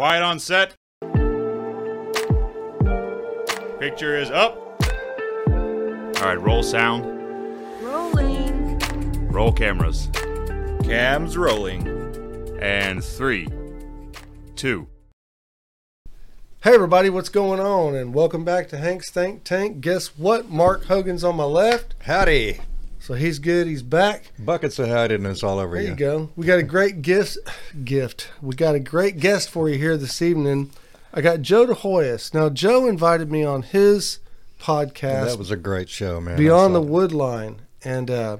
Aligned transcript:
Quiet 0.00 0.22
on 0.22 0.38
set. 0.38 0.76
Picture 3.78 4.16
is 4.16 4.30
up. 4.30 4.56
All 5.46 6.26
right, 6.26 6.40
roll 6.40 6.62
sound. 6.62 7.04
Rolling. 7.82 8.78
Roll 9.28 9.52
cameras. 9.52 10.08
Cams 10.84 11.36
rolling. 11.36 11.86
And 12.62 13.04
three, 13.04 13.46
two. 14.56 14.88
Hey 16.62 16.72
everybody, 16.72 17.10
what's 17.10 17.28
going 17.28 17.60
on? 17.60 17.94
And 17.94 18.14
welcome 18.14 18.42
back 18.42 18.70
to 18.70 18.78
Hank's 18.78 19.10
Think 19.10 19.44
Tank. 19.44 19.82
Guess 19.82 20.16
what? 20.16 20.48
Mark 20.48 20.86
Hogan's 20.86 21.24
on 21.24 21.36
my 21.36 21.44
left, 21.44 21.94
Howdy. 22.04 22.60
So 23.00 23.14
he's 23.14 23.38
good. 23.38 23.66
He's 23.66 23.82
back. 23.82 24.30
Buckets 24.38 24.78
of 24.78 24.88
howdiness 24.88 25.42
all 25.42 25.58
over 25.58 25.76
here. 25.76 25.94
There 25.94 25.98
you. 25.98 26.12
you 26.12 26.26
go. 26.26 26.30
We 26.36 26.46
got 26.46 26.58
a 26.58 26.62
great 26.62 27.00
gift. 27.00 27.38
Gift. 27.82 28.28
We 28.42 28.54
got 28.54 28.74
a 28.74 28.80
great 28.80 29.18
guest 29.18 29.48
for 29.50 29.68
you 29.68 29.78
here 29.78 29.96
this 29.96 30.20
evening. 30.20 30.70
I 31.12 31.22
got 31.22 31.40
Joe 31.40 31.66
DeHoyos. 31.66 32.34
Now 32.34 32.50
Joe 32.50 32.86
invited 32.86 33.32
me 33.32 33.42
on 33.42 33.62
his 33.62 34.18
podcast. 34.60 35.30
That 35.30 35.38
was 35.38 35.50
a 35.50 35.56
great 35.56 35.88
show, 35.88 36.20
man. 36.20 36.36
Beyond 36.36 36.74
the. 36.74 36.82
Woodline, 36.82 37.56
and 37.82 38.10
uh, 38.10 38.36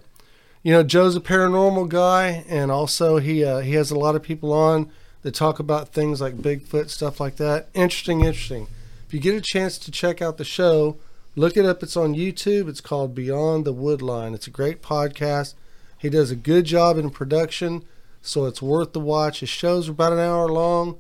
you 0.63 0.73
know 0.73 0.83
Joe's 0.83 1.17
a 1.17 1.21
paranormal 1.21 1.89
guy, 1.89 2.45
and 2.49 2.71
also 2.71 3.17
he 3.17 3.43
uh, 3.45 3.61
he 3.61 3.75
has 3.75 3.91
a 3.91 3.99
lot 3.99 4.15
of 4.15 4.23
people 4.23 4.53
on 4.53 4.91
that 5.23 5.35
talk 5.35 5.59
about 5.59 5.89
things 5.89 6.21
like 6.21 6.37
Bigfoot 6.37 6.91
stuff 6.91 7.19
like 7.19 7.37
that. 7.37 7.69
Interesting, 7.75 8.21
interesting. 8.21 8.69
If 9.07 9.15
you 9.15 9.21
get 9.21 9.35
a 9.35 9.41
chance 9.41 9.79
to 9.79 9.91
check 9.91 10.23
out 10.23 10.37
the 10.37 10.45
show, 10.45 10.99
look 11.37 11.57
it 11.57 11.65
up. 11.65 11.83
It's 11.83 11.97
on 11.97 12.15
YouTube. 12.15 12.69
It's 12.69 12.81
called 12.81 13.15
Beyond 13.15 13.65
the 13.65 13.75
Woodline. 13.75 14.35
It's 14.35 14.47
a 14.47 14.51
great 14.51 14.83
podcast. 14.83 15.55
He 15.99 16.09
does 16.09 16.31
a 16.31 16.37
good 16.37 16.65
job 16.65 16.97
in 16.97 17.11
production, 17.11 17.85
so 18.23 18.47
it's 18.47 18.63
worth 18.63 18.93
the 18.93 19.01
watch. 19.01 19.41
His 19.41 19.49
shows 19.51 19.89
are 19.89 19.93
about 19.93 20.13
an 20.15 20.19
hour 20.19 20.49
long, 20.49 20.99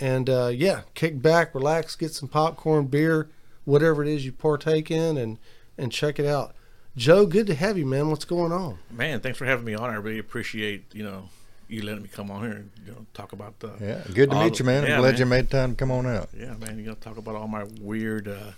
and 0.00 0.30
uh, 0.30 0.50
yeah, 0.54 0.82
kick 0.94 1.20
back, 1.20 1.54
relax, 1.54 1.94
get 1.96 2.12
some 2.14 2.28
popcorn, 2.28 2.86
beer, 2.86 3.28
whatever 3.64 4.02
it 4.02 4.08
is 4.08 4.24
you 4.24 4.32
partake 4.32 4.90
in, 4.90 5.16
and 5.18 5.38
and 5.76 5.92
check 5.92 6.18
it 6.18 6.26
out. 6.26 6.54
Joe, 6.96 7.26
good 7.26 7.46
to 7.46 7.54
have 7.54 7.78
you, 7.78 7.86
man. 7.86 8.08
What's 8.10 8.24
going 8.24 8.50
on? 8.50 8.78
Man, 8.90 9.20
thanks 9.20 9.38
for 9.38 9.44
having 9.44 9.64
me 9.66 9.74
on. 9.74 9.90
I 9.90 9.94
really 9.94 10.18
appreciate 10.18 10.84
you 10.94 11.04
know 11.04 11.28
you 11.68 11.82
letting 11.82 12.02
me 12.02 12.08
come 12.08 12.30
on 12.30 12.42
here 12.42 12.52
and 12.52 12.70
you 12.86 12.92
know 12.92 13.04
talk 13.12 13.32
about 13.34 13.60
the 13.60 13.70
Yeah, 13.80 14.02
good 14.14 14.30
to 14.30 14.36
meet 14.42 14.54
the- 14.54 14.58
you, 14.60 14.64
man. 14.64 14.84
I'm 14.90 15.00
glad 15.00 15.10
man. 15.12 15.18
you 15.20 15.26
made 15.26 15.50
time 15.50 15.70
to 15.72 15.76
come 15.76 15.90
on 15.90 16.06
out. 16.06 16.30
yeah 16.34 16.54
man. 16.54 16.78
You 16.78 16.86
know 16.86 16.94
talk 16.94 17.18
about 17.18 17.34
all 17.36 17.46
my 17.48 17.64
weird, 17.82 18.28
uh 18.28 18.52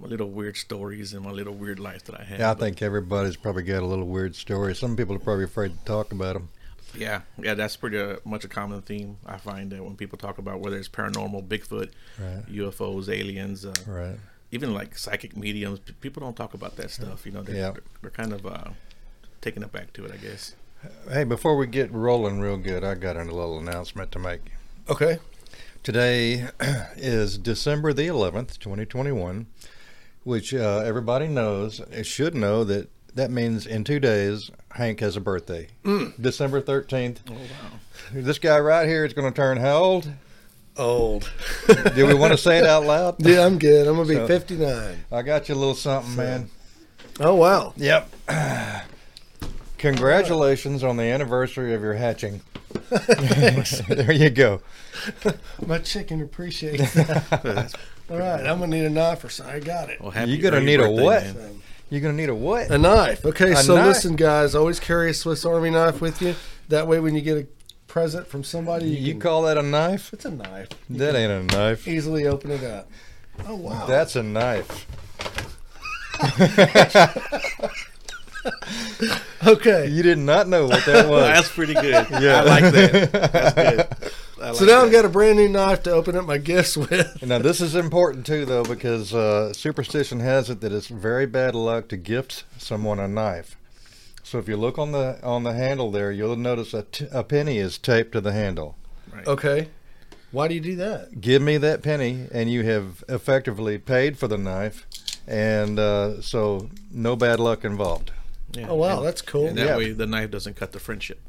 my 0.00 0.06
little 0.08 0.30
weird 0.30 0.56
stories 0.56 1.12
and 1.12 1.24
my 1.24 1.30
little 1.30 1.54
weird 1.54 1.78
life 1.78 2.04
that 2.04 2.20
I 2.20 2.24
had. 2.24 2.38
Yeah, 2.40 2.50
I 2.52 2.54
think 2.54 2.82
everybody's 2.82 3.36
probably 3.36 3.62
got 3.64 3.82
a 3.82 3.86
little 3.86 4.06
weird 4.06 4.34
story. 4.36 4.74
Some 4.74 4.96
people 4.96 5.16
are 5.16 5.20
probably 5.20 5.44
afraid 5.44 5.76
to 5.78 5.84
talk 5.84 6.12
about 6.12 6.34
them. 6.34 6.48
yeah, 6.96 7.20
yeah. 7.36 7.54
That's 7.54 7.76
pretty 7.76 7.98
uh, 7.98 8.16
much 8.24 8.44
a 8.44 8.48
common 8.48 8.80
theme. 8.82 9.16
I 9.26 9.38
find 9.38 9.70
that 9.72 9.84
when 9.84 9.96
people 9.96 10.16
talk 10.18 10.38
about 10.38 10.60
whether 10.60 10.76
it's 10.78 10.88
paranormal, 10.88 11.46
Bigfoot, 11.48 11.90
Right. 12.18 12.44
UFOs, 12.48 13.08
aliens, 13.08 13.64
uh, 13.66 13.74
Right. 13.86 14.18
even 14.52 14.72
like 14.72 14.96
psychic 14.96 15.36
mediums, 15.36 15.80
people 16.00 16.20
don't 16.20 16.36
talk 16.36 16.54
about 16.54 16.76
that 16.76 16.90
stuff. 16.90 17.26
You 17.26 17.32
know, 17.32 17.42
they're, 17.42 17.56
Yeah. 17.56 17.72
they're 18.00 18.10
kind 18.10 18.32
of 18.32 18.46
uh 18.46 18.70
taking 19.40 19.62
it 19.62 19.72
back 19.72 19.92
to 19.94 20.04
it, 20.04 20.12
I 20.12 20.16
guess. 20.16 20.54
Hey, 21.10 21.24
before 21.24 21.56
we 21.56 21.66
get 21.66 21.92
rolling 21.92 22.40
real 22.40 22.56
good, 22.56 22.84
I 22.84 22.94
got 22.94 23.16
a 23.16 23.24
little 23.24 23.58
announcement 23.58 24.12
to 24.12 24.18
make. 24.20 24.40
Okay. 24.88 25.18
Today 25.82 26.48
is 26.96 27.36
December 27.38 27.92
the 27.92 28.06
11th, 28.08 28.58
2021, 28.58 29.46
which 30.28 30.52
uh, 30.52 30.82
everybody 30.84 31.26
knows, 31.26 31.80
should 32.02 32.34
know 32.34 32.62
that 32.62 32.90
that 33.14 33.30
means 33.30 33.66
in 33.66 33.82
two 33.82 33.98
days, 33.98 34.50
Hank 34.72 35.00
has 35.00 35.16
a 35.16 35.20
birthday. 35.22 35.68
December 36.20 36.60
13th. 36.60 37.16
Oh 37.30 37.32
wow. 37.32 37.70
This 38.12 38.38
guy 38.38 38.58
right 38.58 38.86
here 38.86 39.06
is 39.06 39.14
going 39.14 39.32
to 39.32 39.34
turn 39.34 39.56
how 39.56 39.76
old? 39.78 40.12
Old. 40.76 41.32
Do 41.94 42.06
we 42.06 42.12
want 42.12 42.32
to 42.34 42.38
say 42.38 42.58
it 42.58 42.66
out 42.66 42.84
loud? 42.84 43.16
Yeah, 43.26 43.46
I'm 43.46 43.58
good. 43.58 43.86
I'm 43.88 43.96
gonna 43.96 44.06
be 44.06 44.16
So- 44.16 44.26
59. 44.28 45.04
I 45.10 45.22
got 45.22 45.48
you 45.48 45.54
a 45.54 45.56
little 45.56 45.74
something, 45.74 46.14
man. 46.14 46.50
Oh 47.18 47.34
wow. 47.34 47.72
Yep. 47.78 48.10
Congratulations 49.78 50.84
on 50.84 50.98
the 50.98 51.04
anniversary 51.04 51.72
of 51.72 51.80
your 51.80 51.94
hatching. 51.94 52.42
there 53.88 54.12
you 54.12 54.28
go. 54.28 54.60
My 55.66 55.78
chicken 55.78 56.20
appreciates 56.20 56.92
that. 56.92 57.74
That's- 58.08 58.10
All 58.10 58.18
right, 58.18 58.44
I'm 58.50 58.58
gonna 58.58 58.76
need 58.76 58.84
a 58.84 58.90
knife 58.90 59.22
or 59.24 59.28
something. 59.28 59.54
I 59.54 59.60
got 59.60 59.90
it. 59.90 60.00
well, 60.00 60.10
happy 60.10 60.32
You're 60.32 60.50
gonna 60.50 60.64
need 60.64 60.80
a 60.80 60.88
birthday, 60.88 61.02
what? 61.04 61.24
man. 61.36 61.62
You're 61.90 62.02
going 62.02 62.14
to 62.14 62.20
need 62.20 62.28
a 62.28 62.34
what? 62.34 62.70
A 62.70 62.76
knife. 62.76 63.24
Okay, 63.24 63.52
A 63.52 63.56
so 63.56 63.74
knife? 63.76 63.86
listen, 63.86 64.14
guys. 64.14 64.54
Always 64.54 64.78
carry 64.78 65.08
a 65.10 65.14
Swiss 65.14 65.46
Army 65.46 65.70
knife 65.70 66.02
with 66.02 66.20
you. 66.20 66.34
That 66.68 66.86
way, 66.86 67.00
when 67.00 67.14
you 67.14 67.22
get 67.22 67.38
a 67.38 67.46
present 67.86 68.26
from 68.26 68.44
somebody, 68.44 68.90
you, 68.90 68.96
You 69.06 69.12
can, 69.14 69.20
call 69.22 69.40
that 69.44 69.56
a 69.56 69.62
knife? 69.62 70.12
it's 70.12 70.26
a 70.26 70.30
knife. 70.30 70.68
That 70.90 71.16
ain't 71.16 71.50
a 71.50 71.56
knife. 71.56 71.88
Easily 71.88 72.26
open 72.26 72.50
it 72.50 72.62
up. 72.62 72.90
Oh 73.46 73.54
wow. 73.54 73.86
That's 73.86 74.16
a 74.16 74.22
knife. 74.22 74.86
okay. 79.46 79.86
You 79.88 80.02
did 80.02 80.18
not 80.18 80.48
know 80.48 80.66
what 80.66 80.84
that 80.86 81.06
was. 81.08 81.22
That's 81.22 81.48
pretty 81.48 81.74
good. 81.74 82.06
Yeah. 82.10 82.40
I 82.40 82.42
like 82.42 82.64
that. 82.72 83.12
That's 83.32 84.02
good. 84.02 84.12
I 84.40 84.52
So 84.52 84.64
like 84.64 84.72
now 84.74 84.82
I've 84.84 84.92
got 84.92 85.04
a 85.04 85.08
brand 85.08 85.36
new 85.38 85.48
knife 85.48 85.82
to 85.84 85.90
open 85.90 86.16
up 86.16 86.24
my 86.26 86.38
gifts 86.38 86.76
with. 86.90 87.22
now 87.22 87.38
this 87.38 87.60
is 87.60 87.74
important 87.74 88.26
too, 88.26 88.44
though, 88.44 88.64
because 88.64 89.14
uh, 89.14 89.52
superstition 89.52 90.20
has 90.20 90.48
it 90.50 90.60
that 90.60 90.72
it's 90.72 90.88
very 90.88 91.26
bad 91.26 91.54
luck 91.54 91.88
to 91.88 91.96
gift 91.96 92.44
someone 92.58 92.98
a 92.98 93.08
knife. 93.08 93.56
So 94.22 94.38
if 94.38 94.46
you 94.48 94.56
look 94.56 94.78
on 94.78 94.92
the 94.92 95.18
on 95.24 95.42
the 95.44 95.52
handle 95.54 95.90
there, 95.90 96.12
you'll 96.12 96.36
notice 96.36 96.74
a, 96.74 96.82
t- 96.82 97.06
a 97.10 97.24
penny 97.24 97.58
is 97.58 97.78
taped 97.78 98.12
to 98.12 98.20
the 98.20 98.32
handle. 98.32 98.76
Okay. 99.26 99.68
Why 100.30 100.46
do 100.48 100.54
you 100.54 100.60
do 100.60 100.76
that? 100.76 101.22
Give 101.22 101.40
me 101.40 101.56
that 101.56 101.82
penny, 101.82 102.26
and 102.30 102.50
you 102.50 102.62
have 102.64 103.02
effectively 103.08 103.78
paid 103.78 104.18
for 104.18 104.28
the 104.28 104.36
knife, 104.36 104.86
and 105.26 105.78
uh, 105.78 106.20
so 106.20 106.68
no 106.90 107.16
bad 107.16 107.40
luck 107.40 107.64
involved. 107.64 108.12
Yeah. 108.52 108.68
Oh 108.68 108.74
wow, 108.74 108.98
And- 108.98 109.06
that's 109.06 109.22
cool. 109.22 109.46
And 109.46 109.56
that 109.56 109.66
Yeah. 109.66 109.76
way 109.78 109.92
the 109.92 110.06
knife 110.06 110.30
doesn't 110.30 110.56
cut 110.56 110.72
the 110.72 110.78
friendship. 110.80 111.20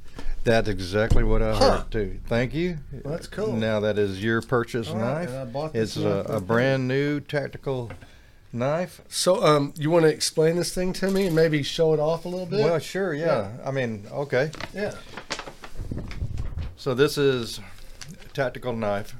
That's 0.43 0.67
exactly 0.69 1.23
what 1.23 1.41
I 1.41 1.53
Huh. 1.55 1.77
heard 1.79 1.91
too. 1.91 2.19
Thank 2.27 2.53
you. 2.53 2.77
Well, 3.03 3.13
that's 3.13 3.27
cool. 3.27 3.53
Now 3.53 3.79
that 3.81 3.97
is 3.99 4.23
your 4.23 4.41
purchase 4.41 4.89
All 4.89 4.95
knife. 4.95 5.29
and 5.29 5.37
I 5.37 5.45
bought 5.45 5.73
this 5.73 5.97
It's 5.97 6.05
a, 6.05 6.25
a 6.27 6.39
brand 6.41 6.87
new 6.87 7.19
tactical 7.19 7.91
knife. 8.53 9.01
So, 9.09 9.43
um, 9.43 9.73
you 9.77 9.91
want 9.91 10.03
to 10.05 10.09
explain 10.09 10.55
this 10.55 10.73
thing 10.73 10.93
to 10.93 11.11
me 11.11 11.27
and 11.27 11.35
maybe 11.35 11.61
show 11.61 11.93
it 11.93 11.99
off 11.99 12.25
a 12.25 12.29
little 12.29 12.45
bit? 12.45 12.61
Well, 12.63 12.79
sure, 12.79 13.13
yeah. 13.13 13.51
I 13.65 13.71
mean, 13.71 14.05
okay. 14.11 14.51
yeah. 14.73 14.95
So 16.77 16.93
this 16.93 17.17
is 17.17 17.59
a 18.25 18.29
tactical 18.29 18.73
knife 18.73 19.15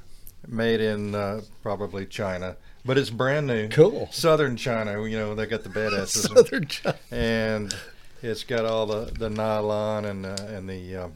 made 0.48 0.80
in 0.82 1.14
uh, 1.14 1.42
probably 1.62 2.06
China, 2.06 2.56
but 2.86 2.98
it's 2.98 3.10
brand 3.10 3.46
new. 3.48 3.68
Cool. 3.68 4.08
Southern 4.12 4.56
China, 4.56 5.06
you 5.06 5.18
know, 5.18 5.36
they 5.36 5.46
got 5.46 5.64
the 5.64 5.70
badasses. 5.70 6.28
Southern 6.36 6.66
China. 6.68 6.98
and 7.12 7.76
it's 8.22 8.44
got 8.44 8.66
all 8.66 8.86
the, 8.86 9.12
the 9.18 9.30
nylon 9.30 10.06
and 10.06 10.26
uh, 10.26 10.36
and 10.48 10.70
the 10.70 10.96
um, 10.96 11.14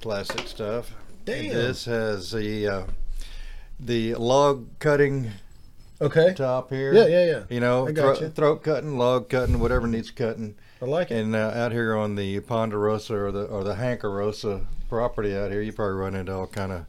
plastic 0.00 0.46
stuff. 0.48 0.92
Damn. 1.24 1.48
This 1.52 1.84
has 1.84 2.30
the 2.32 2.66
uh, 2.68 2.82
the 3.78 4.14
log 4.14 4.66
cutting 4.78 5.30
Okay. 6.02 6.32
top 6.34 6.70
here. 6.70 6.94
Yeah, 6.94 7.06
yeah, 7.06 7.26
yeah. 7.26 7.42
You 7.50 7.60
know, 7.60 7.86
I 7.86 7.92
got 7.92 8.16
thro- 8.16 8.26
you. 8.26 8.32
throat 8.32 8.62
cutting, 8.62 8.96
log 8.96 9.28
cutting, 9.28 9.60
whatever 9.60 9.86
needs 9.86 10.10
cutting. 10.10 10.54
I 10.80 10.86
like 10.86 11.10
it. 11.10 11.16
And 11.20 11.34
uh, 11.36 11.52
out 11.54 11.72
here 11.72 11.94
on 11.94 12.14
the 12.14 12.40
Ponderosa 12.40 13.14
or 13.14 13.30
the 13.32 13.44
or 13.44 13.64
the 13.64 13.74
Hankarosa 13.74 14.64
property 14.88 15.36
out 15.36 15.50
here, 15.50 15.60
you 15.60 15.72
probably 15.72 15.96
run 15.96 16.14
into 16.14 16.32
all 16.34 16.46
kind 16.46 16.72
of 16.72 16.86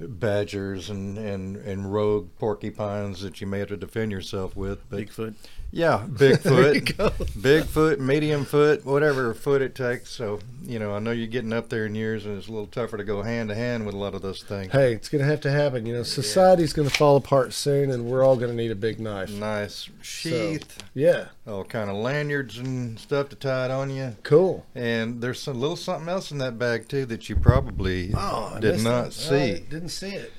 badgers 0.00 0.90
and, 0.90 1.16
and, 1.18 1.56
and 1.56 1.92
rogue 1.92 2.28
porcupines 2.38 3.20
that 3.20 3.40
you 3.40 3.46
may 3.46 3.60
have 3.60 3.68
to 3.68 3.76
defend 3.76 4.10
yourself 4.12 4.56
with. 4.56 4.88
But 4.90 5.00
Bigfoot. 5.00 5.34
Yeah, 5.70 6.04
There 6.08 6.30
you 6.30 6.36
Bigfoot, 6.38 6.96
go. 6.96 7.08
Bigfoot, 7.38 7.98
medium 7.98 8.44
foot, 8.44 8.84
whatever 8.86 9.34
foot 9.34 9.60
it 9.62 9.74
takes. 9.74 10.10
So 10.10 10.40
you 10.64 10.78
know, 10.78 10.94
I 10.94 10.98
know 10.98 11.10
you're 11.12 11.26
getting 11.26 11.52
up 11.52 11.68
there 11.70 11.86
in 11.86 11.94
years, 11.94 12.26
and 12.26 12.36
it's 12.36 12.46
a 12.48 12.50
little 12.50 12.66
tougher 12.66 12.96
to 12.98 13.04
go 13.04 13.22
hand 13.22 13.48
to 13.48 13.54
hand 13.54 13.86
with 13.86 13.94
a 13.94 13.98
lot 13.98 14.14
of 14.14 14.20
those 14.22 14.42
things. 14.42 14.70
Hey, 14.72 14.92
it's 14.92 15.08
going 15.08 15.22
to 15.22 15.28
have 15.30 15.40
to 15.42 15.50
happen. 15.50 15.86
You 15.86 15.94
know, 15.94 16.02
society's 16.02 16.72
going 16.74 16.88
to 16.88 16.94
fall 16.94 17.16
apart 17.16 17.52
soon, 17.54 17.90
and 17.90 18.04
we're 18.04 18.22
all 18.22 18.36
going 18.36 18.50
to 18.50 18.56
need 18.56 18.70
a 18.70 18.74
big 18.74 19.00
knife. 19.00 19.30
Nice 19.30 19.88
sheath, 20.02 20.82
Yeah. 20.92 21.28
all 21.46 21.64
kind 21.64 21.88
of 21.88 21.96
lanyards 21.96 22.58
and 22.58 22.98
stuff 22.98 23.30
to 23.30 23.36
tie 23.36 23.64
it 23.66 23.70
on 23.70 23.88
you. 23.90 24.16
Cool. 24.24 24.66
And 24.74 25.22
there's 25.22 25.46
a 25.46 25.52
little 25.54 25.76
something 25.76 26.08
else 26.08 26.30
in 26.30 26.36
that 26.38 26.58
bag 26.58 26.88
too 26.88 27.06
that 27.06 27.28
you 27.30 27.36
probably 27.36 28.12
Oh, 28.14 28.58
did 28.60 28.82
not 28.82 29.08
it. 29.08 29.12
see. 29.14 29.52
I 29.52 29.58
didn't 29.60 29.88
see 29.90 30.10
it. 30.16 30.32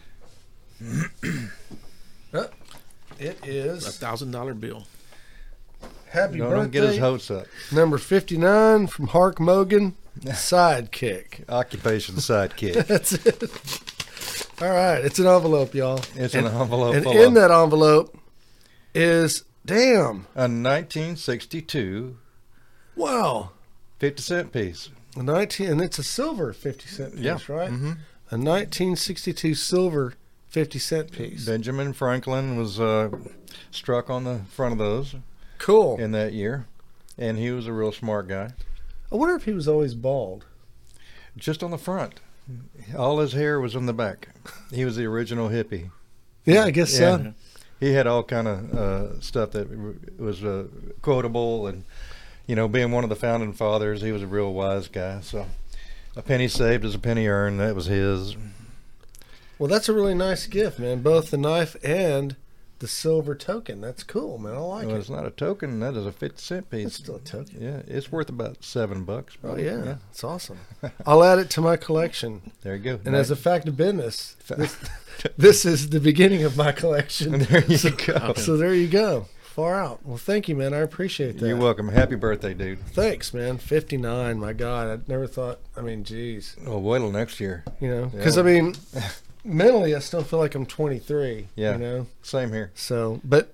Oh, 2.31 2.47
it 3.17 3.37
A 3.47 3.79
thousand 3.79 4.29
dollar 4.31 4.53
bill. 4.53 4.85
Happy 6.09 6.37
No, 6.37 6.49
birthday 6.49 6.61
don't 6.61 6.71
get 6.71 6.83
his 6.83 6.97
hopes 6.99 7.29
up. 7.31 7.45
number 7.71 7.97
59 7.97 8.87
from 8.87 9.07
Hark 9.07 9.39
Mogan 9.39 9.95
sidekick 10.21 11.43
Occupation 11.49 12.15
sidekick. 12.15 12.85
that's 12.87 13.13
it 13.13 13.43
all 14.61 14.69
right 14.69 15.03
it's 15.05 15.19
an 15.19 15.27
envelope 15.27 15.73
y'all 15.73 15.99
It's 16.15 16.33
and, 16.35 16.47
an 16.47 16.53
envelope 16.53 16.95
and 16.95 17.05
in 17.05 17.33
that 17.35 17.51
envelope 17.51 18.17
is 18.93 19.43
damn 19.65 20.25
a 20.35 20.47
1962 20.49 22.17
wow 22.95 23.51
50 23.99 24.21
cent 24.21 24.51
piece. 24.51 24.89
a 25.15 25.23
19 25.23 25.67
and 25.71 25.81
it's 25.81 25.99
a 25.99 26.03
silver 26.03 26.53
50 26.53 26.87
cent 26.87 27.15
piece 27.15 27.23
Yeah. 27.23 27.37
right 27.47 27.69
hmm 27.69 27.91
A 28.31 28.37
1962 28.37 29.55
silver 29.55 30.13
50 30.49 30.79
cent 30.79 31.11
piece. 31.11 31.45
Benjamin 31.45 31.93
Franklin 31.93 32.57
was 32.57 32.79
uh, 32.79 33.09
struck 33.71 34.09
on 34.09 34.23
the 34.23 34.41
front 34.51 34.71
of 34.71 34.77
those 34.79 35.15
Cool. 35.59 35.97
in 35.99 36.11
that 36.13 36.33
year, 36.33 36.65
and 37.17 37.37
he 37.37 37.51
was 37.51 37.67
a 37.67 37.73
real 37.73 37.91
smart 37.91 38.27
guy. 38.27 38.51
I 39.11 39.15
wonder 39.15 39.35
if 39.35 39.43
he 39.43 39.51
was 39.53 39.67
always 39.67 39.93
bald. 39.93 40.45
Just 41.37 41.63
on 41.63 41.71
the 41.71 41.77
front, 41.77 42.19
all 42.97 43.19
his 43.19 43.33
hair 43.33 43.59
was 43.59 43.75
on 43.75 43.85
the 43.85 43.93
back. 43.93 44.29
He 44.73 44.83
was 44.83 44.95
the 44.95 45.05
original 45.05 45.49
hippie. 45.49 45.91
Yeah, 46.45 46.63
I 46.63 46.71
guess 46.71 46.91
so. 46.91 47.33
He 47.79 47.93
had 47.93 48.07
all 48.07 48.23
kind 48.23 48.47
of 48.47 48.73
uh, 48.73 49.21
stuff 49.21 49.51
that 49.51 49.67
was 50.17 50.43
uh, 50.43 50.65
quotable, 51.01 51.67
and 51.67 51.83
you 52.47 52.55
know, 52.55 52.67
being 52.67 52.91
one 52.91 53.03
of 53.03 53.09
the 53.09 53.15
founding 53.15 53.53
fathers, 53.53 54.01
he 54.01 54.11
was 54.11 54.23
a 54.23 54.27
real 54.27 54.51
wise 54.51 54.87
guy. 54.87 55.21
So, 55.21 55.45
a 56.15 56.21
penny 56.21 56.47
saved 56.47 56.83
is 56.83 56.95
a 56.95 56.99
penny 56.99 57.27
earned. 57.27 57.59
That 57.59 57.75
was 57.75 57.85
his. 57.85 58.35
Well, 59.59 59.69
that's 59.69 59.87
a 59.87 59.93
really 59.93 60.15
nice 60.15 60.47
gift, 60.47 60.79
man. 60.79 61.01
Both 61.01 61.31
the 61.31 61.37
knife 61.37 61.75
and 61.83 62.35
the 62.79 62.87
silver 62.87 63.35
token. 63.35 63.81
That's 63.81 64.03
cool, 64.03 64.37
man. 64.37 64.53
I 64.53 64.59
like 64.59 64.87
well, 64.87 64.95
it. 64.95 64.99
it's 64.99 65.09
not 65.09 65.25
a 65.25 65.31
token. 65.31 65.79
That 65.79 65.95
is 65.95 66.05
a 66.05 66.11
fifty 66.11 66.41
cent 66.41 66.69
piece. 66.69 66.87
It's 66.87 66.95
still 66.95 67.17
a 67.17 67.19
token. 67.19 67.61
Yeah, 67.61 67.81
it's 67.87 68.11
worth 68.11 68.29
about 68.29 68.63
seven 68.63 69.03
bucks. 69.03 69.35
Oh 69.37 69.47
probably. 69.47 69.65
yeah, 69.65 69.97
it's 70.09 70.23
awesome. 70.23 70.59
I'll 71.05 71.23
add 71.23 71.39
it 71.39 71.49
to 71.51 71.61
my 71.61 71.77
collection. 71.77 72.51
There 72.61 72.75
you 72.75 72.83
go. 72.83 72.99
And 73.05 73.15
as 73.15 73.31
a 73.31 73.35
fact 73.35 73.67
of 73.67 73.77
business, 73.77 74.35
this, 74.47 74.77
this 75.37 75.65
is 75.65 75.89
the 75.89 75.99
beginning 75.99 76.43
of 76.43 76.57
my 76.57 76.71
collection. 76.71 77.39
there 77.39 77.65
you 77.65 77.91
go. 77.91 78.33
So 78.35 78.57
there 78.57 78.73
you 78.73 78.87
go. 78.87 79.27
Far 79.41 79.75
out. 79.75 80.05
Well, 80.05 80.17
thank 80.17 80.47
you, 80.47 80.55
man. 80.55 80.73
I 80.73 80.77
appreciate 80.77 81.37
that. 81.39 81.47
You're 81.47 81.57
welcome. 81.57 81.89
Happy 81.89 82.15
birthday, 82.15 82.53
dude. 82.53 82.79
Thanks, 82.79 83.33
man. 83.33 83.57
59. 83.57 84.39
My 84.39 84.53
God, 84.53 84.87
I 84.87 85.11
never 85.11 85.27
thought. 85.27 85.59
I 85.75 85.81
mean, 85.81 86.05
geez. 86.05 86.55
Oh, 86.65 86.77
wait 86.77 86.99
till 86.99 87.11
next 87.11 87.41
year. 87.41 87.65
You 87.81 87.89
know, 87.89 88.01
Yeah. 88.03 88.17
because 88.17 88.37
I 88.37 88.43
mean, 88.43 88.75
mentally, 89.43 89.95
I 89.95 89.99
still 89.99 90.23
feel 90.23 90.39
like 90.39 90.55
I'm 90.55 90.65
23. 90.65 91.47
Yeah. 91.55 91.73
You 91.73 91.77
know, 91.77 92.07
Same 92.21 92.49
here. 92.51 92.71
so 92.75 93.19
but 93.23 93.53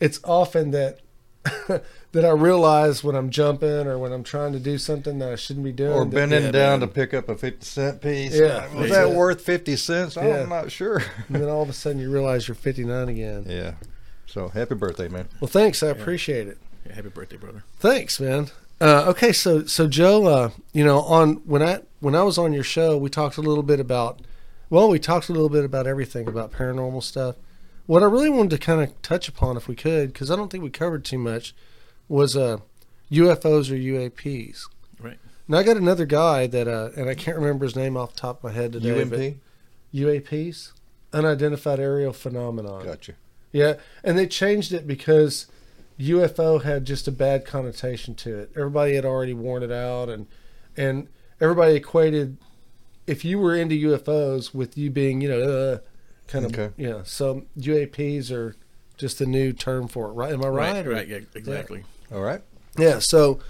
it's 0.00 0.20
often 0.24 0.70
that 0.72 1.00
that 2.12 2.24
I 2.24 2.30
realize 2.30 3.04
when 3.04 3.14
I'm 3.14 3.30
jumping 3.30 3.86
or 3.86 3.98
when 3.98 4.12
I'm 4.12 4.24
trying 4.24 4.52
to 4.52 4.58
do 4.58 4.78
something 4.78 5.18
that 5.20 5.32
I 5.32 5.36
shouldn't 5.36 5.64
be 5.64 5.72
doing. 5.72 5.92
Or 5.92 6.04
that- 6.04 6.14
bending 6.14 6.42
yeah, 6.44 6.50
down 6.50 6.80
man. 6.80 6.88
to 6.88 6.94
pick 6.94 7.14
up 7.14 7.28
a 7.28 7.36
fifty 7.36 7.64
cent 7.64 8.00
piece. 8.02 8.34
Yeah. 8.34 8.72
was 8.74 8.90
Yeah. 8.90 9.04
that 9.04 9.10
worth 9.14 9.40
fifty 9.42 9.76
cents? 9.76 10.16
Yeah. 10.16 10.42
I'm 10.42 10.48
not 10.48 10.72
sure. 10.72 11.02
and 11.28 11.36
then 11.36 11.48
all 11.48 11.62
of 11.62 11.68
a 11.68 11.72
sudden 11.72 12.00
you 12.00 12.10
realize 12.10 12.48
you're 12.48 12.54
59 12.56 13.08
again. 13.08 13.44
yeah. 13.48 13.74
So 14.26 14.48
happy 14.48 14.74
birthday, 14.74 15.08
man. 15.08 15.28
Well, 15.40 15.48
thanks. 15.48 15.82
I 15.82 15.86
appreciate 15.88 16.48
it. 16.48 16.58
Yeah, 16.84 16.94
happy 16.94 17.08
birthday, 17.10 17.36
brother. 17.36 17.62
Thanks, 17.78 18.18
man. 18.20 18.48
Uh, 18.80 19.04
okay, 19.08 19.32
so 19.32 19.64
so 19.64 19.86
Joe, 19.88 20.26
uh, 20.26 20.50
you 20.72 20.84
know, 20.84 21.00
on 21.02 21.36
when 21.46 21.62
I 21.62 21.80
when 22.00 22.14
I 22.14 22.22
was 22.24 22.36
on 22.36 22.52
your 22.52 22.64
show, 22.64 22.98
we 22.98 23.08
talked 23.08 23.36
a 23.38 23.40
little 23.40 23.62
bit 23.62 23.80
about, 23.80 24.20
well, 24.70 24.88
we 24.88 24.98
talked 24.98 25.28
a 25.28 25.32
little 25.32 25.48
bit 25.48 25.64
about 25.64 25.86
everything 25.86 26.28
about 26.28 26.52
paranormal 26.52 27.02
stuff. 27.02 27.36
What 27.86 28.02
I 28.02 28.06
really 28.06 28.30
wanted 28.30 28.50
to 28.50 28.58
kind 28.58 28.82
of 28.82 29.00
touch 29.02 29.28
upon, 29.28 29.56
if 29.56 29.68
we 29.68 29.76
could, 29.76 30.12
because 30.12 30.30
I 30.30 30.36
don't 30.36 30.50
think 30.50 30.64
we 30.64 30.70
covered 30.70 31.04
too 31.04 31.18
much, 31.18 31.54
was 32.08 32.36
uh, 32.36 32.58
UFOs 33.10 33.70
or 33.70 33.74
UAPs. 33.74 34.64
Right. 35.00 35.18
Now 35.46 35.58
I 35.58 35.62
got 35.62 35.76
another 35.76 36.06
guy 36.06 36.46
that, 36.48 36.66
uh, 36.66 36.90
and 36.96 37.08
I 37.08 37.14
can't 37.14 37.36
remember 37.36 37.64
his 37.64 37.76
name 37.76 37.96
off 37.96 38.14
the 38.14 38.20
top 38.20 38.38
of 38.38 38.44
my 38.44 38.52
head 38.52 38.72
today. 38.72 39.02
UMP. 39.02 39.36
UAPs, 39.94 40.72
unidentified 41.12 41.78
aerial 41.78 42.12
phenomenon. 42.12 42.84
Gotcha. 42.84 43.14
Yeah, 43.52 43.74
and 44.02 44.18
they 44.18 44.26
changed 44.26 44.72
it 44.72 44.86
because 44.86 45.46
UFO 45.98 46.62
had 46.62 46.84
just 46.84 47.08
a 47.08 47.12
bad 47.12 47.46
connotation 47.46 48.14
to 48.16 48.38
it. 48.38 48.50
Everybody 48.56 48.94
had 48.94 49.04
already 49.04 49.32
worn 49.32 49.62
it 49.62 49.72
out, 49.72 50.08
and 50.08 50.26
and 50.76 51.08
everybody 51.40 51.74
equated 51.74 52.36
if 53.06 53.24
you 53.24 53.38
were 53.38 53.54
into 53.56 53.74
UFOs 53.90 54.54
with 54.54 54.76
you 54.76 54.90
being, 54.90 55.20
you 55.20 55.28
know, 55.28 55.40
uh, 55.42 55.78
kind 56.28 56.44
of, 56.44 56.52
Okay. 56.52 56.72
yeah. 56.76 57.02
So 57.04 57.44
UAPs 57.58 58.30
are 58.30 58.56
just 58.96 59.20
a 59.20 59.26
new 59.26 59.52
term 59.52 59.88
for 59.88 60.08
it, 60.08 60.12
right? 60.12 60.32
Am 60.32 60.44
I 60.44 60.48
right? 60.48 60.72
Right. 60.74 60.86
Or- 60.86 60.90
Right. 60.90 61.08
Yeah. 61.08 61.18
Exactly. 61.34 61.84
All 62.12 62.22
right. 62.22 62.40
yeah, 62.78 62.98
so 62.98 63.40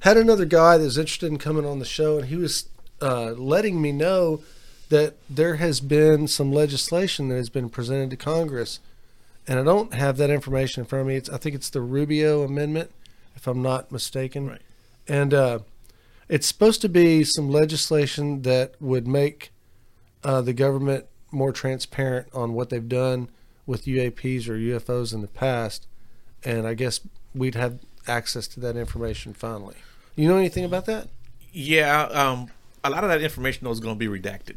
had 0.00 0.16
another 0.16 0.44
guy 0.44 0.76
that 0.78 0.84
was 0.84 0.98
interested 0.98 1.26
in 1.30 1.38
coming 1.38 1.64
on 1.66 1.78
the 1.78 1.84
show, 1.84 2.18
and 2.18 2.28
he 2.28 2.36
was 2.36 2.68
uh, 3.02 3.32
letting 3.32 3.80
me 3.82 3.92
know 3.92 4.42
that 4.90 5.16
there 5.30 5.56
has 5.56 5.80
been 5.80 6.28
some 6.28 6.52
legislation 6.52 7.28
that 7.28 7.36
has 7.36 7.48
been 7.48 7.68
presented 7.70 8.10
to 8.10 8.16
Congress, 8.16 8.80
and 9.48 9.58
I 9.58 9.64
don't 9.64 9.94
have 9.94 10.16
that 10.18 10.30
information 10.30 10.80
in 10.82 10.86
front 10.86 11.00
of 11.02 11.06
me. 11.08 11.16
It's, 11.16 11.28
I 11.30 11.38
think 11.38 11.54
it's 11.54 11.70
the 11.70 11.80
Rubio 11.80 12.42
Amendment, 12.42 12.90
if 13.36 13.46
I'm 13.46 13.62
not 13.62 13.90
mistaken. 13.90 14.46
Right. 14.48 14.60
And 15.08 15.32
uh, 15.34 15.58
it's 16.28 16.46
supposed 16.46 16.80
to 16.82 16.88
be 16.88 17.24
some 17.24 17.50
legislation 17.50 18.42
that 18.42 18.74
would 18.80 19.06
make 19.06 19.52
uh, 20.22 20.40
the 20.40 20.52
government 20.52 21.06
more 21.30 21.52
transparent 21.52 22.28
on 22.32 22.54
what 22.54 22.70
they've 22.70 22.88
done 22.88 23.28
with 23.66 23.84
UAPs 23.84 24.48
or 24.48 24.54
UFOs 24.54 25.12
in 25.12 25.20
the 25.20 25.28
past, 25.28 25.86
and 26.44 26.66
I 26.66 26.74
guess 26.74 27.00
we'd 27.34 27.54
have 27.54 27.78
access 28.06 28.46
to 28.48 28.60
that 28.60 28.76
information 28.76 29.34
finally. 29.34 29.76
You 30.16 30.28
know 30.28 30.36
anything 30.36 30.64
about 30.64 30.86
that? 30.86 31.08
Yeah. 31.52 32.02
Um. 32.04 32.50
A 32.86 32.90
lot 32.90 33.02
of 33.02 33.08
that 33.08 33.22
information 33.22 33.64
though 33.64 33.70
is 33.70 33.80
going 33.80 33.98
to 33.98 33.98
be 33.98 34.20
redacted. 34.20 34.56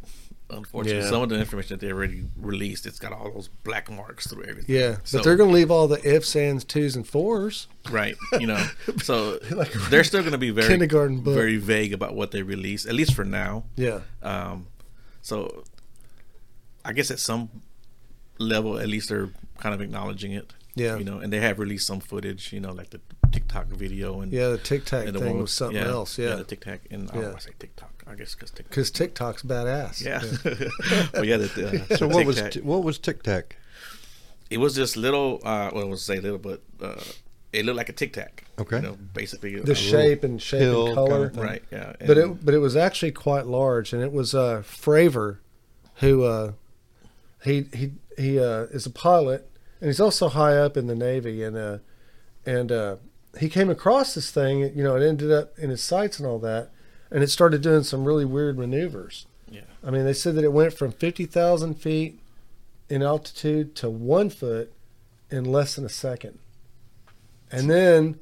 Unfortunately, 0.50 1.02
Yeah. 1.02 1.10
some 1.10 1.24
of 1.24 1.30
the 1.30 1.38
information 1.38 1.78
that 1.78 1.86
they 1.86 1.92
already 1.92 2.24
released, 2.38 2.86
it's 2.86 3.00
got 3.00 3.12
all 3.12 3.30
those 3.32 3.50
black 3.66 3.92
marks 3.92 4.28
through 4.28 4.44
everything. 4.46 4.74
Yeah, 4.74 4.98
but 5.12 5.24
they're 5.24 5.36
going 5.36 5.50
to 5.50 5.54
leave 5.54 5.70
all 5.70 5.88
the 5.90 6.00
ifs, 6.08 6.36
ands, 6.38 6.64
twos, 6.64 6.96
and 6.96 7.06
fours. 7.06 7.68
Right. 7.90 8.16
You 8.40 8.48
know. 8.48 8.66
So 9.04 9.40
Like 9.52 9.72
they're 9.90 10.04
still 10.06 10.22
going 10.22 10.32
to 10.32 10.38
be 10.38 10.52
very 10.52 10.68
kindergarten 10.70 11.20
book. 11.22 11.34
very 11.36 11.58
vague 11.58 11.94
about 11.94 12.16
what 12.16 12.32
they 12.32 12.44
release, 12.44 12.86
at 12.86 12.94
least 12.94 13.14
for 13.14 13.26
now. 13.26 13.66
Yeah, 13.76 14.02
Um, 14.24 14.68
so 15.22 15.64
I 16.86 16.94
guess 16.94 17.12
at 17.12 17.20
some 17.20 17.50
level, 18.40 18.80
at 18.80 18.88
least 18.88 19.10
they're 19.10 19.30
kind 19.60 19.76
of 19.76 19.82
acknowledging 19.82 20.32
it. 20.32 20.54
Yeah. 20.76 20.96
You 20.98 21.04
know, 21.04 21.18
and 21.20 21.34
they 21.34 21.40
have 21.40 21.60
released 21.60 21.88
some 21.88 22.00
footage, 22.00 22.54
you 22.54 22.60
know, 22.60 22.72
like 22.72 22.92
the 22.92 23.02
TikTok 23.32 23.68
video 23.68 24.22
and 24.22 24.32
yeah. 24.32 24.50
The 24.50 24.58
TikTok 24.60 25.06
and 25.08 25.16
the 25.16 25.20
thing 25.20 25.40
was 25.42 25.52
something 25.52 25.76
yeah, 25.76 25.88
else. 25.90 26.18
Yeah, 26.18 26.36
the 26.36 26.44
TikTok 26.46 26.80
and 26.92 27.10
Yeah. 27.14 27.20
oh, 27.22 27.34
I 27.36 27.40
say 27.40 27.52
TikTok. 27.60 27.97
I 28.10 28.16
guess 28.16 28.34
because 28.36 28.52
TikTok. 28.52 28.70
because 28.70 28.92
TikTok's 28.92 29.44
badass. 29.44 30.04
Yeah. 30.04 30.22
well, 31.14 31.26
yeah. 31.26 31.38
The, 31.38 31.86
uh, 31.92 31.96
So 31.98 32.08
what 32.08 32.26
was 32.26 32.38
TikTok. 32.38 32.52
t- 32.54 32.62
what 32.62 32.84
was 32.84 32.98
Tic 32.98 33.24
Tac? 33.24 33.58
it 34.50 34.60
was 34.60 34.76
just 34.76 34.96
little. 34.98 35.42
Uh, 35.44 35.72
well, 35.74 35.84
I 35.84 35.88
was 35.88 36.04
say 36.04 36.20
little, 36.20 36.38
but 36.38 36.62
uh, 36.82 37.02
it 37.52 37.66
looked 37.66 37.78
like 37.78 37.90
a 37.90 37.94
Tic 37.94 38.14
Tac. 38.14 38.46
Okay. 38.60 38.78
You 38.78 38.82
know, 38.82 38.98
basically 39.14 39.60
the 39.60 39.72
uh, 39.74 39.76
shape 39.76 40.24
and 40.24 40.42
shape 40.42 40.62
hill 40.62 40.88
and 40.88 40.96
kind 40.96 41.08
color. 41.10 41.26
of. 41.28 41.38
Right. 41.38 41.64
Yeah. 41.72 41.94
but 42.06 42.18
it 42.18 42.46
but 42.46 42.54
it 42.54 42.60
was 42.60 42.76
actually 42.76 43.12
quite 43.12 43.46
large, 43.46 43.94
and 43.94 44.02
it 44.02 44.12
was 44.12 44.34
uh, 44.34 44.64
Fravor, 44.66 45.40
who 45.96 46.24
uh, 46.24 46.54
he 47.44 47.66
he 47.74 47.92
he 48.18 48.40
uh, 48.40 48.64
is 48.72 48.86
a 48.86 48.90
pilot, 48.90 49.50
and 49.82 49.90
he's 49.90 50.00
also 50.00 50.30
high 50.30 50.56
up 50.58 50.78
in 50.78 50.88
the 50.88 50.96
Navy, 50.96 51.44
and 51.44 51.58
uh, 51.58 51.78
and 52.46 52.72
uh, 52.72 52.96
he 53.40 53.50
came 53.50 53.70
across 53.70 54.16
this 54.16 54.32
thing, 54.32 54.60
you 54.76 54.84
know, 54.84 54.96
it 54.96 55.06
ended 55.06 55.32
up 55.32 55.58
in 55.60 55.70
his 55.70 55.84
sights 55.84 56.18
and 56.18 56.28
all 56.28 56.40
that, 56.40 56.72
and 57.12 57.24
it 57.24 57.30
started 57.30 57.62
doing 57.62 57.84
some 57.84 58.06
really 58.06 58.26
weird 58.26 58.58
maneuvers. 58.58 59.26
Yeah. 59.50 59.62
I 59.86 59.92
mean, 59.92 60.06
they 60.06 60.14
said 60.14 60.36
that 60.36 60.44
it 60.44 60.54
went 60.54 60.74
from 60.74 60.92
fifty 60.92 61.26
thousand 61.26 61.76
feet 61.76 62.20
in 62.90 63.02
altitude 63.04 63.76
to 63.76 63.90
one 63.90 64.30
foot 64.30 64.74
in 65.30 65.46
less 65.46 65.76
than 65.76 65.86
a 65.86 65.90
second, 65.90 66.40
and 67.52 67.70
then 67.70 68.20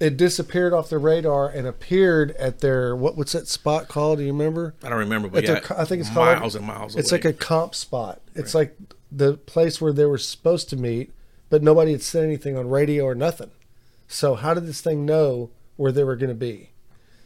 it 0.00 0.16
disappeared 0.16 0.72
off 0.72 0.88
the 0.88 0.98
radar 0.98 1.48
and 1.48 1.66
appeared 1.66 2.32
at 2.32 2.58
their 2.58 2.96
what 2.96 3.16
what's 3.16 3.32
that 3.32 3.48
spot 3.48 3.88
called? 3.88 4.18
Do 4.18 4.24
you 4.24 4.32
remember? 4.32 4.74
I 4.82 4.88
don't 4.88 4.98
remember, 4.98 5.28
but 5.28 5.46
their 5.46 5.56
yeah, 5.58 5.76
I 5.76 5.84
think 5.84 6.00
it's 6.00 6.10
called- 6.10 6.38
miles 6.38 6.54
and 6.54 6.66
miles. 6.66 6.96
It's 6.96 7.12
away. 7.12 7.18
like 7.20 7.24
a 7.26 7.32
comp 7.32 7.74
spot. 7.74 8.20
It's 8.34 8.54
like 8.54 8.76
the 9.10 9.34
place 9.34 9.80
where 9.80 9.92
they 9.92 10.06
were 10.06 10.18
supposed 10.18 10.70
to 10.70 10.76
meet, 10.76 11.12
but 11.50 11.62
nobody 11.62 11.92
had 11.92 12.02
said 12.02 12.24
anything 12.24 12.56
on 12.56 12.68
radio 12.68 13.04
or 13.04 13.14
nothing. 13.14 13.50
So 14.08 14.34
how 14.34 14.54
did 14.54 14.66
this 14.66 14.80
thing 14.80 15.06
know 15.06 15.50
where 15.76 15.92
they 15.92 16.04
were 16.04 16.16
going 16.16 16.30
to 16.30 16.34
be? 16.34 16.70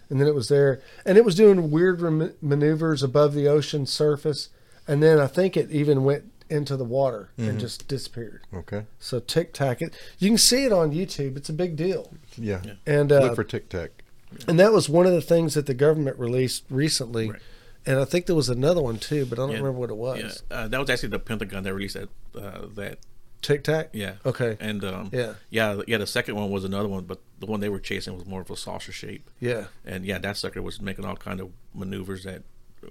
And 0.08 0.20
then 0.20 0.28
it 0.28 0.34
was 0.34 0.48
there, 0.48 0.80
and 1.04 1.18
it 1.18 1.24
was 1.24 1.34
doing 1.34 1.70
weird 1.70 2.00
rem- 2.00 2.34
maneuvers 2.40 3.02
above 3.02 3.34
the 3.34 3.48
ocean 3.48 3.86
surface, 3.86 4.50
and 4.86 5.02
then 5.02 5.18
I 5.18 5.26
think 5.26 5.56
it 5.56 5.70
even 5.72 6.04
went 6.04 6.30
into 6.48 6.76
the 6.76 6.84
water 6.84 7.30
and 7.36 7.58
just 7.58 7.88
disappeared. 7.88 8.42
Okay. 8.54 8.84
So 9.00 9.18
Tic 9.18 9.52
Tac, 9.52 9.82
it 9.82 9.92
you 10.20 10.28
can 10.30 10.38
see 10.38 10.64
it 10.64 10.72
on 10.72 10.92
YouTube. 10.92 11.36
It's 11.36 11.48
a 11.48 11.52
big 11.52 11.74
deal, 11.74 12.12
Yeah. 12.36 12.62
and 12.86 13.10
uh, 13.10 13.20
Look 13.20 13.34
for 13.34 13.42
Tic 13.42 13.68
Tac. 13.68 14.04
and 14.46 14.60
that 14.60 14.72
was 14.72 14.88
one 14.88 15.06
of 15.06 15.12
the 15.12 15.20
things 15.22 15.54
that 15.54 15.66
the 15.66 15.74
government 15.74 16.16
released 16.20 16.62
recently. 16.70 17.30
Right. 17.30 17.40
And 17.84 17.98
I 17.98 18.04
think 18.04 18.26
there 18.26 18.36
was 18.36 18.48
another 18.48 18.80
one 18.82 18.98
too, 18.98 19.26
but 19.26 19.38
I 19.40 19.42
don't 19.42 19.50
Yeah. 19.52 19.56
remember 19.58 19.78
what 19.80 19.90
it 19.90 19.96
was. 19.96 20.42
Yeah, 20.50 20.56
uh, 20.56 20.68
that 20.68 20.78
was 20.78 20.88
actually 20.88 21.08
the 21.08 21.18
Pentagon 21.18 21.64
that 21.64 21.74
released 21.74 21.94
that. 21.96 22.08
Uh, 22.40 22.66
that 22.76 22.98
Tic 23.46 23.62
Tac. 23.64 23.90
yeah. 23.92 24.14
Okay. 24.26 24.56
And 24.58 24.84
um, 24.84 25.10
Yeah. 25.12 25.34
yeah, 25.50 25.80
yeah. 25.86 25.98
The 25.98 26.06
second 26.06 26.34
one 26.34 26.50
was 26.50 26.64
another 26.64 26.88
one, 26.88 27.04
but 27.04 27.20
the 27.38 27.46
one 27.46 27.60
they 27.60 27.68
were 27.68 27.78
chasing 27.78 28.14
was 28.14 28.26
more 28.26 28.40
of 28.40 28.50
a 28.50 28.56
saucer 28.56 28.90
shape. 28.92 29.30
Yeah. 29.40 29.66
And 29.84 30.04
yeah, 30.04 30.18
that 30.18 30.36
sucker 30.36 30.60
was 30.60 30.80
making 30.80 31.04
all 31.04 31.14
kind 31.16 31.40
of 31.40 31.50
maneuvers 31.72 32.24
that, 32.24 32.42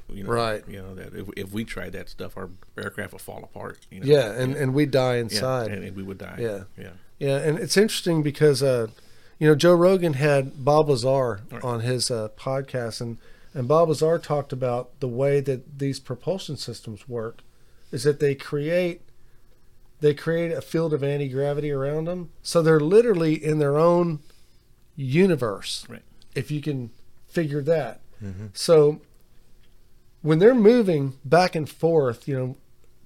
you 0.07 0.23
know, 0.23 0.29
Right. 0.29 0.63
You 0.67 0.81
know 0.81 0.95
that 0.95 1.13
if, 1.13 1.27
if 1.35 1.51
we 1.51 1.65
tried 1.65 1.91
that 1.91 2.07
stuff, 2.09 2.37
our 2.37 2.49
aircraft 2.77 3.11
would 3.13 3.21
fall 3.21 3.43
apart. 3.43 3.79
You 3.91 3.99
know? 3.99 4.05
Yeah, 4.05 4.31
and, 4.31 4.55
and 4.55 4.73
we 4.73 4.85
die 4.85 5.15
yeah, 5.15 5.21
inside. 5.21 5.71
and, 5.71 5.83
and 5.83 5.95
we 5.95 6.03
would 6.03 6.17
die. 6.19 6.37
Yeah. 6.39 6.63
yeah. 6.77 6.89
Yeah, 7.19 7.37
and 7.37 7.59
it's 7.59 7.75
interesting 7.77 8.23
because 8.23 8.63
uh, 8.63 8.87
you 9.39 9.47
know 9.47 9.55
Joe 9.55 9.73
Rogan 9.75 10.13
had 10.13 10.63
Bob 10.63 10.87
Lazar 10.89 11.41
Right. 11.51 11.63
on 11.63 11.81
his 11.81 12.09
uh, 12.09 12.29
podcast, 12.37 13.01
and 13.01 13.17
And 13.53 13.67
Bob 13.67 13.87
Lazar 13.89 14.19
talked 14.19 14.51
about 14.53 14.99
the 14.99 15.07
way 15.07 15.39
that 15.41 15.79
these 15.79 15.99
propulsion 15.99 16.57
systems 16.57 17.07
work 17.09 17.39
is 17.91 18.03
that 18.03 18.19
they 18.19 18.35
create 18.35 19.01
they 20.01 20.13
create 20.13 20.51
a 20.51 20.61
field 20.61 20.93
of 20.93 21.03
anti 21.03 21.27
gravity 21.29 21.71
around 21.71 22.05
them, 22.05 22.31
so 22.41 22.61
they're 22.61 22.79
literally 22.79 23.43
in 23.43 23.59
their 23.59 23.77
own 23.77 24.19
universe. 24.95 25.85
Right. 25.89 26.03
If 26.35 26.51
you 26.51 26.61
can 26.61 26.91
figure 27.27 27.61
that, 27.63 28.01
mm-hmm. 28.23 28.47
so 28.53 29.01
when 30.21 30.39
they're 30.39 30.55
moving 30.55 31.13
back 31.23 31.55
and 31.55 31.69
forth, 31.69 32.27
you 32.27 32.35
know, 32.35 32.57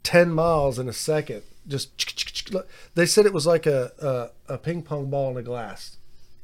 ten 0.04 0.32
miles 0.32 0.80
in 0.80 0.90
a 0.90 0.94
second, 0.94 1.44
just 1.68 2.52
they 2.96 3.06
said 3.06 3.26
it 3.26 3.34
was 3.34 3.46
like 3.46 3.66
a 3.66 4.32
a, 4.48 4.54
a 4.54 4.58
ping 4.58 4.82
pong 4.82 5.10
ball 5.10 5.32
in 5.32 5.38
a 5.38 5.44
glass. 5.44 5.98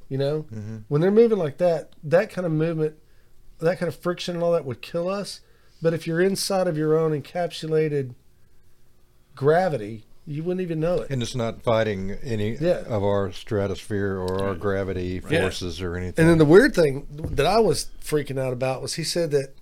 You 0.09 0.19
know, 0.19 0.45
mm-hmm. 0.53 0.77
when 0.87 1.01
they're 1.01 1.09
moving 1.09 1.39
like 1.39 1.57
that, 1.57 1.93
that 2.03 2.29
kind 2.29 2.45
of 2.45 2.51
movement, 2.51 2.95
that 3.59 3.79
kind 3.79 3.87
of 3.87 3.95
friction 3.95 4.35
and 4.35 4.43
all 4.43 4.51
that 4.51 4.65
would 4.65 4.81
kill 4.81 5.09
us. 5.09 5.41
But 5.81 5.93
if 5.93 6.05
you're 6.05 6.21
inside 6.21 6.67
of 6.67 6.77
your 6.77 6.97
own 6.97 7.19
encapsulated 7.19 8.13
gravity, 9.35 10.05
you 10.27 10.43
wouldn't 10.43 10.61
even 10.61 10.79
know 10.79 10.95
it. 11.01 11.09
And 11.11 11.21
it's 11.21 11.35
not 11.35 11.61
fighting 11.61 12.11
any 12.23 12.55
Yeah. 12.57 12.83
of 12.87 13.03
our 13.03 13.31
stratosphere 13.31 14.17
or 14.17 14.43
our 14.43 14.55
gravity 14.55 15.21
Yeah. 15.29 15.41
forces 15.41 15.81
or 15.81 15.95
anything. 15.95 16.23
And 16.23 16.29
then 16.29 16.37
the 16.39 16.45
weird 16.45 16.73
thing 16.73 17.05
that 17.11 17.45
I 17.45 17.59
was 17.59 17.87
freaking 18.03 18.39
out 18.39 18.53
about 18.53 18.81
was 18.81 18.95
he 18.95 19.03
said 19.03 19.31
that 19.31 19.53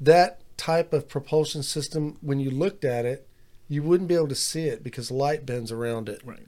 that 0.00 0.40
type 0.58 0.92
of 0.92 1.08
propulsion 1.08 1.62
system, 1.62 2.18
when 2.20 2.40
you 2.40 2.50
looked 2.50 2.84
at 2.84 3.06
it, 3.06 3.26
you 3.68 3.82
wouldn't 3.82 4.08
be 4.08 4.14
able 4.14 4.28
to 4.28 4.34
see 4.34 4.64
it 4.64 4.82
because 4.82 5.10
light 5.10 5.46
bends 5.46 5.72
around 5.72 6.08
it. 6.08 6.20
Right. 6.24 6.46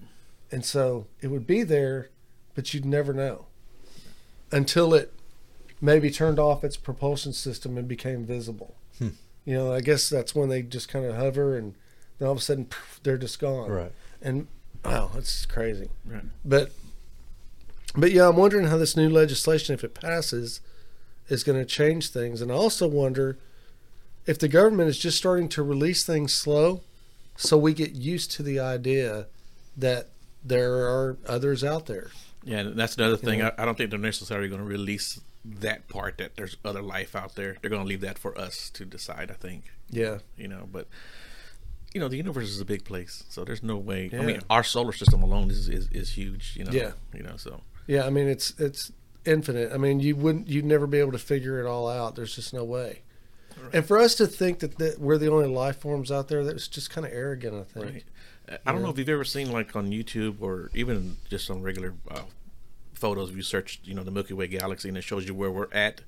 And 0.53 0.65
so 0.65 1.07
it 1.23 1.29
would 1.29 1.47
be 1.47 1.63
there, 1.63 2.11
but 2.55 2.75
you'd 2.75 2.85
never 2.85 3.15
know 3.15 3.47
until 4.53 4.93
it 4.95 5.13
maybe 5.81 6.11
turned 6.11 6.39
off 6.39 6.63
its 6.65 6.77
propulsion 6.77 7.33
system 7.33 7.77
and 7.79 7.89
became 7.89 8.25
visible. 8.25 8.75
Hmm. 8.99 9.09
You 9.45 9.55
know, 9.55 9.73
I 9.73 9.81
guess 9.81 10.09
that's 10.09 10.35
when 10.35 10.49
they 10.49 10.63
just 10.63 10.89
kind 10.89 11.05
of 11.05 11.17
hover 11.17 11.57
and 11.57 11.75
then 12.19 12.27
all 12.27 12.33
of 12.33 12.39
a 12.39 12.43
sudden 12.43 12.67
poof, 12.67 13.01
they're 13.03 13.19
just 13.19 13.39
gone. 13.39 13.71
right. 13.71 13.93
And 14.23 14.47
wow, 14.85 15.11
that's 15.15 15.47
crazy. 15.47 15.89
Right. 16.07 16.25
But 16.45 16.73
but 17.97 18.11
yeah, 18.11 18.29
I'm 18.29 18.37
wondering 18.37 18.67
how 18.67 18.77
this 18.77 18.97
new 18.97 19.09
legislation, 19.09 19.75
if 19.75 19.85
it 19.85 19.95
passes, 19.95 20.61
is 21.29 21.45
going 21.45 21.59
to 21.59 21.65
change 21.65 22.11
things. 22.11 22.41
And 22.41 22.51
I 22.51 22.55
also 22.55 22.89
wonder 22.89 23.39
if 24.27 24.39
the 24.39 24.49
government 24.49 24.89
is 24.89 24.99
just 24.99 25.17
starting 25.17 25.49
to 25.51 25.63
release 25.63 26.05
things 26.05 26.33
slow, 26.35 26.83
so 27.37 27.57
we 27.57 27.75
get 27.75 27.93
used 27.93 28.31
to 28.33 28.43
the 28.43 28.59
idea 28.59 29.27
that 29.77 30.09
there 30.45 30.75
are 30.75 31.17
others 31.27 31.63
out 31.63 31.87
there. 31.87 32.11
Yeah, 32.43 32.59
and 32.59 32.77
that's 32.77 32.97
another 32.97 33.17
thing. 33.17 33.41
know? 33.41 33.53
I, 33.57 33.63
I 33.63 33.65
don't 33.65 33.77
think 33.77 33.91
they're 33.91 33.99
necessarily 33.99 34.49
going 34.49 34.61
to 34.61 34.67
release 34.67 35.21
that 35.45 35.89
part 35.89 36.19
that 36.19 36.37
there's 36.37 36.57
other 36.65 36.83
life 36.83 37.15
out 37.15 37.35
there. 37.35 37.57
They're 37.61 37.71
going 37.71 37.83
to 37.83 37.89
leave 37.89 38.01
that 38.01 38.19
for 38.19 38.37
us 38.39 38.71
to 38.75 38.85
decide. 38.85 39.31
I 39.31 39.35
think. 39.35 39.65
Yeah. 39.91 40.19
You 40.37 40.49
know, 40.49 40.69
but 40.71 40.89
you 41.95 42.01
know, 42.01 42.09
the 42.09 42.17
universe 42.17 42.49
is 42.51 42.61
a 42.61 42.65
big 42.65 42.85
place, 42.85 43.25
so 43.29 43.45
there's 43.45 43.63
no 43.63 43.77
way. 43.77 44.11
I 44.13 44.17
mean, 44.23 44.41
our 44.51 44.65
solar 44.65 44.93
system 44.93 45.23
alone 45.23 45.51
is 45.51 45.69
is, 45.69 45.89
is 45.93 46.11
huge. 46.11 46.57
You 46.57 46.65
know. 46.65 46.73
Yeah. 46.73 46.93
You 47.15 47.23
know, 47.23 47.37
so 47.37 47.61
Yeah, 47.87 48.05
I 48.05 48.11
mean 48.11 48.29
it's 48.29 48.51
it's 48.59 48.93
infinite. 49.25 49.73
I 49.73 49.77
mean 49.79 50.01
you 50.01 50.17
wouldn't 50.17 50.49
you'd 50.49 50.65
never 50.65 50.87
be 50.87 50.99
able 50.99 51.13
to 51.13 51.19
figure 51.19 51.61
it 51.65 51.67
all 51.67 51.89
out. 51.89 52.17
There's 52.17 52.35
just 52.35 52.53
no 52.53 52.65
way. 52.65 53.03
And 53.73 53.87
for 53.87 53.99
us 53.99 54.17
to 54.17 54.27
think 54.27 54.59
that, 54.59 54.79
that 54.79 54.99
we're 54.99 55.17
the 55.17 55.31
only 55.31 55.49
life 55.49 55.79
forms 55.79 56.11
out 56.11 56.29
there, 56.29 56.45
that's 56.45 56.69
just 56.69 56.91
kind 56.91 57.07
of 57.07 57.13
arrogant. 57.13 57.55
I 57.55 57.63
think. 57.63 58.05
Right. 58.49 58.61
I 58.67 58.73
don't 58.73 58.83
know 58.83 58.91
if 58.91 58.99
you've 58.99 59.09
ever 59.09 59.25
seen 59.25 59.53
like 59.53 59.75
on 59.75 59.91
YouTube 59.91 60.43
or 60.43 60.71
even 60.75 61.17
just 61.31 61.49
on 61.51 61.63
regular 61.63 61.95
uh, 62.11 62.23
photos. 62.93 63.31
If 63.31 63.37
you 63.37 63.43
search, 63.43 63.81
you 63.85 63.95
know, 63.95 64.03
the 64.03 64.11
Milky 64.11 64.35
Way 64.35 64.49
galaxy 64.49 64.89
and 64.89 64.99
it 64.99 65.03
shows 65.03 65.27
you 65.27 65.35
where 65.35 65.51
we're 65.51 65.73
at. 65.73 66.03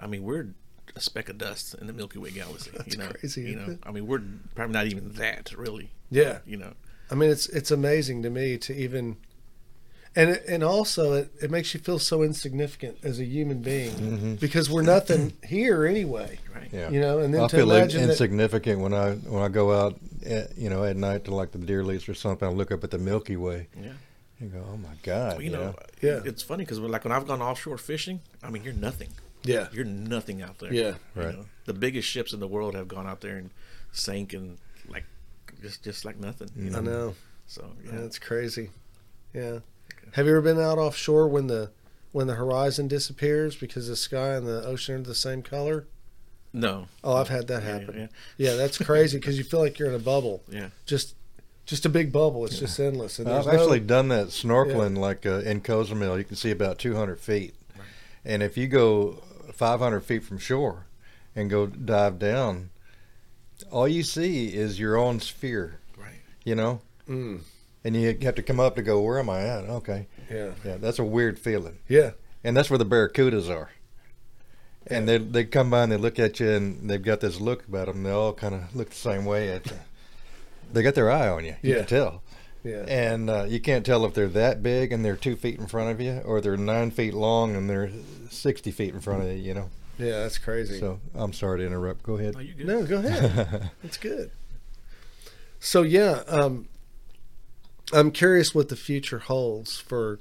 I 0.00 0.06
mean, 0.06 0.22
we're 0.22 0.54
a 0.94 1.00
speck 1.00 1.28
of 1.28 1.38
dust 1.38 1.74
in 1.74 1.86
the 1.86 1.92
Milky 1.92 2.18
Way 2.18 2.30
galaxy. 2.30 2.70
That's 2.76 2.94
you 2.94 2.98
know, 2.98 3.08
crazy, 3.08 3.42
You 3.42 3.56
know, 3.56 3.72
it? 3.72 3.78
I 3.84 3.90
mean, 3.90 4.06
we're 4.06 4.22
probably 4.54 4.72
not 4.74 4.86
even 4.86 5.12
that 5.12 5.52
really. 5.56 5.90
Yeah. 6.10 6.38
You 6.46 6.56
know. 6.58 6.72
I 7.10 7.14
mean, 7.14 7.30
it's 7.30 7.48
it's 7.48 7.70
amazing 7.70 8.22
to 8.22 8.30
me 8.30 8.56
to 8.58 8.74
even, 8.74 9.16
and 10.16 10.30
it, 10.30 10.44
and 10.48 10.64
also 10.64 11.12
it, 11.12 11.30
it 11.42 11.50
makes 11.50 11.74
you 11.74 11.80
feel 11.80 11.98
so 11.98 12.22
insignificant 12.22 12.98
as 13.02 13.18
a 13.20 13.24
human 13.24 13.60
being 13.60 13.92
mm-hmm. 13.92 14.34
because 14.36 14.70
we're 14.70 14.82
nothing 14.82 15.34
here 15.44 15.84
anyway. 15.84 16.38
Right. 16.54 16.70
Yeah. 16.72 16.88
You 16.90 17.00
know, 17.00 17.18
and 17.18 17.34
then 17.34 17.42
I 17.42 17.48
to 17.48 17.56
feel 17.56 17.66
like 17.66 17.80
imagine 17.80 18.02
that, 18.02 18.10
insignificant 18.10 18.80
when 18.80 18.94
I 18.94 19.12
when 19.12 19.42
I 19.42 19.48
go 19.48 19.72
out, 19.72 19.98
at, 20.24 20.56
you 20.56 20.70
know, 20.70 20.84
at 20.84 20.96
night 20.96 21.24
to 21.24 21.34
like 21.34 21.52
the 21.52 21.58
deer 21.58 21.84
lease 21.84 22.08
or 22.08 22.14
something. 22.14 22.48
I 22.48 22.50
look 22.50 22.72
up 22.72 22.82
at 22.82 22.90
the 22.90 22.98
Milky 22.98 23.36
Way 23.36 23.68
Yeah. 23.78 23.92
and 24.40 24.52
go, 24.52 24.64
"Oh 24.72 24.76
my 24.78 24.94
God!" 25.02 25.42
you 25.42 25.50
know, 25.50 25.74
Yeah. 26.00 26.20
it's 26.24 26.42
funny 26.42 26.64
because 26.64 26.78
like 26.78 27.04
when 27.04 27.12
I've 27.12 27.26
gone 27.26 27.42
offshore 27.42 27.76
fishing, 27.78 28.20
I 28.42 28.48
mean, 28.48 28.64
you're 28.64 28.72
nothing. 28.72 29.08
Yeah, 29.44 29.68
You're 29.72 29.84
nothing 29.84 30.42
out 30.42 30.58
there. 30.58 30.72
Yeah. 30.72 30.94
Right. 31.14 31.34
know, 31.34 31.46
the 31.64 31.74
biggest 31.74 32.08
ships 32.08 32.32
in 32.32 32.40
the 32.40 32.48
world 32.48 32.74
have 32.74 32.88
gone 32.88 33.06
out 33.06 33.20
there 33.20 33.36
and 33.36 33.50
sank 33.92 34.32
and 34.32 34.58
like 34.88 35.04
just 35.60 35.82
just 35.82 36.04
like 36.04 36.18
nothing. 36.18 36.48
You 36.56 36.76
I 36.76 36.80
know. 36.80 37.14
So 37.46 37.70
Yeah, 37.84 37.92
yeah. 37.94 38.00
it's 38.00 38.18
crazy. 38.18 38.70
Yeah. 39.34 39.60
Have 40.12 40.26
you 40.26 40.32
ever 40.32 40.42
been 40.42 40.60
out 40.60 40.78
offshore 40.78 41.28
when 41.28 41.46
the 41.46 41.70
when 42.12 42.26
the 42.26 42.34
horizon 42.34 42.88
disappears 42.88 43.56
because 43.56 43.88
the 43.88 43.96
sky 43.96 44.34
and 44.34 44.46
the 44.46 44.64
ocean 44.64 44.96
are 44.96 45.02
the 45.02 45.14
same 45.14 45.42
color? 45.42 45.86
no. 46.52 46.86
Oh, 47.02 47.16
I've 47.16 47.28
had 47.28 47.48
that 47.48 47.62
happen. 47.62 47.98
yeah. 47.98 48.06
Yeah, 48.36 48.56
that's 48.56 48.76
crazy 48.78 49.18
because 49.18 49.38
you 49.38 49.44
feel 49.44 49.60
like 49.60 49.78
you're 49.78 49.88
in 49.88 49.94
a 49.94 49.98
bubble. 49.98 50.42
Yeah. 50.50 50.68
Just 50.86 51.14
just 51.64 51.86
a 51.86 51.88
big 51.88 52.12
bubble. 52.12 52.44
It's 52.44 52.58
just 52.58 52.78
endless. 52.78 53.18
And 53.18 53.28
I've 53.28 53.46
no- 53.46 53.52
actually 53.52 53.80
done 53.80 54.08
that 54.08 54.28
snorkeling, 54.28 54.98
like 54.98 55.24
uh, 55.24 55.38
in 55.40 55.60
Cozumel. 55.60 56.18
You 56.18 56.24
can 56.24 56.36
see 56.36 56.50
about 56.50 56.78
200 56.78 57.20
feet, 57.20 57.54
right. 57.76 57.86
and 58.24 58.42
if 58.42 58.56
you 58.56 58.66
go 58.66 59.22
500 59.62 60.00
feet 60.00 60.24
from 60.24 60.38
shore 60.38 60.86
and 61.36 61.48
go 61.48 61.66
dive 61.68 62.18
down, 62.18 62.70
all 63.70 63.86
you 63.86 64.02
see 64.02 64.48
is 64.52 64.80
your 64.80 64.96
own 64.96 65.20
sphere. 65.20 65.78
Right. 65.96 66.20
You 66.44 66.56
know, 66.56 66.80
Mm, 67.08 67.42
and 67.84 67.94
you 67.96 68.16
have 68.22 68.34
to 68.34 68.42
come 68.42 68.58
up 68.58 68.74
to 68.74 68.82
go, 68.82 69.00
"Where 69.00 69.20
am 69.20 69.30
I 69.30 69.42
at?" 69.42 69.64
Okay, 69.68 70.08
yeah. 70.28 70.50
yeah, 70.64 70.78
that's 70.78 70.98
a 70.98 71.04
weird 71.04 71.38
feeling. 71.38 71.78
Yeah. 71.88 72.10
and 72.42 72.56
that's 72.56 72.70
where 72.70 72.78
the 72.78 72.84
barracudas 72.86 73.48
are. 73.48 73.70
And 74.88 75.08
they 75.08 75.18
they 75.18 75.44
come 75.44 75.70
by 75.70 75.84
and 75.84 75.92
they 75.92 75.96
look 75.96 76.18
at 76.18 76.40
you 76.40 76.50
and 76.50 76.90
they've 76.90 77.00
got 77.00 77.20
this 77.20 77.40
look 77.40 77.68
about 77.68 77.86
them. 77.86 78.02
They 78.02 78.10
all 78.10 78.32
kind 78.32 78.54
of 78.56 78.74
look 78.74 78.90
the 78.90 78.96
same 78.96 79.24
way 79.24 79.48
at 79.50 79.64
you. 79.66 79.78
They 80.72 80.82
got 80.82 80.96
their 80.96 81.08
eye 81.10 81.28
on 81.28 81.44
you. 81.44 81.54
You 81.62 81.70
Yeah. 81.74 81.76
can 81.78 81.86
tell, 81.86 82.22
Yeah. 82.64 82.84
and 82.86 83.28
uh, 83.28 83.44
you 83.48 83.58
can't 83.60 83.84
tell 83.84 84.04
if 84.04 84.14
they're 84.14 84.28
that 84.28 84.62
big 84.62 84.92
and 84.92 85.04
they're 85.04 85.16
two 85.16 85.34
feet 85.36 85.58
in 85.58 85.66
front 85.66 85.90
of 85.90 86.00
you, 86.00 86.20
or 86.24 86.40
they're 86.40 86.56
nine 86.56 86.90
feet 86.92 87.12
long 87.14 87.56
and 87.56 87.68
they're 87.68 87.90
sixty 88.30 88.70
feet 88.70 88.94
in 88.94 89.00
front 89.00 89.22
of 89.22 89.28
you. 89.28 89.34
You 89.34 89.54
know. 89.54 89.70
Yeah, 89.98 90.20
that's 90.22 90.38
crazy. 90.38 90.78
So 90.80 91.00
I'm 91.14 91.32
sorry 91.32 91.58
to 91.60 91.66
interrupt. 91.66 92.02
Go 92.02 92.14
ahead. 92.18 92.34
No, 92.34 92.40
you 92.40 92.54
good. 92.54 92.66
No, 92.66 92.84
go 92.84 92.96
ahead. 92.98 93.70
That's 93.82 93.98
good. 93.98 94.30
So 95.60 95.82
yeah, 95.82 96.22
um, 96.28 96.66
I'm 97.92 98.10
curious 98.10 98.54
what 98.54 98.68
the 98.68 98.74
future 98.76 99.18
holds 99.20 99.78
for 99.78 100.18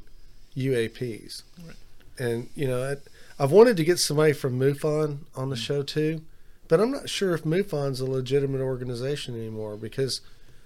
UAPs, 0.58 1.44
Right. 1.66 1.76
and 2.20 2.50
you 2.56 2.68
know, 2.68 2.84
I, 2.92 3.44
I've 3.44 3.52
wanted 3.52 3.78
to 3.78 3.84
get 3.84 3.98
somebody 4.00 4.34
from 4.34 4.60
MUFON 4.60 5.20
on 5.36 5.50
the 5.50 5.56
show 5.56 5.82
too, 5.84 6.22
but 6.68 6.80
I'm 6.80 6.92
not 6.92 7.10
sure 7.10 7.34
if 7.34 7.44
MUFON's 7.44 8.02
a 8.02 8.06
legitimate 8.06 8.62
organization 8.62 9.36
anymore 9.36 9.78
because 9.78 10.22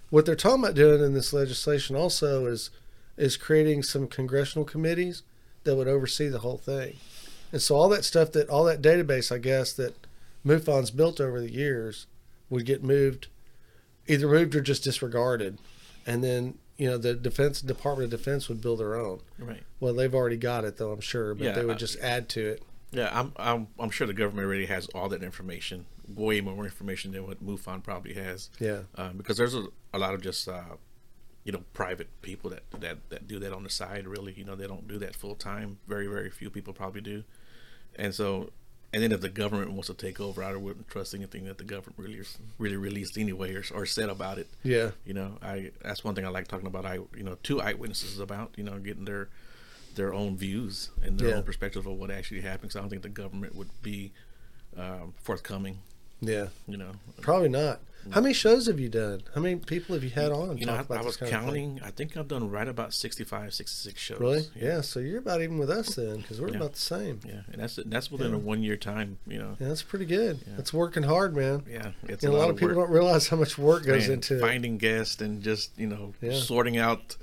what 0.09 0.25
they're 0.25 0.35
talking 0.35 0.63
about 0.63 0.75
doing 0.75 1.03
in 1.03 1.13
this 1.13 1.33
legislation 1.33 1.95
also 1.95 2.45
is 2.45 2.69
is 3.17 3.37
creating 3.37 3.81
some 3.83 4.07
congressional 4.07 4.65
committees 4.65 5.23
that 5.63 5.75
would 5.75 5.87
oversee 5.87 6.27
the 6.27 6.39
whole 6.39 6.57
thing, 6.57 6.97
and 7.51 7.61
so 7.61 7.75
all 7.75 7.89
that 7.89 8.05
stuff 8.05 8.31
that 8.33 8.49
all 8.49 8.63
that 8.65 8.81
database, 8.81 9.31
I 9.33 9.37
guess 9.37 9.73
that 9.73 9.95
MUFON's 10.45 10.91
built 10.91 11.19
over 11.19 11.39
the 11.39 11.51
years 11.51 12.07
would 12.49 12.65
get 12.65 12.83
moved, 12.83 13.27
either 14.07 14.27
moved 14.27 14.55
or 14.55 14.61
just 14.61 14.83
disregarded, 14.83 15.57
and 16.05 16.23
then 16.23 16.59
you 16.77 16.87
know 16.87 16.97
the 16.97 17.13
Defense 17.15 17.61
Department 17.61 18.13
of 18.13 18.19
Defense 18.19 18.47
would 18.49 18.61
build 18.61 18.79
their 18.79 18.95
own. 18.95 19.21
Right. 19.39 19.63
Well, 19.79 19.93
they've 19.93 20.13
already 20.13 20.37
got 20.37 20.65
it 20.65 20.77
though, 20.77 20.91
I'm 20.91 21.01
sure, 21.01 21.33
but 21.33 21.45
Yeah, 21.45 21.51
they 21.53 21.65
would 21.65 21.79
just 21.79 21.99
add 21.99 22.29
to 22.29 22.45
it. 22.47 22.63
Yeah, 22.91 23.09
I'm, 23.11 23.33
I'm 23.37 23.67
I'm 23.79 23.89
sure 23.89 24.05
the 24.07 24.13
government 24.13 24.45
already 24.45 24.67
has 24.67 24.87
all 24.87 25.09
that 25.09 25.23
information, 25.23 25.85
way 26.07 26.39
more 26.41 26.63
information 26.63 27.11
than 27.11 27.25
what 27.25 27.43
MUFON 27.45 27.83
probably 27.83 28.13
has. 28.13 28.49
Yeah, 28.59 28.81
uh, 28.95 29.09
because 29.09 29.37
there's 29.37 29.55
a, 29.55 29.65
a 29.95 29.99
lot 29.99 30.13
of 30.13 30.21
just 30.21 30.47
uh, 30.47 30.75
you 31.43 31.51
know 31.51 31.63
private 31.73 32.07
people 32.21 32.49
that, 32.51 32.63
that 32.79 32.97
that 33.09 33.27
do 33.27 33.39
that 33.39 33.53
on 33.53 33.63
the 33.63 33.69
side. 33.69 34.07
Really, 34.07 34.33
you 34.37 34.43
know, 34.43 34.55
they 34.55 34.67
don't 34.67 34.87
do 34.87 34.97
that 34.99 35.15
full 35.15 35.35
time. 35.35 35.77
Very 35.87 36.07
very 36.07 36.29
few 36.29 36.49
people 36.49 36.73
probably 36.73 37.01
do, 37.01 37.23
and 37.95 38.13
so 38.13 38.49
and 38.93 39.03
then 39.03 39.11
if 39.11 39.19
the 39.19 39.29
government 39.29 39.71
wants 39.71 39.87
to 39.87 39.93
take 39.93 40.21
over, 40.21 40.41
I 40.43 40.55
wouldn't 40.55 40.87
trust 40.87 41.13
anything 41.13 41.45
that 41.45 41.57
the 41.57 41.63
government 41.65 41.95
really 41.97 42.21
really 42.57 42.77
released 42.77 43.17
anyway 43.17 43.53
or, 43.53 43.63
or 43.73 43.85
said 43.85 44.09
about 44.09 44.37
it. 44.37 44.47
yeah, 44.63 44.91
You 45.05 45.13
know, 45.13 45.37
I 45.41 45.71
that's 45.83 46.03
one 46.03 46.15
thing 46.15 46.25
I 46.25 46.29
like 46.29 46.47
talking 46.47 46.67
about. 46.67 46.85
I 46.85 46.95
you 47.15 47.23
know 47.23 47.37
two 47.43 47.59
eyewitnesses 47.61 48.19
about 48.19 48.53
you 48.57 48.63
know 48.63 48.77
getting 48.79 49.05
their 49.05 49.29
their 49.95 50.13
own 50.13 50.35
views 50.37 50.89
and 51.03 51.17
their 51.19 51.29
Yeah. 51.29 51.35
own 51.35 51.43
perspective 51.43 51.85
of 51.87 51.93
what 51.97 52.11
actually 52.11 52.41
happened. 52.41 52.71
So 52.71 52.79
I 52.79 52.81
don't 52.83 52.89
think 52.89 53.01
the 53.01 53.09
government 53.23 53.55
would 53.55 53.69
be 53.81 54.11
um, 54.77 55.13
forthcoming 55.21 55.79
Yeah, 56.21 56.47
You 56.67 56.77
know, 56.77 56.91
probably 57.21 57.49
not. 57.49 57.81
How 58.11 58.21
many 58.21 58.35
shows 58.35 58.67
have 58.67 58.79
you 58.79 58.87
done? 58.87 59.23
How 59.33 59.41
many 59.41 59.55
people 59.55 59.95
have 59.95 60.03
you 60.03 60.11
had 60.11 60.31
on? 60.31 60.59
you 60.59 60.67
know, 60.67 60.73
I, 60.73 60.93
I 60.93 61.01
was 61.01 61.17
kind 61.17 61.33
of 61.33 61.39
thing? 61.51 61.77
counting. 61.77 61.79
I 61.83 61.89
think 61.89 62.15
I've 62.15 62.27
done 62.27 62.51
right 62.51 62.67
about 62.67 62.93
65, 62.93 63.51
66 63.51 63.99
shows. 63.99 64.19
Really? 64.19 64.43
Yeah. 64.55 64.81
So 64.81 64.99
you're 64.99 65.17
about 65.17 65.41
even 65.41 65.57
with 65.57 65.71
us 65.71 65.95
then, 65.95 66.17
because 66.17 66.39
we're 66.39 66.49
Yeah. 66.49 66.57
about 66.57 66.73
the 66.73 66.79
same. 66.81 67.19
Yeah, 67.25 67.41
and 67.51 67.59
that's 67.59 67.79
that's 67.87 68.11
within 68.11 68.29
Yeah. 68.29 68.35
a 68.35 68.39
one 68.39 68.61
year 68.61 68.77
time. 68.77 69.17
You 69.25 69.39
know. 69.39 69.57
Yeah, 69.59 69.69
that's 69.69 69.81
pretty 69.81 70.05
good. 70.05 70.39
Yeah. 70.47 70.53
That's 70.55 70.71
working 70.71 71.01
hard, 71.01 71.35
man. 71.35 71.63
Yeah, 71.67 71.93
it's 72.07 72.23
You 72.23 72.29
know, 72.29 72.35
a 72.35 72.37
lot 72.37 72.49
of 72.51 72.57
people 72.57 72.75
don't 72.75 72.91
realize 72.91 73.27
how 73.27 73.37
much 73.37 73.57
work 73.57 73.85
goes 73.85 74.03
Man, 74.03 74.13
into 74.13 74.37
it. 74.37 74.39
finding 74.39 74.77
guests 74.77 75.19
and 75.19 75.41
just 75.41 75.71
you 75.75 75.87
know 75.87 76.13
Yeah. 76.21 76.33
sorting 76.39 76.77
out 76.77 77.17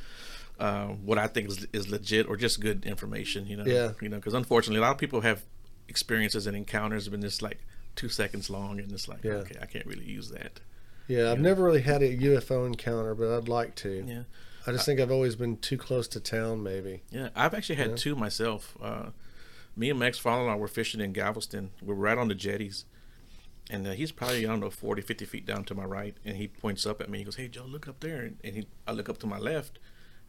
uh, 0.59 0.87
what 0.89 1.17
I 1.17 1.29
think 1.29 1.49
is, 1.49 1.67
is 1.73 1.89
legit 1.91 2.27
or 2.29 2.37
just 2.37 2.61
good 2.61 2.85
information. 2.87 3.47
You 3.47 3.57
know, 3.59 3.65
Yeah. 3.67 3.93
You 4.01 4.09
know, 4.09 4.17
because 4.17 4.35
unfortunately, 4.35 4.79
a 4.79 4.83
lot 4.83 4.91
of 4.93 4.99
people 4.99 5.21
have 5.21 5.45
experiences 5.89 6.47
and 6.49 6.57
encounters 6.57 7.09
been 7.09 7.21
just 7.23 7.41
like 7.41 7.59
two 7.97 8.09
seconds 8.09 8.49
long, 8.51 8.81
and 8.81 8.91
it's 8.93 9.09
like, 9.09 9.23
Yeah. 9.25 9.33
okay, 9.35 9.57
I 9.61 9.67
can't 9.67 9.87
really 9.87 10.05
use 10.05 10.31
that. 10.31 10.61
Yeah, 11.09 11.31
I've 11.33 11.41
never 11.41 11.63
really 11.63 11.83
had 11.83 12.03
a 12.03 12.17
UFO 12.17 12.67
encounter, 12.67 13.15
but 13.15 13.37
I'd 13.37 13.49
like 13.49 13.75
to. 13.77 14.05
Yeah, 14.07 14.23
I 14.67 14.73
just 14.73 14.87
think 14.87 15.01
I've 15.01 15.11
always 15.11 15.37
been 15.37 15.57
too 15.59 15.77
close 15.77 16.07
to 16.09 16.21
town, 16.21 16.63
maybe. 16.63 17.03
yeah. 17.11 17.29
I've 17.35 17.55
actually 17.55 17.75
had 17.77 17.91
Yeah. 17.91 17.97
two 17.97 18.17
myself. 18.17 18.77
Uh, 18.81 19.11
me 19.77 19.91
and 19.91 19.99
Max 19.99 20.19
father-in-law 20.19 20.57
were 20.57 20.69
fishing 20.69 21.01
in 21.01 21.13
Galveston. 21.13 21.71
We're 21.83 21.95
right 21.95 22.17
on 22.19 22.29
the 22.29 22.35
jetties. 22.35 22.85
And 23.71 23.87
uh, 23.87 23.93
he's 23.93 24.13
probably, 24.13 24.45
I 24.45 24.49
don't 24.51 24.61
know, 24.61 24.71
40, 24.71 25.01
50 25.03 25.25
feet 25.25 25.47
down 25.47 25.65
to 25.65 25.75
my 25.75 25.85
right. 25.85 26.15
And 26.25 26.37
he 26.37 26.49
points 26.49 26.85
up 26.85 27.01
at 27.01 27.09
me. 27.09 27.19
He 27.19 27.25
goes, 27.25 27.37
Hey, 27.37 27.49
Joe, 27.49 27.65
look 27.65 27.89
up 27.89 28.01
there. 28.01 28.21
And, 28.23 28.37
and 28.45 28.55
he, 28.57 28.67
I 28.87 28.93
look 28.93 29.09
up 29.09 29.19
to 29.19 29.27
my 29.27 29.39
left. 29.39 29.79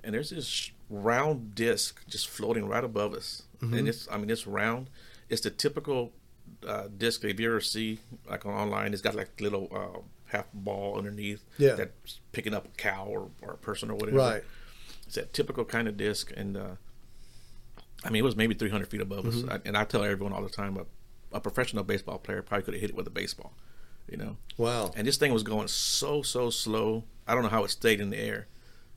And 0.04 0.14
there's 0.14 0.30
this 0.30 0.72
round 0.90 1.56
disc 1.56 2.06
just 2.08 2.28
floating 2.30 2.68
right 2.68 2.84
above 2.84 3.14
us. 3.14 3.44
And 3.62 3.88
it's, 3.88 4.08
I 4.12 4.18
mean, 4.18 4.30
it's 4.30 4.46
round. 4.48 4.90
It's 5.30 5.42
the 5.42 5.50
typical 5.50 6.12
uh, 6.68 6.88
disc 6.98 7.24
if 7.24 7.40
you 7.40 7.50
ever 7.50 7.62
see, 7.62 8.00
like 8.30 8.46
on 8.46 8.54
online, 8.54 8.94
it's 8.94 9.02
got 9.02 9.16
like 9.16 9.40
little 9.42 9.68
uh, 9.74 10.00
half 10.26 10.46
ball 10.54 10.98
underneath 10.98 11.44
Yeah. 11.58 11.76
that's 11.76 12.20
picking 12.32 12.54
up 12.54 12.66
a 12.66 12.70
cow 12.78 13.06
or, 13.08 13.30
or 13.42 13.54
a 13.54 13.58
person 13.58 13.90
or 13.92 13.96
whatever. 13.96 14.18
Right. 14.18 14.44
It's 15.06 15.16
that 15.16 15.34
typical 15.34 15.66
kind 15.66 15.88
of 15.88 15.98
disc. 15.98 16.32
And, 16.36 16.58
uh, 16.58 16.76
I 18.04 18.10
mean, 18.10 18.22
it 18.22 18.26
was 18.26 18.36
maybe 18.36 18.54
300 18.54 18.88
feet 18.88 19.02
above 19.02 19.26
Mm-hmm. 19.26 19.50
us. 19.50 19.60
I, 19.64 19.68
and 19.68 19.78
I 19.78 19.84
tell 19.86 20.04
everyone 20.04 20.34
all 20.34 20.42
the 20.44 20.50
time, 20.50 20.78
a, 20.78 20.86
a 21.36 21.40
professional 21.40 21.84
baseball 21.84 22.18
player 22.18 22.42
probably 22.42 22.64
could 22.64 22.74
have 22.74 22.82
hit 22.82 22.90
it 22.92 22.96
with 22.96 23.08
a 23.08 23.12
baseball, 23.12 23.54
you 24.10 24.18
know? 24.18 24.38
Wow. 24.58 24.92
And 24.96 25.08
this 25.08 25.18
thing 25.18 25.34
was 25.34 25.44
going 25.44 25.68
so, 25.68 26.22
so 26.22 26.50
slow. 26.50 27.04
I 27.28 27.34
don't 27.34 27.44
know 27.44 27.50
how 27.50 27.64
it 27.64 27.70
stayed 27.72 28.00
in 28.02 28.10
the 28.10 28.18
air. 28.18 28.48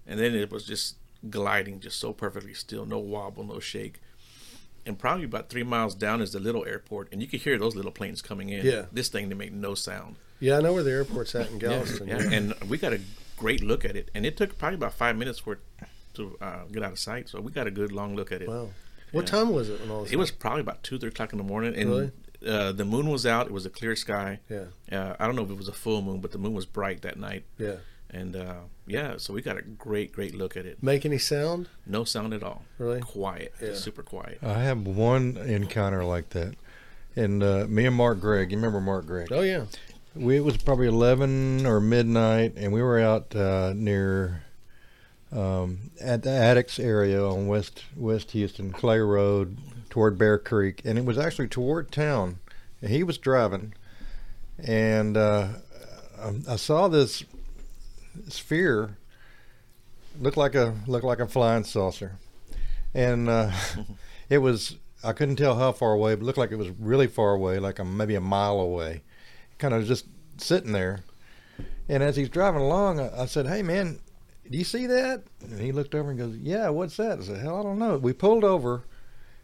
And 0.06 0.18
then 0.20 0.34
it 0.34 0.50
was 0.50 0.64
just 0.64 0.96
gliding 1.30 1.80
just 1.80 1.98
so 1.98 2.12
perfectly 2.12 2.54
still, 2.54 2.86
no 2.86 2.98
wobble, 2.98 3.44
no 3.44 3.58
shake. 3.60 4.00
And 4.86 4.98
probably 4.98 5.24
about 5.24 5.48
three 5.50 5.64
miles 5.64 5.94
down 5.94 6.22
is 6.22 6.32
the 6.32 6.38
little 6.40 6.64
airport, 6.64 7.08
and 7.12 7.20
you 7.20 7.26
could 7.28 7.40
hear 7.40 7.58
those 7.58 7.74
little 7.74 7.90
planes 7.90 8.22
coming 8.22 8.48
in. 8.50 8.64
Yeah. 8.64 8.84
This 8.92 9.08
thing, 9.08 9.28
they 9.28 9.34
made 9.34 9.52
no 9.52 9.74
sound. 9.74 10.16
Yeah, 10.38 10.58
I 10.58 10.60
know 10.60 10.72
where 10.74 10.82
the 10.84 10.92
airport's 10.92 11.34
at 11.34 11.48
in 11.50 11.54
Yeah, 11.60 11.68
Galveston. 11.68 12.08
yeah. 12.08 12.30
And 12.30 12.54
we 12.68 12.78
got 12.78 12.92
a 12.92 13.00
great 13.36 13.62
look 13.64 13.84
at 13.84 13.96
it. 13.96 14.10
And 14.14 14.24
it 14.24 14.36
took 14.36 14.56
probably 14.58 14.76
about 14.76 14.94
five 14.94 15.16
minutes 15.16 15.40
for 15.40 15.54
it 15.54 15.58
to 16.14 16.36
uh, 16.40 16.64
get 16.70 16.82
out 16.82 16.92
of 16.92 16.98
sight. 16.98 17.28
So 17.28 17.40
we 17.40 17.50
got 17.52 17.66
a 17.66 17.70
good 17.70 17.90
long 17.92 18.14
look 18.16 18.30
at 18.32 18.42
it. 18.42 18.48
Wow. 18.48 18.68
What 19.12 19.22
Yeah. 19.26 19.38
time 19.38 19.52
was 19.52 19.68
it 19.70 19.80
when 19.80 19.90
all 19.90 20.02
this 20.04 20.12
It 20.12 20.16
was 20.16 20.30
probably 20.30 20.60
about 20.60 20.82
two, 20.82 20.98
three 20.98 21.08
o'clock 21.08 21.32
in 21.32 21.38
the 21.38 21.44
morning, 21.44 21.74
and 21.74 21.90
Really? 21.90 22.10
uh, 22.46 22.72
the 22.72 22.84
moon 22.84 23.08
was 23.08 23.24
out. 23.26 23.46
It 23.46 23.52
was 23.52 23.66
a 23.66 23.70
clear 23.70 23.96
sky. 23.96 24.40
Yeah. 24.48 24.66
Uh, 24.92 25.16
I 25.18 25.26
don't 25.26 25.36
know 25.36 25.42
if 25.44 25.50
it 25.50 25.56
was 25.56 25.68
a 25.68 25.72
full 25.72 26.00
moon, 26.02 26.20
but 26.20 26.30
the 26.32 26.38
moon 26.38 26.52
was 26.54 26.66
bright 26.66 27.02
that 27.02 27.18
night. 27.18 27.44
Yeah. 27.58 27.76
And 28.16 28.34
uh, 28.34 28.54
yeah, 28.86 29.18
so 29.18 29.34
we 29.34 29.42
got 29.42 29.58
a 29.58 29.62
great, 29.62 30.12
great 30.12 30.34
look 30.34 30.56
at 30.56 30.64
it. 30.64 30.82
Make 30.82 31.04
any 31.04 31.18
sound? 31.18 31.68
No 31.86 32.04
sound 32.04 32.32
at 32.32 32.42
all. 32.42 32.62
Really? 32.78 33.00
Quiet. 33.00 33.52
Yeah. 33.60 33.68
Just 33.68 33.84
super 33.84 34.02
quiet. 34.02 34.38
I 34.42 34.60
have 34.62 34.86
one 34.86 35.36
encounter 35.36 36.02
like 36.02 36.30
that. 36.30 36.54
And 37.14 37.42
uh, 37.42 37.66
me 37.68 37.84
and 37.84 37.94
Mark 37.94 38.20
Gregg, 38.20 38.50
you 38.50 38.56
remember 38.56 38.80
Mark 38.80 39.06
Gregg? 39.06 39.28
Oh 39.30 39.42
yeah. 39.42 39.66
We, 40.14 40.36
it 40.36 40.44
was 40.44 40.56
probably 40.56 40.86
11 40.86 41.66
or 41.66 41.78
midnight, 41.78 42.54
and 42.56 42.72
we 42.72 42.80
were 42.80 42.98
out 42.98 43.36
uh, 43.36 43.74
near 43.76 44.44
um, 45.30 45.90
at 46.00 46.22
the 46.22 46.30
Addicks 46.30 46.82
area 46.82 47.22
on 47.22 47.48
West 47.48 47.84
West 47.94 48.30
Houston, 48.30 48.72
Clay 48.72 48.98
Road, 48.98 49.58
toward 49.90 50.16
Bear 50.16 50.38
Creek, 50.38 50.80
and 50.86 50.96
it 50.98 51.04
was 51.04 51.18
actually 51.18 51.48
toward 51.48 51.92
town. 51.92 52.38
And 52.80 52.90
he 52.90 53.02
was 53.02 53.18
driving, 53.18 53.74
and 54.58 55.18
uh, 55.18 55.48
um, 56.18 56.44
I 56.48 56.56
saw 56.56 56.88
this 56.88 57.22
sphere 58.28 58.96
looked 60.20 60.36
like 60.36 60.54
a 60.54 60.74
look 60.86 61.02
like 61.02 61.20
a 61.20 61.26
flying 61.26 61.64
saucer, 61.64 62.12
and 62.94 63.28
uh, 63.28 63.50
it 64.30 64.38
was. 64.38 64.76
I 65.04 65.12
couldn't 65.12 65.36
tell 65.36 65.56
how 65.56 65.70
far 65.72 65.92
away, 65.92 66.14
but 66.16 66.22
it 66.22 66.24
looked 66.24 66.38
like 66.38 66.50
it 66.50 66.56
was 66.56 66.70
really 66.80 67.06
far 67.06 67.32
away, 67.32 67.58
like 67.60 67.78
a, 67.78 67.84
maybe 67.84 68.14
a 68.16 68.20
mile 68.20 68.58
away 68.58 69.02
kind 69.58 69.72
of 69.72 69.84
just 69.86 70.06
sitting 70.38 70.72
there. 70.72 71.00
And 71.88 72.02
as 72.02 72.16
he's 72.16 72.28
driving 72.28 72.60
along, 72.62 72.98
I, 72.98 73.22
I 73.22 73.26
said, 73.26 73.46
"Hey, 73.46 73.62
man, 73.62 74.00
do 74.50 74.58
you 74.58 74.64
see 74.64 74.86
that?" 74.86 75.22
And 75.42 75.60
he 75.60 75.70
looked 75.70 75.94
over 75.94 76.10
and 76.10 76.18
goes, 76.18 76.34
"Yeah, 76.36 76.70
what's 76.70 76.96
that?" 76.96 77.20
I 77.20 77.22
said, 77.22 77.40
"Hell, 77.40 77.60
I 77.60 77.62
don't 77.62 77.78
know." 77.78 77.98
We 77.98 78.12
pulled 78.14 78.42
over 78.42 78.82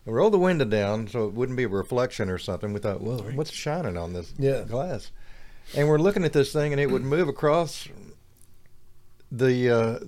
and 0.05 0.15
rolled 0.17 0.33
the 0.33 0.39
window 0.39 0.65
down 0.65 1.07
so 1.07 1.27
it 1.29 1.35
wouldn't 1.35 1.57
be 1.57 1.65
a 1.65 1.69
reflection 1.69 2.29
or 2.29 2.39
something. 2.39 2.73
We 2.73 2.81
thought, 2.81 3.01
"Well, 3.03 3.19
what's 3.35 3.53
shining 3.53 3.97
on 3.97 4.15
this 4.15 4.35
Yeah. 4.39 4.63
glass?" 4.63 5.13
And 5.77 5.87
we're 5.87 5.99
looking 5.99 6.25
at 6.25 6.33
this 6.33 6.53
thing, 6.53 6.73
and 6.73 6.81
it 6.81 6.91
would 6.91 7.05
move 7.05 7.29
across 7.29 7.87
the 9.33 9.71
uh, 9.71 9.99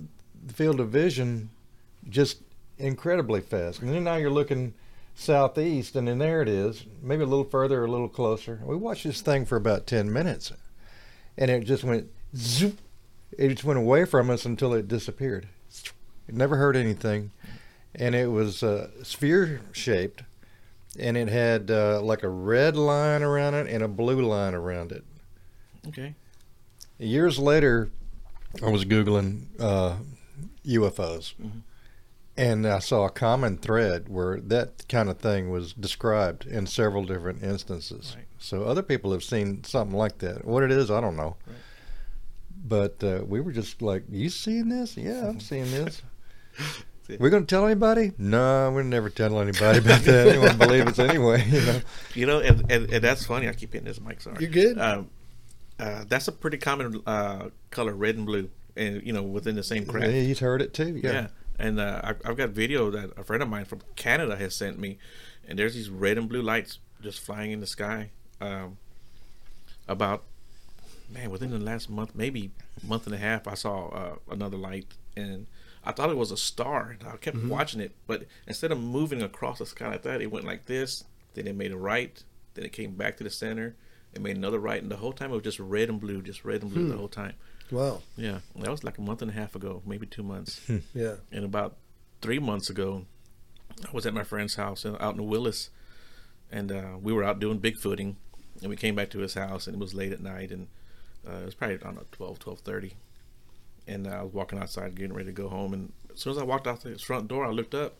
field 0.53 0.79
of 0.79 0.89
vision 0.89 1.49
just 2.07 2.37
incredibly 2.77 3.41
fast. 3.41 3.81
And 3.81 3.91
then 3.91 4.03
now 4.03 4.15
you're 4.15 4.29
looking 4.29 4.73
southeast, 5.15 5.95
and 5.95 6.07
then 6.07 6.19
there 6.19 6.41
it 6.41 6.47
is, 6.47 6.85
maybe 7.01 7.23
a 7.23 7.27
little 7.27 7.45
further, 7.45 7.81
or 7.81 7.85
a 7.85 7.91
little 7.91 8.09
closer. 8.09 8.61
We 8.63 8.75
watched 8.75 9.05
this 9.05 9.21
thing 9.21 9.45
for 9.45 9.55
about 9.55 9.87
ten 9.87 10.13
minutes, 10.13 10.51
and 11.37 11.49
it 11.49 11.63
just 11.63 11.83
went 11.83 12.09
zoop. 12.35 12.79
It 13.37 13.49
just 13.49 13.63
went 13.63 13.79
away 13.79 14.05
from 14.05 14.29
us 14.29 14.45
until 14.45 14.73
it 14.73 14.87
disappeared. 14.87 15.47
It 16.27 16.35
never 16.35 16.57
heard 16.57 16.75
anything, 16.75 17.31
and 17.95 18.13
it 18.13 18.27
was 18.27 18.61
uh, 18.61 18.89
sphere 19.03 19.61
shaped, 19.71 20.23
and 20.99 21.17
it 21.17 21.29
had 21.29 21.71
uh, 21.71 22.01
like 22.01 22.23
a 22.23 22.29
red 22.29 22.75
line 22.75 23.23
around 23.23 23.55
it 23.55 23.67
and 23.67 23.83
a 23.83 23.87
blue 23.87 24.21
line 24.21 24.53
around 24.53 24.91
it. 24.91 25.03
Okay. 25.87 26.13
Years 26.97 27.39
later, 27.39 27.89
I 28.63 28.69
was 28.69 28.85
googling 28.85 29.45
uh, 29.59 29.95
UFOs, 30.65 31.33
Mhm. 31.41 31.61
and 32.37 32.65
I 32.67 32.79
saw 32.79 33.05
a 33.05 33.09
common 33.09 33.57
thread 33.57 34.09
where 34.09 34.39
that 34.41 34.85
kind 34.89 35.09
of 35.09 35.19
thing 35.19 35.49
was 35.49 35.73
described 35.73 36.45
in 36.45 36.65
several 36.67 37.03
different 37.05 37.43
instances. 37.43 38.13
Right. 38.15 38.25
So 38.39 38.63
other 38.63 38.81
people 38.83 39.11
have 39.11 39.23
seen 39.23 39.63
something 39.63 39.97
like 39.97 40.19
that. 40.19 40.45
What 40.45 40.63
it 40.63 40.71
is, 40.71 40.89
I 40.91 41.01
don't 41.01 41.15
know. 41.15 41.35
Right. 41.47 41.55
But 42.67 43.03
uh, 43.03 43.23
we 43.27 43.41
were 43.41 43.51
just 43.51 43.81
like, 43.81 44.03
"You 44.09 44.29
seeing 44.29 44.69
this? 44.69 44.97
Yeah, 44.97 45.27
I'm 45.27 45.39
seeing 45.51 45.69
this." 45.71 46.01
We're 47.19 47.29
gonna 47.29 47.45
tell 47.45 47.65
anybody? 47.67 48.13
No, 48.17 48.71
we're 48.73 48.81
never 48.81 49.11
tell 49.11 49.39
anybody 49.39 49.77
about 49.77 50.01
that. 50.01 50.27
Anyone 50.27 50.57
believe 50.57 50.87
us 50.87 50.97
anyway? 50.97 51.45
You 51.47 51.61
know. 51.61 51.81
You 52.15 52.25
know, 52.25 52.39
and, 52.39 52.71
and, 52.71 52.89
and 52.91 53.03
that's 53.03 53.25
funny. 53.25 53.47
I 53.49 53.53
keep 53.53 53.73
hitting 53.73 53.85
this 53.87 53.99
mic. 54.01 54.21
Sorry. 54.21 54.37
you're 54.39 54.49
good? 54.49 54.79
Um, 54.79 55.09
uh, 55.79 56.05
that's 56.07 56.27
a 56.27 56.31
pretty 56.31 56.57
common 56.57 57.01
uh, 57.05 57.49
color, 57.69 57.93
red 57.93 58.15
and 58.15 58.25
blue, 58.25 58.49
and 58.75 59.05
you 59.05 59.13
know, 59.13 59.23
within 59.23 59.55
the 59.55 59.63
same 59.63 59.85
craft. 59.85 60.11
He's 60.11 60.39
heard 60.39 60.61
it 60.61 60.73
too. 60.73 60.99
Yeah. 61.03 61.11
Yeah. 61.11 61.27
And 61.57 61.79
uh, 61.79 62.01
I, 62.03 62.09
I've 62.25 62.37
got 62.37 62.49
video 62.49 62.91
that 62.91 63.11
a 63.17 63.23
friend 63.23 63.41
of 63.41 63.49
mine 63.49 63.65
from 63.65 63.79
Canada 63.95 64.35
has 64.35 64.55
sent 64.55 64.77
me, 64.77 64.97
and 65.47 65.57
there's 65.57 65.73
these 65.73 65.89
red 65.89 66.17
and 66.17 66.27
blue 66.27 66.41
lights 66.41 66.79
just 67.01 67.19
flying 67.19 67.51
in 67.51 67.59
the 67.59 67.67
sky. 67.67 68.11
Um, 68.41 68.77
about 69.87 70.23
man, 71.09 71.29
within 71.29 71.51
the 71.51 71.59
last 71.59 71.89
month, 71.89 72.15
maybe 72.15 72.51
month 72.83 73.05
and 73.05 73.15
a 73.15 73.17
half, 73.17 73.47
I 73.47 73.53
saw 73.53 73.87
uh, 73.89 74.15
another 74.29 74.57
light, 74.57 74.87
and 75.15 75.47
I 75.83 75.91
thought 75.91 76.09
it 76.09 76.17
was 76.17 76.31
a 76.31 76.37
star. 76.37 76.97
And 76.99 77.07
I 77.07 77.17
kept 77.17 77.37
watching 77.43 77.79
it, 77.79 77.93
but 78.07 78.25
instead 78.47 78.71
of 78.71 78.79
moving 78.79 79.21
across 79.21 79.59
the 79.59 79.65
sky 79.65 79.89
like 79.89 80.03
that, 80.03 80.21
it 80.21 80.31
went 80.31 80.45
like 80.45 80.65
this. 80.65 81.03
Then 81.33 81.47
it 81.47 81.55
made 81.55 81.71
a 81.71 81.77
right. 81.77 82.21
Then 82.53 82.65
it 82.65 82.71
came 82.71 82.91
back 82.91 83.17
to 83.17 83.23
the 83.23 83.29
center. 83.29 83.75
It 84.15 84.21
made 84.21 84.37
another 84.37 84.59
right, 84.59 84.81
and 84.81 84.89
the 84.89 84.95
whole 84.97 85.11
time 85.13 85.31
it 85.31 85.33
was 85.33 85.43
just 85.43 85.59
red 85.59 85.89
and 85.89 85.99
blue, 85.99 86.21
just 86.21 86.45
red 86.45 86.61
and 86.63 86.73
blue 86.73 86.87
the 86.87 86.97
whole 86.97 87.09
time. 87.09 87.33
Wow. 87.69 88.01
Yeah, 88.15 88.39
that 88.55 88.71
was 88.71 88.83
like 88.83 88.97
a 88.97 89.01
month 89.01 89.21
and 89.21 89.29
a 89.29 89.33
half 89.33 89.55
ago, 89.55 89.81
maybe 89.85 90.05
two 90.05 90.23
months. 90.23 90.61
Yeah. 90.93 91.15
And 91.31 91.43
about 91.43 91.75
three 92.21 92.39
months 92.39 92.69
ago, 92.69 93.05
I 93.85 93.91
was 93.91 94.05
at 94.05 94.13
my 94.13 94.23
friend's 94.23 94.55
house 94.55 94.85
out 94.85 95.15
in 95.15 95.27
Willis, 95.27 95.69
and 96.51 96.71
uh, 96.71 96.97
we 97.01 97.11
were 97.11 97.23
out 97.23 97.39
doing 97.39 97.59
bigfooting, 97.59 98.15
and 98.61 98.69
we 98.69 98.77
came 98.77 98.95
back 98.95 99.09
to 99.11 99.19
his 99.19 99.33
house, 99.33 99.67
and 99.67 99.75
it 99.75 99.79
was 99.79 99.93
late 99.93 100.13
at 100.13 100.21
night, 100.21 100.51
and 100.51 100.67
uh, 101.27 101.37
it 101.41 101.45
was 101.45 101.55
probably 101.55 101.75
I 101.75 101.79
don't 101.79 101.95
know 101.95 102.05
12, 102.13 102.39
12.30. 102.39 102.93
and 103.87 104.07
uh, 104.07 104.11
I 104.11 104.21
was 104.21 104.33
walking 104.33 104.59
outside, 104.59 104.95
getting 104.95 105.13
ready 105.13 105.27
to 105.27 105.33
go 105.33 105.49
home, 105.49 105.73
and 105.73 105.91
as 106.13 106.21
soon 106.21 106.31
as 106.31 106.37
I 106.37 106.43
walked 106.43 106.67
out 106.67 106.81
the 106.81 106.97
front 106.97 107.27
door, 107.27 107.45
I 107.45 107.49
looked 107.49 107.75
up, 107.75 107.95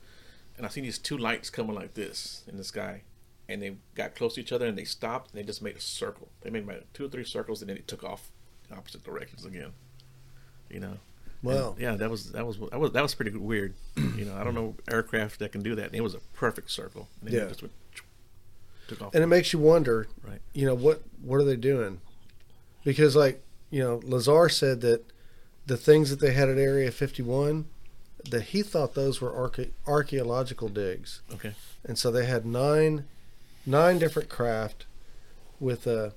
and 0.55 0.65
I 0.65 0.69
seen 0.69 0.85
these 0.85 0.97
two 0.99 1.17
lights 1.17 1.49
coming 1.49 1.75
like 1.75 1.95
this 1.95 2.43
in 2.47 2.55
the 2.57 2.63
sky, 2.63 3.01
and 3.47 3.61
they 3.61 3.75
got 3.95 4.15
close 4.15 4.35
to 4.35 4.41
each 4.41 4.51
other, 4.51 4.65
and 4.65 4.77
they 4.77 4.83
stopped, 4.85 5.31
and 5.31 5.39
they 5.39 5.45
just 5.45 5.61
made 5.61 5.75
a 5.75 5.81
circle. 5.81 6.29
They 6.41 6.49
made 6.49 6.63
about 6.63 6.83
two 6.93 7.05
or 7.05 7.09
three 7.09 7.23
circles, 7.23 7.61
and 7.61 7.69
then 7.69 7.77
it 7.77 7.87
took 7.87 8.03
off 8.03 8.31
in 8.69 8.77
opposite 8.77 9.03
directions 9.03 9.45
again. 9.45 9.71
You 10.69 10.79
know. 10.79 10.97
Wow. 11.43 11.71
And, 11.73 11.79
yeah, 11.79 11.95
that 11.95 12.09
was 12.09 12.31
that 12.31 12.45
was 12.47 12.57
that 12.57 12.79
was 12.79 12.91
that 12.93 13.03
was 13.03 13.13
pretty 13.13 13.31
weird. 13.37 13.75
you 13.95 14.25
know, 14.25 14.35
I 14.35 14.43
don't 14.43 14.55
know 14.55 14.75
aircraft 14.89 15.39
that 15.39 15.51
can 15.51 15.61
do 15.61 15.75
that. 15.75 15.87
And 15.87 15.95
it 15.95 16.01
was 16.01 16.15
a 16.15 16.19
perfect 16.33 16.71
circle. 16.71 17.07
And 17.21 17.29
then 17.29 17.35
Yeah. 17.39 17.45
it 17.45 17.49
just 17.49 17.61
went, 17.61 17.73
took 18.87 19.01
off. 19.01 19.13
And 19.13 19.23
it 19.23 19.27
makes 19.27 19.53
you 19.53 19.59
wonder, 19.59 20.07
Right. 20.23 20.41
you 20.53 20.65
know, 20.65 20.73
what 20.73 21.03
what 21.21 21.37
are 21.37 21.43
they 21.43 21.55
doing? 21.57 22.01
because 22.83 23.15
like 23.15 23.41
you 23.71 23.79
know 23.81 23.99
lazar 24.03 24.47
said 24.47 24.81
that 24.81 25.03
the 25.65 25.75
things 25.77 26.11
that 26.11 26.19
they 26.19 26.33
had 26.33 26.47
at 26.49 26.57
area 26.59 26.91
51 26.91 27.65
that 28.29 28.41
he 28.43 28.61
thought 28.61 28.93
those 28.93 29.19
were 29.19 29.31
arche- 29.31 29.71
archaeological 29.87 30.69
digs 30.69 31.21
Okay. 31.33 31.53
and 31.83 31.97
so 31.97 32.11
they 32.11 32.25
had 32.27 32.45
nine 32.45 33.05
nine 33.65 33.97
different 33.99 34.29
craft 34.29 34.85
with 35.59 35.87
uh 35.87 36.09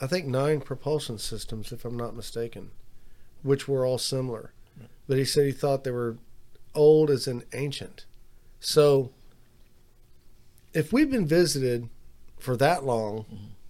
i 0.00 0.06
think 0.06 0.26
nine 0.26 0.60
propulsion 0.60 1.18
systems 1.18 1.72
if 1.72 1.84
i'm 1.84 1.96
not 1.96 2.14
mistaken 2.16 2.70
which 3.42 3.68
were 3.68 3.84
all 3.86 3.98
similar 3.98 4.52
but 5.08 5.18
he 5.18 5.24
said 5.24 5.44
he 5.46 5.52
thought 5.52 5.84
they 5.84 5.90
were 5.90 6.16
old 6.74 7.10
as 7.10 7.26
in 7.28 7.42
ancient 7.52 8.04
so 8.60 9.10
if 10.72 10.92
we've 10.92 11.10
been 11.10 11.26
visited 11.26 11.88
for 12.38 12.56
that 12.56 12.84
long 12.84 13.24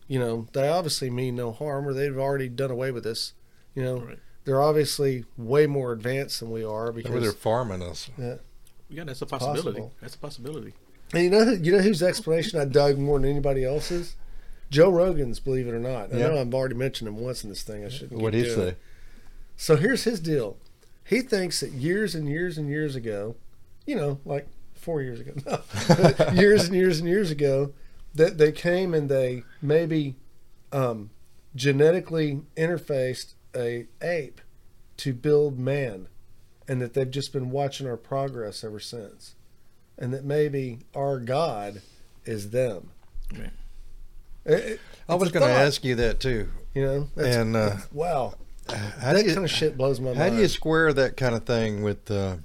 you 0.07 0.19
know 0.19 0.47
they 0.53 0.69
obviously 0.69 1.11
mean 1.11 1.35
no 1.37 1.51
harm 1.53 1.87
or 1.87 1.93
they've 1.95 2.19
already 2.19 2.49
done 2.49 2.71
away 2.71 2.91
with 2.91 3.07
us 3.07 3.33
you 3.75 3.83
know 3.83 3.99
Right. 4.01 4.19
they're 4.45 4.63
obviously 4.63 5.25
way 5.37 5.67
more 5.67 5.93
advanced 5.93 6.41
than 6.41 6.51
we 6.51 6.65
are 6.65 6.93
Maybe 6.93 7.03
because 7.03 7.23
they're 7.23 7.33
farming 7.33 7.83
us. 7.83 8.11
Yeah, 8.19 9.05
that's 9.05 9.23
a 9.23 9.27
possibility. 9.27 9.63
Possible. 9.81 9.93
That's 10.01 10.15
a 10.17 10.19
possibility. 10.19 10.75
And 11.13 11.25
you 11.25 11.31
know, 11.31 11.45
who- 11.45 11.57
you 11.63 11.73
know 11.73 11.79
whose 11.81 12.03
explanation 12.03 12.61
I 12.61 12.65
dug 12.65 12.99
more 12.99 13.19
than 13.19 13.29
anybody 13.31 13.65
else's? 13.65 14.15
Joe 14.71 14.91
Rogan's, 14.91 15.41
believe 15.41 15.67
it 15.67 15.75
or 15.75 15.81
not. 15.81 16.13
I 16.15 16.19
Yeah. 16.19 16.29
know 16.29 16.41
I've 16.41 16.55
already 16.55 16.77
mentioned 16.77 17.09
him 17.09 17.19
once 17.19 17.43
in 17.43 17.51
this 17.51 17.63
thing. 17.65 17.85
I 17.85 17.89
shouldn't. 17.89 18.21
What'd 18.21 18.39
keep 18.41 18.49
he 18.51 18.55
say? 18.55 18.75
So 19.57 19.77
here's 19.77 20.05
his 20.05 20.21
deal. 20.21 20.57
He 21.05 21.23
thinks 21.23 21.59
that 21.61 21.73
years 21.73 22.15
and 22.15 22.29
years 22.29 22.57
and 22.57 22.69
years 22.69 22.95
ago, 22.95 23.35
you 23.85 23.97
know, 23.97 24.21
like 24.25 24.47
four 24.75 25.03
years 25.03 25.19
ago, 25.21 25.33
no, 25.47 26.33
years 26.41 26.67
and 26.67 26.75
years 26.77 27.01
and 27.01 27.09
years 27.09 27.31
ago, 27.33 27.73
that 28.15 28.39
they 28.39 28.53
came 28.53 28.95
and 28.95 29.09
they 29.09 29.43
maybe 29.61 30.15
um, 30.73 31.11
genetically 31.57 32.43
interfaced 32.57 33.35
a 33.57 33.87
ape 34.01 34.41
to 34.99 35.13
build 35.13 35.59
man, 35.59 36.07
and 36.69 36.81
that 36.81 36.95
they've 36.95 37.11
just 37.11 37.33
been 37.33 37.51
watching 37.51 37.89
our 37.89 37.97
progress 37.97 38.63
ever 38.63 38.79
since, 38.79 39.35
and 40.01 40.13
that 40.15 40.25
maybe 40.25 40.79
our 40.95 41.19
God 41.21 41.83
is 42.25 42.51
them. 42.51 42.91
Right. 43.33 43.51
It- 44.45 44.53
it- 44.73 44.81
I 45.09 45.15
was 45.17 45.31
going 45.33 45.45
to 45.47 45.53
ask 45.53 45.85
you 45.85 45.97
that 45.97 46.21
too. 46.21 46.49
you 46.75 46.83
know, 46.85 47.09
And 47.17 47.57
uh, 47.57 47.77
wow, 47.93 48.35
how 48.69 49.13
that 49.13 49.23
do 49.23 49.29
you, 49.29 49.35
kind 49.35 49.45
of 49.45 49.51
shit 49.51 49.77
blows 49.77 49.99
my 50.01 50.13
how 50.15 50.21
mind. 50.21 50.37
do 50.37 50.43
you 50.43 50.47
square 50.49 50.93
that 50.93 51.17
kind 51.17 51.35
of 51.35 51.45
thing 51.45 51.83
with 51.83 52.09
uh, 52.11 52.37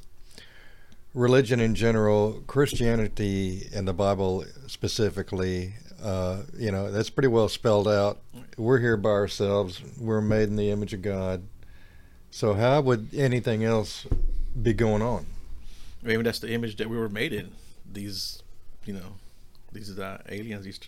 religion 1.13 1.59
in 1.59 1.75
general, 1.75 2.43
Christianity 2.47 3.69
and 3.73 3.87
the 3.87 3.93
Bible 3.93 4.45
specifically? 4.67 5.75
Uh, 6.03 6.41
you 6.57 6.71
know, 6.71 6.91
that's 6.91 7.09
pretty 7.11 7.27
well 7.27 7.47
spelled 7.49 7.87
out. 7.87 8.19
We're 8.57 8.79
here 8.79 8.97
by 8.97 9.09
ourselves. 9.11 9.81
We're 9.99 10.21
made 10.21 10.49
in 10.49 10.55
the 10.55 10.71
image 10.71 10.93
of 10.93 11.01
God. 11.03 11.43
So 12.31 12.53
how 12.55 12.81
would 12.81 13.09
anything 13.13 13.63
else 13.63 14.05
be 14.59 14.73
going 14.73 15.01
on? 15.03 15.25
Maybe 16.05 16.23
that's 16.23 16.39
the 16.39 16.51
image 16.51 16.75
that 16.77 16.89
we 16.89 16.97
were 16.97 17.09
made 17.09 17.33
in. 17.33 17.51
These, 17.91 18.43
you 18.85 18.93
know, 18.93 19.15
these 19.73 19.97
uh, 19.97 20.21
aliens, 20.29 20.63
these 20.65 20.79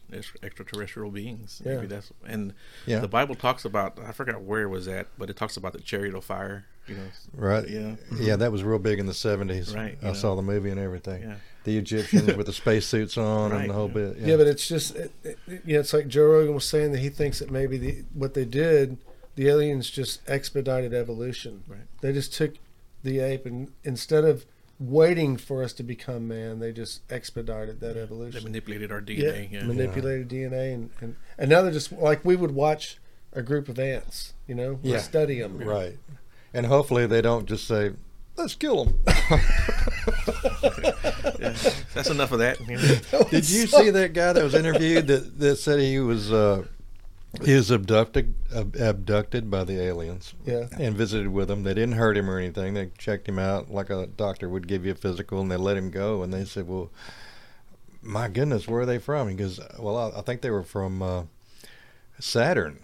extraterrestrial 0.43 1.11
beings. 1.11 1.61
Yeah. 1.65 1.75
Maybe 1.75 1.87
that's 1.87 2.11
and 2.25 2.53
Yeah. 2.85 2.99
the 2.99 3.07
Bible 3.07 3.35
talks 3.35 3.65
about. 3.65 3.99
I 3.99 4.11
forgot 4.13 4.41
where 4.41 4.61
it 4.61 4.67
was 4.69 4.87
at, 4.87 5.07
but 5.17 5.29
it 5.29 5.35
talks 5.35 5.57
about 5.57 5.73
the 5.73 5.81
chariot 5.81 6.15
of 6.15 6.23
fire. 6.23 6.65
You 6.87 6.95
know, 6.95 7.07
Right. 7.33 7.67
Yeah. 7.67 7.95
Yeah, 8.17 8.37
that 8.37 8.51
was 8.53 8.63
real 8.63 8.79
big 8.79 8.97
in 8.99 9.07
the 9.07 9.13
seventies. 9.13 9.75
Right, 9.75 9.97
I 10.01 10.09
you 10.09 10.15
saw 10.15 10.35
the 10.35 10.41
movie 10.41 10.69
and 10.69 10.79
everything. 10.79 11.21
Yeah. 11.23 11.35
The 11.65 11.77
Egyptians 11.77 12.33
with 12.37 12.45
the 12.45 12.53
spacesuits 12.63 13.17
on 13.17 13.51
Right, 13.51 13.61
and 13.61 13.69
the 13.69 13.73
whole 13.73 13.89
yeah. 13.89 13.93
bit. 13.93 14.17
Yeah. 14.19 14.37
but 14.37 14.47
it's 14.47 14.65
just, 14.69 14.95
it, 14.95 15.11
it, 15.25 15.37
yeah, 15.65 15.79
it's 15.79 15.91
like 15.91 16.07
Joe 16.07 16.27
Rogan 16.27 16.53
was 16.55 16.63
saying 16.63 16.93
that 16.93 16.99
he 16.99 17.09
thinks 17.09 17.39
that 17.39 17.51
maybe 17.51 17.77
the 17.77 18.03
what 18.13 18.35
they 18.35 18.45
did, 18.45 18.99
the 19.35 19.49
aliens 19.49 19.89
just 19.89 20.21
expedited 20.29 20.93
evolution. 20.93 21.63
Right. 21.67 21.81
They 21.99 22.13
just 22.13 22.33
took 22.33 22.53
the 23.03 23.19
ape 23.19 23.45
and 23.45 23.73
instead 23.83 24.23
of 24.23 24.45
waiting 24.79 25.37
for 25.37 25.63
us 25.63 25.73
to 25.73 25.83
become 25.83 26.27
man, 26.27 26.59
they 26.59 26.71
just 26.71 27.01
expedited 27.11 27.79
that 27.79 27.97
evolution. 27.97 28.39
they 28.39 28.43
manipulated 28.45 28.91
our 28.91 29.01
DNA. 29.01 29.51
Yeah. 29.51 29.63
manipulated 29.63 30.29
DNA, 30.29 30.73
and, 30.73 30.89
and 31.01 31.15
and 31.37 31.49
now 31.49 31.61
they're 31.61 31.71
just 31.71 31.91
like 31.91 32.23
we 32.23 32.35
would 32.35 32.51
watch 32.51 32.97
a 33.33 33.41
group 33.41 33.69
of 33.69 33.77
ants, 33.79 34.33
you 34.47 34.55
know, 34.55 34.79
we 34.83 34.91
Yeah. 34.93 34.99
study 34.99 35.39
them. 35.41 35.57
Right. 35.57 35.97
And 36.53 36.65
hopefully 36.65 37.05
they 37.07 37.21
don't 37.21 37.45
just 37.47 37.67
say, 37.67 37.91
let's 38.35 38.55
kill 38.55 38.85
them. 38.85 38.99
Yeah. 41.39 41.53
That's 41.93 42.09
enough 42.09 42.31
of 42.31 42.39
that. 42.39 42.59
you 42.67 42.77
know. 42.77 43.23
Did 43.29 43.47
you 43.49 43.67
see 43.67 43.89
that 43.91 44.13
guy 44.13 44.33
that 44.33 44.43
was 44.43 44.55
interviewed 44.55 45.07
that, 45.07 45.37
that 45.39 45.57
said 45.57 45.79
he 45.79 45.99
was 45.99 46.31
uh, 46.31 46.63
he 47.43 47.53
was 47.55 47.69
abducted 47.71 48.33
ab- 48.55 48.75
abducted 48.75 49.49
by 49.51 49.63
the 49.63 49.79
aliens 49.81 50.33
Yeah. 50.45 50.67
and 50.79 50.95
visited 50.95 51.27
with 51.29 51.47
them. 51.47 51.63
They 51.63 51.73
didn't 51.73 51.95
hurt 51.95 52.17
him 52.17 52.29
or 52.29 52.39
anything. 52.39 52.73
They 52.73 52.91
checked 52.97 53.27
him 53.27 53.39
out 53.39 53.69
like 53.71 53.89
a 53.89 54.07
doctor 54.07 54.49
would 54.49 54.67
give 54.67 54.85
you 54.85 54.91
a 54.91 54.95
physical, 54.95 55.39
and 55.41 55.51
they 55.51 55.57
let 55.57 55.77
him 55.77 55.89
go. 55.91 56.23
And 56.23 56.33
they 56.33 56.45
said, 56.45 56.67
"Well, 56.67 56.89
my 58.01 58.27
goodness, 58.27 58.67
where 58.67 58.81
are 58.81 58.85
they 58.85 58.99
from?" 58.99 59.29
He 59.29 59.35
goes, 59.35 59.59
"Well, 59.79 59.97
I, 59.97 60.19
I 60.19 60.21
think 60.21 60.41
they 60.41 60.51
were 60.51 60.63
from 60.63 61.01
uh, 61.01 61.23
Saturn." 62.19 62.79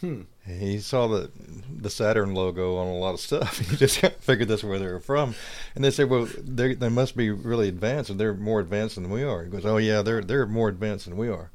Hmm. 0.00 0.22
He 0.46 0.78
saw 0.78 1.06
the 1.06 1.30
the 1.74 1.90
Saturn 1.90 2.34
logo 2.34 2.76
on 2.76 2.86
a 2.86 2.96
lot 2.96 3.12
of 3.14 3.20
stuff. 3.20 3.58
He 3.70 3.76
just 3.76 3.98
figured 4.20 4.48
that's 4.48 4.64
where 4.64 4.78
they 4.78 4.86
were 4.86 4.98
from. 5.00 5.34
And 5.74 5.84
they 5.84 5.90
said, 5.90 6.08
"Well, 6.08 6.26
they 6.38 6.74
they 6.74 6.88
must 6.88 7.16
be 7.16 7.30
really 7.30 7.68
advanced, 7.68 8.10
and 8.10 8.18
they're 8.18 8.34
more 8.34 8.60
advanced 8.60 8.94
than 8.96 9.10
we 9.10 9.22
are." 9.22 9.44
He 9.44 9.50
goes, 9.50 9.66
"Oh 9.66 9.76
yeah, 9.76 10.02
they're 10.02 10.22
they're 10.22 10.46
more 10.46 10.68
advanced 10.68 11.04
than 11.04 11.16
we 11.16 11.28
are." 11.28 11.50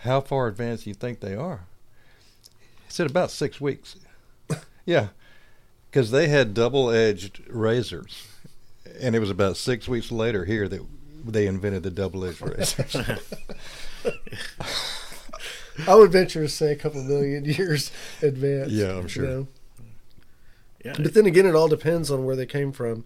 How 0.00 0.20
far 0.20 0.48
advanced 0.48 0.84
do 0.84 0.90
you 0.90 0.94
think 0.94 1.20
they 1.20 1.34
are? 1.34 1.66
He 2.86 2.90
said 2.90 3.10
about 3.10 3.30
six 3.30 3.60
weeks. 3.60 3.96
yeah, 4.86 5.08
because 5.90 6.10
they 6.10 6.28
had 6.28 6.54
double 6.54 6.90
edged 6.90 7.42
razors, 7.48 8.26
and 8.98 9.14
it 9.14 9.18
was 9.18 9.30
about 9.30 9.58
six 9.58 9.88
weeks 9.88 10.10
later 10.10 10.46
here 10.46 10.68
that 10.68 10.86
they 11.24 11.46
invented 11.46 11.82
the 11.82 11.90
double 11.90 12.24
edged 12.24 12.40
razors. 12.40 12.96
I 15.86 15.94
would 15.94 16.12
venture 16.12 16.42
to 16.42 16.48
say 16.48 16.72
a 16.72 16.76
couple 16.76 17.02
million 17.02 17.44
years 17.44 17.90
advanced. 18.22 18.72
Yeah, 18.72 18.96
I'm 18.96 19.08
sure. 19.08 19.24
you 19.24 19.30
know? 19.30 19.48
Yeah. 20.84 20.94
But 20.96 21.12
then 21.12 21.26
again, 21.26 21.44
it 21.44 21.54
all 21.54 21.68
depends 21.68 22.10
on 22.10 22.24
where 22.24 22.36
they 22.36 22.46
came 22.46 22.72
from, 22.72 23.04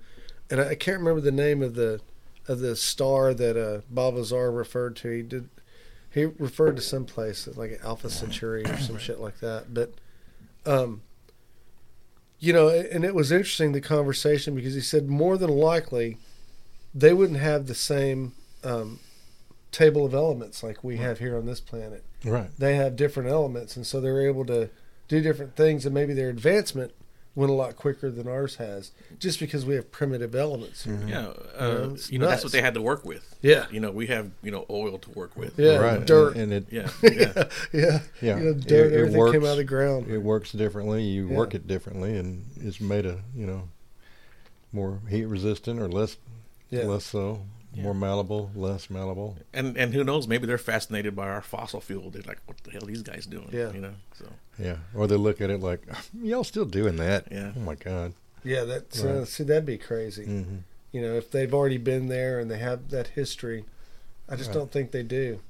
and 0.49 0.61
I, 0.61 0.71
I 0.71 0.75
can't 0.77 0.99
remember 0.99 1.21
the 1.21 1.33
name 1.33 1.61
of 1.61 1.75
the 1.75 2.01
of 2.47 2.61
the 2.61 2.77
star 2.77 3.35
that 3.35 3.57
uh, 3.57 3.81
Bob 3.91 4.15
Lazar 4.15 4.53
referred 4.53 4.95
to. 4.97 5.11
He 5.11 5.23
did 5.23 5.49
he 6.15 6.27
referred 6.27 6.77
to 6.77 6.83
some 6.83 7.05
place 7.05 7.49
like 7.57 7.81
Alpha 7.83 8.09
Centauri 8.09 8.65
or 8.65 8.79
some 8.79 8.99
shit 8.99 9.19
like 9.19 9.41
that. 9.41 9.75
But 9.75 9.93
um, 10.65 11.03
you 12.39 12.53
know, 12.53 12.69
and 12.69 13.05
it 13.05 13.15
was 13.15 13.33
interesting 13.33 13.73
the 13.73 13.81
conversation 13.81 14.55
because 14.55 14.75
he 14.75 14.81
said 14.81 15.09
more 15.09 15.37
than 15.37 15.51
likely 15.51 16.19
they 16.95 17.13
wouldn't 17.13 17.41
have 17.41 17.67
the 17.67 17.75
same 17.75 18.33
um, 18.63 19.01
table 19.73 20.07
of 20.07 20.15
elements 20.15 20.63
like 20.63 20.85
we 20.85 20.99
have 20.99 21.19
here 21.19 21.37
on 21.37 21.47
this 21.47 21.61
planet 21.61 22.05
right. 22.25 22.51
they 22.59 22.77
have 22.77 22.95
different 22.95 23.29
elements, 23.29 23.77
and 23.77 23.85
so 23.85 24.01
they're 24.01 24.27
able 24.27 24.47
to 24.47 24.71
do 25.09 25.21
different 25.21 25.57
things, 25.57 25.85
and 25.85 25.93
maybe 25.93 26.15
their 26.15 26.31
advancement 26.31 26.93
went 27.37 27.51
a 27.51 27.55
lot 27.55 27.75
quicker 27.77 28.11
than 28.11 28.29
ours 28.29 28.57
has, 28.57 28.93
just 29.19 29.41
because 29.41 29.67
we 29.67 29.75
have 29.75 29.91
primitive 29.91 30.35
elements 30.35 30.85
here. 30.85 31.01
Yeah, 31.07 31.23
know, 31.23 31.37
uh, 31.59 31.89
it's 31.95 32.11
you 32.11 32.19
know 32.19 32.27
that's 32.29 32.45
what 32.45 32.53
they 32.53 32.63
had 32.63 32.75
to 32.75 32.81
work 32.83 33.05
with. 33.05 33.35
Yeah. 33.43 33.67
you 33.71 33.81
know 33.81 33.91
we 33.91 34.07
have 34.07 34.31
you 34.43 34.51
know 34.51 34.65
oil 34.71 34.99
to 34.99 35.11
work 35.11 35.37
with. 35.37 35.59
Yeah, 35.59 35.77
right. 35.79 36.05
dirt. 36.07 36.37
And, 36.37 36.53
and 36.53 36.53
it 36.53 36.67
yeah, 36.73 36.89
yeah. 37.03 37.45
yeah, 37.73 37.99
Yeah, 38.23 38.37
You 38.39 38.45
know, 38.45 38.51
it- 38.51 38.67
dirt, 38.67 38.93
it 38.93 38.97
everything 38.99 39.19
works. 39.19 39.33
came 39.33 39.45
out 39.45 39.53
of 39.53 39.57
the 39.59 39.65
ground. 39.65 40.11
it 40.11 40.19
works 40.19 40.53
differently. 40.53 41.03
You 41.03 41.29
Yeah. 41.29 41.37
work 41.37 41.55
it 41.55 41.67
differently, 41.67 42.17
and 42.17 42.45
it's 42.61 42.81
made 42.81 43.05
a 43.07 43.21
you 43.35 43.47
know 43.47 43.69
more 44.73 45.01
heat 45.09 45.25
resistant 45.27 45.81
or 45.81 45.89
less 45.89 46.17
Yeah. 46.71 46.85
less 46.85 47.05
so, 47.05 47.47
more 47.77 47.95
malleable, 47.95 48.51
less 48.55 48.89
malleable. 48.91 49.37
And 49.53 49.77
and 49.77 49.93
who 49.95 50.05
knows? 50.05 50.27
Maybe 50.29 50.47
they're 50.47 50.59
fascinated 50.59 51.15
by 51.17 51.29
our 51.29 51.43
fossil 51.43 51.81
fuel. 51.81 52.11
They're 52.11 52.23
like, 52.27 52.41
what 52.47 52.57
the 52.65 52.71
hell 52.71 52.83
are 52.85 52.87
these 52.87 53.03
guys 53.03 53.27
doing? 53.27 53.49
Yeah. 53.53 53.73
you 53.73 53.81
know. 53.81 53.95
So 54.15 54.27
Yeah, 54.59 54.77
or 54.95 55.07
they 55.07 55.17
look 55.17 55.41
at 55.41 55.51
it 55.51 55.61
like 55.61 55.83
y'all 56.23 56.45
still 56.45 56.65
doing 56.65 56.97
that. 56.97 57.29
Yeah. 57.31 57.53
Oh 57.57 57.61
my 57.61 57.75
god. 57.75 58.13
Yeah, 58.45 58.65
that's 58.65 59.03
uh, 59.03 59.25
see, 59.25 59.45
that'd 59.45 59.65
be 59.67 59.79
crazy. 59.79 60.25
hmm 60.25 60.57
You 60.93 61.01
know, 61.03 61.15
if 61.15 61.31
they've 61.31 61.53
already 61.55 61.79
been 61.79 62.09
there 62.09 62.39
and 62.41 62.51
they 62.51 62.59
have 62.59 62.91
that 62.91 63.09
history, 63.09 63.65
I 64.29 64.37
just 64.37 64.49
Right. 64.49 64.55
don't 64.55 64.71
think 64.71 64.91
they 64.91 65.03
do. 65.03 65.41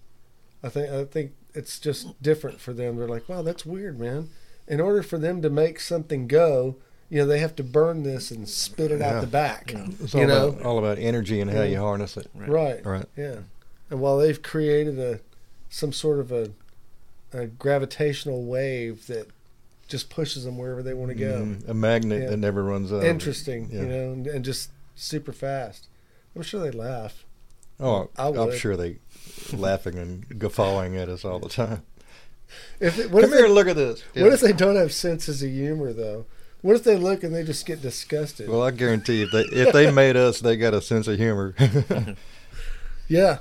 I 0.63 0.69
think 0.69 0.91
I 0.91 1.05
think 1.05 1.33
it's 1.55 1.79
just 1.79 2.21
different 2.23 2.61
for 2.61 2.73
them. 2.73 2.97
They're 2.97 3.09
like, 3.09 3.29
wow, 3.29 3.43
that's 3.43 3.67
weird, 3.67 3.99
man. 4.01 4.31
In 4.67 4.81
order 4.81 5.03
for 5.03 5.19
them 5.19 5.43
to 5.43 5.51
make 5.51 5.79
something 5.81 6.27
go, 6.27 6.77
you 7.15 7.21
know, 7.21 7.27
they 7.27 7.39
have 7.39 7.55
to 7.55 7.63
burn 7.63 8.03
this 8.03 8.33
and 8.33 8.49
spit 8.49 8.91
it 8.91 8.99
Yeah. 8.99 9.15
out 9.19 9.21
the 9.21 9.29
back. 9.29 9.71
Yeah. 9.73 9.87
It's 10.01 10.15
all 10.17 10.21
You 10.21 10.27
know, 10.27 10.49
about 10.49 10.67
all 10.67 10.79
about 10.79 10.99
energy 10.99 11.41
and 11.41 11.49
how 11.49 11.63
you 11.63 11.79
harness 11.79 12.17
it. 12.17 12.27
Right. 12.35 12.49
right. 12.51 12.85
Right. 12.87 13.07
Yeah. 13.17 13.37
And 13.89 14.01
while 14.01 14.19
they've 14.19 14.43
created 14.43 14.99
a 14.99 15.21
some 15.71 15.93
sort 15.93 16.19
of 16.19 16.33
a, 16.33 16.51
a 17.33 17.47
gravitational 17.47 18.43
wave 18.45 19.07
that 19.07 19.29
just 19.87 20.11
pushes 20.11 20.43
them 20.45 20.59
wherever 20.59 20.83
they 20.83 20.93
want 20.95 21.11
to 21.11 21.15
go. 21.15 21.43
Mhm. 21.43 21.69
A 21.69 21.75
magnet 21.75 22.23
Yeah. 22.23 22.31
that 22.31 22.39
never 22.39 22.65
runs 22.65 22.93
out. 22.93 23.05
Interesting, 23.05 23.69
Yeah. 23.71 23.81
you 23.83 23.87
know, 23.87 24.13
and, 24.13 24.27
and 24.27 24.45
just 24.45 24.71
super 24.97 25.33
fast. 25.33 25.87
I'm 26.35 26.43
sure 26.43 26.61
they 26.61 26.73
laugh. 26.77 27.25
Oh, 27.79 28.11
I 28.17 28.27
I'm 28.29 28.57
sure 28.57 28.77
they 28.77 28.97
laughing 29.53 29.99
and 29.99 30.37
guffawing 30.39 30.97
at 30.97 31.09
us 31.09 31.25
all 31.25 31.39
the 31.39 31.49
time. 31.49 31.83
If 32.81 32.99
it, 32.99 33.11
what 33.13 33.23
Come 33.23 33.31
if 33.31 33.37
here 33.37 33.43
they, 33.43 33.45
and 33.47 33.55
look 33.55 33.69
at 33.69 33.77
this. 33.77 34.03
what 34.17 34.33
if 34.33 34.41
they 34.41 34.53
don't 34.53 34.77
have 34.77 34.93
senses 34.93 35.43
of 35.45 35.51
humor 35.51 35.93
though? 35.93 36.27
What 36.65 36.77
if 36.77 36.85
they 36.85 36.97
look 36.97 37.23
and 37.23 37.35
they 37.35 37.43
just 37.45 37.67
get 37.67 37.83
disgusted? 37.83 38.49
Well, 38.49 38.63
I 38.63 38.71
guarantee 38.71 39.21
if 39.21 39.31
they 39.31 39.43
if 39.43 39.75
they 39.75 39.91
made 39.91 40.17
us, 40.17 40.41
they 40.41 40.57
got 40.57 40.73
a 40.73 40.81
sense 40.81 41.07
of 41.07 41.19
humor. 41.19 41.55
yeah, 43.07 43.41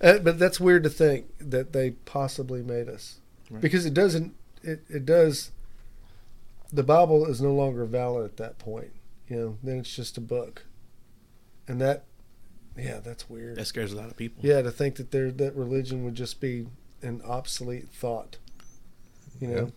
Uh, 0.00 0.18
but 0.20 0.38
that's 0.38 0.58
weird 0.58 0.82
to 0.84 0.88
think 0.88 1.26
that 1.38 1.74
they 1.74 1.90
possibly 1.90 2.62
made 2.62 2.88
us 2.88 3.16
Right. 3.50 3.60
because 3.60 3.84
it 3.84 3.92
doesn't. 3.92 4.34
It 4.62 4.84
it 4.88 5.04
does. 5.04 5.50
The 6.72 6.82
Bible 6.82 7.26
is 7.26 7.42
no 7.42 7.52
longer 7.52 7.84
valid 7.84 8.24
at 8.24 8.36
that 8.38 8.58
point. 8.58 8.92
You 9.28 9.36
know, 9.36 9.58
then 9.62 9.76
it's 9.80 9.94
just 9.94 10.16
a 10.16 10.22
book, 10.22 10.64
and 11.68 11.78
that, 11.80 12.04
yeah, 12.74 13.00
that's 13.00 13.28
weird. 13.28 13.56
That 13.56 13.66
scares 13.66 13.92
a 13.92 13.96
lot 13.96 14.06
of 14.10 14.16
people. 14.16 14.42
Yeah, 14.44 14.62
to 14.62 14.70
think 14.70 14.96
that 14.96 15.10
there 15.10 15.30
that 15.30 15.54
religion 15.54 16.04
would 16.04 16.14
just 16.14 16.40
be 16.40 16.68
an 17.02 17.20
obsolete 17.20 17.88
thought. 17.90 18.38
You 19.42 19.48
know. 19.48 19.72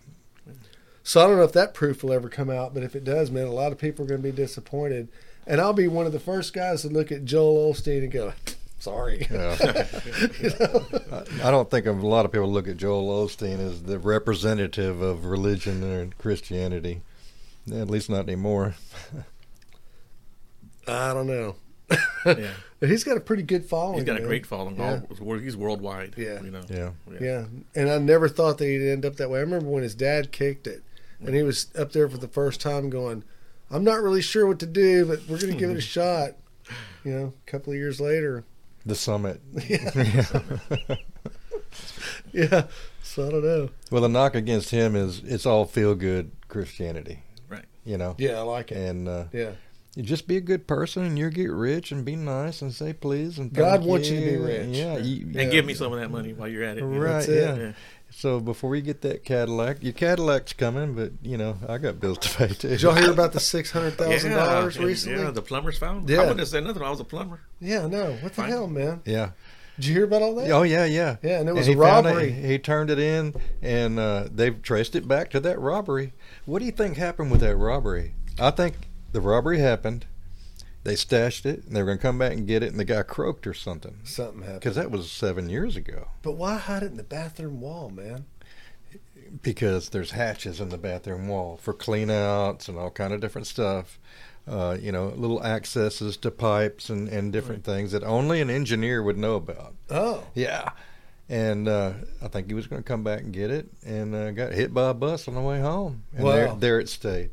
So 1.02 1.22
I 1.22 1.26
don't 1.26 1.36
know 1.36 1.44
if 1.44 1.52
that 1.52 1.74
proof 1.74 2.02
will 2.02 2.12
ever 2.12 2.28
come 2.28 2.50
out, 2.50 2.74
but 2.74 2.82
if 2.82 2.94
it 2.94 3.04
does, 3.04 3.30
man, 3.30 3.46
a 3.46 3.52
lot 3.52 3.72
of 3.72 3.78
people 3.78 4.04
are 4.04 4.08
going 4.08 4.22
to 4.22 4.30
be 4.30 4.36
disappointed. 4.36 5.08
And 5.46 5.60
I'll 5.60 5.72
be 5.72 5.88
one 5.88 6.06
of 6.06 6.12
the 6.12 6.20
first 6.20 6.52
guys 6.52 6.82
to 6.82 6.88
look 6.88 7.10
at 7.10 7.24
Joel 7.24 7.72
Osteen 7.72 8.02
and 8.02 8.12
go, 8.12 8.32
"Sorry." 8.78 9.26
Yeah. 9.30 9.56
You 10.40 10.50
know? 10.60 10.86
I 11.12 11.48
I 11.48 11.50
don't 11.50 11.70
think 11.70 11.86
a 11.86 11.92
lot 11.92 12.24
of 12.24 12.32
people 12.32 12.50
look 12.50 12.68
at 12.68 12.76
Joel 12.76 13.26
Osteen 13.26 13.58
as 13.58 13.82
the 13.82 13.98
representative 13.98 15.00
of 15.00 15.24
religion 15.24 15.82
and 15.82 16.16
Christianity. 16.18 17.02
At 17.72 17.90
least 17.90 18.10
not 18.10 18.24
anymore. 18.24 18.74
I 20.88 21.12
don't 21.14 21.26
know. 21.26 21.56
Yeah. 22.24 22.52
He's 22.80 23.04
got 23.04 23.16
a 23.16 23.20
pretty 23.20 23.42
good 23.42 23.64
following. 23.64 23.98
He's 23.98 24.04
got 24.04 24.16
a 24.16 24.20
man. 24.20 24.28
great 24.28 24.46
following. 24.46 24.76
Yeah. 24.76 25.00
All, 25.20 25.38
he's 25.38 25.56
worldwide. 25.56 26.14
Yeah. 26.16 26.40
You 26.42 26.50
know. 26.50 26.62
Yeah. 26.68 26.90
Yeah, 27.20 27.44
and 27.74 27.90
I 27.90 27.98
never 27.98 28.28
thought 28.28 28.58
that 28.58 28.66
he'd 28.66 28.90
end 28.90 29.04
up 29.04 29.16
that 29.16 29.30
way. 29.30 29.38
I 29.38 29.42
remember 29.42 29.68
when 29.68 29.82
his 29.82 29.94
dad 29.94 30.32
kicked 30.32 30.66
it, 30.66 30.82
and 31.24 31.34
he 31.34 31.42
was 31.42 31.66
up 31.78 31.92
there 31.92 32.08
for 32.08 32.18
the 32.18 32.28
first 32.28 32.60
time, 32.60 32.90
going, 32.90 33.24
"I'm 33.70 33.84
not 33.84 34.00
really 34.02 34.22
sure 34.22 34.46
what 34.46 34.58
to 34.60 34.66
do, 34.66 35.06
but 35.06 35.20
we're 35.28 35.38
going 35.40 35.52
to 35.52 35.58
give 35.58 35.70
it 35.70 35.76
a 35.76 35.80
shot." 35.96 36.32
You 37.04 37.12
know, 37.12 37.32
a 37.46 37.50
couple 37.50 37.72
of 37.72 37.78
years 37.78 38.00
later, 38.00 38.44
The 38.86 38.94
summit. 38.94 39.40
yeah. 42.32 42.66
So 43.02 43.26
I 43.26 43.30
don't 43.30 43.44
know. 43.44 43.70
well, 43.90 44.02
the 44.02 44.08
knock 44.08 44.34
against 44.34 44.70
him 44.70 44.94
is 44.94 45.20
it's 45.24 45.46
all 45.46 45.64
feel 45.64 45.94
good 45.94 46.30
Christianity. 46.48 47.22
Right. 47.48 47.64
You 47.84 47.98
know? 47.98 48.14
Yeah, 48.18 48.38
I 48.38 48.42
like 48.42 48.70
it. 48.70 48.76
And 48.76 49.08
uh, 49.08 49.24
Yeah, 49.32 49.52
you 49.96 50.02
just 50.04 50.28
be 50.28 50.36
a 50.36 50.40
good 50.40 50.66
person 50.68 51.04
and 51.04 51.18
you'll 51.18 51.30
get 51.30 51.50
rich 51.50 51.90
and 51.90 52.04
be 52.04 52.14
nice 52.16 52.62
and 52.62 52.72
say 52.72 52.92
please 52.92 53.38
and 53.38 53.52
God 53.52 53.78
thank 53.80 53.90
wants 53.90 54.08
you 54.10 54.20
to 54.20 54.26
be 54.26 54.36
rich. 54.36 54.68
Yeah. 54.68 54.98
You, 54.98 55.26
And 55.26 55.34
yeah. 55.34 55.44
give 55.46 55.64
me 55.64 55.74
some 55.74 55.92
of 55.92 55.98
that 55.98 56.10
money 56.10 56.32
while 56.32 56.48
you're 56.48 56.62
at 56.64 56.78
it. 56.78 56.82
you 56.82 56.86
know? 56.86 56.98
Right, 57.00 57.26
That's 57.26 57.28
it. 57.28 57.74
Yeah. 58.10 58.16
Yeah. 58.16 58.16
So 58.20 58.40
before 58.40 58.76
you 58.76 58.82
get 58.82 59.00
that 59.02 59.24
Cadillac, 59.24 59.82
your 59.82 59.92
Cadillac's 59.92 60.52
coming, 60.52 60.94
but 60.94 61.12
you 61.22 61.36
know 61.36 61.56
I 61.68 61.78
got 61.78 62.00
bills 62.00 62.18
to 62.18 62.28
pay 62.36 62.48
too. 62.48 62.68
did 62.68 62.82
y'all 62.82 62.94
hear 62.94 63.10
about 63.10 63.32
the 63.32 63.40
six 63.40 63.70
hundred 63.70 63.92
thousand 63.94 64.32
dollars 64.32 64.78
recently? 64.78 65.22
Yeah, 65.22 65.30
the 65.30 65.42
plumbers 65.42 65.78
found. 65.78 66.08
Yeah. 66.08 66.18
I 66.18 66.20
wouldn't 66.22 66.40
have 66.40 66.48
said 66.48 66.64
nothing. 66.64 66.82
I 66.82 66.90
was 66.90 67.00
a 67.00 67.04
plumber. 67.04 67.40
Yeah, 67.60 67.86
no. 67.86 68.12
What 68.14 68.22
the 68.34 68.42
Fine. 68.42 68.48
hell, 68.50 68.66
man? 68.66 69.02
Yeah. 69.04 69.30
Did 69.76 69.86
you 69.86 69.94
hear 69.94 70.04
about 70.04 70.20
all 70.22 70.34
that? 70.34 70.50
Oh 70.50 70.62
yeah, 70.62 70.84
yeah. 70.84 71.16
Yeah, 71.22 71.40
and 71.40 71.48
it 71.48 71.54
was 71.54 71.66
he 71.66 71.72
a 71.72 71.76
found 71.76 72.06
it- 72.06 72.10
robbery. 72.10 72.32
he 72.32 72.58
turned 72.58 72.90
it 72.90 72.98
in, 72.98 73.34
and 73.62 73.98
uh, 73.98 74.28
they've 74.30 74.60
traced 74.60 74.94
it 74.94 75.08
back 75.08 75.30
to 75.30 75.40
that 75.40 75.58
robbery. 75.58 76.12
What 76.44 76.58
do 76.58 76.66
you 76.66 76.72
think 76.72 76.96
happened 76.98 77.30
with 77.30 77.40
that 77.40 77.56
robbery? 77.56 78.14
I 78.38 78.50
think 78.50 78.74
the 79.12 79.20
robbery 79.20 79.58
happened. 79.58 80.06
They 80.82 80.96
stashed 80.96 81.44
it, 81.44 81.64
and 81.66 81.76
they 81.76 81.80
were 81.82 81.86
going 81.86 81.98
to 81.98 82.02
come 82.02 82.18
back 82.18 82.32
and 82.32 82.46
get 82.46 82.62
it, 82.62 82.70
and 82.70 82.80
the 82.80 82.84
guy 82.86 83.02
croaked 83.02 83.46
or 83.46 83.52
something. 83.54 83.98
Something 84.04 84.40
happened. 84.40 84.60
Because 84.60 84.76
that 84.76 84.90
was 84.90 85.10
seven 85.12 85.50
years 85.50 85.76
ago. 85.76 86.08
But 86.22 86.32
why 86.32 86.56
hide 86.56 86.82
it 86.82 86.86
in 86.90 86.96
the 86.96 87.02
bathroom 87.02 87.60
wall, 87.60 87.90
man? 87.90 88.24
Because 89.42 89.90
there's 89.90 90.12
hatches 90.12 90.60
in 90.60 90.70
the 90.70 90.78
bathroom 90.78 91.28
wall 91.28 91.58
for 91.62 91.72
clean 91.72 92.10
outs 92.10 92.68
and 92.68 92.78
all 92.78 92.90
kind 92.90 93.12
of 93.12 93.20
different 93.20 93.46
stuff. 93.46 93.98
Uh, 94.48 94.76
you 94.80 94.90
know, 94.90 95.08
little 95.16 95.44
accesses 95.44 96.16
to 96.16 96.30
pipes 96.30 96.88
and, 96.88 97.08
and 97.08 97.32
different 97.32 97.62
things 97.62 97.92
that 97.92 98.02
only 98.02 98.40
an 98.40 98.50
engineer 98.50 99.02
would 99.02 99.18
know 99.18 99.36
about. 99.36 99.74
Oh, 99.90 100.24
Yeah. 100.34 100.70
And 101.28 101.68
uh, 101.68 101.92
I 102.20 102.26
think 102.26 102.48
he 102.48 102.54
was 102.54 102.66
going 102.66 102.82
to 102.82 102.86
come 102.88 103.04
back 103.04 103.20
and 103.20 103.32
get 103.32 103.52
it, 103.52 103.68
and 103.86 104.12
uh, 104.16 104.32
got 104.32 104.50
hit 104.52 104.74
by 104.74 104.88
a 104.90 104.94
bus 104.94 105.28
on 105.28 105.34
the 105.34 105.40
way 105.40 105.60
home. 105.60 106.02
And 106.16 106.26
there, 106.26 106.48
Wow. 106.48 106.54
there 106.56 106.80
it 106.80 106.88
stayed. 106.88 107.30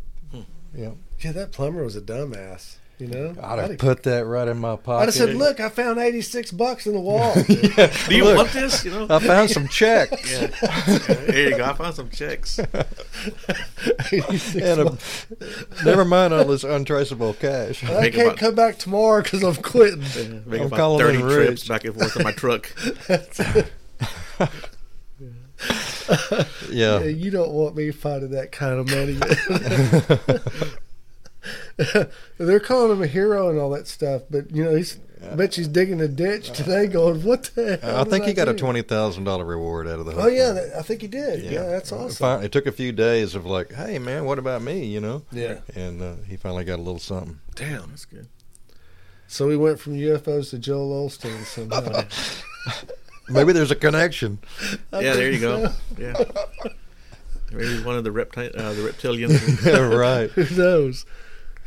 Yeah, 0.75 0.91
yeah. 1.17 1.31
That 1.31 1.51
plumber 1.51 1.83
was 1.83 1.95
a 1.95 2.01
dumbass. 2.01 2.75
You 2.99 3.05
know, 3.07 3.35
I'd 3.43 3.59
have 3.59 3.69
have 3.69 3.77
put 3.77 4.01
that 4.03 4.25
right 4.25 4.47
in 4.47 4.57
my 4.57 4.75
pocket. 4.75 5.01
I'd 5.01 5.05
have 5.05 5.13
said, 5.13 5.35
"Look, 5.35 5.59
I 5.59 5.69
found 5.69 5.99
eighty-six 5.99 6.49
bucks 6.51 6.87
in 6.87 6.93
the 6.93 6.99
wall." 6.99 7.31
Do 7.47 7.53
you 8.15 8.23
Look. 8.23 8.37
want 8.37 8.51
this? 8.53 8.83
You 8.83 8.89
know. 8.89 9.05
I 9.07 9.19
found 9.19 9.51
some 9.51 9.67
checks. 9.67 10.31
yeah. 10.41 10.47
There 11.27 11.49
you 11.51 11.57
go. 11.57 11.65
I 11.65 11.73
found 11.73 11.93
some 11.93 12.09
checks. 12.09 12.59
86 14.11 14.55
and 14.55 14.81
a, 14.81 14.97
never 15.85 16.05
mind 16.05 16.33
all 16.33 16.45
this 16.45 16.63
untraceable 16.63 17.33
cash. 17.35 17.83
I 17.83 18.01
Make 18.01 18.13
can't 18.15 18.27
about- 18.29 18.37
come 18.39 18.55
back 18.55 18.79
tomorrow 18.79 19.21
because 19.21 19.43
I'm 19.43 19.55
quitting. 19.61 20.43
Make 20.47 20.61
I'm 20.61 20.67
about 20.67 20.77
calling 20.77 21.05
thirty 21.05 21.19
in 21.21 21.29
trips 21.29 21.67
back 21.67 21.83
and 21.85 21.93
forth 21.93 22.15
in 22.17 22.23
my 22.23 22.31
truck. 22.31 22.71
Yeah. 26.71 26.99
Yeah, 26.99 27.03
you 27.03 27.29
don't 27.31 27.51
want 27.51 27.75
me 27.75 27.91
finding 27.91 28.31
that 28.31 28.51
kind 28.51 28.79
of 28.79 28.89
money. 28.89 29.19
They're 32.37 32.59
calling 32.59 32.91
him 32.91 33.03
a 33.03 33.07
hero 33.07 33.49
and 33.49 33.59
all 33.59 33.69
that 33.71 33.87
stuff, 33.87 34.23
but 34.29 34.51
you 34.55 34.63
know, 34.63 34.75
he's. 34.75 34.99
I 35.19 35.33
bet 35.33 35.55
she's 35.55 35.67
digging 35.67 35.99
a 35.99 36.07
ditch 36.07 36.51
today, 36.51 36.85
going, 36.85 37.23
"What 37.23 37.49
the 37.55 37.77
hell?" 37.77 38.01
I 38.01 38.03
think 38.03 38.25
he 38.25 38.33
got 38.33 38.47
a 38.47 38.53
twenty 38.53 38.83
thousand 38.83 39.23
dollar 39.23 39.45
reward 39.45 39.87
out 39.87 39.97
of 39.99 40.05
the. 40.05 40.11
Oh 40.13 40.21
whole 40.21 40.29
yeah, 40.29 40.53
thing. 40.53 40.69
that, 40.69 40.77
I 40.77 40.81
think 40.83 41.01
he 41.01 41.07
did. 41.07 41.43
Yeah, 41.43 41.63
that's 41.63 41.91
awesome. 41.91 42.37
Fin- 42.37 42.45
It 42.45 42.51
took 42.51 42.67
a 42.67 42.71
few 42.71 42.91
days 42.91 43.33
of 43.33 43.43
like, 43.43 43.71
hey 43.73 43.97
man, 43.97 44.25
what 44.25 44.37
about 44.37 44.61
me? 44.61 44.85
You 44.85 45.01
know. 45.01 45.23
Yeah. 45.31 45.61
And 45.75 46.01
uh, 46.03 46.13
he 46.27 46.37
finally 46.37 46.65
got 46.65 46.75
a 46.75 46.83
little 46.83 46.99
something. 46.99 47.39
Damn, 47.55 47.89
that's 47.89 48.05
good. 48.05 48.27
So 49.27 49.47
we 49.47 49.57
went 49.57 49.79
from 49.79 49.93
UFOs 49.93 50.51
to 50.51 50.59
Joel 50.59 51.07
Osteen 51.09 51.43
somehow. 51.45 52.03
Maybe 53.29 53.53
there's 53.53 53.71
a 53.71 53.75
connection. 53.75 54.37
yeah, 54.93 55.13
there 55.15 55.31
you 55.31 55.39
go. 55.39 55.73
Yeah. 55.97 56.13
Maybe 57.51 57.83
one 57.83 57.97
of 57.97 58.03
the 58.03 58.11
repti- 58.11 58.55
uh, 58.57 58.73
the 58.73 58.81
reptilians. 58.89 59.65
yeah, 59.65 59.79
right. 59.79 60.29
Who 60.31 60.55
knows? 60.61 61.05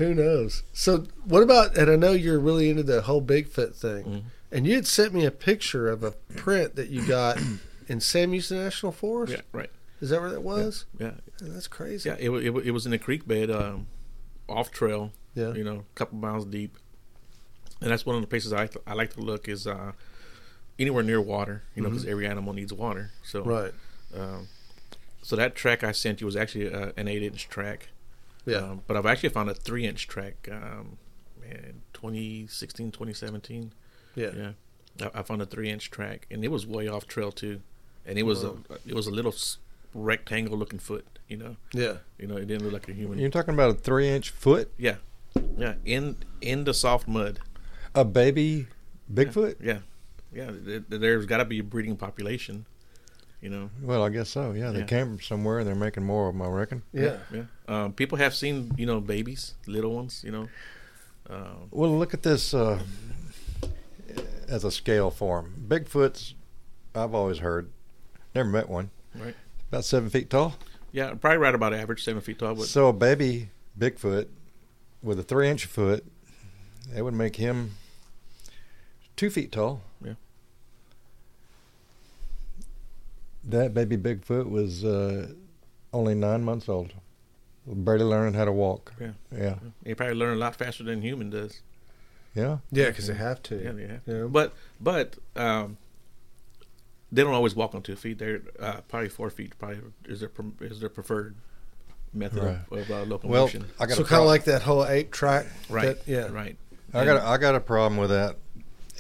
Who 0.01 0.15
knows? 0.15 0.63
So, 0.73 1.07
what 1.25 1.43
about? 1.43 1.77
And 1.77 1.91
I 1.91 1.97
know 1.97 2.13
you're 2.13 2.41
really 2.41 2.71
into 2.71 2.83
the 2.83 3.03
whole 3.03 3.21
Bigfoot 3.23 3.75
thing. 3.75 4.05
Mhm. 4.05 4.23
And 4.51 4.67
you 4.67 4.75
had 4.75 4.87
sent 4.87 5.13
me 5.15 5.27
a 5.27 5.31
picture 5.31 5.89
of 5.89 6.03
a 6.03 6.13
print 6.35 6.75
that 6.77 6.89
you 6.89 7.07
got 7.07 7.39
in 7.89 8.01
Sam 8.01 8.33
Houston 8.33 8.57
National 8.59 8.93
Forest. 8.93 9.35
yeah, 9.35 9.41
right. 9.53 9.71
Is 10.01 10.09
that 10.09 10.21
where 10.23 10.31
that 10.31 10.43
was? 10.43 10.87
Yeah, 10.99 11.13
That's 11.43 11.69
crazy. 11.69 12.09
yeah. 12.09 12.17
It, 12.19 12.31
it, 12.31 12.57
it 12.69 12.71
was 12.71 12.87
in 12.87 12.95
a 12.95 12.99
creek 12.99 13.29
bed, 13.29 13.51
um, 13.51 13.87
off 14.49 14.71
trail. 14.71 15.13
Yeah. 15.35 15.53
You 15.53 15.63
know, 15.65 15.77
a 15.81 15.95
couple 15.95 16.17
miles 16.19 16.47
deep. 16.47 16.79
And 17.83 17.91
that's 17.91 18.07
one 18.07 18.17
of 18.17 18.23
the 18.23 18.27
places 18.27 18.53
I 18.55 18.69
I 18.87 18.95
like 18.95 19.13
to 19.15 19.21
look 19.21 19.49
is 19.49 19.67
uh, 19.67 19.93
anywhere 20.79 21.03
near 21.03 21.21
water. 21.21 21.63
You 21.77 21.83
know, 21.83 21.91
because 21.91 22.07
every 22.07 22.27
animal 22.27 22.55
needs 22.55 22.73
water. 22.73 23.11
So 23.23 23.43
Right. 23.45 23.73
Um, 24.19 24.49
so 25.23 25.37
that 25.37 25.55
track 25.55 25.85
I 25.85 25.93
sent 25.93 26.23
you 26.23 26.27
was 26.27 26.37
actually 26.37 26.73
uh, 26.73 26.93
an 26.97 27.07
eight-inch 27.07 27.49
track. 27.51 27.91
Yeah. 28.47 28.57
Um, 28.59 28.83
but 28.87 28.97
I've 28.97 29.07
actually 29.07 29.29
found 29.31 29.51
a 29.51 29.55
three-inch 29.55 30.09
track. 30.09 30.49
Um, 30.51 30.99
man, 31.41 31.83
2016, 31.93 32.91
2017. 32.91 33.73
yeah. 34.15 34.31
Yeah, 34.37 35.09
I, 35.15 35.21
I 35.21 35.23
found 35.23 35.43
a 35.43 35.47
three-inch 35.47 35.91
track, 35.91 36.27
and 36.31 36.45
it 36.45 36.49
was 36.49 36.67
way 36.67 36.89
off 36.89 37.07
trail 37.07 37.31
too. 37.33 37.61
And 38.07 38.19
it 38.19 38.23
was 38.25 38.43
a 38.43 38.55
it 38.87 38.95
was 38.95 39.07
a 39.07 39.11
little 39.11 39.35
rectangle-looking 39.95 40.79
foot. 40.79 41.07
You 41.29 41.37
know, 41.37 41.57
Yeah. 41.73 41.99
you 42.19 42.27
know, 42.27 42.37
it 42.37 42.47
didn't 42.47 42.65
look 42.65 42.73
like 42.73 42.89
a 42.89 42.93
human. 42.93 43.19
You're 43.19 43.31
talking 43.31 43.55
about 43.55 43.71
a 43.71 43.75
three 43.75 44.09
inch 44.09 44.31
foot, 44.31 44.73
Yeah, 44.79 44.97
yeah, 45.57 45.75
in 45.85 46.17
in 46.41 46.65
the 46.65 46.75
soft 46.75 47.07
mud. 47.07 47.41
a 47.95 48.05
baby 48.05 48.67
Bigfoot. 49.13 49.57
Yeah, 49.61 49.79
yeah. 50.33 50.51
th- 50.51 50.85
th- 50.89 51.01
There's 51.01 51.27
got 51.27 51.39
to 51.39 51.45
be 51.45 51.59
a 51.61 51.63
breeding 51.65 51.97
population. 51.97 52.67
You 53.41 53.49
know, 53.49 53.71
Well, 53.83 54.05
I 54.05 54.11
guess 54.11 54.29
so. 54.29 54.53
Yeah, 54.53 54.71
they 54.71 54.81
Yeah. 54.81 54.85
came 54.85 55.07
from 55.17 55.21
somewhere 55.21 55.61
and 55.61 55.67
they're 55.69 55.75
making 55.75 56.05
more 56.05 56.29
of 56.29 56.35
them. 56.35 56.43
I 56.43 56.49
reckon. 56.49 56.83
Yeah. 56.93 57.19
yeah. 57.33 57.45
Um, 57.69 57.93
people 57.95 58.19
have 58.19 58.35
seen 58.35 58.73
you 58.77 58.85
know 58.87 59.01
babies, 59.01 59.55
little 59.67 59.95
ones. 59.95 60.23
You 60.25 60.33
know. 60.33 60.49
Um, 61.31 61.69
Well, 61.71 61.97
look 61.99 62.13
at 62.13 62.23
this 62.23 62.53
uh, 62.53 62.81
as 64.49 64.65
a 64.65 64.71
scale 64.71 65.11
form. 65.11 65.55
Bigfoot's, 65.69 66.35
I've 66.95 67.15
always 67.15 67.39
heard, 67.39 67.71
never 68.35 68.49
met 68.49 68.69
one, 68.69 68.91
right. 69.15 69.35
about 69.71 69.85
seven 69.85 70.11
feet 70.11 70.29
tall. 70.29 70.57
Yeah, 70.93 71.15
probably 71.15 71.39
right 71.39 71.55
about 71.55 71.73
average, 71.73 72.03
seven 72.03 72.21
feet 72.21 72.39
tall. 72.41 72.57
But 72.57 72.67
So 72.67 72.89
a 72.89 72.93
baby 72.93 73.51
Bigfoot 73.79 74.27
with 75.03 75.19
a 75.21 75.23
three 75.23 75.49
inch 75.49 75.67
foot, 75.67 76.05
that 76.93 77.05
would 77.05 77.15
make 77.15 77.37
him 77.37 77.77
two 79.17 79.31
feet 79.31 79.53
tall. 79.53 79.83
Yeah. 80.05 80.15
That 83.45 83.73
baby 83.75 83.97
Bigfoot 83.97 84.49
was 84.51 84.85
uh, 84.85 85.29
only 85.93 86.15
nine 86.15 86.45
months 86.45 86.69
old, 86.69 86.93
barely 87.67 88.05
learning 88.05 88.35
how 88.35 88.45
to 88.45 88.53
walk. 88.53 88.93
Yeah. 89.01 89.13
Yeah. 89.35 89.55
you 89.85 89.95
probably 89.95 90.15
learn 90.17 90.37
a 90.37 90.41
lot 90.41 90.57
faster 90.57 90.85
than 90.85 91.01
human 91.03 91.31
does. 91.31 91.63
Yeah. 92.35 92.59
Yeah, 92.71 92.87
because 92.89 93.07
they 93.07 93.15
have 93.15 93.43
to. 93.45 93.57
Yeah, 93.63 93.73
they 93.73 93.83
yeah. 93.83 93.97
Yeah. 94.07 94.23
But 94.25 94.53
but 94.81 95.17
um, 95.37 95.79
they 97.11 97.23
don't 97.23 97.35
always 97.35 97.57
walk 97.57 97.75
on 97.75 97.83
two 97.83 97.97
feet. 97.97 98.19
They're 98.19 98.43
uh, 98.61 98.83
probably 98.89 99.09
four 99.09 99.31
feet. 99.31 99.59
Probably 99.59 99.79
is 100.05 100.21
their 100.21 100.31
is 100.61 100.81
their 100.81 100.91
preferred 100.91 101.35
method 102.13 102.43
Right. 102.43 102.59
of, 102.71 102.79
of 102.79 102.91
uh, 102.91 102.95
Well, 102.95 103.07
locomotion. 103.07 103.65
I 103.81 103.87
got 103.87 103.97
So 103.97 104.05
kind 104.05 104.21
of 104.21 104.27
like 104.29 104.45
that 104.45 104.63
whole 104.63 104.85
ape 104.87 105.11
track. 105.13 105.47
right. 105.69 105.97
that- 105.97 106.07
yeah. 106.09 106.27
Right. 106.29 106.57
I 106.93 107.05
got 107.05 107.17
a, 107.19 107.25
I 107.25 107.37
got 107.39 107.55
a 107.55 107.61
problem 107.61 107.99
with 108.01 108.11
that, 108.11 108.37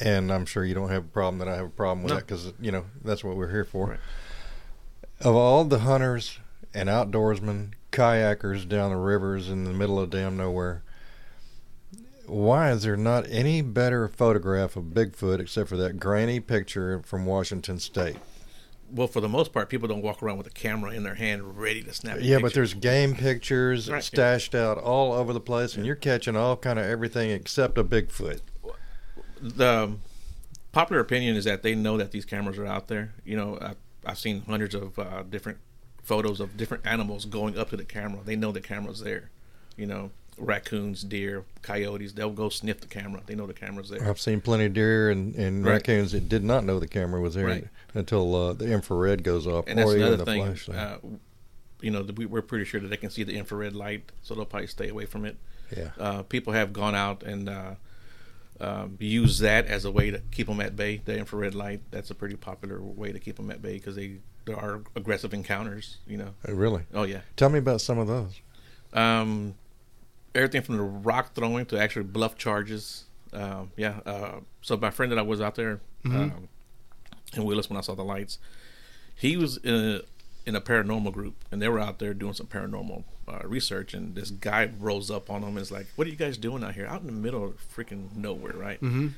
and 0.01 0.33
I'm 0.33 0.47
sure 0.47 0.65
you 0.65 0.75
don't 0.75 0.91
have 0.91 1.05
a 1.07 1.09
problem 1.09 1.39
that 1.41 1.49
I 1.49 1.57
have 1.57 1.67
a 1.67 1.71
problem 1.71 2.05
with 2.05 2.11
No. 2.11 2.17
that 2.17 2.27
because 2.27 2.53
you 2.61 2.71
know 2.71 2.85
that's 3.05 3.23
what 3.25 3.37
we're 3.37 3.51
here 3.51 3.65
for. 3.65 3.89
Right. 3.91 3.99
Of 5.21 5.37
all 5.37 5.65
the 5.65 5.81
hunters 5.81 6.39
and 6.73 6.89
outdoorsmen, 6.89 7.73
kayakers 7.93 8.67
down 8.69 8.91
the 8.91 8.97
rivers 8.97 9.49
in 9.49 9.65
the 9.65 9.73
middle 9.73 9.99
of 9.99 10.11
damn 10.11 10.37
nowhere, 10.37 10.83
why 12.27 12.71
is 12.71 12.83
there 12.85 12.97
not 12.97 13.27
any 13.29 13.61
better 13.61 14.09
photograph 14.09 14.77
of 14.77 14.85
Bigfoot 14.85 15.41
except 15.41 15.69
for 15.69 15.77
that 15.77 15.99
grainy 15.99 16.41
picture 16.41 17.03
from 17.05 17.27
Washington 17.27 17.79
State? 17.81 18.17
Well, 18.93 19.09
for 19.09 19.21
the 19.21 19.29
most 19.29 19.53
part, 19.53 19.69
people 19.69 19.89
don't 19.89 20.03
walk 20.03 20.23
around 20.23 20.39
with 20.39 20.47
a 20.47 20.51
camera 20.51 20.93
in 20.93 21.03
their 21.03 21.15
hand 21.15 21.59
ready 21.59 21.83
to 21.83 21.93
snap. 21.93 22.19
a 22.19 22.23
Yeah, 22.25 22.39
but 22.41 22.55
there's 22.55 22.75
game 22.75 23.15
pictures 23.15 23.91
Right. 23.91 24.03
stashed 24.03 24.55
out 24.55 24.79
all 24.79 25.13
over 25.13 25.33
the 25.33 25.41
place, 25.41 25.77
and 25.77 25.85
you're 25.85 25.95
catching 25.97 26.35
all 26.35 26.57
kind 26.57 26.79
of 26.79 26.87
everything 26.87 27.31
except 27.31 27.79
a 27.79 27.85
Bigfoot. 27.85 28.41
the 29.43 29.67
um, 29.85 30.01
popular 30.73 31.01
opinion 31.01 31.37
is 31.37 31.45
that 31.45 31.63
they 31.63 31.75
know 31.75 31.97
that 31.99 32.11
these 32.11 32.25
cameras 32.25 32.59
are 32.59 32.67
out 32.67 32.89
there. 32.89 33.13
You 33.25 33.37
know, 33.37 33.59
I've, 34.05 34.19
seen 34.19 34.43
hundreds 34.43 34.75
of 34.75 34.99
uh, 34.99 35.23
different 35.29 35.59
photos 36.03 36.41
of 36.41 36.57
different 36.57 36.87
animals 36.87 37.25
going 37.25 37.59
up 37.59 37.71
to 37.71 37.77
the 37.77 37.85
camera. 37.85 38.21
They 38.25 38.37
know 38.37 38.53
the 38.53 38.61
camera's 38.61 39.01
there. 39.01 39.31
You 39.77 39.87
know, 39.87 40.11
raccoons, 40.39 41.03
deer, 41.05 41.45
coyotes, 41.63 42.13
they'll 42.15 42.31
go 42.31 42.49
sniff 42.49 42.81
the 42.81 42.87
camera. 42.87 43.21
They 43.27 43.35
know 43.35 43.47
the 43.47 43.53
camera's 43.55 43.91
there. 43.91 44.03
I've 44.09 44.21
seen 44.21 44.41
plenty 44.41 44.65
of 44.67 44.75
deer 44.75 45.11
and, 45.11 45.35
and 45.35 45.65
Right. 45.65 45.73
raccoons 45.75 46.13
that 46.13 46.29
did 46.29 46.43
not 46.43 46.65
know 46.65 46.79
the 46.79 46.89
camera 46.89 47.21
was 47.21 47.35
there 47.35 47.47
Right. 47.47 47.69
until 47.95 48.35
uh, 48.35 48.53
the 48.55 48.73
infrared 48.73 49.23
goes 49.23 49.47
off, 49.47 49.67
And 49.69 49.79
that's 49.79 49.91
or 49.91 49.97
even 49.99 50.19
the 50.19 50.25
thing. 50.25 50.43
flashlight. 50.45 50.79
Uh, 50.79 50.99
you 51.83 51.91
know, 51.91 52.03
we- 52.17 52.27
we're 52.27 52.43
pretty 52.43 52.65
sure 52.65 52.81
that 52.81 52.89
they 52.89 52.97
can 52.97 53.11
see 53.11 53.23
the 53.23 53.37
infrared 53.37 53.75
light, 53.75 54.11
so 54.23 54.35
they'll 54.35 54.45
probably 54.47 54.67
stay 54.67 54.89
away 54.89 55.05
from 55.07 55.25
it. 55.25 55.37
yeah, 55.77 55.91
Uh, 55.99 56.23
people 56.23 56.53
have 56.53 56.73
gone 56.73 56.95
out 56.95 57.23
and 57.23 57.49
uh, 57.49 57.75
um, 58.61 58.97
used 59.01 59.41
that 59.41 59.67
as 59.67 59.85
a 59.85 59.91
way 59.91 60.11
to 60.11 60.21
keep 60.31 60.47
them 60.47 60.61
at 60.61 60.77
bay. 60.77 61.01
The 61.05 61.17
infrared 61.19 61.55
light, 61.55 61.81
that's 61.91 62.11
a 62.11 62.15
pretty 62.15 62.37
popular 62.37 62.81
way 62.81 63.13
to 63.13 63.19
keep 63.19 63.37
them 63.37 63.51
at 63.51 63.63
bay 63.63 63.75
because 63.75 63.97
they 63.97 64.19
there 64.45 64.57
are 64.57 64.83
aggressive 64.97 65.33
encounters. 65.33 65.99
You 66.07 66.19
know. 66.19 66.35
Uh, 66.47 66.55
really. 66.55 66.85
Oh 66.93 67.05
yeah. 67.05 67.21
Tell 67.37 67.49
me 67.49 67.59
about 67.59 67.81
some 67.81 67.99
of 67.99 68.07
those. 68.07 68.41
Um, 68.93 69.55
everything 70.35 70.63
from 70.63 70.77
the 70.77 70.83
rock 70.83 71.35
throwing 71.35 71.67
to 71.67 71.81
actually 71.81 72.05
bluff 72.05 72.37
charges. 72.37 73.05
Um, 73.33 73.73
yeah. 73.77 74.01
Uh, 74.05 74.41
so 74.61 74.77
my 74.77 74.91
friend 74.91 75.11
that 75.13 75.19
I 75.19 75.23
was 75.23 75.41
out 75.41 75.55
there 75.55 75.81
um, 76.05 76.49
in 77.35 77.45
Willis 77.45 77.71
when 77.71 77.77
I 77.77 77.81
saw 77.81 77.95
the 77.95 78.05
lights, 78.05 78.39
he 79.15 79.37
was 79.37 79.57
in 79.59 79.75
a, 79.75 80.01
in 80.47 80.57
a 80.57 80.61
paranormal 80.61 81.13
group, 81.13 81.45
and 81.51 81.63
they 81.63 81.69
were 81.69 81.79
out 81.79 81.99
there 81.99 82.15
doing 82.15 82.35
some 82.35 82.47
paranormal 82.47 83.05
uh, 83.31 83.47
research. 83.47 83.95
And 83.95 84.15
this 84.15 84.31
guy 84.31 84.71
rolls 84.79 85.11
up 85.11 85.31
on 85.31 85.43
them 85.43 85.51
and 85.51 85.59
is 85.61 85.71
like, 85.71 85.87
"What 85.97 86.07
are 86.07 86.11
you 86.11 86.17
guys 86.17 86.37
doing 86.37 86.65
out 86.65 86.75
here? 86.75 86.87
Out 86.87 87.01
in 87.01 87.07
the 87.07 87.13
middle 87.13 87.45
of 87.45 87.75
freaking 87.75 88.15
nowhere, 88.17 88.55
right?" 88.55 88.81
Mm-hmm. 88.81 89.09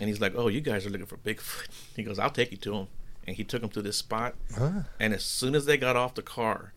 And 0.00 0.08
he's 0.08 0.20
like, 0.20 0.34
"Oh, 0.36 0.48
you 0.48 0.60
guys 0.60 0.86
are 0.86 0.90
looking 0.90 1.06
for 1.06 1.16
Bigfoot." 1.16 1.68
He 1.96 2.02
goes, 2.02 2.18
"I'll 2.18 2.30
take 2.30 2.50
you 2.50 2.58
to 2.58 2.74
him." 2.74 2.88
And 3.26 3.36
he 3.36 3.44
took 3.44 3.62
him 3.62 3.68
to 3.70 3.82
this 3.82 3.98
spot. 3.98 4.36
Huh? 4.56 4.82
And 4.98 5.12
as 5.12 5.22
soon 5.22 5.54
as 5.54 5.66
they 5.66 5.76
got 5.76 5.96
off 5.96 6.14
the 6.14 6.22
car, 6.22 6.72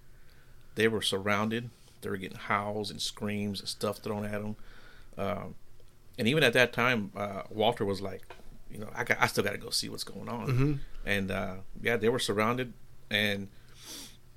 they 0.75 0.87
were 0.87 1.01
surrounded. 1.01 1.69
They 2.01 2.09
were 2.09 2.17
getting 2.17 2.37
howls 2.37 2.91
and 2.91 3.01
screams 3.01 3.59
and 3.61 3.69
stuff 3.69 3.99
thrown 3.99 4.25
at 4.25 4.41
them. 4.41 4.55
Um, 5.17 5.55
and 6.17 6.27
even 6.27 6.43
at 6.43 6.53
that 6.53 6.73
time, 6.73 7.11
uh, 7.15 7.43
Walter 7.49 7.85
was 7.85 8.01
like, 8.01 8.35
you 8.69 8.79
know, 8.79 8.89
I, 8.93 9.03
got, 9.03 9.17
I 9.21 9.27
still 9.27 9.43
got 9.43 9.51
to 9.51 9.57
go 9.57 9.69
see 9.69 9.87
what's 9.89 10.03
going 10.03 10.27
on. 10.27 10.45
And 11.05 11.31
uh, 11.31 11.55
yeah, 11.81 11.97
they 11.97 12.09
were 12.09 12.19
surrounded. 12.19 12.73
And 13.09 13.47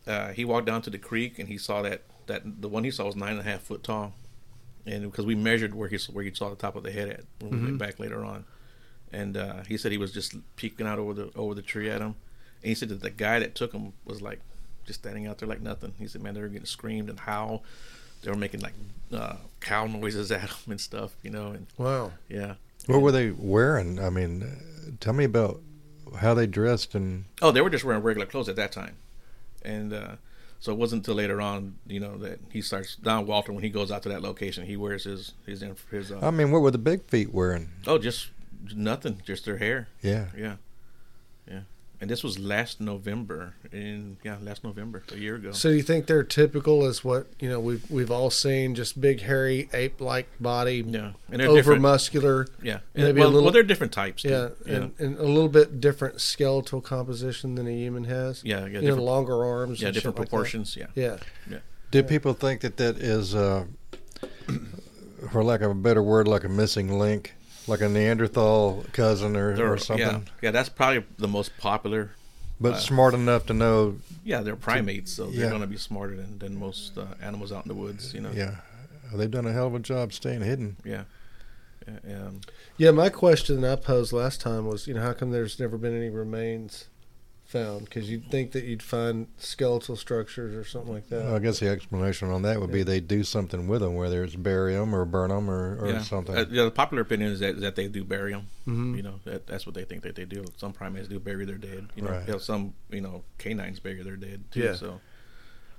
uh, 0.06 0.28
he 0.32 0.44
walked 0.44 0.66
down 0.66 0.82
to 0.82 0.90
the 0.90 0.98
creek 0.98 1.38
and 1.38 1.48
he 1.48 1.58
saw 1.58 1.82
that, 1.82 2.02
that 2.26 2.42
the 2.62 2.68
one 2.68 2.84
he 2.84 2.90
saw 2.90 3.04
was 3.06 3.16
nine 3.16 3.32
and 3.32 3.40
a 3.40 3.44
half 3.44 3.62
foot 3.62 3.82
tall. 3.82 4.14
And 4.86 5.10
because 5.10 5.24
we 5.24 5.34
measured 5.34 5.74
where 5.74 5.88
he 5.88 5.96
where 6.12 6.24
he 6.24 6.34
saw 6.34 6.50
the 6.50 6.56
top 6.56 6.76
of 6.76 6.82
the 6.82 6.90
head 6.92 7.08
at 7.08 7.24
when 7.40 7.50
we 7.52 7.66
went 7.66 7.78
back 7.78 7.98
later 7.98 8.22
on, 8.24 8.44
and 9.12 9.36
uh, 9.36 9.62
he 9.66 9.76
said 9.78 9.92
he 9.92 9.98
was 9.98 10.12
just 10.12 10.34
peeking 10.56 10.86
out 10.86 10.98
over 10.98 11.14
the 11.14 11.30
over 11.34 11.54
the 11.54 11.62
tree 11.62 11.88
at 11.90 12.00
him, 12.02 12.14
and 12.62 12.68
he 12.68 12.74
said 12.74 12.90
that 12.90 13.00
the 13.00 13.10
guy 13.10 13.38
that 13.38 13.54
took 13.54 13.72
him 13.72 13.94
was 14.04 14.20
like 14.20 14.40
just 14.84 15.00
standing 15.00 15.26
out 15.26 15.38
there 15.38 15.48
like 15.48 15.62
nothing. 15.62 15.94
He 15.98 16.06
said, 16.06 16.22
man, 16.22 16.34
they 16.34 16.42
were 16.42 16.48
getting 16.48 16.66
screamed 16.66 17.08
and 17.08 17.18
howl, 17.18 17.62
they 18.22 18.30
were 18.30 18.36
making 18.36 18.60
like 18.60 18.74
uh, 19.10 19.36
cow 19.60 19.86
noises 19.86 20.30
at 20.40 20.42
him 20.50 20.72
and 20.72 20.80
stuff, 20.80 21.16
you 21.22 21.30
know, 21.30 21.52
and 21.52 21.66
Wow. 21.78 22.12
yeah. 22.28 22.56
What 22.86 23.00
were 23.00 23.12
they 23.12 23.30
wearing? 23.30 23.98
I 23.98 24.10
mean, 24.10 24.42
uh, 24.42 24.90
tell 25.00 25.14
me 25.14 25.24
about 25.24 25.62
how 26.18 26.34
they 26.34 26.46
dressed 26.46 26.94
and 26.94 27.24
Oh, 27.40 27.50
they 27.52 27.62
were 27.62 27.70
just 27.70 27.84
wearing 27.84 28.02
regular 28.02 28.26
clothes 28.26 28.50
at 28.50 28.56
that 28.56 28.70
time, 28.72 28.96
and 29.64 29.94
uh, 29.94 30.16
so 30.64 30.72
it 30.72 30.78
wasn't 30.78 31.00
until 31.00 31.16
later 31.16 31.42
on, 31.42 31.74
you 31.86 32.00
know, 32.00 32.16
that 32.16 32.40
he 32.50 32.62
starts. 32.62 32.96
Don 32.96 33.26
Walter, 33.26 33.52
when 33.52 33.62
he 33.62 33.68
goes 33.68 33.92
out 33.92 34.02
to 34.04 34.08
that 34.08 34.22
location, 34.22 34.64
he 34.64 34.78
wears 34.78 35.04
his 35.04 35.34
his 35.44 35.62
his. 35.90 36.10
Uh, 36.10 36.20
I 36.22 36.30
mean, 36.30 36.50
what 36.50 36.62
were 36.62 36.70
the 36.70 36.78
big 36.78 37.04
feet 37.04 37.34
wearing? 37.34 37.68
oh, 37.86 37.98
just 37.98 38.30
nothing, 38.74 39.20
just 39.26 39.44
their 39.44 39.58
hair. 39.58 39.88
Yeah, 40.00 40.28
yeah. 40.34 40.56
And 42.00 42.10
this 42.10 42.22
was 42.22 42.38
last 42.38 42.80
November, 42.82 43.54
in 43.72 44.18
yeah, 44.22 44.36
last 44.42 44.62
November, 44.62 45.04
a 45.12 45.16
year 45.16 45.36
ago. 45.36 45.52
So 45.52 45.70
you 45.70 45.82
think 45.82 46.06
they're 46.06 46.22
typical 46.24 46.84
as 46.84 47.02
what 47.02 47.28
you 47.40 47.48
know 47.48 47.60
we've 47.60 47.88
we've 47.90 48.10
all 48.10 48.28
seen, 48.30 48.74
just 48.74 49.00
big, 49.00 49.22
hairy, 49.22 49.70
ape-like 49.72 50.28
body, 50.38 50.84
yeah, 50.86 51.12
and 51.30 51.40
they're 51.40 51.48
over 51.48 51.76
muscular, 51.80 52.46
Yeah, 52.62 52.80
maybe 52.94 53.20
well, 53.20 53.28
a 53.28 53.30
little- 53.30 53.42
well, 53.44 53.52
they're 53.52 53.62
different 53.62 53.92
types. 53.94 54.22
Too. 54.22 54.28
yeah, 54.28 54.48
yeah, 54.66 54.74
and, 54.76 54.92
and 54.98 55.18
a 55.18 55.22
little 55.22 55.48
bit 55.48 55.80
different 55.80 56.20
skeletal 56.20 56.80
composition 56.82 57.54
than 57.54 57.66
a 57.68 57.72
human 57.72 58.04
has. 58.04 58.42
yeah, 58.44 58.58
yeah, 58.60 58.66
you 58.66 58.72
know, 58.72 58.80
different, 58.80 59.02
longer 59.04 59.42
arms. 59.44 59.80
yeah, 59.80 59.86
and 59.88 59.94
different 59.94 60.16
shit 60.16 60.20
like 60.20 60.26
that. 60.26 60.30
proportions. 60.30 60.76
yeah, 60.76 60.86
Yeah, 61.50 61.58
Do 61.90 62.02
people 62.02 62.34
think 62.34 62.60
that 62.62 62.76
that 62.76 62.98
is, 62.98 63.34
uh, 63.34 63.64
for 65.32 65.42
lack 65.42 65.60
of 65.62 65.70
a 65.70 65.74
better 65.74 66.02
word, 66.02 66.28
like 66.28 66.44
a 66.44 66.48
missing 66.48 66.98
link, 66.98 67.34
like 67.66 67.80
a 67.80 67.88
Neanderthal 67.88 68.84
cousin 68.92 69.36
or, 69.36 69.72
or 69.72 69.78
something? 69.78 70.06
yeah, 70.06 70.20
yeah. 70.42 70.50
That's 70.50 70.68
probably 70.68 71.04
the 71.18 71.28
most 71.28 71.56
popular. 71.58 72.10
But 72.60 72.74
Uh, 72.74 72.78
smart 72.78 73.14
enough 73.14 73.46
to 73.46 73.54
know, 73.54 73.98
Yeah, 74.24 74.40
they're 74.42 74.54
primates, 74.56 75.12
so 75.12 75.26
they're 75.26 75.44
yeah. 75.44 75.48
going 75.48 75.60
to 75.62 75.66
be 75.66 75.76
smarter 75.76 76.16
than, 76.16 76.38
than 76.38 76.56
most 76.58 76.96
uh, 76.96 77.06
animals 77.20 77.50
out 77.52 77.64
in 77.64 77.68
the 77.68 77.74
woods. 77.74 78.14
You 78.14 78.20
know. 78.20 78.30
yeah, 78.32 78.56
they've 79.12 79.30
done 79.30 79.46
a 79.46 79.52
hell 79.52 79.66
of 79.66 79.74
a 79.74 79.80
job 79.80 80.12
staying 80.12 80.42
hidden. 80.42 80.76
Yeah. 80.84 81.04
Yeah, 82.06 82.16
um, 82.26 82.40
yeah. 82.78 82.90
My 82.92 83.10
question 83.10 83.62
I 83.64 83.76
posed 83.76 84.12
last 84.12 84.40
time 84.40 84.66
was, 84.66 84.86
you 84.86 84.94
know, 84.94 85.02
how 85.02 85.12
come 85.12 85.32
there's 85.32 85.60
never 85.60 85.76
been 85.76 85.94
any 85.94 86.08
remains 86.08 86.86
found? 87.44 87.84
Because 87.84 88.10
you'd 88.10 88.30
think 88.30 88.52
that 88.52 88.64
you'd 88.64 88.82
find 88.82 89.28
skeletal 89.38 89.96
structures 89.96 90.54
or 90.54 90.64
something 90.64 90.92
like 90.92 91.08
that. 91.08 91.26
I 91.26 91.38
guess 91.38 91.60
the 91.60 91.68
explanation 91.68 92.30
on 92.30 92.42
that 92.42 92.60
would 92.60 92.72
be 92.72 92.82
they 92.82 93.00
do 93.00 93.22
something 93.24 93.68
with 93.68 93.80
them, 93.82 93.94
whether 93.94 94.24
it's 94.24 94.34
bury 94.34 94.74
them 94.74 94.94
or 94.94 95.04
burn 95.04 95.30
them 95.30 95.48
or, 95.50 95.78
or 95.80 95.88
yeah. 95.88 96.00
something. 96.02 96.36
Uh, 96.36 96.46
yeah, 96.50 96.64
the 96.64 96.70
popular 96.70 97.02
opinion 97.02 97.30
is 97.32 97.40
that, 97.40 97.60
that 97.60 97.76
they 97.76 97.86
do 97.88 98.02
bury 98.04 98.32
them. 98.32 98.46
Mhm. 98.66 98.96
You 98.96 99.02
know, 99.02 99.20
that, 99.24 99.46
that's 99.46 99.66
what 99.66 99.74
they 99.74 99.84
think 99.84 100.02
that 100.02 100.14
they 100.16 100.24
do. 100.24 100.44
Some 100.56 100.72
primates 100.72 101.08
do 101.08 101.18
bury 101.20 101.44
their 101.44 101.58
dead. 101.58 101.88
You 101.94 102.02
know, 102.02 102.10
Right. 102.26 102.40
some 102.40 102.74
you 102.90 103.00
know 103.00 103.24
canines 103.38 103.78
bury 103.80 104.02
their 104.02 104.16
dead 104.16 104.44
too. 104.50 104.60
Yeah. 104.60 104.74
So, 104.74 105.00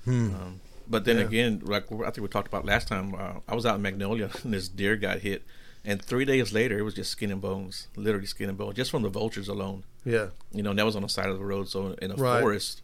Hmm. 0.06 0.36
um, 0.36 0.62
but 0.88 1.04
then 1.06 1.17
Yeah. 1.17 1.23
again, 1.23 1.62
like 1.65 1.91
I 1.91 2.12
think 2.12 2.17
we 2.19 2.28
talked 2.28 2.47
about 2.47 2.63
last 2.65 2.88
time, 2.88 3.15
uh, 3.15 3.39
I 3.47 3.56
was 3.56 3.65
out 3.65 3.75
in 3.75 3.82
Magnolia 3.82 4.30
and 4.43 4.54
this 4.54 4.67
deer 4.69 4.95
got 4.95 5.19
hit, 5.19 5.43
and 5.86 6.02
three 6.02 6.26
days 6.26 6.52
later 6.54 6.78
it 6.80 6.82
was 6.82 6.93
just 6.93 7.12
skin 7.12 7.32
and 7.32 7.39
bones, 7.41 7.88
literally 7.95 8.26
skin 8.26 8.50
and 8.50 8.58
bones, 8.58 8.76
just 8.76 8.91
from 8.91 9.04
the 9.04 9.10
vultures 9.10 9.48
alone. 9.48 9.84
Yeah, 10.04 10.28
You 10.52 10.63
know, 10.63 10.71
and 10.71 10.80
that 10.80 10.86
was 10.86 10.95
on 10.95 11.02
the 11.04 11.10
side 11.10 11.30
of 11.30 11.38
the 11.39 11.45
road. 11.45 11.69
So 11.69 11.93
in 12.02 12.12
a 12.12 12.15
Right. 12.15 12.41
forest, 12.41 12.82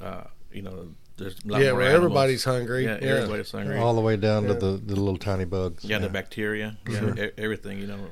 uh, 0.00 0.24
you 0.52 0.62
know, 0.62 0.88
there's 1.16 1.36
a 1.44 1.48
lot 1.48 1.60
yeah. 1.60 1.70
more 1.70 1.80
Where 1.80 1.90
everybody's 1.90 2.44
hungry. 2.44 2.84
Yeah, 2.84 2.98
everybody's 3.00 3.50
hungry. 3.50 3.78
All 3.78 3.94
the 3.94 4.00
way 4.00 4.16
down 4.16 4.44
Yeah. 4.44 4.54
to 4.54 4.54
the, 4.54 4.66
the 4.78 4.96
little 4.96 5.16
tiny 5.18 5.44
bugs. 5.44 5.84
Yeah, 5.84 5.98
the 5.98 6.08
bacteria, 6.08 6.76
yeah, 6.88 6.98
Sure. 7.00 7.24
e- 7.26 7.30
everything. 7.38 7.78
You 7.78 7.86
know, 7.88 8.06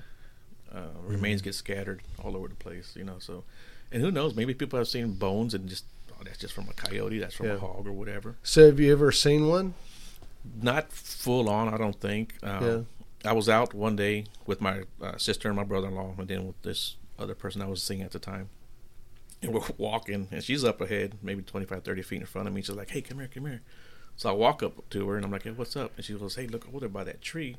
uh, 0.73 0.81
remains 1.07 1.43
get 1.43 1.55
scattered 1.55 2.01
all 2.23 2.37
over 2.37 2.49
the 2.49 2.55
place. 2.55 2.93
You 2.97 3.05
know, 3.05 3.17
so 3.19 3.45
and 3.93 4.03
who 4.03 4.11
knows? 4.11 4.35
Maybe 4.35 4.55
people 4.55 4.79
have 4.79 4.87
seen 4.89 5.15
bones 5.15 5.55
and 5.55 5.69
just 5.69 5.85
oh, 6.13 6.23
that's 6.25 6.39
just 6.39 6.53
from 6.55 6.69
a 6.69 6.73
coyote, 6.75 7.19
that's 7.19 7.35
from 7.35 7.47
Yeah. 7.47 7.55
a 7.55 7.59
hog 7.59 7.87
or 7.87 7.93
whatever. 7.93 8.37
So 8.43 8.67
have 8.67 8.79
you 8.79 8.93
ever 8.93 9.11
seen 9.13 9.49
one? 9.49 9.75
Not 10.63 10.93
full 10.93 11.49
on, 11.49 11.73
I 11.73 11.77
don't 11.77 11.99
think. 12.01 12.35
Um, 12.43 12.65
Yeah. 12.65 12.81
I 13.25 13.33
was 13.33 13.49
out 13.49 13.75
one 13.75 13.97
day 13.97 14.25
with 14.47 14.61
my 14.61 14.83
uh, 15.01 15.17
sister 15.19 15.49
and 15.49 15.57
my 15.57 15.65
brother-in-law, 15.65 16.15
and 16.19 16.29
then 16.29 16.47
with 16.47 16.63
this 16.63 16.97
other 17.19 17.35
person 17.35 17.61
I 17.61 17.67
was 17.67 17.83
seeing 17.83 18.03
at 18.03 18.13
the 18.13 18.19
time. 18.19 18.49
And 19.43 19.53
we're 19.55 19.61
walking, 19.79 20.29
and 20.31 20.43
she's 20.43 20.65
up 20.65 20.81
ahead, 20.81 21.17
maybe 21.23 21.43
25, 21.43 21.83
30 21.83 22.03
feet 22.03 22.21
in 22.21 22.27
front 22.27 22.49
of 22.49 22.55
me. 22.55 22.63
She's 22.63 22.77
like, 22.77 22.91
"Hey, 22.91 23.03
come 23.03 23.19
here, 23.19 23.29
come 23.33 23.47
here." 23.47 23.63
So 24.17 24.29
I 24.29 24.33
walk 24.33 24.63
up 24.63 24.89
to 24.91 25.09
her, 25.09 25.17
and 25.17 25.25
I'm 25.25 25.33
like, 25.33 25.45
"Hey, 25.45 25.51
what's 25.51 25.77
up?" 25.77 25.93
And 25.97 26.05
she 26.05 26.15
goes, 26.15 26.37
"Hey, 26.37 26.47
look 26.47 26.67
over 26.69 26.81
there 26.81 26.89
by 26.89 27.05
that 27.05 27.23
tree." 27.23 27.57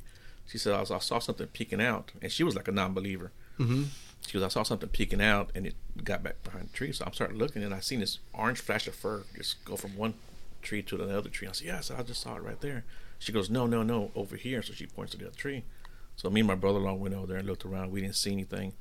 She 0.47 0.57
said, 0.57 0.73
I, 0.73 0.81
was, 0.81 0.91
I 0.91 0.99
saw 0.99 1.19
something 1.19 1.47
peeking 1.47 1.81
out, 1.81 2.11
and 2.21 2.31
she 2.31 2.43
was 2.43 2.55
like 2.55 2.67
a 2.67 2.71
non-believer. 2.71 3.31
Mm-hmm. 3.59 3.83
She 4.27 4.33
goes, 4.33 4.43
I 4.43 4.49
saw 4.49 4.63
something 4.63 4.89
peeking 4.89 5.21
out, 5.21 5.49
and 5.55 5.65
it 5.65 5.75
got 6.03 6.23
back 6.23 6.43
behind 6.43 6.69
the 6.69 6.73
tree. 6.73 6.91
So 6.91 7.05
I'm 7.05 7.13
starting 7.13 7.37
looking, 7.37 7.63
and 7.63 7.73
I 7.73 7.79
seen 7.79 8.01
this 8.01 8.19
orange 8.33 8.59
flash 8.59 8.87
of 8.87 8.95
fur 8.95 9.23
just 9.35 9.63
go 9.65 9.75
from 9.75 9.95
one 9.95 10.15
tree 10.61 10.81
to 10.83 11.01
another 11.01 11.29
tree. 11.29 11.47
I 11.47 11.53
said, 11.53 11.67
Yeah, 11.67 11.77
I 11.77 11.81
said, 11.81 11.99
I 11.99 12.03
just 12.03 12.21
saw 12.21 12.35
it 12.35 12.43
right 12.43 12.59
there. 12.59 12.83
She 13.21 13.31
goes, 13.31 13.51
No, 13.51 13.67
no, 13.67 13.83
no, 13.83 14.11
over 14.15 14.35
here. 14.35 14.63
So 14.63 14.73
she 14.73 14.87
points 14.87 15.11
to 15.11 15.17
the 15.17 15.27
other 15.27 15.35
tree. 15.35 15.63
So 16.15 16.29
me 16.31 16.41
and 16.41 16.47
my 16.47 16.55
brother-in-law 16.55 16.95
went 16.95 17.13
over 17.13 17.27
there 17.27 17.37
and 17.37 17.47
looked 17.47 17.63
around. 17.63 17.91
We 17.91 18.01
didn't 18.01 18.15
see 18.15 18.31
anything. 18.31 18.73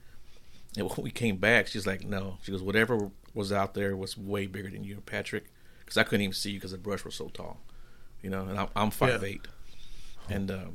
And 0.79 0.89
when 0.89 1.05
we 1.05 1.11
came 1.11 1.37
back, 1.37 1.67
she's 1.67 1.87
like, 1.87 2.05
"No." 2.07 2.39
She 2.43 2.51
goes, 2.51 2.63
"Whatever 2.63 3.11
was 3.35 3.53
out 3.53 3.75
there 3.75 3.95
was 3.97 4.17
way 4.17 4.47
bigger 4.47 4.71
than 4.71 4.83
you, 4.83 5.03
Patrick, 5.05 5.45
because 5.81 5.99
I 5.99 6.05
couldn't 6.05 6.23
even 6.23 6.33
see 6.33 6.53
you 6.53 6.59
because 6.59 6.71
the 6.71 6.79
brush 6.79 7.05
was 7.05 7.17
so 7.17 7.29
tall, 7.29 7.61
you 8.23 8.31
know." 8.31 8.47
And 8.47 8.59
I'm, 8.59 8.69
I'm 8.75 8.91
five 8.91 9.23
eight, 9.25 9.47
and 10.29 10.51
uh, 10.51 10.67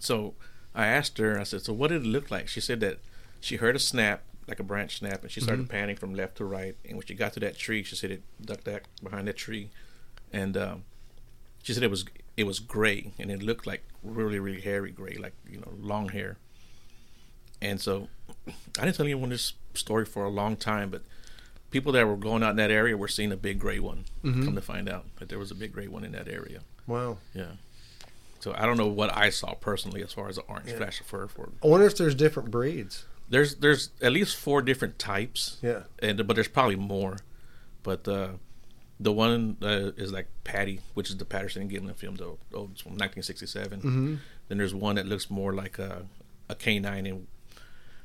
so 0.00 0.34
I 0.74 0.86
asked 0.86 1.18
her. 1.18 1.38
I 1.38 1.42
said, 1.42 1.62
"So 1.62 1.72
what 1.72 1.88
did 1.88 2.02
it 2.02 2.08
look 2.08 2.30
like?" 2.30 2.48
She 2.48 2.60
said 2.60 2.80
that 2.80 3.00
she 3.40 3.56
heard 3.56 3.76
a 3.76 3.80
snap, 3.80 4.22
like 4.46 4.60
a 4.60 4.64
branch 4.64 4.98
snap, 4.98 5.22
and 5.22 5.30
she 5.30 5.40
started 5.40 5.68
panning 5.68 5.96
from 5.96 6.14
left 6.14 6.36
to 6.36 6.44
right. 6.44 6.76
And 6.84 6.96
when 6.96 7.06
she 7.06 7.14
got 7.14 7.32
to 7.34 7.40
that 7.40 7.58
tree, 7.58 7.82
she 7.82 7.96
said 7.96 8.10
it 8.12 8.22
ducked 8.40 8.64
back 8.64 8.84
behind 9.02 9.26
that 9.28 9.36
tree, 9.36 9.70
and 10.32 10.56
um, 10.56 10.84
she 11.66 11.74
said 11.74 11.82
it 11.82 11.90
was 11.90 12.04
it 12.36 12.44
was 12.44 12.60
gray 12.60 13.12
and 13.18 13.28
it 13.28 13.42
looked 13.42 13.66
like 13.66 13.82
really 14.04 14.38
really 14.38 14.60
hairy 14.60 14.92
gray, 14.92 15.16
like 15.16 15.34
you 15.50 15.58
know 15.58 15.72
long 15.80 16.10
hair. 16.10 16.36
And 17.60 17.80
so 17.80 18.06
I 18.78 18.84
didn't 18.84 18.94
tell 18.94 19.04
anyone 19.04 19.30
this 19.30 19.54
story 19.74 20.04
for 20.04 20.22
a 20.22 20.28
long 20.28 20.56
time, 20.56 20.90
but 20.90 21.02
people 21.72 21.90
that 21.90 22.06
were 22.06 22.16
going 22.16 22.44
out 22.44 22.50
in 22.50 22.56
that 22.56 22.70
area 22.70 22.96
were 22.96 23.08
seeing 23.08 23.32
a 23.32 23.36
big 23.36 23.58
gray 23.58 23.80
one. 23.80 24.04
Come 24.22 24.54
to 24.54 24.60
find 24.60 24.88
out 24.88 25.06
that 25.16 25.28
there 25.28 25.40
was 25.40 25.50
a 25.50 25.56
big 25.56 25.72
gray 25.72 25.88
one 25.88 26.04
in 26.04 26.12
that 26.12 26.28
area. 26.28 26.60
Wow. 26.86 27.18
Yeah. 27.34 27.54
So 28.38 28.54
I 28.56 28.64
don't 28.64 28.76
know 28.76 28.86
what 28.86 29.12
I 29.16 29.30
saw 29.30 29.54
personally 29.54 30.04
as 30.04 30.12
far 30.12 30.28
as 30.28 30.36
the 30.36 30.42
orange 30.42 30.70
flash 30.70 31.00
of 31.00 31.06
fur 31.06 31.26
for. 31.26 31.48
I 31.64 31.66
wonder 31.66 31.84
if 31.86 31.96
there's 31.96 32.14
different 32.14 32.52
breeds. 32.52 33.06
There's 33.28 33.56
there's 33.56 33.90
at 34.00 34.12
least 34.12 34.36
four 34.36 34.62
different 34.62 35.00
types. 35.00 35.58
Yeah. 35.62 35.82
And 35.98 36.24
but 36.28 36.34
there's 36.34 36.46
probably 36.46 36.76
more. 36.76 37.16
But 37.82 38.06
uh, 38.06 38.28
the 38.98 39.12
one 39.12 39.56
uh, 39.62 39.92
is 39.96 40.12
like 40.12 40.28
Patty, 40.44 40.80
which 40.94 41.10
is 41.10 41.16
the 41.16 41.24
Patterson 41.24 41.62
and 41.62 41.70
Gimlin 41.70 41.96
film, 41.96 42.16
though. 42.16 42.38
Oh, 42.54 42.68
it's 42.72 42.80
from 42.82 42.92
1967. 42.92 43.78
Mm-hmm. 43.80 44.14
Then 44.48 44.58
there's 44.58 44.74
one 44.74 44.96
that 44.96 45.06
looks 45.06 45.28
more 45.30 45.52
like 45.52 45.78
a, 45.78 46.06
a 46.48 46.54
canine, 46.54 47.06
and 47.06 47.26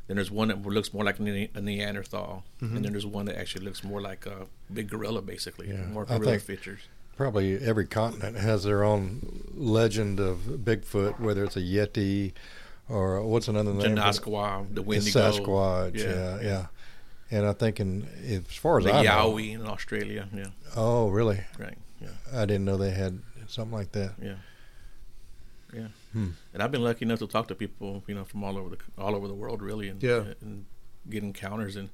then 0.07 0.15
there's 0.17 0.31
one 0.31 0.49
that 0.49 0.61
looks 0.65 0.93
more 0.93 1.03
like 1.05 1.19
a, 1.19 1.21
Ne- 1.23 1.49
a 1.53 1.61
Neanderthal, 1.61 2.43
Mm-hmm. 2.61 2.75
and 2.75 2.85
then 2.85 2.91
there's 2.93 3.05
one 3.05 3.25
that 3.25 3.37
actually 3.39 3.65
looks 3.65 3.83
more 3.83 4.01
like 4.01 4.25
a 4.25 4.47
big 4.73 4.89
gorilla, 4.89 5.21
basically, 5.21 5.69
Yeah, 5.69 5.85
more 5.85 6.05
gorilla 6.05 6.39
features. 6.39 6.81
Probably 7.17 7.57
every 7.59 7.85
continent 7.85 8.37
has 8.37 8.63
their 8.63 8.83
own 8.83 9.43
legend 9.53 10.19
of 10.19 10.39
Bigfoot, 10.39 11.19
whether 11.19 11.43
it's 11.43 11.55
a 11.55 11.61
Yeti 11.61 12.33
or 12.89 13.21
what's 13.21 13.47
another 13.47 13.71
name? 13.73 13.95
The 14.73 14.81
Wendigo, 14.81 15.19
Sasquatch. 15.31 15.97
Yeah. 15.97 16.39
yeah, 16.41 16.65
And 17.31 17.45
I 17.45 17.53
think 17.53 17.79
in 17.79 18.07
as 18.27 18.55
far 18.57 18.79
as 18.79 18.83
the 18.85 18.93
I 18.93 19.03
know, 19.03 19.31
Yowie 19.31 19.53
in 19.53 19.65
Australia. 19.65 20.27
Yeah, 20.33 20.47
oh 20.75 21.07
really? 21.09 21.39
right. 21.57 21.77
Yeah. 22.01 22.09
I 22.33 22.45
didn't 22.45 22.65
know 22.65 22.77
they 22.77 22.91
had 22.91 23.21
something 23.47 23.71
like 23.77 23.91
that. 23.93 24.13
Yeah, 24.21 24.35
yeah. 25.73 25.87
Hmm. 26.13 26.29
And 26.53 26.61
I've 26.61 26.71
been 26.71 26.83
lucky 26.83 27.05
enough 27.05 27.19
to 27.19 27.27
talk 27.27 27.47
to 27.47 27.55
people, 27.55 28.03
you 28.07 28.15
know, 28.15 28.25
from 28.25 28.43
all 28.43 28.57
over 28.57 28.69
the 28.75 28.77
all 29.01 29.15
over 29.15 29.27
the 29.27 29.33
world, 29.33 29.61
really, 29.61 29.87
and 29.87 30.01
Yeah. 30.03 30.23
and 30.41 30.65
get 31.09 31.23
encounters. 31.23 31.75
And 31.75 31.89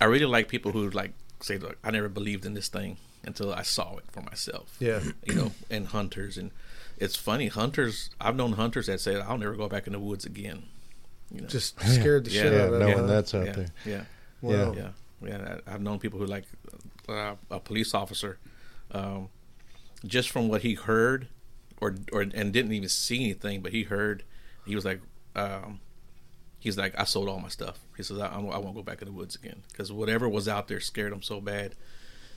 I 0.00 0.04
really 0.04 0.26
like 0.26 0.48
people 0.48 0.72
who 0.72 0.90
like 0.90 1.12
say, 1.40 1.56
"Look, 1.58 1.78
I 1.82 1.90
never 1.90 2.08
believed 2.08 2.44
in 2.44 2.54
this 2.54 2.68
thing 2.68 2.98
until 3.24 3.52
I 3.54 3.62
saw 3.62 3.96
it 3.96 4.04
for 4.12 4.20
myself." 4.20 4.76
Yeah. 4.78 5.00
you 5.24 5.34
know, 5.34 5.52
and 5.70 5.86
hunters, 5.86 6.36
and 6.36 6.50
it's 6.98 7.16
funny, 7.16 7.48
hunters. 7.48 8.10
I've 8.20 8.36
known 8.36 8.52
hunters 8.52 8.86
that 8.86 9.00
say, 9.00 9.18
"I'll 9.18 9.38
never 9.38 9.54
go 9.56 9.68
back 9.68 9.86
in 9.86 9.94
the 9.94 9.98
woods 10.00 10.26
again." 10.26 10.64
You 11.30 11.42
know, 11.42 11.46
Just 11.48 11.80
scared 11.94 12.24
the 12.26 12.30
Yeah. 12.30 12.42
shit 12.42 12.52
Yeah, 12.52 12.62
out 12.64 12.72
of 12.74 12.80
knowing 12.80 12.96
them. 12.96 13.06
huh? 13.08 13.14
that's 13.14 13.34
out 13.34 13.46
yeah, 13.46 13.52
there. 13.52 13.66
yeah. 13.86 14.04
Wow. 14.40 14.74
Yeah, 14.76 14.90
yeah. 15.28 15.58
I- 15.66 15.74
I've 15.74 15.80
known 15.80 15.98
people 15.98 16.18
who 16.18 16.26
like 16.26 16.44
uh, 17.08 17.34
a 17.50 17.60
police 17.60 17.94
officer, 17.94 18.38
um, 18.92 19.28
just 20.06 20.30
from 20.30 20.48
what 20.48 20.62
he 20.62 20.74
heard, 20.74 21.28
or 21.80 21.96
or 22.12 22.22
and 22.22 22.52
didn't 22.52 22.72
even 22.72 22.88
see 22.88 23.24
anything, 23.24 23.60
but 23.60 23.72
he 23.72 23.84
heard. 23.84 24.22
He 24.66 24.74
was 24.74 24.84
like, 24.84 25.00
um, 25.34 25.80
he's 26.60 26.76
like, 26.76 26.98
I 26.98 27.04
sold 27.04 27.28
all 27.28 27.40
my 27.40 27.48
stuff. 27.48 27.78
He 27.96 28.02
says, 28.02 28.18
I, 28.18 28.26
I 28.26 28.38
won't 28.58 28.74
go 28.74 28.82
back 28.82 29.00
in 29.00 29.06
the 29.08 29.12
woods 29.12 29.34
again 29.34 29.62
because 29.72 29.90
whatever 29.90 30.28
was 30.28 30.46
out 30.46 30.68
there 30.68 30.78
scared 30.80 31.12
him 31.12 31.22
so 31.22 31.40
bad. 31.40 31.74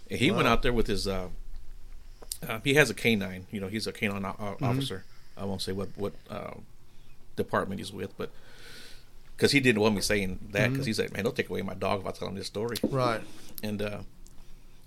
And 0.09 0.19
he 0.19 0.31
went 0.31 0.47
out 0.47 0.61
there 0.61 0.73
with 0.73 0.87
his. 0.87 1.07
Uh, 1.07 1.27
uh, 2.47 2.59
he 2.63 2.73
has 2.75 2.89
a 2.89 2.93
canine. 2.93 3.45
You 3.51 3.59
know, 3.61 3.67
he's 3.67 3.85
a 3.87 3.91
canine 3.91 4.25
o- 4.25 4.35
o- 4.39 4.57
officer. 4.65 5.03
I 5.37 5.45
won't 5.45 5.61
say 5.61 5.71
what 5.73 5.89
what 5.95 6.13
uh, 6.29 6.53
department 7.35 7.79
he's 7.79 7.91
with, 7.93 8.17
but 8.17 8.31
because 9.41 9.53
he 9.53 9.59
didn't 9.59 9.81
want 9.81 9.95
me 9.95 10.01
saying 10.01 10.37
that 10.51 10.69
because 10.69 10.85
he's 10.85 10.99
like, 10.99 11.11
man, 11.13 11.23
they'll 11.23 11.31
take 11.31 11.49
away 11.49 11.63
my 11.63 11.73
dog 11.73 12.01
if 12.01 12.05
I 12.05 12.11
tell 12.11 12.27
him 12.27 12.35
this 12.35 12.45
story. 12.45 12.77
Right. 12.83 13.21
And 13.63 13.81
uh, 13.81 14.01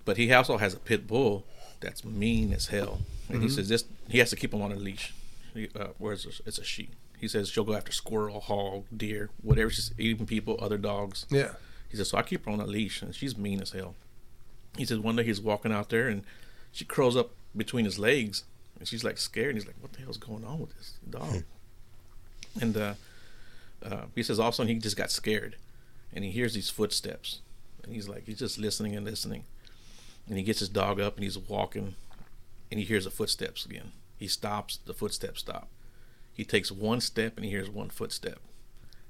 but 0.04 0.16
he 0.16 0.32
also 0.32 0.58
has 0.58 0.74
a 0.74 0.78
pit 0.78 1.08
bull 1.08 1.44
that's 1.80 2.04
mean 2.04 2.52
as 2.52 2.68
hell, 2.68 3.00
and 3.28 3.42
he 3.42 3.48
says 3.48 3.68
this 3.68 3.84
he 4.08 4.18
has 4.18 4.30
to 4.30 4.36
keep 4.36 4.54
him 4.54 4.62
on 4.62 4.70
a 4.70 4.76
leash. 4.76 5.12
He, 5.54 5.68
uh, 5.74 5.88
whereas 5.98 6.24
it's, 6.24 6.40
it's 6.46 6.58
a 6.58 6.64
she. 6.64 6.90
He 7.18 7.26
says 7.26 7.48
she'll 7.48 7.64
go 7.64 7.74
after 7.74 7.90
squirrel, 7.90 8.38
hog, 8.38 8.84
deer, 8.96 9.30
whatever. 9.42 9.70
She's 9.70 9.90
even 9.98 10.24
people, 10.24 10.56
other 10.60 10.78
dogs. 10.78 11.26
Yeah. 11.30 11.54
He 11.88 11.96
says 11.96 12.10
so. 12.10 12.18
I 12.18 12.22
keep 12.22 12.44
her 12.44 12.52
on 12.52 12.60
a 12.60 12.66
leash, 12.66 13.02
and 13.02 13.12
she's 13.12 13.36
mean 13.36 13.60
as 13.60 13.72
hell. 13.72 13.96
He 14.78 14.84
says 14.84 15.00
one 15.00 15.16
day 15.16 15.24
he's 15.24 15.40
walking 15.40 15.72
out 15.72 15.88
there, 15.88 16.06
and 16.06 16.22
she 16.70 16.84
curls 16.84 17.16
up 17.16 17.30
between 17.56 17.86
his 17.86 17.98
legs, 17.98 18.44
and 18.78 18.86
she's 18.86 19.02
like 19.02 19.18
scared. 19.18 19.48
And 19.48 19.58
he's 19.58 19.66
like, 19.66 19.76
"What 19.80 19.94
the 19.94 20.02
hell's 20.02 20.16
going 20.16 20.44
on 20.44 20.60
with 20.60 20.76
this 20.76 20.94
dog?" 21.10 21.42
and 22.60 22.76
uh, 22.76 22.94
uh, 23.84 24.06
he 24.14 24.22
says 24.22 24.38
all 24.38 24.48
of 24.48 24.54
a 24.54 24.56
sudden 24.56 24.72
he 24.74 24.78
just 24.80 24.96
got 24.96 25.10
scared, 25.10 25.56
and 26.12 26.24
he 26.24 26.30
hears 26.30 26.54
these 26.54 26.70
footsteps, 26.70 27.40
and 27.82 27.92
he's 27.94 28.08
like, 28.08 28.24
he's 28.26 28.38
just 28.38 28.58
listening 28.58 28.94
and 28.96 29.04
listening, 29.04 29.44
and 30.28 30.36
he 30.38 30.42
gets 30.44 30.60
his 30.60 30.68
dog 30.68 31.00
up 31.00 31.16
and 31.16 31.24
he's 31.24 31.38
walking, 31.38 31.94
and 32.70 32.80
he 32.80 32.86
hears 32.86 33.04
the 33.04 33.10
footsteps 33.10 33.64
again. 33.66 33.92
He 34.18 34.26
stops, 34.28 34.78
the 34.86 34.94
footsteps 34.94 35.40
stop. 35.40 35.68
He 36.32 36.44
takes 36.44 36.72
one 36.72 37.00
step 37.00 37.36
and 37.36 37.44
he 37.44 37.50
hears 37.50 37.68
one 37.70 37.90
footstep. 37.90 38.38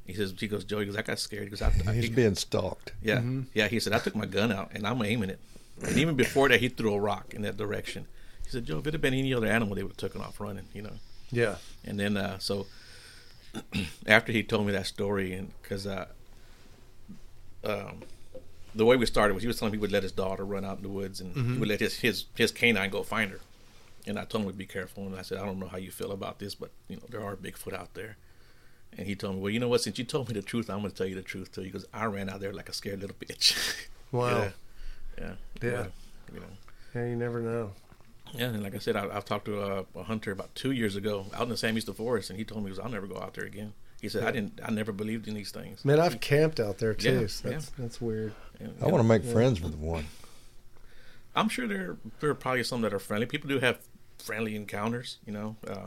He 0.07 0.13
says, 0.13 0.35
he 0.39 0.49
goes, 0.49 0.65
Joe, 0.65 0.81
he 0.81 0.87
goes, 0.87 0.97
I 0.97 1.03
got 1.03 1.19
scared. 1.19 1.45
He 1.45 1.49
goes, 1.51 1.63
I, 1.63 1.69
I, 1.87 1.95
He's 1.95 2.05
he- 2.05 2.11
being 2.11 2.35
stalked. 2.35 2.93
yeah, 3.03 3.23
yeah. 3.55 3.69
He 3.69 3.81
said 3.81 3.93
I 3.95 3.99
took 3.99 4.15
my 4.15 4.27
gun 4.27 4.53
out 4.53 4.71
and 4.75 4.87
I'm 4.87 5.01
aiming 5.03 5.31
it. 5.31 5.39
And 5.83 5.97
even 5.97 6.15
before 6.17 6.49
that, 6.51 6.61
he 6.61 6.69
threw 6.69 6.93
a 6.95 7.01
rock 7.01 7.33
in 7.33 7.41
that 7.43 7.57
direction. 7.57 8.07
He 8.45 8.51
said, 8.51 8.67
"Joe, 8.67 8.79
if 8.79 8.87
it 8.87 8.93
had 8.93 9.01
been 9.01 9.15
any 9.15 9.33
other 9.33 9.47
animal, 9.47 9.75
they 9.75 9.83
would 9.83 9.93
have 9.93 9.97
taken 9.97 10.21
off 10.21 10.39
running." 10.41 10.67
You 10.75 10.83
know. 10.83 10.93
Yeah. 11.31 11.57
And 11.85 11.99
then 11.99 12.17
uh, 12.19 12.39
so 12.39 12.67
after 14.07 14.33
he 14.33 14.43
told 14.43 14.67
me 14.67 14.73
that 14.73 14.87
story, 14.87 15.33
and 15.33 15.51
because 15.63 15.87
uh, 15.87 16.07
um, 17.65 18.03
the 18.75 18.85
way 18.85 18.97
we 18.97 19.07
started 19.07 19.35
was 19.35 19.43
he 19.43 19.47
was 19.47 19.59
telling 19.59 19.73
me 19.73 19.79
he 19.79 19.81
would 19.81 19.93
let 19.93 20.03
his 20.03 20.13
daughter 20.13 20.45
run 20.45 20.65
out 20.65 20.79
in 20.79 20.83
the 20.83 20.89
woods 20.89 21.21
and 21.21 21.35
he 21.35 21.59
would 21.59 21.69
let 21.69 21.81
his, 21.81 22.01
his 22.01 22.25
his 22.37 22.51
canine 22.51 22.91
go 22.91 23.03
find 23.03 23.31
her. 23.31 23.41
And 24.07 24.19
I 24.19 24.25
told 24.25 24.45
him 24.45 24.51
to 24.51 24.57
be 24.57 24.67
careful. 24.67 25.07
And 25.07 25.17
I 25.17 25.23
said, 25.23 25.39
I 25.39 25.47
don't 25.47 25.59
know 25.59 25.69
how 25.69 25.79
you 25.79 25.91
feel 25.91 26.13
about 26.13 26.39
this, 26.39 26.55
but 26.55 26.71
you 26.89 26.97
know 26.97 27.03
there 27.09 27.23
are 27.25 27.37
Bigfoot 27.37 27.73
out 27.73 27.95
there. 27.95 28.17
And 28.97 29.07
he 29.07 29.15
told 29.17 29.37
me, 29.37 29.41
well, 29.41 29.51
you 29.51 29.59
know 29.59 29.69
what? 29.69 29.81
Since 29.81 29.99
you 29.99 30.05
told 30.05 30.29
me 30.29 30.35
the 30.35 30.43
truth, 30.43 30.71
I'm 30.71 30.81
going 30.81 30.91
to 30.91 30.97
tell 30.97 31.07
you 31.07 31.17
the 31.17 31.23
truth 31.23 31.51
too. 31.53 31.69
Goes, 31.71 31.87
I 31.93 32.05
ran 32.05 32.29
out 32.29 32.41
there 32.41 32.53
like 32.53 32.69
a 32.69 32.73
scared 32.73 33.01
little 33.01 33.17
bitch. 33.17 33.57
Wow. 34.13 34.29
yeah. 34.29 34.51
Yeah. 35.19 35.33
Yeah. 35.61 35.87
You 36.33 36.41
know. 36.41 36.47
Yeah, 36.95 37.07
you 37.07 37.17
never 37.17 37.41
know. 37.41 37.73
Yeah, 38.35 38.47
and 38.47 38.63
like 38.63 38.75
I 38.75 38.79
said, 38.79 38.97
I, 38.97 39.09
I've 39.15 39.25
talked 39.25 39.45
to 39.47 39.61
a, 39.63 39.85
a 39.97 40.03
hunter 40.03 40.33
about 40.33 40.55
two 40.55 40.73
years 40.73 40.97
ago 40.97 41.27
out 41.35 41.43
in 41.43 41.49
the 41.49 41.57
Sam 41.57 41.75
Houston 41.75 41.95
Forest, 41.95 42.31
and 42.31 42.39
he 42.39 42.45
told 42.45 42.65
me, 42.65 42.71
he 42.71 42.77
goes, 42.77 42.85
"I'll 42.85 42.91
never 42.91 43.07
go 43.07 43.17
out 43.19 43.35
there 43.35 43.45
again." 43.45 43.73
He 44.01 44.09
said, 44.09 44.25
"I 44.25 44.33
didn't, 44.33 44.61
I 44.65 44.71
never 44.71 44.93
believed 44.93 45.29
in 45.29 45.35
these 45.35 45.51
things." 45.51 45.85
Man, 45.85 46.01
I've 46.01 46.21
camped 46.21 46.61
out 46.61 46.79
there 46.79 46.95
too. 46.95 47.21
Yeah, 47.21 47.27
so 47.29 47.49
that's 47.51 47.71
that's 47.71 48.01
weird. 48.01 48.35
And, 48.61 48.75
I 48.83 48.87
want 48.87 48.99
to 49.03 49.09
make 49.09 49.25
friends 49.25 49.61
with 49.61 49.75
one. 49.75 50.07
I'm 51.37 51.49
sure 51.49 51.67
there 51.67 51.97
there 52.21 52.31
are 52.31 52.35
probably 52.35 52.65
some 52.65 52.83
that 52.83 52.93
are 52.93 52.99
friendly. 52.99 53.27
People 53.27 53.49
do 53.49 53.61
have 53.61 53.79
friendly 54.19 54.57
encounters. 54.57 55.19
You 55.27 55.33
know, 55.33 55.57
uh, 55.67 55.87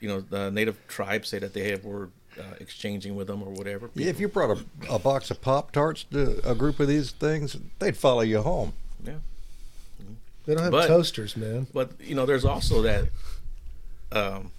you 0.00 0.08
know, 0.08 0.20
the 0.20 0.50
native 0.50 0.76
tribes 0.88 1.28
say 1.28 1.38
that 1.38 1.54
they 1.54 1.70
have 1.70 1.84
were 1.84 2.10
uh, 2.38 2.54
exchanging 2.60 3.16
with 3.16 3.26
them 3.26 3.42
or 3.42 3.50
whatever. 3.50 3.90
Yeah, 3.94 4.08
if 4.10 4.20
you 4.20 4.28
brought 4.28 4.58
a, 4.58 4.94
a 4.94 4.98
box 4.98 5.30
of 5.30 5.40
Pop 5.40 5.72
Tarts 5.72 6.04
to 6.12 6.40
a 6.48 6.54
group 6.54 6.78
of 6.80 6.88
these 6.88 7.10
things, 7.10 7.56
they'd 7.78 7.96
follow 7.96 8.22
you 8.22 8.42
home. 8.42 8.72
yeah. 9.04 9.14
They 10.48 10.54
don't 10.54 10.62
have 10.62 10.72
But- 10.72 10.86
toasters, 10.86 11.36
man. 11.36 11.66
But 11.74 11.90
you 12.00 12.14
know, 12.14 12.24
there's 12.24 12.46
also 12.46 12.80
that 12.80 13.04
um, 14.12 14.50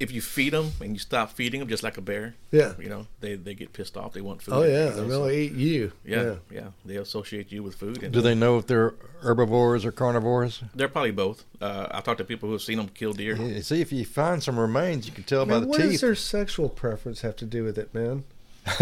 if 0.00 0.10
you 0.10 0.20
feed 0.20 0.52
them 0.52 0.72
and 0.80 0.94
you 0.94 0.98
stop 0.98 1.30
feeding 1.30 1.60
them, 1.60 1.68
just 1.68 1.84
like 1.84 1.96
a 1.96 2.00
bear, 2.00 2.34
Yeah. 2.50 2.72
you 2.80 2.88
know, 2.88 3.06
they 3.20 3.36
they 3.36 3.54
get 3.54 3.72
pissed 3.72 3.96
off. 3.96 4.14
They 4.14 4.20
want 4.20 4.42
food. 4.42 4.54
Oh 4.54 4.62
yeah, 4.64 4.90
you 4.90 4.96
know, 4.96 5.08
they'll 5.08 5.24
so- 5.26 5.30
eat 5.30 5.52
you. 5.52 5.92
yeah, 6.04 6.34
yeah, 6.50 6.70
They 6.84 6.96
associate 6.96 7.52
you 7.52 7.62
with 7.62 7.76
food. 7.76 8.02
And 8.02 8.12
Do 8.12 8.20
they 8.20 8.34
know 8.34 8.58
if 8.58 8.66
they're 8.66 8.94
herbivores 9.22 9.84
or 9.84 9.92
carnivores? 9.92 10.60
They're 10.74 10.88
probably 10.88 11.12
both. 11.12 11.44
Uh, 11.60 11.86
I've 11.92 12.02
talked 12.02 12.18
to 12.18 12.24
people 12.24 12.48
who 12.48 12.54
have 12.54 12.62
seen 12.62 12.78
them 12.78 12.88
kill 12.88 13.12
deer. 13.12 13.36
Yeah, 13.36 13.60
See, 13.60 13.80
if 13.80 13.92
you 13.92 14.04
find 14.04 14.42
some 14.42 14.58
remains, 14.58 15.06
you 15.06 15.12
can 15.12 15.22
tell 15.22 15.46
by 15.46 15.52
Man, 15.52 15.60
the 15.62 15.66
what 15.68 15.80
does 15.80 16.00
their 16.00 16.16
sexual 16.16 16.68
preference 16.68 17.20
have 17.20 17.36
to 17.36 17.44
do 17.44 17.62
with 17.62 17.78
it, 17.78 17.94
man? 17.94 18.24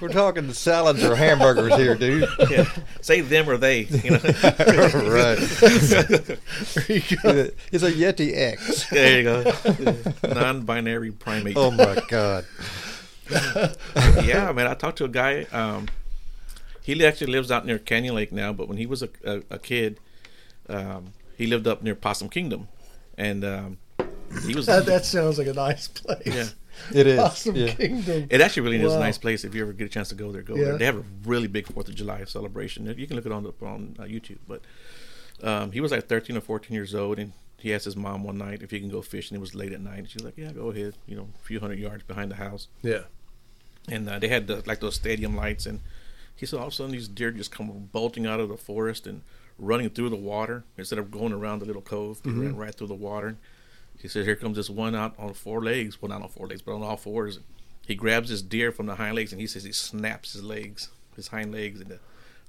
We're 0.00 0.08
talking 0.08 0.50
salads 0.54 1.04
or 1.04 1.14
hamburgers 1.14 1.76
here, 1.76 1.94
dude. 1.94 2.26
Yeah. 2.50 2.66
Say 3.02 3.20
them 3.20 3.48
or 3.48 3.58
they. 3.58 3.82
You 3.82 4.12
know. 4.12 4.18
right. 4.22 5.38
There 5.38 6.96
you 6.96 7.16
go. 7.22 7.50
It's 7.70 7.84
a 7.84 7.92
Yeti 7.92 8.34
X. 8.34 8.88
there 8.88 9.18
you 9.20 9.24
go. 9.24 9.52
Non-binary 10.32 11.12
primate. 11.12 11.56
Oh 11.58 11.70
my 11.70 12.02
God. 12.08 12.46
yeah, 14.24 14.50
man. 14.52 14.66
I 14.66 14.72
talked 14.74 14.96
to 14.98 15.04
a 15.04 15.08
guy. 15.08 15.42
Um, 15.52 15.88
he 16.80 17.04
actually 17.04 17.32
lives 17.32 17.50
out 17.50 17.66
near 17.66 17.78
Canyon 17.78 18.14
Lake 18.14 18.32
now, 18.32 18.54
but 18.54 18.66
when 18.66 18.78
he 18.78 18.86
was 18.86 19.02
a, 19.02 19.10
a, 19.24 19.42
a 19.50 19.58
kid, 19.58 20.00
um, 20.70 21.12
he 21.36 21.46
lived 21.46 21.66
up 21.66 21.82
near 21.82 21.94
Possum 21.94 22.30
Kingdom, 22.30 22.68
and 23.18 23.44
um, 23.44 23.78
he 24.46 24.54
was 24.54 24.66
That, 24.66 24.86
that 24.86 25.04
sounds 25.04 25.36
like 25.38 25.48
a 25.48 25.52
nice 25.52 25.88
place. 25.88 26.22
yeah 26.26 26.46
It 26.94 27.06
is. 27.06 27.18
Possum 27.18 27.56
yeah. 27.56 27.74
Kingdom. 27.74 28.26
It 28.30 28.40
actually 28.40 28.62
really 28.62 28.82
is 28.84 28.92
a 28.94 28.98
nice 29.00 29.18
place. 29.18 29.44
If 29.44 29.54
you 29.54 29.62
ever 29.62 29.72
get 29.72 29.86
a 29.86 29.90
chance 29.90 30.08
to 30.10 30.14
go 30.14 30.32
there, 30.32 30.42
go 30.42 30.54
Yeah. 30.56 30.64
there. 30.64 30.78
They 30.78 30.84
have 30.86 30.96
a 30.98 31.04
really 31.24 31.46
big 31.48 31.66
Fourth 31.66 31.88
of 31.88 31.94
July 31.94 32.24
celebration. 32.24 32.86
You 32.98 33.06
can 33.06 33.16
look 33.16 33.26
it 33.26 33.32
on 33.32 33.42
the, 33.44 33.52
on 33.64 33.96
uh, 33.98 34.02
YouTube. 34.04 34.38
But 34.48 34.62
um, 35.42 35.72
he 35.72 35.80
was 35.80 35.90
like 35.92 36.06
13 36.08 36.36
or 36.36 36.40
14 36.40 36.74
years 36.74 36.94
old, 36.94 37.18
and 37.18 37.32
he 37.58 37.72
asked 37.74 37.84
his 37.84 37.96
mom 37.96 38.24
one 38.24 38.38
night 38.38 38.62
if 38.62 38.70
he 38.70 38.80
can 38.80 38.88
go 38.88 39.02
fishing. 39.02 39.36
It 39.36 39.40
was 39.40 39.54
late 39.54 39.72
at 39.72 39.80
night. 39.80 39.98
And 40.00 40.08
she 40.10 40.16
was 40.16 40.24
like, 40.24 40.36
"Yeah, 40.36 40.52
go 40.52 40.70
ahead." 40.70 40.94
You 41.06 41.16
know, 41.16 41.28
a 41.40 41.44
few 41.44 41.60
hundred 41.60 41.78
yards 41.78 42.02
behind 42.04 42.30
the 42.30 42.36
house, 42.36 42.68
Yeah. 42.82 43.02
and 43.88 44.08
uh, 44.08 44.18
they 44.18 44.28
had 44.28 44.46
the, 44.46 44.62
like 44.66 44.80
those 44.80 44.94
stadium 44.94 45.36
lights. 45.36 45.66
And 45.66 45.80
he 46.34 46.46
said 46.46 46.58
all 46.58 46.66
of 46.66 46.72
a 46.72 46.76
sudden 46.76 46.92
these 46.92 47.08
deer 47.08 47.30
just 47.30 47.50
come 47.52 47.88
bolting 47.92 48.26
out 48.26 48.40
of 48.40 48.48
the 48.48 48.56
forest 48.56 49.06
and 49.06 49.22
running 49.58 49.90
through 49.90 50.08
the 50.08 50.16
water 50.16 50.64
instead 50.76 50.98
of 50.98 51.10
going 51.10 51.32
around 51.32 51.60
the 51.60 51.66
little 51.66 51.82
cove. 51.82 52.22
They 52.22 52.30
ran 52.30 52.56
right 52.56 52.74
through 52.74 52.88
the 52.88 52.94
water. 52.94 53.36
He 54.02 54.08
says, 54.08 54.26
"Here 54.26 54.34
comes 54.34 54.56
this 54.56 54.68
one 54.68 54.96
out 54.96 55.14
on 55.16 55.32
four 55.32 55.62
legs. 55.62 56.02
Well, 56.02 56.08
not 56.08 56.22
on 56.22 56.28
four 56.28 56.48
legs, 56.48 56.60
but 56.60 56.74
on 56.74 56.82
all 56.82 56.96
fours. 56.96 57.38
He 57.86 57.94
grabs 57.94 58.30
his 58.30 58.42
deer 58.42 58.72
from 58.72 58.86
the 58.86 58.96
hind 58.96 59.14
legs, 59.14 59.30
and 59.32 59.40
he 59.40 59.46
says 59.46 59.62
he 59.62 59.70
snaps 59.70 60.32
his 60.32 60.42
legs, 60.42 60.88
his 61.14 61.28
hind 61.28 61.52
legs, 61.52 61.80
and 61.80 61.90
the 61.90 61.98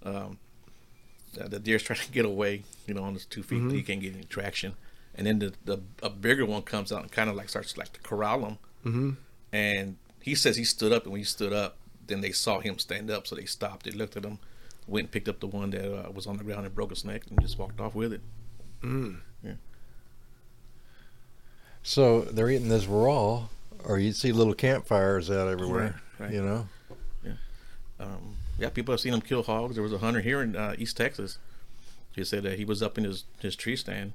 um, 0.04 0.40
uh, 1.40 1.48
the 1.48 1.60
deer's 1.60 1.84
trying 1.88 2.00
to 2.00 2.12
get 2.12 2.26
away. 2.26 2.64
You 2.88 2.96
know, 2.96 3.04
on 3.04 3.14
his 3.14 3.28
two 3.28 3.44
feet, 3.44 3.72
he 3.72 3.84
can't 3.84 4.02
get 4.02 4.16
any 4.16 4.24
traction. 4.24 4.74
And 5.14 5.28
then 5.28 5.38
the, 5.38 5.54
the 5.64 5.80
a 6.02 6.10
bigger 6.10 6.44
one 6.44 6.64
comes 6.64 6.92
out 6.92 7.04
and 7.04 7.12
kind 7.12 7.30
of 7.30 7.36
like 7.36 7.50
starts 7.50 7.78
like 7.78 7.94
to 7.94 8.00
corral 8.00 8.46
him. 8.46 8.58
Mm-hmm. 8.84 9.12
And 9.52 9.98
he 10.22 10.34
says 10.34 10.56
he 10.56 10.64
stood 10.64 10.92
up, 10.92 11.04
and 11.04 11.12
when 11.12 11.20
he 11.20 11.26
stood 11.26 11.54
up, 11.54 11.78
then 12.08 12.22
they 12.22 12.32
saw 12.32 12.62
him 12.62 12.80
stand 12.80 13.12
up, 13.12 13.28
so 13.28 13.36
they 13.36 13.46
stopped. 13.46 13.86
They 13.86 13.92
looked 13.92 14.18
at 14.18 14.26
him, 14.26 14.40
went 14.88 15.06
and 15.06 15.12
picked 15.12 15.30
up 15.30 15.40
the 15.40 15.48
one 15.48 15.70
that 15.70 16.08
uh, 16.08 16.10
was 16.12 16.26
on 16.26 16.38
the 16.38 16.44
ground 16.44 16.66
and 16.66 16.74
broke 16.74 16.90
his 16.90 17.06
neck, 17.06 17.24
and 17.30 17.40
just 17.42 17.60
walked 17.60 17.80
off 17.80 17.94
with 17.94 18.12
it. 18.12 18.22
So 21.84 22.22
they're 22.22 22.50
eating 22.50 22.70
this 22.70 22.86
raw, 22.88 23.48
or 23.84 24.00
you'd 24.00 24.16
see 24.16 24.32
little 24.32 24.54
campfires 24.54 25.30
out 25.30 25.48
everywhere. 25.50 26.00
Right, 26.20 26.26
right. 26.28 26.34
You 26.34 26.42
know. 26.44 26.68
um, 28.00 28.36
yeah, 28.58 28.70
people 28.70 28.94
have 28.94 29.00
seen 29.02 29.14
him 29.14 29.22
kill 29.22 29.44
hogs. 29.44 29.76
There 29.76 29.84
was 29.84 29.94
a 29.94 29.98
hunter 29.98 30.22
here 30.22 30.42
in 30.42 30.56
uh, 30.56 30.76
East 30.78 30.96
Texas. 30.98 31.38
He 32.16 32.24
said 32.24 32.44
that 32.44 32.58
he 32.60 32.66
was 32.66 32.82
up 32.84 32.98
in 32.98 33.04
his, 33.04 33.26
his 33.40 33.56
tree 33.56 33.76
stand, 33.76 34.14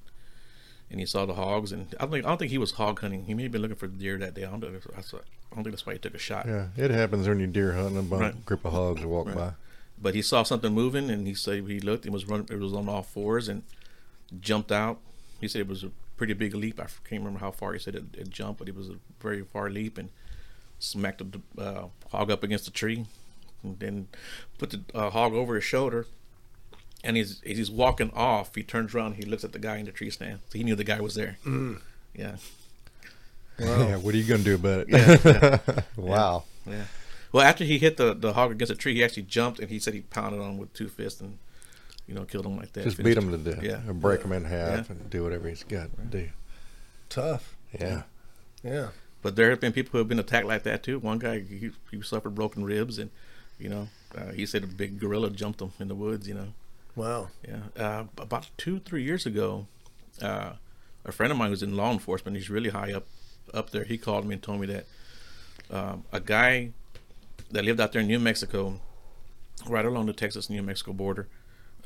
and 0.91 1.01
he 1.01 1.07
saw 1.07 1.27
the 1.27 1.35
hogs. 1.35 1.73
And 1.73 1.95
I 1.99 2.03
don't 2.05 2.11
think 2.13 2.25
I 2.25 2.29
don't 2.29 2.39
think 2.39 2.51
he 2.53 2.59
was 2.59 2.73
hog 2.73 3.01
hunting. 3.01 3.25
He 3.25 3.35
may 3.35 3.45
have 3.45 3.53
been 3.53 3.63
looking 3.63 3.77
for 3.77 3.89
deer 3.89 4.17
that 4.19 4.35
day. 4.35 4.45
I 4.45 4.51
don't 4.51 4.61
know. 4.61 4.69
if- 4.69 4.87
I 5.51 5.55
don't 5.55 5.65
think 5.65 5.75
that's 5.75 5.87
why 5.87 5.95
he 5.95 5.99
took 5.99 6.15
a 6.15 6.19
shot. 6.19 6.47
Yeah, 6.47 6.67
it 6.77 6.91
happens 6.91 7.27
when 7.27 7.39
you're 7.39 7.49
deer 7.49 7.73
hunting. 7.73 7.97
A 7.99 8.03
bunch, 8.03 8.21
Right. 8.21 8.45
group 8.47 8.65
of 8.67 8.73
hogs 8.73 9.03
walk 9.05 9.27
Right. 9.29 9.35
by. 9.37 9.53
But 10.01 10.15
he 10.15 10.21
saw 10.23 10.43
something 10.43 10.73
moving, 10.73 11.11
and 11.11 11.27
he 11.27 11.35
said 11.35 11.67
he 11.67 11.81
looked. 11.81 12.05
It 12.07 12.13
was 12.13 12.27
running. 12.27 12.47
It 12.51 12.59
was 12.61 12.73
on 12.75 12.89
all 12.89 13.03
fours 13.03 13.49
and 13.49 13.63
jumped 14.41 14.71
out. 14.71 15.01
He 15.41 15.49
said 15.49 15.61
it 15.63 15.67
was 15.69 15.83
a 15.85 15.91
pretty 16.19 16.35
big 16.35 16.55
leap. 16.55 16.79
I 16.79 16.87
can't 17.09 17.23
remember 17.23 17.39
how 17.39 17.51
far 17.51 17.73
he 17.73 17.79
said 17.79 17.95
it, 17.95 18.05
it 18.17 18.29
jumped, 18.31 18.59
but 18.59 18.69
it 18.69 18.75
was 18.77 18.91
a 18.91 18.97
very 19.21 19.43
far 19.43 19.71
leap 19.71 19.97
and 19.97 20.11
smacked 20.79 21.23
the 21.33 21.41
uh, 21.61 21.85
hog 22.11 22.31
up 22.31 22.43
against 22.43 22.67
the 22.67 22.71
tree, 22.71 23.07
and 23.63 23.79
then 23.79 24.09
put 24.59 24.71
the 24.71 24.81
uh, 24.95 25.11
hog 25.11 25.33
over 25.33 25.55
his 25.55 25.65
shoulder. 25.65 26.07
And 27.05 27.17
he's 27.17 27.41
he's 27.45 27.71
walking 27.71 28.11
off. 28.13 28.55
He 28.55 28.63
turns 28.65 28.95
around. 28.95 29.15
He 29.15 29.23
looks 29.23 29.45
at 29.45 29.53
the 29.53 29.61
guy 29.61 29.77
in 29.77 29.87
the 29.87 29.93
tree 29.93 30.11
stand. 30.11 30.41
So 30.49 30.59
he 30.59 30.65
knew 30.65 30.75
the 30.75 30.85
guy 30.85 31.01
was 31.01 31.15
there. 31.15 31.39
Yeah, 32.15 32.37
Yeah, 33.59 33.97
what 33.97 34.15
are 34.15 34.19
you 34.19 34.25
going 34.25 34.45
to 34.45 34.45
do 34.45 34.55
about 34.57 34.87
it? 34.89 35.85
wow. 35.97 36.45
yeah. 36.67 36.85
Well, 37.33 37.45
after 37.45 37.65
he 37.65 37.79
hit 37.79 37.97
the, 37.97 38.15
the 38.15 38.33
hog 38.33 38.51
against 38.53 38.73
the 38.73 38.77
tree, 38.79 38.95
he 38.95 39.05
actually 39.05 39.25
jumped 39.25 39.59
and 39.61 39.69
he 39.69 39.79
said 39.79 39.95
he 39.95 40.01
pounded 40.01 40.41
on 40.41 40.51
him 40.53 40.59
with 40.59 40.73
two 40.73 40.89
fists 40.89 41.21
and 41.21 41.39
you 42.09 42.15
know 42.15 42.25
killed 42.25 42.47
him 42.47 42.57
like 42.57 42.73
that. 42.73 42.83
Just 42.85 42.97
Finished 42.97 43.15
beat 43.17 43.23
him 43.23 43.33
him. 43.33 43.45
to 43.45 43.51
death. 43.55 43.63
Yeah. 43.63 43.89
Or 43.89 43.93
break 43.95 44.23
him 44.23 44.33
in 44.33 44.45
half 44.45 44.89
Yeah. 44.89 44.97
and 44.97 45.09
do 45.11 45.23
whatever 45.23 45.49
he's 45.49 45.63
got 45.63 45.95
to 45.97 46.03
do. 46.05 46.29
Tough. 47.09 47.57
Yeah. 47.79 48.03
Yeah. 48.65 48.89
But 49.23 49.37
there 49.37 49.51
have 49.51 49.61
been 49.61 49.73
people 49.73 49.93
who 49.93 49.99
have 49.99 50.09
been 50.09 50.19
attacked 50.19 50.47
like 50.47 50.63
that 50.65 50.83
too. 50.83 50.99
One 50.99 51.19
guy 51.19 51.41
he, 51.41 51.71
he 51.91 52.03
suffered 52.03 52.35
broken 52.35 52.65
ribs, 52.65 52.99
and 52.99 53.11
you 53.59 53.69
know 53.69 53.89
uh, 54.17 54.33
he 54.33 54.47
said 54.47 54.65
a 54.65 54.67
big 54.67 54.99
gorilla 54.99 55.31
jumped 55.31 55.61
him 55.61 55.73
in 55.79 55.89
the 55.89 55.95
woods. 55.95 56.27
You 56.27 56.35
know, 56.35 56.49
Wow. 56.97 57.29
yeah. 57.47 57.61
Uh, 57.77 58.05
about 58.19 58.49
two 58.57 58.81
three 58.81 59.03
years 59.05 59.27
ago, 59.27 59.67
uh, 60.23 60.53
a 61.05 61.13
friend 61.13 61.31
of 61.33 61.39
mine 61.39 61.51
who's 61.51 61.63
in 61.63 61.77
law 61.77 61.93
enforcement. 61.93 62.37
He's 62.37 62.51
really 62.51 62.71
high 62.71 62.93
up 62.93 63.07
up 63.53 63.71
there. 63.71 63.85
He 63.85 63.99
called 63.99 64.25
me 64.27 64.35
and 64.35 64.43
told 64.43 64.61
me 64.61 64.67
that 64.69 64.87
um, 65.71 66.05
a 66.13 66.21
guy 66.21 66.71
that 67.51 67.65
lived 67.65 67.81
out 67.81 67.93
there 67.93 68.01
in 68.03 68.07
New 68.09 68.19
Mexico, 68.19 68.79
right 69.67 69.85
along 69.85 70.07
the 70.07 70.13
Texas 70.13 70.49
New 70.51 70.63
Mexico 70.63 70.93
border, 70.93 71.27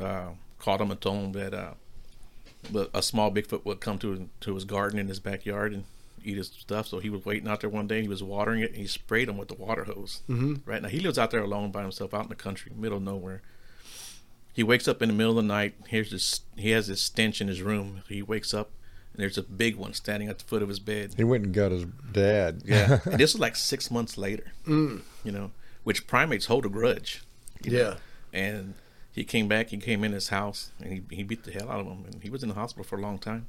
uh, 0.01 0.31
called 0.59 0.81
him 0.81 0.91
and 0.91 1.01
told 1.01 1.25
him 1.25 1.33
that 1.33 1.55
uh, 1.55 2.87
a 2.95 3.03
small 3.03 3.31
Bigfoot 3.31 3.65
would 3.65 3.81
come 3.81 3.99
to 3.99 4.29
to 4.41 4.55
his 4.55 4.65
garden 4.65 4.99
in 4.99 5.09
his 5.09 5.21
backyard 5.21 5.73
and 5.73 5.85
eat 6.25 6.37
his 6.37 6.49
stuff. 6.49 6.87
So 6.87 6.99
he 6.99 7.11
was 7.11 7.25
waiting 7.25 7.49
out 7.49 7.61
there 7.61 7.71
one 7.71 7.87
day. 7.87 8.03
He 8.03 8.09
was 8.09 8.23
watering 8.23 8.63
it 8.63 8.71
and 8.71 8.79
he 8.79 8.87
sprayed 8.87 9.29
him 9.29 9.37
with 9.37 9.49
the 9.49 9.55
water 9.55 9.85
hose. 9.85 10.23
Mm-hmm. 10.29 10.55
Right 10.65 10.83
now 10.83 10.89
he 10.89 11.01
lives 11.01 11.19
out 11.19 11.31
there 11.31 11.43
alone 11.43 11.71
by 11.71 11.83
himself, 11.83 12.15
out 12.15 12.25
in 12.25 12.29
the 12.29 12.35
country, 12.35 12.73
middle 12.75 12.99
of 12.99 13.05
nowhere. 13.05 13.43
He 14.55 14.63
wakes 14.63 14.87
up 14.87 15.01
in 15.01 15.09
the 15.09 15.15
middle 15.15 15.39
of 15.39 15.45
the 15.45 15.49
night. 15.49 15.75
Here's 15.89 16.11
this. 16.11 16.43
He 16.57 16.71
has 16.71 16.87
this 16.87 17.01
stench 17.01 17.41
in 17.41 17.49
his 17.49 17.63
room. 17.63 18.03
He 18.09 18.23
wakes 18.23 18.53
up 18.53 18.71
and 19.13 19.23
there's 19.23 19.39
a 19.39 19.43
big 19.43 19.77
one 19.77 19.93
standing 19.93 20.29
at 20.29 20.39
the 20.39 20.45
foot 20.45 20.63
of 20.63 20.69
his 20.69 20.79
bed. 20.79 21.15
He 21.17 21.25
went 21.25 21.45
and 21.45 21.55
got 21.55 21.71
his 21.73 21.85
dad. 22.13 22.63
Yeah, 22.65 23.01
and 23.05 23.19
this 23.19 23.35
was 23.35 23.41
like 23.41 23.57
six 23.57 23.91
months 23.91 24.17
later. 24.17 24.53
You 25.25 25.33
know, 25.33 25.51
which 25.85 26.07
primates 26.07 26.47
hold 26.47 26.65
a 26.67 26.69
grudge. 26.69 27.23
Yeah. 27.63 27.97
And 28.33 28.75
he 29.13 29.25
came 29.25 29.47
back. 29.49 29.69
He 29.69 29.77
came 29.77 30.03
in 30.05 30.13
his 30.13 30.29
house 30.29 30.71
and 30.81 30.93
he 30.93 31.17
he 31.17 31.23
beat 31.23 31.45
the 31.45 31.53
hell 31.53 31.71
out 31.71 31.81
of 31.81 31.87
him. 31.87 32.05
And 32.07 32.23
he 32.23 32.31
was 32.31 32.43
in 32.43 32.49
the 32.49 32.55
hospital 32.55 32.85
for 32.85 32.97
a 32.99 33.01
long 33.03 33.19
time. 33.19 33.47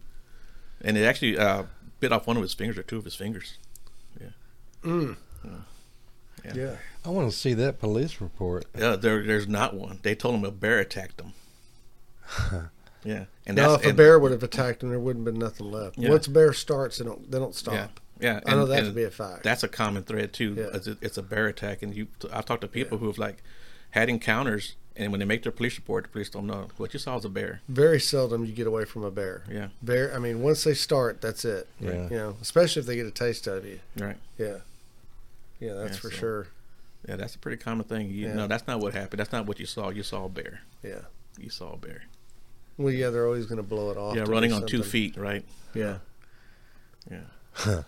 And 0.82 0.98
it 0.98 1.04
actually 1.04 1.38
uh, 1.38 1.64
bit 2.00 2.12
off 2.12 2.28
one 2.28 2.36
of 2.36 2.42
his 2.44 2.54
fingers 2.54 2.78
or 2.78 2.84
two 2.84 2.98
of 2.98 3.06
his 3.06 3.16
fingers. 3.16 3.58
Yeah. 4.20 5.14
Yeah. 6.54 6.76
I 7.06 7.10
want 7.10 7.32
to 7.32 7.38
see 7.38 7.54
that 7.54 7.80
police 7.80 8.20
report. 8.20 8.66
Uh, 8.76 8.96
there, 8.98 9.24
there's 9.24 9.48
not 9.48 9.74
one. 9.74 10.00
They 10.04 10.14
told 10.16 10.36
him 10.36 10.44
a 10.44 10.52
bear 10.52 10.80
attacked 10.80 11.22
him. 11.22 11.34
yeah, 13.04 13.26
and 13.46 13.56
Now, 13.56 13.72
that's 13.72 13.82
if 13.82 13.86
a 13.86 13.90
and- 13.90 13.98
bear 13.98 14.20
would 14.20 14.32
have 14.32 14.44
attacked 14.44 14.84
him, 14.84 14.90
there 14.90 15.00
wouldn't 15.00 15.26
have 15.26 15.34
been 15.34 15.42
nothing 15.42 15.72
left. 15.72 15.98
Yeah. 15.98 16.10
Once 16.10 16.28
a 16.28 16.32
bear 16.32 16.52
starts, 16.54 16.98
they 16.98 17.06
don't 17.06 17.30
they 17.32 17.38
don't 17.40 17.56
stop. 17.56 17.74
Yeah, 17.74 17.88
yeah. 18.20 18.40
I 18.46 18.56
know 18.56 18.64
and- 18.64 18.72
that 18.72 18.82
to 18.86 18.92
be 18.92 19.04
a 19.04 19.12
fact. 19.12 19.44
That's 19.44 19.64
a 19.64 19.68
common 19.68 20.04
thread 20.04 20.34
too. 20.34 20.56
Yeah. 20.58 20.68
It's, 20.74 20.88
a, 20.88 20.98
it's 21.02 21.18
a 21.18 21.24
bear 21.24 21.48
attack, 21.48 21.82
and 21.84 21.96
you. 21.96 22.08
I've 22.32 22.46
talked 22.46 22.62
to 22.62 22.68
people 22.68 22.98
who 22.98 23.08
have 23.08 23.18
like 23.18 23.44
had 23.94 24.10
encounters, 24.10 24.76
and 24.96 25.12
when 25.12 25.20
they 25.20 25.26
make 25.26 25.44
their 25.44 25.52
police 25.52 25.76
report, 25.78 26.04
the 26.04 26.10
police 26.10 26.30
don't 26.30 26.46
know 26.48 26.68
what 26.78 26.94
you 26.94 27.00
saw 27.00 27.16
was 27.16 27.26
a 27.26 27.30
bear. 27.30 27.62
Very 27.68 28.00
seldom 28.00 28.44
you 28.46 28.52
get 28.52 28.68
away 28.68 28.86
from 28.86 29.04
a 29.04 29.12
bear. 29.12 29.44
Yeah, 29.52 29.68
Bear. 29.82 30.14
I 30.16 30.20
mean, 30.20 30.42
once 30.42 30.64
they 30.64 30.74
start, 30.74 31.22
that's 31.22 31.46
it. 31.46 31.68
Yeah. 31.80 32.04
You 32.10 32.18
know, 32.18 32.36
especially 32.42 32.82
if 32.82 32.86
they 32.88 32.96
get 32.96 33.06
a 33.06 33.12
taste 33.12 33.48
of 33.48 33.66
you. 33.66 33.80
right. 33.98 34.18
Yeah. 34.38 34.58
Yeah, 35.60 35.74
that's 35.74 35.94
Yeah, 35.96 36.02
for 36.02 36.12
so- 36.12 36.18
sure. 36.18 36.48
Yeah, 37.08 37.18
that's 37.18 37.36
a 37.36 37.40
pretty 37.40 37.58
common 37.62 37.86
thing. 37.86 38.10
You, 38.10 38.28
Yeah. 38.28 38.34
No, 38.34 38.48
that's 38.48 38.66
not 38.68 38.80
what 38.80 38.94
happened. 38.94 39.20
That's 39.20 39.32
not 39.32 39.46
what 39.46 39.60
you 39.60 39.66
saw. 39.66 39.90
You 39.90 40.04
saw 40.04 40.26
a 40.26 40.30
bear. 40.30 40.62
Yeah. 40.82 41.02
You 41.38 41.50
saw 41.50 41.74
a 41.74 41.78
bear. 41.78 42.04
Well, 42.78 42.94
yeah, 42.94 43.10
they're 43.10 43.26
always 43.28 43.46
going 43.46 43.58
to 43.58 43.64
blow 43.64 43.92
it 43.92 43.98
off. 43.98 44.16
yeah, 44.16 44.24
running 44.28 44.52
on 44.54 44.66
two 44.66 44.84
feet. 44.84 45.16
Right. 45.18 45.44
Yeah. 45.74 45.98
Yeah. 47.12 47.22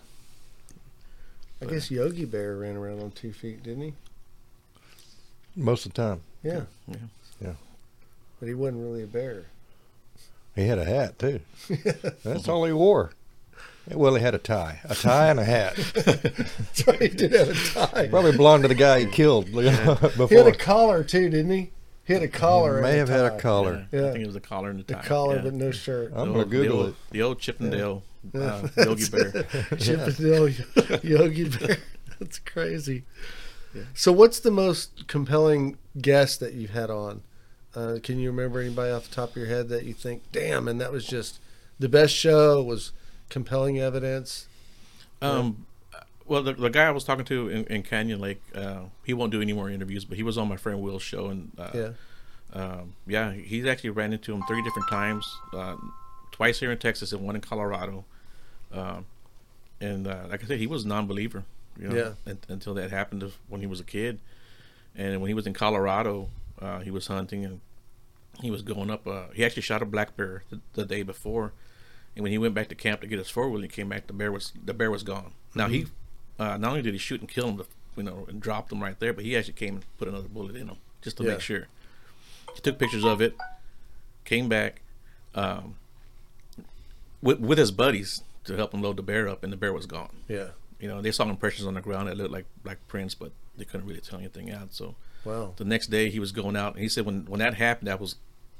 I 1.62 1.64
guess 1.64 1.90
Yogi 1.90 2.24
Bear 2.26 2.56
ran 2.56 2.76
around 2.76 3.00
on 3.02 3.10
two 3.10 3.32
feet, 3.32 3.62
didn't 3.62 3.82
he? 3.82 3.94
Most 5.56 5.86
of 5.86 5.94
the 5.94 6.02
time. 6.02 6.20
Yeah. 6.42 6.62
Yeah. 6.86 6.96
Yeah. 7.40 7.52
But 8.38 8.48
he 8.48 8.54
wasn't 8.54 8.82
really 8.82 9.02
a 9.02 9.06
bear. 9.06 9.46
He 10.54 10.66
had 10.66 10.78
a 10.78 10.84
hat, 10.84 11.18
too. 11.18 11.40
That's 12.22 12.48
all 12.48 12.64
he 12.64 12.72
wore. 12.72 13.12
Well, 13.90 14.14
he 14.16 14.22
had 14.22 14.34
a 14.34 14.38
tie. 14.38 14.80
A 14.84 14.94
tie 14.94 15.28
and 15.28 15.38
a 15.40 15.44
hat. 15.44 15.76
That's 15.94 16.86
right. 16.86 17.00
He 17.02 17.08
did 17.08 17.32
have 17.32 17.48
a 17.50 17.54
tie. 17.54 18.08
Probably 18.08 18.32
belonged 18.32 18.62
to 18.64 18.68
the 18.68 18.74
guy 18.74 19.00
he 19.00 19.06
killed 19.06 19.46
before. 19.46 19.62
He 20.28 20.34
had 20.34 20.46
a 20.48 20.52
collar 20.56 21.04
too, 21.04 21.28
didn't 21.30 21.50
he? 21.52 21.70
He 22.04 22.12
had 22.12 22.22
a 22.22 22.28
collar. 22.28 22.80
May 22.82 22.98
and 23.00 23.08
have 23.08 23.08
had 23.08 23.24
a 23.26 23.30
tie. 23.30 23.38
collar. 23.40 23.86
Yeah. 23.92 24.00
Yeah. 24.00 24.08
I 24.08 24.12
think 24.12 24.24
it 24.24 24.26
was 24.26 24.36
a 24.36 24.40
collar 24.40 24.70
and 24.70 24.80
the 24.80 24.84
The 24.84 24.94
tie. 24.94 25.02
collar, 25.06 25.36
yeah. 25.36 25.42
but 25.42 25.54
no 25.54 25.70
shirt. 25.70 26.12
I'm 26.16 26.28
The 26.28 26.32
gonna 26.34 26.44
Google 26.46 26.78
the 26.78 26.82
it. 26.82 26.86
old, 26.86 26.94
The 27.12 27.22
old 27.22 27.38
Chippendale 27.38 28.02
Yeah. 28.34 28.40
uh, 28.40 28.68
Yogi 28.84 29.08
Bear. 29.10 29.30
Chippendale 29.78 30.48
Yogi 31.02 31.48
Bear. 31.48 31.78
That's 32.18 32.38
crazy. 32.40 33.04
So, 33.94 34.10
what's 34.12 34.40
the 34.40 34.50
most 34.50 35.06
compelling 35.06 35.76
guest 36.00 36.40
that 36.40 36.54
you've 36.54 36.70
had 36.70 36.90
on? 36.90 37.22
Uh, 37.74 37.98
can 38.02 38.18
you 38.18 38.30
remember 38.30 38.60
anybody 38.60 38.90
off 38.90 39.08
the 39.08 39.14
top 39.14 39.30
of 39.30 39.36
your 39.36 39.46
head 39.46 39.68
that 39.68 39.84
you 39.84 39.92
think, 39.92 40.22
damn, 40.32 40.66
and 40.66 40.80
that 40.80 40.92
was 40.92 41.06
just 41.06 41.40
the 41.78 41.88
best 41.88 42.14
show? 42.14 42.62
Was 42.62 42.92
compelling 43.28 43.78
evidence? 43.78 44.46
Um, 45.20 45.66
well, 46.26 46.42
the, 46.42 46.54
the 46.54 46.70
guy 46.70 46.84
I 46.86 46.90
was 46.90 47.04
talking 47.04 47.24
to 47.26 47.48
in, 47.48 47.64
in 47.66 47.82
Canyon 47.82 48.18
Lake, 48.20 48.40
uh, 48.54 48.80
he 49.04 49.12
won't 49.14 49.30
do 49.30 49.40
any 49.42 49.52
more 49.52 49.68
interviews, 49.70 50.04
but 50.04 50.16
he 50.16 50.22
was 50.22 50.38
on 50.38 50.48
my 50.48 50.56
friend 50.56 50.80
Will's 50.80 51.02
show, 51.02 51.26
and 51.26 51.52
uh, 51.58 51.70
Yeah. 51.74 51.90
um, 52.52 52.94
yeah, 53.06 53.32
he's 53.32 53.66
actually 53.66 53.90
ran 53.90 54.12
into 54.12 54.32
him 54.34 54.42
three 54.48 54.62
different 54.62 54.88
times, 54.88 55.26
uh, 55.54 55.76
twice 56.32 56.60
here 56.60 56.72
in 56.72 56.78
Texas 56.78 57.12
and 57.12 57.22
one 57.22 57.34
in 57.34 57.42
Colorado. 57.42 58.04
Um, 58.72 59.04
and 59.80 60.06
uh, 60.06 60.24
like 60.30 60.42
I 60.42 60.46
said, 60.46 60.58
he 60.58 60.66
was 60.66 60.84
a 60.84 60.88
non-believer, 60.88 61.44
you 61.80 61.88
know, 61.88 61.94
Yeah. 61.96 62.12
un- 62.32 62.38
until 62.48 62.74
that 62.74 62.90
happened 62.90 63.32
when 63.48 63.60
he 63.60 63.66
was 63.66 63.80
a 63.80 63.84
kid. 63.84 64.18
And 64.94 65.20
when 65.20 65.28
he 65.28 65.34
was 65.34 65.46
in 65.46 65.52
Colorado, 65.52 66.30
uh, 66.60 66.80
he 66.80 66.90
was 66.90 67.06
hunting 67.06 67.44
and 67.44 67.60
he 68.40 68.50
was 68.50 68.62
going 68.62 68.90
up. 68.90 69.06
Uh, 69.06 69.24
he 69.34 69.44
actually 69.44 69.62
shot 69.62 69.82
a 69.82 69.86
black 69.86 70.16
bear 70.16 70.42
the, 70.50 70.60
the 70.74 70.84
day 70.86 71.02
before, 71.02 71.52
and 72.14 72.22
when 72.22 72.32
he 72.32 72.38
went 72.38 72.54
back 72.54 72.68
to 72.68 72.74
camp 72.74 73.00
to 73.02 73.06
get 73.06 73.18
his 73.18 73.28
four 73.28 73.50
wheel, 73.50 73.60
he 73.62 73.68
came 73.68 73.88
back. 73.90 74.06
The 74.06 74.12
bear 74.14 74.32
was 74.32 74.52
the 74.64 74.72
bear 74.74 74.90
was 74.90 75.02
gone. 75.02 75.32
Now 75.54 75.68
he 75.68 75.86
uh, 76.38 76.56
not 76.56 76.70
only 76.70 76.82
did 76.82 76.94
he 76.94 76.98
shoot 76.98 77.20
and 77.20 77.28
kill 77.28 77.48
him, 77.48 77.62
you 77.96 78.02
know, 78.02 78.24
and 78.28 78.40
dropped 78.40 78.72
him 78.72 78.82
right 78.82 78.98
there, 79.00 79.12
but 79.12 79.24
he 79.24 79.36
actually 79.36 79.54
came 79.54 79.74
and 79.76 79.84
put 79.98 80.08
another 80.08 80.28
bullet 80.28 80.56
in 80.56 80.68
him 80.68 80.76
just 81.02 81.16
to 81.18 81.24
Yeah. 81.24 81.32
make 81.32 81.40
sure. 81.40 81.68
He 82.54 82.60
took 82.62 82.78
pictures 82.78 83.04
of 83.04 83.20
it, 83.20 83.36
came 84.24 84.48
back 84.48 84.80
um, 85.34 85.76
with 87.22 87.38
with 87.40 87.58
his 87.58 87.70
buddies 87.70 88.22
to 88.44 88.56
help 88.56 88.72
him 88.72 88.80
load 88.82 88.96
the 88.96 89.02
bear 89.02 89.28
up, 89.28 89.42
and 89.44 89.52
the 89.52 89.56
bear 89.56 89.72
was 89.72 89.86
gone. 89.86 90.16
Yeah. 90.28 90.48
You 90.80 90.88
know, 90.88 91.00
they 91.00 91.10
saw 91.12 91.28
impressions 91.28 91.66
on 91.66 91.74
the 91.74 91.80
ground 91.80 92.08
that 92.08 92.16
looked 92.16 92.30
like 92.32 92.46
like 92.64 92.86
prints, 92.88 93.14
but 93.14 93.32
they 93.56 93.64
couldn't 93.64 93.86
really 93.86 94.00
tell 94.00 94.18
anything 94.18 94.50
out. 94.50 94.72
So 94.74 94.94
Wow. 95.24 95.54
the 95.56 95.64
next 95.64 95.88
day 95.88 96.08
he 96.10 96.20
was 96.20 96.30
going 96.30 96.56
out 96.56 96.74
and 96.74 96.82
he 96.82 96.88
said 96.88 97.04
when 97.04 97.24
when 97.26 97.40
that 97.40 97.54
happened 97.54 97.88
that 97.88 97.98
was 98.00 98.14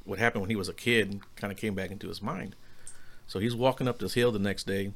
what 0.05 0.19
happened 0.19 0.41
when 0.43 0.51
he 0.51 0.57
was 0.57 0.69
a 0.69 0.73
kid 0.73 1.11
and 1.11 1.21
kind 1.37 1.53
of 1.53 1.59
came 1.59 1.75
back 1.77 1.91
into 1.93 2.09
his 2.09 2.21
mind 2.21 2.57
so 3.29 3.39
he's 3.39 3.55
walking 3.55 3.87
up 3.87 3.99
this 4.01 4.15
hill 4.15 4.33
the 4.33 4.39
next 4.41 4.67
day 4.67 4.93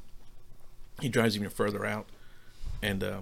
he 0.99 1.07
drives 1.07 1.33
even 1.35 1.49
further 1.49 1.85
out 1.85 2.07
and 2.81 3.03
uh, 3.05 3.19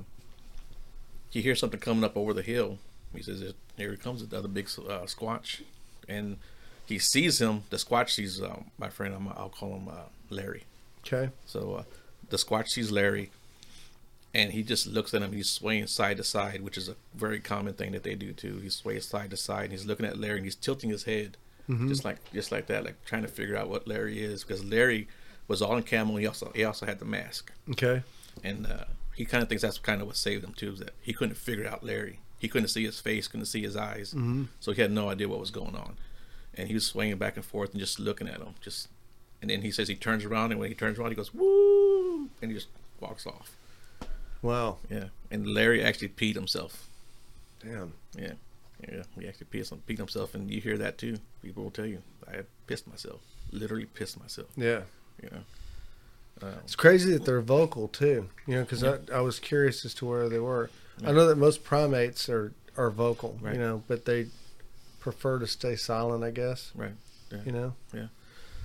he 1.30 1.42
hears 1.42 1.60
something 1.60 1.80
coming 1.80 2.04
up 2.04 2.18
over 2.18 2.34
the 2.34 2.42
hill 2.42 2.80
he 3.16 3.22
says 3.22 3.54
here 3.78 3.92
it 3.94 4.02
comes 4.02 4.26
the 4.26 4.38
other 4.38 4.48
big 4.48 4.66
uh, 4.88 5.02
squatch 5.06 5.62
and 6.08 6.38
he 6.88 6.98
sees 6.98 7.40
him 7.40 7.64
the 7.70 7.78
squatch 7.78 8.10
sees 8.10 8.42
uh, 8.42 8.62
my 8.80 8.90
friend 8.90 9.14
I'm, 9.14 9.28
i'll 9.30 9.50
call 9.56 9.76
him 9.76 9.88
uh, 9.90 10.08
larry 10.32 10.64
Okay. 11.06 11.30
so 11.46 11.74
uh, 11.76 11.84
the 12.30 12.38
Squatch 12.38 12.68
sees 12.68 12.92
Larry, 12.92 13.32
and 14.34 14.52
he 14.54 14.64
just 14.64 14.86
looks 14.88 15.14
at 15.14 15.22
him. 15.22 15.32
He's 15.34 15.50
swaying 15.50 15.88
side 15.88 16.18
to 16.18 16.24
side, 16.24 16.62
which 16.62 16.78
is 16.78 16.88
a 16.90 16.96
very 17.16 17.40
common 17.40 17.74
thing 17.74 17.92
that 17.94 18.04
they 18.04 18.16
do 18.16 18.32
too. 18.34 18.58
He 18.60 18.70
sways 18.70 19.06
side 19.06 19.32
to 19.32 19.38
side, 19.38 19.64
and 19.66 19.72
he's 19.72 19.86
looking 19.86 20.06
at 20.06 20.18
Larry, 20.20 20.38
and 20.38 20.46
he's 20.46 20.56
tilting 20.56 20.90
his 20.90 21.04
head, 21.04 21.38
just 21.88 22.04
like 22.06 22.18
just 22.34 22.52
like 22.52 22.68
that, 22.68 22.84
like 22.84 23.04
trying 23.06 23.22
to 23.24 23.28
figure 23.28 23.56
out 23.58 23.70
what 23.70 23.88
Larry 23.88 24.20
is, 24.20 24.44
because 24.44 24.64
Larry 24.64 25.08
was 25.48 25.62
all 25.62 25.78
in 25.78 25.84
camo. 25.84 26.16
He 26.18 26.26
also 26.28 26.52
he 26.56 26.64
also 26.64 26.86
had 26.86 27.00
the 27.00 27.06
mask, 27.06 27.52
Okay. 27.72 28.04
and 28.44 28.66
uh, 28.68 28.86
he 29.16 29.26
kind 29.26 29.42
of 29.44 29.50
thinks 29.50 29.62
that's 29.62 29.78
kind 29.80 30.02
of 30.02 30.08
what 30.08 30.16
saved 30.18 30.44
him 30.44 30.54
too, 30.54 30.74
is 30.74 30.80
that 30.80 30.92
he 31.02 31.14
couldn't 31.14 31.36
figure 31.36 31.68
out 31.68 31.84
Larry. 31.84 32.20
He 32.40 32.48
couldn't 32.48 32.70
see 32.70 32.86
his 32.86 33.00
face, 33.00 33.28
couldn't 33.28 33.48
see 33.48 33.62
his 33.62 33.76
eyes, 33.76 34.16
so 34.60 34.72
he 34.72 34.82
had 34.82 34.92
no 34.92 35.10
idea 35.10 35.28
what 35.28 35.40
was 35.42 35.52
going 35.52 35.76
on, 35.76 35.98
and 36.56 36.68
he 36.70 36.74
was 36.74 36.86
swaying 36.88 37.18
back 37.18 37.36
and 37.36 37.44
forth 37.46 37.72
and 37.72 37.80
just 37.80 38.00
looking 38.00 38.28
at 38.28 38.38
him, 38.40 38.54
just. 38.62 38.88
And 39.42 39.50
then 39.50 39.62
he 39.62 39.72
says 39.72 39.88
he 39.88 39.96
turns 39.96 40.26
around, 40.26 40.52
and 40.52 40.60
when 40.60 40.68
he 40.70 40.76
turns 40.76 41.00
around, 41.00 41.12
he 41.12 41.16
goes 41.16 41.34
woo, 41.34 42.30
and 42.42 42.52
he 42.52 42.54
just 42.54 42.68
walks 43.00 43.26
off. 43.26 43.56
Wow. 44.42 44.78
Yeah, 44.90 45.06
and 45.32 45.48
Larry 45.48 45.84
actually 45.84 46.10
peed 46.10 46.36
himself. 46.36 46.88
Damn. 47.64 47.94
Yeah, 48.18 48.34
yeah, 48.82 49.04
he 49.20 49.28
actually 49.28 49.48
peed, 49.52 49.68
peed 49.88 49.98
himself, 49.98 50.34
and 50.34 50.50
you 50.50 50.62
hear 50.62 50.78
that 50.78 50.98
too. 50.98 51.18
People 51.42 51.64
will 51.64 51.72
tell 51.72 51.86
you, 51.86 52.02
I 52.28 52.42
pissed 52.68 52.88
myself, 52.88 53.22
literally 53.52 53.86
pissed 53.86 54.20
myself. 54.20 54.48
Yeah. 54.56 54.82
You 55.22 55.30
um, 55.32 55.44
know, 56.42 56.54
It's 56.64 56.76
crazy 56.76 57.12
that 57.14 57.26
they're 57.26 57.42
vocal 57.42 57.88
too. 57.90 58.30
You 58.48 58.56
know, 58.56 58.62
because 58.62 58.84
I, 58.84 59.00
I 59.14 59.20
was 59.22 59.40
curious 59.40 59.84
as 59.86 59.94
to 59.96 60.06
where 60.06 60.30
they 60.30 60.40
were. 60.40 60.70
I 61.06 61.12
know 61.12 61.28
that 61.28 61.38
most 61.38 61.64
primates 61.64 62.30
are 62.30 62.54
are 62.78 62.90
vocal. 62.90 63.38
Right. 63.42 63.56
You 63.56 63.60
know, 63.60 63.84
but 63.88 64.06
they 64.06 64.28
prefer 65.00 65.40
to 65.40 65.48
stay 65.48 65.76
silent. 65.76 66.24
I 66.24 66.32
guess. 66.32 66.72
right? 66.76 66.92
Yeah. 67.32 67.38
You 67.46 67.52
know. 67.52 67.74
Yeah. 67.94 68.08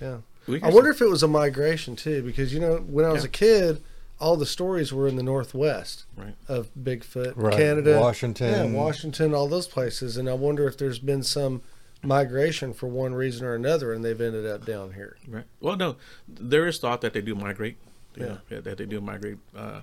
Yeah. 0.01 0.17
I 0.63 0.71
wonder 0.71 0.91
if 0.91 1.01
it 1.01 1.09
was 1.09 1.23
a 1.23 1.29
migration 1.29 1.97
too, 1.97 2.23
because 2.23 2.53
you 2.53 2.61
know 2.61 2.77
when 2.77 3.05
I 3.05 3.13
was 3.13 3.23
Yeah. 3.23 3.29
a 3.29 3.31
kid, 3.31 3.83
all 4.21 4.37
the 4.37 4.47
stories 4.47 4.93
were 4.93 5.07
in 5.09 5.17
the 5.17 5.23
northwest 5.23 6.05
Right. 6.17 6.35
of 6.49 6.71
Bigfoot, 6.81 7.33
Right. 7.37 7.57
Canada, 7.57 7.99
Washington. 8.01 8.73
yeah, 8.73 8.79
Washington, 8.79 9.35
all 9.35 9.49
those 9.49 9.67
places, 9.67 10.17
and 10.17 10.29
I 10.29 10.35
wonder 10.35 10.67
if 10.69 10.77
there's 10.79 10.99
been 10.99 11.23
some 11.23 11.63
migration 12.03 12.73
for 12.73 12.87
one 12.87 13.15
reason 13.15 13.47
or 13.47 13.55
another, 13.55 13.93
and 13.93 14.05
they've 14.05 14.21
ended 14.21 14.47
up 14.47 14.65
down 14.65 14.93
here. 14.93 15.17
Right. 15.27 15.45
Well, 15.61 15.77
no, 15.77 15.97
there 16.29 16.67
is 16.67 16.79
thought 16.79 17.01
that 17.01 17.13
they 17.13 17.21
do 17.23 17.35
migrate. 17.35 17.77
Yeah. 18.17 18.27
know, 18.27 18.39
yeah, 18.51 18.61
that 18.61 18.79
they 18.79 18.87
do 18.87 19.01
migrate. 19.01 19.39
Uh, 19.57 19.81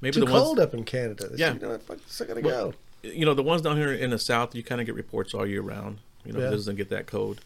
maybe 0.00 0.14
Too 0.14 0.24
the 0.24 0.32
ones, 0.32 0.42
cold 0.44 0.58
up 0.58 0.74
in 0.74 0.84
Canada. 0.84 1.28
They 1.28 1.36
Yeah. 1.38 1.52
said, 1.52 1.62
you 1.62 1.68
know 1.68 1.78
fuck 1.78 1.98
this, 2.04 2.20
I 2.20 2.24
gotta 2.24 2.40
Well, 2.40 2.70
go. 3.02 3.08
you 3.08 3.24
know, 3.24 3.34
the 3.34 3.42
ones 3.44 3.62
down 3.62 3.76
here 3.76 3.92
in 3.92 4.10
the 4.10 4.18
south, 4.18 4.54
you 4.56 4.64
kind 4.64 4.80
of 4.80 4.86
get 4.86 4.96
reports 4.96 5.32
all 5.34 5.46
year 5.46 5.62
round. 5.62 5.98
You 6.24 6.32
know, 6.32 6.40
Yeah. 6.40 6.48
it 6.48 6.50
doesn't 6.50 6.74
get 6.76 6.88
that 6.88 7.06
cold, 7.06 7.40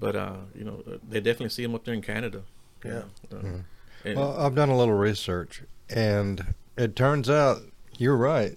but 0.00 0.16
uh, 0.16 0.36
you 0.56 0.64
know, 0.64 0.82
uh, 0.90 0.96
they 1.06 1.20
definitely 1.20 1.50
see 1.50 1.62
them 1.62 1.74
up 1.74 1.84
there 1.84 1.92
in 1.94 2.00
Canada. 2.02 2.42
you 2.84 2.90
Yeah. 2.92 2.98
know, 3.30 3.36
uh, 3.36 3.40
and- 3.40 3.64
Well, 4.16 4.36
I've 4.38 4.54
done 4.54 4.68
a 4.68 4.76
little 4.76 4.94
research, 4.94 5.62
and 5.88 6.54
it 6.76 6.94
turns 6.96 7.28
out 7.28 7.62
you're 7.96 8.16
right. 8.16 8.56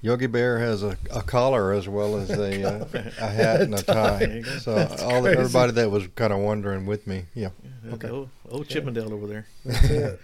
Yogi 0.00 0.26
Bear 0.26 0.58
has 0.58 0.82
a, 0.82 0.98
a 1.10 1.22
collar 1.22 1.72
as 1.72 1.88
well 1.88 2.16
as 2.18 2.28
a, 2.30 2.62
uh, 2.68 3.10
a 3.20 3.26
hat 3.28 3.62
and 3.62 3.74
a 3.74 3.82
tie. 3.82 4.22
you 4.24 4.42
go. 4.42 4.58
So 4.58 4.76
all 5.02 5.22
the, 5.22 5.30
everybody 5.30 5.72
that 5.72 5.90
was 5.90 6.08
kind 6.14 6.32
of 6.32 6.40
wondering 6.40 6.84
with 6.84 7.06
me, 7.06 7.24
yeah. 7.34 7.48
okay. 7.90 8.10
Old, 8.10 8.28
old 8.50 8.68
Chippendale 8.68 9.14
over 9.14 9.26
there. 9.26 9.46
That's 9.64 9.84
it. 9.90 10.20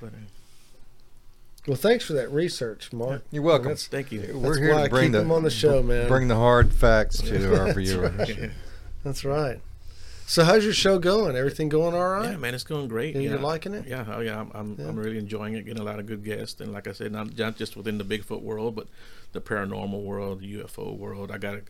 But, 0.00 0.10
uh, 0.10 0.16
Well, 1.66 1.76
thanks 1.76 2.04
for 2.04 2.12
that 2.12 2.30
research, 2.30 2.92
Mark. 2.92 3.24
You're 3.32 3.42
welcome. 3.42 3.68
That's, 3.68 3.88
thank 3.88 4.12
you. 4.12 4.20
We're 4.34 4.50
that's 4.50 4.58
here 4.58 4.74
why 4.74 4.84
to 4.84 4.90
bring 4.90 5.04
keep 5.06 5.12
the 5.12 5.20
him 5.22 5.32
on 5.32 5.42
the 5.42 5.50
show, 5.50 5.82
man. 5.82 6.06
bring 6.06 6.28
the 6.28 6.36
hard 6.36 6.72
facts 6.72 7.18
to 7.18 7.60
our 7.60 7.72
viewers. 7.72 8.50
that's 9.02 9.24
right. 9.24 9.60
So, 10.30 10.44
how's 10.44 10.62
your 10.62 10.72
show 10.72 11.00
going? 11.00 11.34
Everything 11.34 11.68
going 11.68 11.92
all 11.92 12.08
right? 12.08 12.30
Yeah, 12.30 12.36
man, 12.36 12.54
it's 12.54 12.62
going 12.62 12.86
great. 12.86 13.16
Yeah, 13.16 13.20
Yeah, 13.22 13.30
you're 13.30 13.38
liking 13.40 13.74
it? 13.74 13.88
Yeah, 13.88 14.04
oh, 14.14 14.20
yeah, 14.20 14.38
I'm, 14.38 14.52
I'm, 14.54 14.76
Yeah. 14.78 14.86
I'm 14.86 14.94
really 14.96 15.18
enjoying 15.18 15.54
it. 15.54 15.64
Getting 15.64 15.80
a 15.82 15.84
lot 15.84 15.98
of 15.98 16.06
good 16.06 16.22
guests, 16.22 16.60
and 16.60 16.72
like 16.72 16.86
I 16.86 16.92
said, 16.92 17.10
not, 17.10 17.36
not 17.36 17.56
just 17.56 17.76
within 17.76 17.98
the 17.98 18.04
Bigfoot 18.04 18.40
world, 18.40 18.76
but 18.76 18.86
the 19.32 19.40
paranormal 19.40 20.00
world, 20.04 20.38
the 20.38 20.54
UFO 20.62 20.96
world. 20.96 21.32
I 21.32 21.38
got 21.38 21.54
a, 21.56 21.62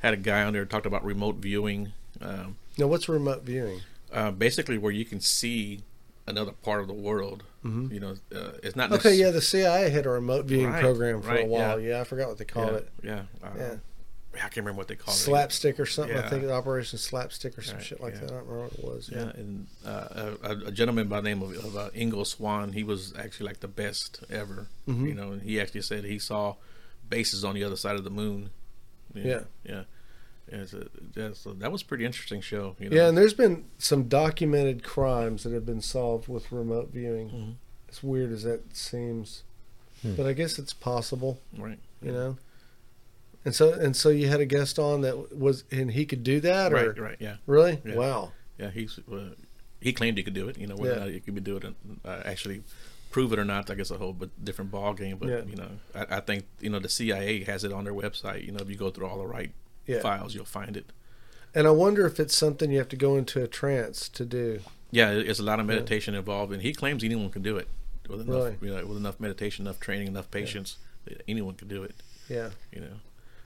had 0.00 0.14
a 0.14 0.16
guy 0.16 0.44
on 0.44 0.54
there 0.54 0.64
talked 0.64 0.86
about 0.86 1.04
remote 1.04 1.36
viewing, 1.36 1.92
um, 2.22 2.56
Now, 2.78 2.86
what's 2.86 3.06
remote 3.06 3.42
viewing? 3.42 3.82
uh, 4.10 4.30
basically 4.30 4.78
where 4.78 4.92
you 4.92 5.04
can 5.04 5.20
see 5.20 5.80
another 6.26 6.52
part 6.52 6.80
of 6.80 6.86
the 6.88 6.94
world. 6.94 7.42
Mhm. 7.66 7.92
You 7.92 8.00
know, 8.00 8.14
uh, 8.34 8.52
it's 8.62 8.76
not 8.76 8.90
Okay, 8.92 9.10
necess- 9.10 9.18
yeah, 9.18 9.30
the 9.30 9.42
CIA 9.42 9.90
had 9.90 10.06
a 10.06 10.10
remote 10.10 10.46
viewing 10.46 10.70
Right, 10.70 10.80
program 10.82 11.20
for 11.20 11.36
a 11.36 11.44
while. 11.44 11.78
yeah. 11.78 11.88
Yeah. 11.96 12.00
I 12.00 12.04
forgot 12.04 12.28
what 12.28 12.38
they 12.38 12.46
called 12.46 12.76
it. 12.76 12.88
Yeah, 13.02 13.24
uh, 13.44 13.48
Yeah. 13.58 13.74
I 14.38 14.48
can't 14.48 14.56
remember 14.58 14.78
what 14.78 14.88
they 14.88 14.96
call 14.96 15.12
it. 15.14 15.16
Slapstick 15.16 15.78
or 15.80 15.86
something. 15.86 16.16
I 16.16 16.20
Yeah. 16.20 16.28
think 16.28 16.44
Operation 16.44 16.98
Slapstick 16.98 17.56
or 17.58 17.62
some 17.62 17.76
Right, 17.76 17.84
shit 17.84 18.00
like 18.00 18.14
yeah. 18.14 18.20
that. 18.20 18.30
I 18.32 18.34
don't 18.36 18.46
remember 18.46 18.62
what 18.64 18.72
it 18.78 18.84
was. 18.84 19.10
Yeah, 19.12 19.30
and 19.34 19.66
uh, 19.84 20.34
a, 20.42 20.50
a 20.66 20.72
gentleman 20.72 21.08
by 21.08 21.20
the 21.20 21.28
name 21.28 21.42
of, 21.42 21.52
of 21.56 21.76
uh, 21.76 21.90
Ingo 21.90 22.26
Swann, 22.26 22.72
he 22.72 22.82
was 22.84 23.12
actually 23.18 23.46
like 23.46 23.60
the 23.60 23.68
best 23.68 24.22
ever. 24.30 24.68
Mhm. 24.88 25.08
You 25.08 25.14
know, 25.14 25.32
and 25.32 25.42
he 25.42 25.60
actually 25.60 25.82
said 25.82 26.04
he 26.04 26.18
saw 26.18 26.56
bases 27.08 27.44
on 27.44 27.54
the 27.54 27.64
other 27.64 27.76
side 27.76 27.96
of 27.96 28.04
the 28.04 28.10
moon. 28.10 28.50
Yeah. 29.14 29.44
yeah, 29.64 29.84
yeah. 30.52 30.64
So, 30.66 30.86
yeah, 31.16 31.30
so 31.32 31.52
that 31.54 31.72
was 31.72 31.82
a 31.82 31.84
pretty 31.84 32.04
interesting 32.04 32.40
show. 32.40 32.76
You 32.78 32.90
know? 32.90 32.96
Yeah, 32.96 33.08
and 33.08 33.16
there's 33.18 33.34
been 33.34 33.64
some 33.78 34.04
documented 34.08 34.82
crimes 34.84 35.42
that 35.44 35.52
have 35.52 35.66
been 35.66 35.80
solved 35.80 36.28
with 36.28 36.52
remote 36.52 36.90
viewing. 36.92 37.30
Mhm. 37.30 37.54
As 37.88 38.02
weird 38.02 38.30
as 38.32 38.42
that 38.42 38.76
seems, 38.76 39.42
Hmm. 40.02 40.14
but 40.16 40.26
I 40.26 40.32
guess 40.34 40.58
it's 40.58 40.72
possible. 40.74 41.40
right, 41.56 41.78
You 42.02 42.12
know. 42.12 42.36
And 43.46 43.54
so 43.54 43.72
and 43.72 43.96
so 43.96 44.08
you 44.10 44.28
had 44.28 44.40
a 44.40 44.44
guest 44.46 44.78
on 44.78 45.00
that 45.02 45.38
was 45.38 45.64
and 45.70 45.90
he 45.92 46.04
could 46.04 46.22
do 46.24 46.40
that 46.40 46.72
or 46.72 46.76
right, 46.88 46.98
right. 46.98 47.16
Yeah, 47.18 47.36
really 47.46 47.80
Yeah. 47.84 47.94
wow 47.94 48.32
yeah. 48.58 48.70
He's 48.70 48.98
uh, 49.10 49.30
he 49.80 49.92
claimed 49.92 50.18
he 50.18 50.24
could 50.24 50.34
do 50.34 50.48
it. 50.48 50.58
You 50.58 50.66
know, 50.66 50.76
whether 50.76 50.94
Yeah. 50.94 51.00
or 51.02 51.04
not 51.06 51.10
he 51.10 51.20
could 51.20 51.44
do 51.44 51.56
it, 51.56 51.64
uh, 52.04 52.22
actually 52.24 52.62
prove 53.10 53.32
it 53.32 53.38
or 53.38 53.44
not, 53.44 53.70
I 53.70 53.74
guess 53.76 53.90
a 53.90 53.98
whole 53.98 54.12
but 54.12 54.30
different 54.44 54.70
ball 54.72 54.92
game. 54.94 55.16
But 55.18 55.28
Yeah. 55.28 55.42
you 55.50 55.56
know, 55.56 55.70
I, 55.94 56.16
I 56.18 56.20
think 56.20 56.44
you 56.60 56.70
know 56.70 56.80
the 56.80 56.88
CIA 56.88 57.44
has 57.44 57.62
it 57.64 57.72
on 57.72 57.84
their 57.84 57.94
website. 57.94 58.44
You 58.44 58.52
know, 58.52 58.58
if 58.60 58.68
you 58.68 58.76
go 58.76 58.90
through 58.90 59.06
all 59.06 59.18
the 59.18 59.26
right 59.26 59.52
files, 60.02 60.34
you'll 60.34 60.44
find 60.60 60.76
it. 60.76 60.86
and 61.54 61.66
I 61.66 61.70
wonder 61.70 62.04
if 62.06 62.18
it's 62.20 62.36
something 62.36 62.70
you 62.72 62.78
have 62.78 62.88
to 62.96 62.96
go 62.96 63.16
into 63.16 63.42
a 63.42 63.46
trance 63.48 64.08
to 64.10 64.24
do 64.26 64.60
Yeah, 64.90 65.10
it's 65.30 65.38
a 65.40 65.42
lot 65.50 65.58
of 65.60 65.66
meditation 65.66 66.14
involved, 66.14 66.52
and 66.52 66.60
he 66.62 66.72
claims 66.74 67.02
anyone 67.04 67.30
can 67.30 67.42
do 67.42 67.56
it 67.56 67.68
with 68.08 68.20
enough, 68.20 68.36
Really? 68.36 68.56
you 68.62 68.70
know, 68.74 68.86
with 68.86 68.98
enough 68.98 69.18
meditation, 69.20 69.64
enough 69.66 69.78
training, 69.80 70.08
enough 70.08 70.30
patience. 70.30 70.76
Anyone 71.28 71.54
can 71.54 71.68
do 71.68 71.82
it. 71.84 71.94
yeah 72.28 72.50
You 72.74 72.80
know, 72.80 72.94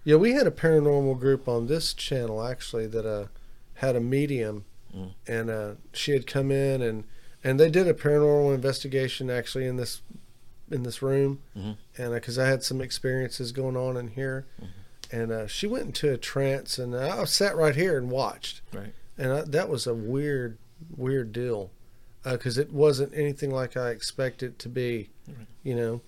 yeah 0.05 0.17
we 0.17 0.33
had 0.33 0.47
a 0.47 0.51
paranormal 0.51 1.19
group 1.19 1.49
on 1.49 1.67
this 1.67 1.93
channel 1.95 2.43
actually 2.43 2.87
that 2.87 3.07
uh 3.07 3.27
had 3.75 3.97
a 3.97 4.01
medium 4.01 4.65
Mm. 4.95 5.13
and 5.29 5.51
uh 5.51 5.75
she 5.93 6.11
had 6.11 6.27
come 6.27 6.51
in 6.51 6.83
and 6.83 7.05
and 7.45 7.61
they 7.61 7.71
did 7.71 7.87
a 7.87 7.95
paranormal 7.95 8.53
investigation 8.53 9.31
actually 9.31 9.65
in 9.67 9.77
this 9.77 10.03
in 10.69 10.83
this 10.83 11.01
room 11.01 11.39
Mhm. 11.57 11.77
and 11.97 12.13
because 12.15 12.39
I 12.41 12.49
had 12.49 12.65
some 12.65 12.81
experiences 12.81 13.53
going 13.53 13.77
on 13.77 13.97
in 13.97 14.09
here 14.09 14.47
Mm-hmm. 14.61 15.17
and 15.17 15.31
uh, 15.33 15.47
she 15.47 15.69
went 15.69 15.87
into 15.87 16.13
a 16.13 16.17
trance 16.17 16.77
and 16.77 16.97
I 16.97 17.23
sat 17.27 17.55
right 17.57 17.77
here 17.77 17.97
and 17.99 18.11
watched 18.11 18.63
right? 18.73 18.93
and 19.17 19.33
I, 19.33 19.43
that 19.43 19.69
was 19.69 19.87
a 19.87 19.95
weird 19.95 20.59
weird 20.97 21.31
deal 21.33 21.71
because 22.25 22.59
it 22.59 22.73
wasn't 22.73 23.15
anything 23.15 23.53
like 23.53 23.77
I 23.77 23.91
expected 23.91 24.53
it 24.55 24.59
to 24.59 24.69
be 24.69 25.11
Right. 25.29 25.47
you 25.63 25.77
know 25.77 26.01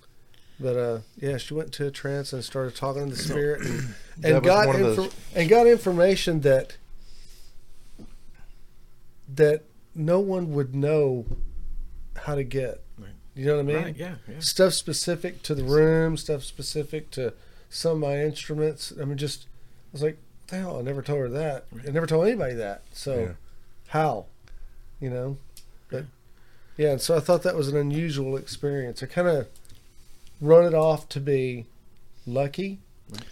but 0.59 0.75
uh 0.77 0.99
yeah 1.19 1.37
she 1.37 1.53
went 1.53 1.71
to 1.73 1.87
a 1.87 1.91
trance 1.91 2.31
and 2.33 2.43
started 2.43 2.75
talking 2.75 3.09
to 3.09 3.15
the 3.15 3.21
spirit 3.29 3.61
and, 3.61 3.95
and 4.23 4.43
got 4.43 4.67
infor- 4.67 5.13
and 5.35 5.49
got 5.49 5.67
information 5.67 6.41
that 6.41 6.77
that 9.33 9.63
no 9.95 10.19
one 10.19 10.53
would 10.53 10.75
know 10.75 11.25
how 12.17 12.35
to 12.35 12.43
get 12.43 12.81
Right. 12.97 13.09
you 13.35 13.45
know 13.45 13.55
what 13.55 13.61
I 13.61 13.63
mean 13.63 13.75
right? 13.77 13.95
Yeah, 13.97 14.15
yeah. 14.27 14.39
stuff 14.39 14.73
specific 14.73 15.41
to 15.43 15.55
the 15.55 15.63
room, 15.63 16.17
stuff 16.17 16.43
specific 16.43 17.09
to 17.11 17.33
some 17.69 17.93
of 17.93 17.97
my 17.99 18.19
instruments. 18.21 18.93
I 19.01 19.05
mean, 19.05 19.17
just 19.17 19.45
I 19.45 19.89
was 19.93 20.03
like, 20.03 20.17
"What 20.41 20.47
the 20.49 20.55
hell, 20.57 20.79
I 20.79 20.81
never 20.83 21.01
told 21.01 21.19
her 21.19 21.29
that. 21.29 21.65
I 21.87 21.89
never 21.91 22.05
told 22.05 22.27
anybody 22.27 22.53
that. 22.55 22.83
So 22.93 23.19
Yeah. 23.19 23.31
how, 23.87 24.25
you 24.99 25.09
know? 25.09 25.37
But 25.89 26.05
yeah, 26.77 26.91
and 26.91 27.01
so 27.01 27.17
I 27.17 27.19
thought 27.19 27.41
that 27.43 27.55
was 27.55 27.67
an 27.69 27.77
unusual 27.77 28.37
experience. 28.37 29.01
I 29.01 29.07
kind 29.07 29.27
of 29.27 29.47
run 30.43 30.65
it 30.65 30.73
off 30.73 31.07
to 31.09 31.19
be 31.19 31.65
lucky, 32.25 32.79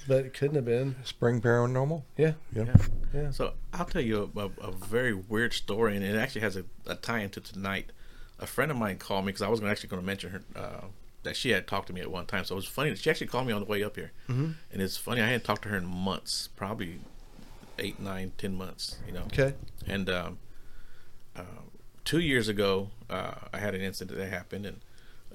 but 0.08 0.26
it 0.26 0.34
couldn't 0.34 0.56
have 0.56 0.66
been. 0.66 0.96
Spring 1.04 1.42
paranormal. 1.42 2.04
Yeah. 2.18 2.34
Yeah. 2.54 2.74
Yeah. 3.14 3.32
So 3.32 3.54
I'll 3.74 3.86
tell 3.86 4.02
you 4.02 4.32
a, 4.36 4.40
a, 4.40 4.50
a 4.70 4.72
very 4.72 5.14
weird 5.14 5.54
story, 5.54 5.96
and 5.96 6.06
it 6.06 6.16
actually 6.16 6.42
has 6.42 6.56
a, 6.56 6.64
a 6.88 6.96
tie 6.96 7.20
into 7.20 7.42
tonight. 7.42 7.92
A 8.40 8.48
friend 8.48 8.72
of 8.72 8.78
mine 8.78 8.98
called 8.98 9.26
me 9.26 9.30
because 9.30 9.42
I 9.42 9.50
was 9.50 9.62
actually 9.62 9.90
going 9.90 10.02
to 10.02 10.06
mention 10.06 10.32
her 10.32 10.42
uh, 10.56 10.86
that 11.24 11.36
she 11.36 11.52
had 11.52 11.68
talked 11.68 11.88
to 11.88 11.94
me 11.94 12.02
at 12.02 12.10
one 12.10 12.26
time. 12.26 12.46
So 12.46 12.56
it 12.56 12.58
was 12.58 12.66
funny. 12.66 12.90
that 12.90 13.00
She 13.00 13.10
actually 13.10 13.28
called 13.28 13.46
me 13.46 13.54
on 13.54 13.62
the 13.62 13.68
way 13.68 13.84
up 13.84 13.96
here, 13.96 14.12
mm-hmm. 14.28 14.52
and 14.72 14.82
it's 14.82 14.98
funny. 14.98 15.22
I 15.22 15.26
hadn't 15.26 15.44
talked 15.44 15.64
to 15.64 15.70
her 15.70 15.78
in 15.78 15.86
months, 15.86 16.50
probably 16.56 17.00
eight, 17.78 18.00
nine, 18.00 18.32
ten 18.38 18.56
months. 18.56 18.98
You 19.06 19.14
know. 19.14 19.24
Okay. 19.24 19.54
And 19.86 20.10
um, 20.10 20.40
uh, 21.36 21.44
two 22.04 22.20
years 22.20 22.48
ago, 22.48 22.90
uh, 23.10 23.34
I 23.54 23.60
had 23.60 23.76
an 23.76 23.82
incident 23.82 24.18
that 24.18 24.30
happened, 24.30 24.66
and 24.66 24.80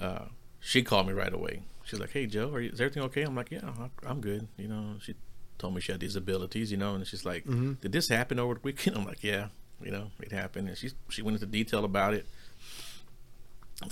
uh, 0.00 0.24
she 0.66 0.82
called 0.82 1.06
me 1.06 1.12
right 1.12 1.32
away. 1.32 1.62
She's 1.84 2.00
like, 2.00 2.10
"Hey, 2.10 2.26
Joe, 2.26 2.52
are 2.52 2.60
you, 2.60 2.70
is 2.70 2.80
everything 2.80 3.04
okay?" 3.04 3.22
I'm 3.22 3.36
like, 3.36 3.50
"Yeah, 3.52 3.60
I'm 4.04 4.20
good." 4.20 4.48
You 4.58 4.66
know, 4.68 4.96
she 5.00 5.14
told 5.58 5.74
me 5.74 5.80
she 5.80 5.92
had 5.92 6.00
these 6.00 6.16
abilities, 6.16 6.70
you 6.72 6.76
know, 6.76 6.94
and 6.96 7.06
she's 7.06 7.24
like, 7.24 7.44
"Did 7.80 7.92
this 7.92 8.08
happen 8.08 8.38
over 8.40 8.54
the 8.54 8.60
weekend?" 8.62 8.96
I'm 8.98 9.04
like, 9.06 9.22
"Yeah, 9.22 9.48
you 9.80 9.92
know, 9.92 10.10
it 10.20 10.32
happened." 10.32 10.68
And 10.68 10.76
she 10.76 10.90
she 11.08 11.22
went 11.22 11.36
into 11.36 11.46
detail 11.46 11.84
about 11.84 12.14
it. 12.14 12.26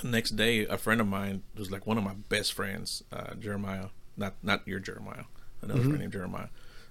The 0.03 0.09
next 0.09 0.31
day, 0.37 0.65
a 0.67 0.79
friend 0.79 1.01
of 1.01 1.07
mine 1.07 1.43
was 1.57 1.71
like 1.71 1.87
one 1.87 1.99
of 1.99 2.05
my 2.05 2.15
best 2.29 2.53
friends, 2.55 3.05
uh, 3.13 3.35
Jeremiah, 3.35 3.89
not 4.17 4.35
not 4.43 4.67
your 4.67 4.81
Jeremiah, 4.81 5.25
another 5.63 5.81
friend 5.83 6.01
named 6.01 6.13
Jeremiah. 6.13 6.49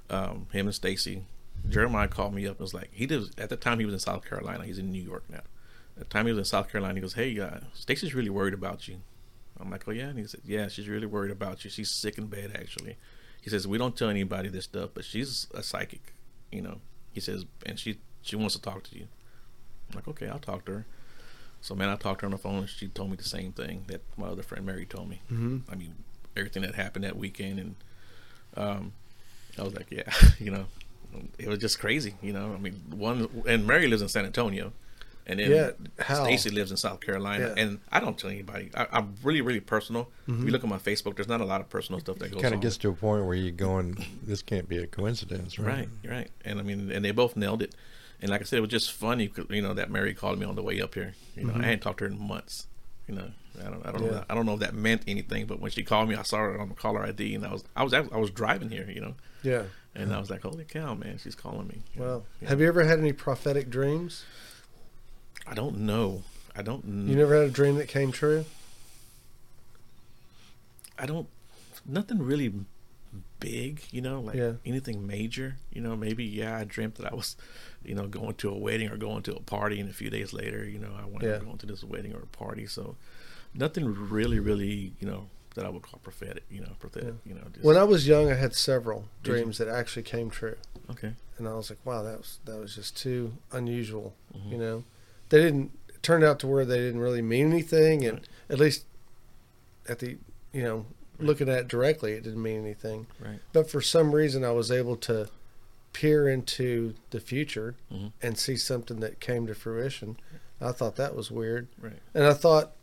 Um, 0.10 0.48
him 0.54 0.68
and 0.68 0.76
Stacy. 0.76 1.24
Jeremiah 1.70 2.08
called 2.08 2.34
me 2.34 2.46
up 2.46 2.58
and 2.58 2.60
was 2.62 2.74
like, 2.74 2.90
he 2.92 3.06
did 3.06 3.40
at 3.40 3.50
the 3.50 3.56
time 3.56 3.80
he 3.80 3.86
was 3.86 3.94
in 3.94 4.00
South 4.00 4.26
Carolina. 4.26 4.66
He's 4.66 4.78
in 4.80 4.92
New 4.92 5.02
York 5.02 5.24
now. 5.30 5.44
At 5.96 6.00
the 6.00 6.06
time 6.06 6.26
he 6.26 6.32
was 6.34 6.40
in 6.40 6.46
South 6.46 6.70
Carolina, 6.70 6.96
he 6.96 7.02
goes, 7.02 7.14
"Hey, 7.14 7.38
uh, 7.40 7.60
Stacy's 7.74 8.14
really 8.14 8.30
worried 8.30 8.54
about 8.54 8.88
you." 8.88 8.98
I'm 9.64 9.72
like, 9.72 9.88
"Oh 9.88 9.92
yeah," 9.92 10.08
and 10.10 10.20
he 10.20 10.26
said, 10.28 10.42
"Yeah, 10.46 10.68
she's 10.68 10.90
really 10.90 11.06
worried 11.08 11.32
about 11.32 11.64
you. 11.64 11.70
She's 11.70 11.90
sick 11.90 12.18
in 12.18 12.28
bed 12.28 12.52
actually." 12.54 12.98
He 13.42 13.50
says, 13.50 13.68
"We 13.68 13.78
don't 13.78 13.96
tell 13.96 14.10
anybody 14.10 14.50
this 14.50 14.66
stuff, 14.66 14.90
but 14.94 15.06
she's 15.06 15.48
a 15.54 15.64
psychic, 15.64 16.14
you 16.52 16.62
know." 16.62 16.80
He 17.14 17.20
says, 17.22 17.46
"And 17.66 17.80
she 17.80 18.00
she 18.22 18.36
wants 18.36 18.56
to 18.56 18.62
talk 18.62 18.84
to 18.84 18.98
you." 18.98 19.08
I'm 19.90 19.96
like, 19.96 20.08
"Okay, 20.08 20.28
I'll 20.28 20.40
talk 20.40 20.66
to 20.66 20.72
her." 20.74 20.86
So 21.62 21.76
man, 21.76 21.88
I 21.90 21.96
talked 21.96 22.20
to 22.20 22.24
her 22.24 22.28
on 22.28 22.32
the 22.32 22.38
phone. 22.38 22.58
and 22.60 22.70
She 22.70 22.88
told 22.90 23.10
me 23.12 23.16
the 23.16 23.24
same 23.24 23.54
thing 23.54 23.86
that 23.88 24.02
my 24.18 24.28
other 24.28 24.44
friend 24.44 24.66
Mary 24.66 24.86
told 24.86 25.10
me. 25.10 25.22
Mm-hmm. 25.32 25.60
I 25.72 25.76
mean, 25.76 25.96
everything 26.36 26.64
that 26.64 26.76
happened 26.76 27.06
that 27.06 27.16
weekend, 27.16 27.60
and 27.60 27.76
um, 28.58 28.92
I 29.58 29.64
was 29.64 29.74
like, 29.74 29.88
"Yeah," 29.90 30.12
you 30.40 30.52
know, 30.52 30.66
it 31.38 31.48
was 31.48 31.60
just 31.60 31.80
crazy, 31.80 32.16
you 32.22 32.34
know. 32.34 32.54
I 32.54 32.58
mean, 32.58 32.82
one 32.90 33.30
and 33.48 33.66
Mary 33.66 33.88
lives 33.88 34.02
in 34.02 34.10
San 34.10 34.26
Antonio, 34.26 34.74
and 35.26 35.40
then 35.40 35.52
Yeah, 35.52 35.72
how? 36.00 36.24
Stacy 36.24 36.50
lives 36.50 36.72
in 36.72 36.78
South 36.78 37.00
Carolina, 37.00 37.54
Yeah. 37.56 37.64
and 37.64 37.80
I 37.92 38.00
don't 38.00 38.18
tell 38.18 38.30
anybody. 38.30 38.70
I, 38.76 38.88
I'm 38.92 39.16
really, 39.24 39.42
really 39.42 39.60
personal. 39.60 40.10
If 40.24 40.28
you 40.28 40.34
mm-hmm. 40.34 40.50
look 40.50 40.64
at 40.64 40.70
my 40.70 40.78
Facebook, 40.78 41.16
there's 41.16 41.28
not 41.28 41.42
a 41.42 41.46
lot 41.46 41.62
of 41.62 41.70
personal 41.70 42.00
stuff 42.00 42.18
that 42.20 42.30
goes 42.30 42.38
on 42.38 42.42
Kind 42.42 42.56
of 42.56 42.62
gets 42.62 42.78
to 42.78 42.90
a 42.90 42.94
point 42.94 43.26
where 43.26 43.36
you're 43.36 43.52
going, 43.52 44.06
this 44.24 44.42
can't 44.42 44.68
be 44.68 44.78
a 44.78 44.88
coincidence, 44.88 45.58
right? 45.58 45.88
right, 46.04 46.12
right, 46.12 46.32
and 46.44 46.60
I 46.60 46.64
mean, 46.64 46.92
and 46.92 47.04
they 47.06 47.12
both 47.12 47.36
nailed 47.38 47.62
it. 47.62 47.74
And 48.22 48.30
like 48.30 48.42
I 48.42 48.44
said, 48.46 48.58
it 48.58 48.62
was 48.62 48.70
just 48.70 48.92
funny, 48.92 49.28
'cause, 49.28 49.46
you 49.50 49.62
know, 49.62 49.74
that 49.74 49.92
Mary 49.92 50.14
called 50.14 50.40
me 50.40 50.46
on 50.46 50.56
the 50.56 50.64
way 50.64 50.80
up 50.82 50.94
here. 50.94 51.14
You 51.36 51.44
know, 51.44 51.50
I 51.50 51.54
mm-hmm. 51.56 51.64
hadn't 51.64 51.80
talked 51.82 52.00
to 52.00 52.06
her 52.06 52.10
in 52.10 52.20
months. 52.20 52.68
You 53.08 53.16
know, 53.16 53.32
I 53.60 53.64
don't, 53.70 53.86
I 53.86 53.92
don't, 53.92 54.02
know, 54.02 54.08
Yeah. 54.08 54.14
that- 54.14 54.26
I 54.30 54.36
don't 54.36 54.46
know 54.46 54.54
if 54.54 54.60
that 54.62 54.74
meant 54.74 55.04
anything, 55.08 55.46
but 55.46 55.60
when 55.60 55.72
she 55.72 55.84
called 55.84 56.08
me, 56.08 56.16
I 56.16 56.24
saw 56.24 56.38
her 56.38 56.60
on 56.60 56.70
the 56.70 56.76
caller 56.76 57.04
ID, 57.04 57.36
and 57.36 57.46
I 57.46 57.52
was, 57.52 57.64
I 57.76 57.84
was, 57.84 57.94
I 57.94 58.00
was 58.18 58.30
driving 58.30 58.70
here, 58.70 58.90
you 58.90 59.02
know, 59.02 59.16
Yeah. 59.42 59.64
and 59.94 60.14
I 60.14 60.20
was 60.20 60.30
like, 60.30 60.42
holy 60.44 60.64
cow, 60.64 60.94
man, 60.96 61.18
she's 61.18 61.36
calling 61.36 61.68
me. 61.68 61.82
Well, 61.98 62.26
yeah. 62.42 62.50
have 62.50 62.62
you 62.62 62.68
ever 62.68 62.86
had 62.86 63.00
any 63.00 63.12
prophetic 63.12 63.70
dreams? 63.70 64.24
I 65.48 65.54
don't 65.54 65.80
know. 65.80 66.24
I 66.56 66.62
don't. 66.62 66.84
You 66.86 67.16
never 67.16 67.36
had 67.36 67.46
a 67.46 67.52
dream 67.52 67.76
that 67.76 67.88
came 67.88 68.12
true? 68.12 68.46
I 70.98 71.06
don't. 71.06 71.28
Nothing 71.86 72.20
really 72.20 72.54
big, 73.40 73.82
you 73.92 74.02
know, 74.02 74.22
like 74.22 74.36
Yeah. 74.36 74.54
anything 74.66 75.06
major. 75.06 75.58
You 75.72 75.82
know, 75.82 75.96
maybe 75.96 76.24
yeah, 76.24 76.58
I 76.58 76.64
dreamt 76.64 76.96
that 76.96 77.12
I 77.12 77.16
was, 77.16 77.36
you 77.84 77.94
know, 77.96 78.08
going 78.08 78.36
to 78.36 78.50
a 78.50 78.58
wedding 78.58 78.90
or 78.90 78.98
going 78.98 79.24
to 79.24 79.36
a 79.36 79.42
party, 79.42 79.80
and 79.80 79.90
a 79.90 79.94
few 79.94 80.10
days 80.10 80.32
later, 80.34 80.64
you 80.66 80.80
know, 80.80 80.94
I 80.98 81.06
went 81.06 81.24
Yeah. 81.24 81.40
going 81.40 81.58
to 81.58 81.66
this 81.66 81.84
wedding 81.84 82.14
or 82.14 82.20
a 82.20 82.28
party. 82.28 82.66
So, 82.68 82.96
nothing 83.54 83.86
really, 84.10 84.40
really, 84.40 84.94
you 85.00 85.08
know, 85.08 85.30
that 85.56 85.66
I 85.66 85.70
would 85.70 85.82
call 85.82 86.00
prophetic. 86.02 86.44
You 86.50 86.62
know, 86.62 86.72
prophetic. 86.80 87.16
You 87.26 87.34
know, 87.36 87.42
just, 87.52 87.66
When 87.66 87.76
I 87.78 87.84
was 87.84 88.08
young, 88.08 88.32
I 88.32 88.36
had 88.36 88.56
several 88.56 89.10
dreams 89.24 89.58
that 89.58 89.68
actually 89.68 90.04
came 90.04 90.30
true, 90.30 90.56
okay, 90.92 91.14
and 91.38 91.48
I 91.48 91.54
was 91.56 91.70
like, 91.70 91.80
"Wow, 91.86 92.04
that 92.04 92.20
was 92.20 92.40
that 92.46 92.58
was 92.58 92.76
just 92.76 92.96
too 92.96 93.34
unusual." 93.52 94.16
Mhm. 94.34 94.52
You 94.52 94.58
know, 94.58 94.84
they 95.34 95.42
didn't 95.42 95.72
it 95.90 96.04
turned 96.04 96.24
out 96.24 96.38
to 96.40 96.48
where 96.48 96.64
they 96.64 96.78
didn't 96.78 97.00
really 97.02 97.22
mean 97.24 97.48
anything, 97.52 98.06
and 98.06 98.20
Right. 98.20 98.28
at 98.52 98.60
least 98.60 98.86
at 99.88 99.98
the 100.00 100.18
you 100.52 100.62
know 100.64 100.86
looking 101.20 101.50
at 101.50 101.60
it 101.60 101.68
directly, 101.68 102.12
it 102.14 102.24
didn't 102.24 102.42
mean 102.42 102.60
anything. 102.60 103.08
right, 103.20 103.40
But 103.52 103.68
for 103.70 103.82
some 103.82 104.14
reason, 104.14 104.44
I 104.44 104.52
was 104.52 104.70
able 104.72 104.96
to 104.98 105.30
peer 105.94 106.28
into 106.28 106.94
the 107.12 107.20
future 107.20 107.76
Mhm. 107.92 108.12
and 108.22 108.38
see 108.38 108.58
something 108.58 109.00
that 109.00 109.20
came 109.20 109.48
to 109.48 109.56
fruition. 109.56 110.18
I 110.62 110.72
thought 110.72 110.96
that 110.98 111.16
was 111.16 111.32
weird, 111.32 111.68
right, 111.82 112.00
and 112.14 112.26
I 112.26 112.34
thought 112.34 112.76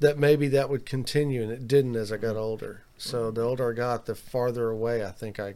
that 0.00 0.18
maybe 0.18 0.46
that 0.48 0.68
would 0.68 0.84
continue, 0.86 1.42
and 1.42 1.50
it 1.50 1.66
didn't 1.66 1.96
as 1.96 2.12
I 2.12 2.16
got 2.16 2.36
older. 2.36 2.82
So 2.98 3.30
the 3.30 3.42
older 3.42 3.70
I 3.70 3.74
got, 3.74 4.06
the 4.06 4.14
farther 4.14 4.68
away 4.70 5.04
I 5.04 5.10
think 5.10 5.40
I 5.40 5.54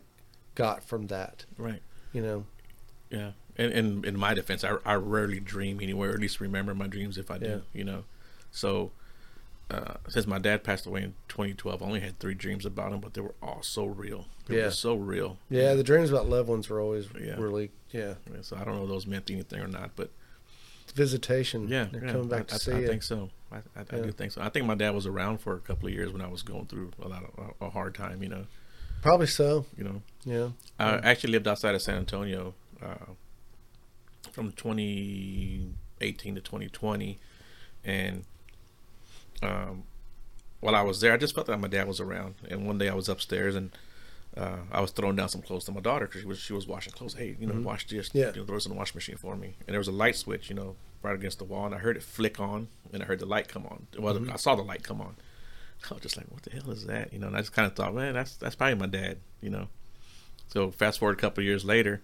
got 0.54 0.82
from 0.82 1.06
that. 1.08 1.44
right. 1.56 1.82
You 2.12 2.22
know, 2.22 2.46
Yeah, 3.10 3.32
and, 3.56 3.72
and 3.72 4.04
in 4.06 4.16
my 4.18 4.34
defense, 4.34 4.64
I, 4.64 4.76
I 4.84 4.94
rarely 4.94 5.40
dream 5.40 5.80
anyway, 5.80 6.08
or 6.08 6.12
at 6.12 6.20
least 6.20 6.40
remember 6.40 6.74
my 6.74 6.86
dreams 6.86 7.18
if 7.18 7.30
I 7.30 7.38
do. 7.38 7.46
Yeah. 7.46 7.58
You 7.72 7.84
know, 7.84 8.04
so 8.50 8.90
uh, 9.70 9.94
since 10.08 10.26
my 10.26 10.38
dad 10.38 10.64
passed 10.64 10.86
away 10.86 11.02
in 11.02 11.14
2012, 11.28 11.82
I 11.82 11.86
only 11.86 12.00
had 12.00 12.18
three 12.18 12.34
dreams 12.34 12.66
about 12.66 12.92
him, 12.92 13.00
but 13.00 13.14
they 13.14 13.20
were 13.20 13.34
all 13.42 13.62
so 13.62 13.84
real. 13.86 14.26
They 14.46 14.56
Yeah. 14.58 14.64
were 14.64 14.70
so 14.72 14.94
real. 14.96 15.38
yeah, 15.48 15.74
the 15.74 15.84
dreams 15.84 16.10
about 16.10 16.28
loved 16.28 16.48
ones 16.48 16.68
were 16.68 16.80
always 16.80 17.06
Yeah. 17.20 17.36
really 17.38 17.70
yeah 17.92 18.14
Yeah, 18.32 18.42
So 18.42 18.56
I 18.56 18.64
don't 18.64 18.76
know 18.76 18.82
if 18.84 18.88
those 18.88 19.06
meant 19.06 19.30
anything 19.30 19.60
or 19.60 19.68
not, 19.68 19.90
but 19.96 20.10
visitation. 20.94 21.68
yeah, 21.68 21.86
they're 21.90 22.04
yeah, 22.04 22.12
coming 22.12 22.28
back 22.28 22.40
I, 22.40 22.44
to 22.44 22.54
I, 22.54 22.58
see 22.58 22.72
I 22.72 22.86
think 22.86 23.02
so. 23.02 23.30
I, 23.52 23.56
I, 23.76 23.80
I 23.92 24.00
do 24.00 24.12
think 24.12 24.32
so. 24.32 24.42
I 24.42 24.48
think 24.48 24.66
my 24.66 24.74
dad 24.74 24.94
was 24.94 25.06
around 25.06 25.38
for 25.38 25.54
a 25.54 25.60
couple 25.60 25.88
of 25.88 25.94
years 25.94 26.12
when 26.12 26.20
I 26.22 26.28
was 26.28 26.42
going 26.42 26.66
through 26.66 26.90
a 27.02 27.08
lot 27.08 27.24
of 27.24 27.52
a, 27.60 27.66
a 27.66 27.70
hard 27.70 27.94
time. 27.94 28.22
You 28.22 28.28
know, 28.28 28.46
Probably 29.02 29.26
so. 29.26 29.66
you 29.76 29.84
know. 29.84 30.02
Yeah, 30.24 30.48
I 30.78 30.94
actually 30.98 31.32
lived 31.32 31.48
outside 31.48 31.74
of 31.74 31.82
San 31.82 31.96
Antonio 31.96 32.54
uh, 32.82 33.12
from 34.32 34.52
2018 34.52 36.34
to 36.34 36.40
2020, 36.40 37.18
and 37.84 38.24
um, 39.42 39.84
while 40.60 40.74
I 40.74 40.82
was 40.82 41.00
there, 41.00 41.12
I 41.12 41.16
just 41.16 41.34
felt 41.34 41.46
that 41.46 41.58
my 41.60 41.68
dad 41.68 41.88
was 41.88 42.00
around. 42.00 42.34
And 42.48 42.66
one 42.66 42.78
day 42.78 42.88
I 42.88 42.94
was 42.94 43.08
upstairs 43.08 43.54
and 43.54 43.70
uh, 44.36 44.58
I 44.70 44.80
was 44.80 44.90
throwing 44.90 45.16
down 45.16 45.28
some 45.28 45.40
clothes 45.42 45.64
to 45.64 45.72
my 45.72 45.80
daughter 45.80 46.06
because 46.06 46.20
she 46.20 46.26
was 46.26 46.38
she 46.38 46.52
was 46.52 46.66
washing 46.66 46.92
clothes. 46.92 47.14
Hey, 47.14 47.36
you 47.40 47.46
know, 47.46 47.60
wash 47.62 47.86
this. 47.88 48.10
Mm-hmm. 48.10 48.18
Yeah. 48.18 48.30
you 48.34 48.40
know, 48.40 48.44
throw 48.46 48.56
this 48.56 48.66
in 48.66 48.72
the 48.72 48.78
washing 48.78 48.96
machine 48.96 49.16
for 49.16 49.34
me. 49.36 49.56
And 49.66 49.68
there 49.74 49.78
was 49.80 49.88
a 49.88 49.92
light 49.92 50.16
switch, 50.16 50.48
you 50.50 50.54
know, 50.56 50.76
right 51.02 51.14
against 51.14 51.38
the 51.38 51.44
wall, 51.44 51.66
and 51.66 51.74
I 51.74 51.78
heard 51.78 51.96
it 51.96 52.02
flick 52.02 52.38
on, 52.38 52.68
and 52.92 53.02
I 53.02 53.06
heard 53.06 53.18
the 53.20 53.26
light 53.26 53.48
come 53.48 53.66
on. 53.66 53.86
Well, 53.98 54.14
Mm-hmm. 54.14 54.30
I 54.32 54.36
saw 54.36 54.54
the 54.54 54.62
light 54.62 54.82
come 54.82 55.00
on. 55.00 55.16
I 55.90 55.94
was 55.94 56.02
just 56.02 56.16
like, 56.18 56.26
"What 56.30 56.42
the 56.42 56.50
hell 56.50 56.70
is 56.70 56.84
that?" 56.86 57.12
You 57.12 57.18
know, 57.18 57.28
and 57.28 57.36
I 57.36 57.40
just 57.40 57.54
kind 57.54 57.66
of 57.66 57.74
thought, 57.74 57.94
"Man, 57.94 58.12
that's 58.14 58.36
that's 58.36 58.54
probably 58.54 58.74
my 58.76 58.86
dad." 58.86 59.16
You 59.40 59.50
know. 59.50 59.68
So 60.48 60.70
fast 60.70 60.98
forward 60.98 61.16
a 61.16 61.20
couple 61.20 61.40
of 61.42 61.46
years 61.46 61.64
later, 61.64 62.02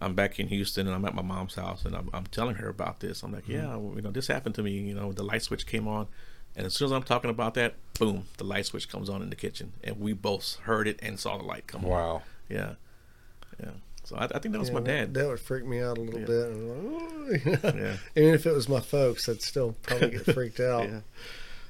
I'm 0.00 0.14
back 0.14 0.38
in 0.40 0.48
Houston 0.48 0.86
and 0.86 0.94
I'm 0.94 1.04
at 1.04 1.14
my 1.14 1.22
mom's 1.22 1.54
house 1.54 1.84
and 1.84 1.94
I'm, 1.94 2.10
I'm 2.12 2.26
telling 2.26 2.56
her 2.56 2.68
about 2.68 3.00
this. 3.00 3.22
I'm 3.22 3.32
like, 3.32 3.48
yeah, 3.48 3.76
well, 3.76 3.94
you 3.96 4.02
know, 4.02 4.10
this 4.10 4.26
happened 4.26 4.54
to 4.56 4.62
me. 4.62 4.72
You 4.72 4.94
know, 4.94 5.12
the 5.12 5.22
light 5.22 5.42
switch 5.42 5.66
came 5.66 5.86
on, 5.88 6.06
and 6.56 6.66
as 6.66 6.74
soon 6.74 6.86
as 6.86 6.92
I'm 6.92 7.02
talking 7.04 7.30
about 7.30 7.54
that, 7.54 7.74
boom, 7.98 8.24
the 8.38 8.44
light 8.44 8.66
switch 8.66 8.88
comes 8.88 9.08
on 9.08 9.22
in 9.22 9.30
the 9.30 9.36
kitchen, 9.36 9.72
and 9.82 10.00
we 10.00 10.12
both 10.12 10.56
heard 10.64 10.88
it 10.88 10.98
and 11.02 11.18
saw 11.18 11.38
the 11.38 11.44
light 11.44 11.66
come 11.66 11.84
on. 11.84 11.90
Wow. 11.90 12.22
Yeah, 12.48 12.74
yeah. 13.60 13.70
So 14.04 14.16
I, 14.16 14.24
I 14.24 14.38
think 14.38 14.52
that 14.52 14.58
was 14.58 14.68
Yeah, 14.68 14.74
my 14.74 14.80
dad. 14.80 15.14
That 15.14 15.28
would 15.28 15.40
freak 15.40 15.64
me 15.64 15.80
out 15.80 15.96
a 15.96 16.00
little 16.02 16.20
Yeah. 16.20 16.26
bit. 16.26 17.44
Like, 17.46 17.64
"Oh," 17.64 17.78
Yeah. 17.78 17.96
Even 18.22 18.34
if 18.34 18.44
it 18.46 18.52
was 18.52 18.68
my 18.68 18.80
folks, 18.80 19.28
I'd 19.28 19.40
still 19.42 19.74
probably 19.82 20.10
get 20.10 20.26
freaked 20.26 20.60
out. 20.74 20.88
Yeah. 20.88 21.00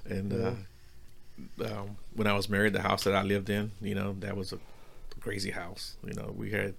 And 0.06 0.32
uh, 0.32 1.64
um, 1.64 1.96
when 2.14 2.26
I 2.26 2.32
was 2.34 2.48
married, 2.48 2.72
the 2.72 2.82
house 2.82 3.04
that 3.04 3.14
I 3.14 3.22
lived 3.22 3.50
in, 3.50 3.70
you 3.80 3.94
know, 3.94 4.16
that 4.20 4.36
was 4.36 4.52
a 4.52 4.58
crazy 5.20 5.52
house. 5.52 5.96
You 6.04 6.14
know, 6.14 6.34
we 6.36 6.50
had 6.50 6.74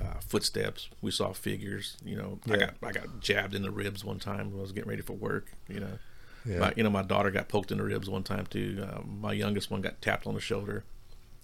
uh, 0.00 0.20
footsteps. 0.20 0.88
We 1.02 1.10
saw 1.10 1.32
figures. 1.32 1.96
You 2.04 2.16
know, 2.16 2.38
I 2.50 2.56
got 2.56 2.74
I 2.82 2.92
got 2.92 3.20
jabbed 3.20 3.54
in 3.54 3.62
the 3.62 3.70
ribs 3.70 4.04
one 4.04 4.18
time 4.18 4.50
when 4.50 4.58
I 4.58 4.62
was 4.62 4.72
getting 4.72 4.88
ready 4.90 5.02
for 5.02 5.14
work. 5.14 5.52
You 5.68 5.80
know, 5.80 5.98
Yeah. 6.46 6.58
my, 6.60 6.72
you 6.76 6.82
know, 6.82 6.90
my 6.90 7.02
daughter 7.02 7.30
got 7.30 7.48
poked 7.48 7.70
in 7.72 7.78
the 7.78 7.84
ribs 7.84 8.08
one 8.08 8.22
time 8.22 8.46
too. 8.46 8.86
Um, 8.90 9.18
my 9.20 9.32
youngest 9.32 9.70
one 9.70 9.80
got 9.80 10.00
tapped 10.00 10.26
on 10.26 10.34
the 10.34 10.40
shoulder. 10.40 10.84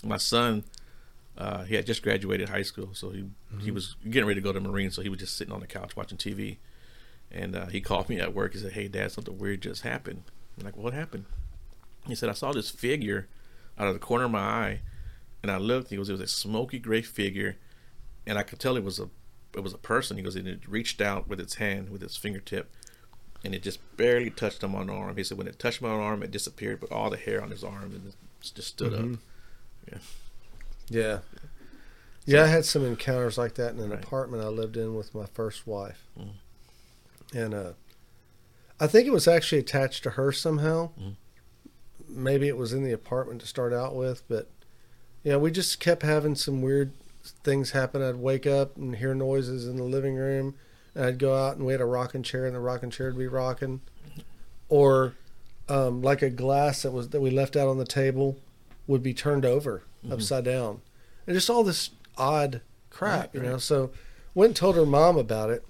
My 0.03 0.17
son, 0.19 0.65
uh, 1.39 1.65
he 1.65 1.75
had 1.75 1.87
just 1.87 2.03
graduated 2.03 2.49
high 2.49 2.63
school, 2.63 2.91
so 2.93 3.11
he 3.11 3.25
he 3.61 3.71
was 3.71 3.97
getting 4.09 4.27
ready 4.27 4.41
to 4.41 4.45
go 4.45 4.53
to 4.53 4.61
the 4.61 4.69
Marine, 4.69 4.91
so 4.91 5.03
he 5.03 5.09
was 5.09 5.19
just 5.21 5.37
sitting 5.37 5.53
on 5.53 5.61
the 5.61 5.67
couch 5.67 5.97
watching 5.97 6.19
TV. 6.19 6.59
And 7.31 7.57
uh, 7.57 7.67
he 7.67 7.81
called 7.81 8.09
me 8.09 8.21
at 8.21 8.33
work. 8.35 8.53
He 8.53 8.59
said, 8.61 8.73
"Hey, 8.73 8.87
Dad, 8.89 9.11
something 9.13 9.37
weird 9.39 9.63
just 9.63 9.83
happened." 9.83 10.23
I'm 10.59 10.65
like, 10.65 10.77
"What 10.77 10.93
happened?" 10.93 11.25
He 12.07 12.15
said, 12.15 12.29
"I 12.29 12.33
saw 12.35 12.53
this 12.53 12.71
figure 12.71 13.27
out 13.77 13.89
of 13.89 13.95
the 13.95 13.99
corner 13.99 14.27
of 14.27 14.31
my 14.31 14.39
eye, 14.39 14.81
and 15.43 15.51
I 15.51 15.57
looked. 15.57 15.91
He 15.91 15.97
goes, 15.97 16.09
it 16.09 16.13
was 16.13 16.21
a 16.21 16.29
smoky 16.29 16.79
gray 16.79 17.03
figure, 17.03 17.57
and 18.27 18.39
I 18.39 18.43
could 18.43 18.59
tell 18.61 18.77
it 18.77 18.85
was 18.85 18.99
a 18.99 19.09
it 19.55 19.61
was 19.62 19.72
a 19.75 19.79
person. 19.79 20.16
He 20.16 20.22
goes, 20.22 20.35
and 20.37 20.49
it 20.49 20.66
reached 20.68 21.01
out 21.01 21.29
with 21.29 21.39
its 21.41 21.55
hand, 21.57 21.91
with 21.91 22.03
its 22.03 22.16
fingertip, 22.16 22.72
and 23.45 23.55
it 23.55 23.62
just 23.62 23.79
barely 23.97 24.31
touched 24.31 24.62
him 24.64 24.75
on 24.75 24.89
the 24.89 24.93
arm. 24.93 25.16
He 25.16 25.22
said 25.25 25.39
when 25.39 25.47
it 25.47 25.59
touched 25.61 25.81
my 25.81 25.91
arm, 25.91 26.22
it 26.25 26.31
disappeared, 26.33 26.81
but 26.81 26.91
all 26.91 27.09
the 27.11 27.16
hair 27.16 27.41
on 27.43 27.51
his 27.51 27.62
arm 27.62 27.93
and 27.95 28.09
it 28.09 28.14
just 28.41 28.68
stood 28.68 28.93
Mhm. 28.93 29.14
up. 29.14 29.20
Yeah. 29.93 29.99
Yeah, 30.89 31.18
yeah. 32.27 32.43
I 32.43 32.47
had 32.49 32.64
some 32.64 32.85
encounters 32.85 33.39
like 33.39 33.55
that 33.55 33.75
in 33.75 33.81
an 33.81 33.91
Right. 33.91 34.03
apartment 34.05 34.43
I 34.43 34.49
lived 34.49 34.77
in 34.77 34.95
with 34.97 35.14
my 35.14 35.27
first 35.27 35.66
wife. 35.66 36.05
Mhm. 36.18 36.33
And 37.35 37.55
uh, 37.55 37.72
I 38.81 38.87
think 38.89 39.07
it 39.07 39.12
was 39.12 39.29
actually 39.29 39.61
attached 39.61 40.03
to 40.03 40.11
her 40.11 40.33
somehow. 40.33 40.91
Mhm. 41.01 41.14
Maybe 42.09 42.49
it 42.49 42.57
was 42.57 42.72
in 42.72 42.83
the 42.85 42.93
apartment 42.93 43.41
to 43.43 43.47
start 43.47 43.72
out 43.72 43.95
with, 43.95 44.22
but 44.29 44.49
yeah, 45.22 45.37
we 45.37 45.51
just 45.51 45.81
kept 45.81 46.03
having 46.03 46.35
some 46.35 46.61
weird 46.61 46.93
things 47.43 47.70
happen. 47.72 48.03
I'd 48.03 48.16
wake 48.16 48.47
up 48.47 48.77
and 48.77 48.97
hear 48.97 49.14
noises 49.14 49.66
in 49.66 49.77
the 49.77 49.85
living 49.85 50.14
room, 50.14 50.55
and 50.95 51.05
I'd 51.05 51.18
go 51.18 51.35
out 51.37 51.57
and 51.57 51.66
we 51.66 51.72
had 51.72 51.81
a 51.81 51.87
rocking 51.87 52.22
chair, 52.22 52.47
and 52.47 52.55
the 52.55 52.61
rocking 52.61 52.91
chair 52.91 53.07
would 53.09 53.18
be 53.18 53.27
rocking, 53.27 53.81
or 54.68 55.14
um, 55.68 56.03
like 56.03 56.22
a 56.22 56.31
glass 56.31 56.83
that 56.83 56.93
was 56.93 57.09
that 57.11 57.20
we 57.20 57.31
left 57.31 57.57
out 57.57 57.68
on 57.68 57.79
the 57.79 57.85
table 57.87 58.37
would 58.87 59.03
be 59.03 59.14
turned 59.14 59.45
over 59.45 59.83
upside 60.11 60.45
down, 60.45 60.81
and 61.27 61.35
just 61.35 61.49
all 61.49 61.64
this 61.64 61.91
odd 62.18 62.61
crap, 62.91 63.20
Right, 63.20 63.31
you 63.35 63.41
right. 63.41 63.51
know. 63.53 63.59
So 63.59 63.91
went 64.35 64.51
and 64.51 64.57
told 64.57 64.77
her 64.77 64.85
mom 64.85 65.16
about 65.16 65.49
it, 65.51 65.64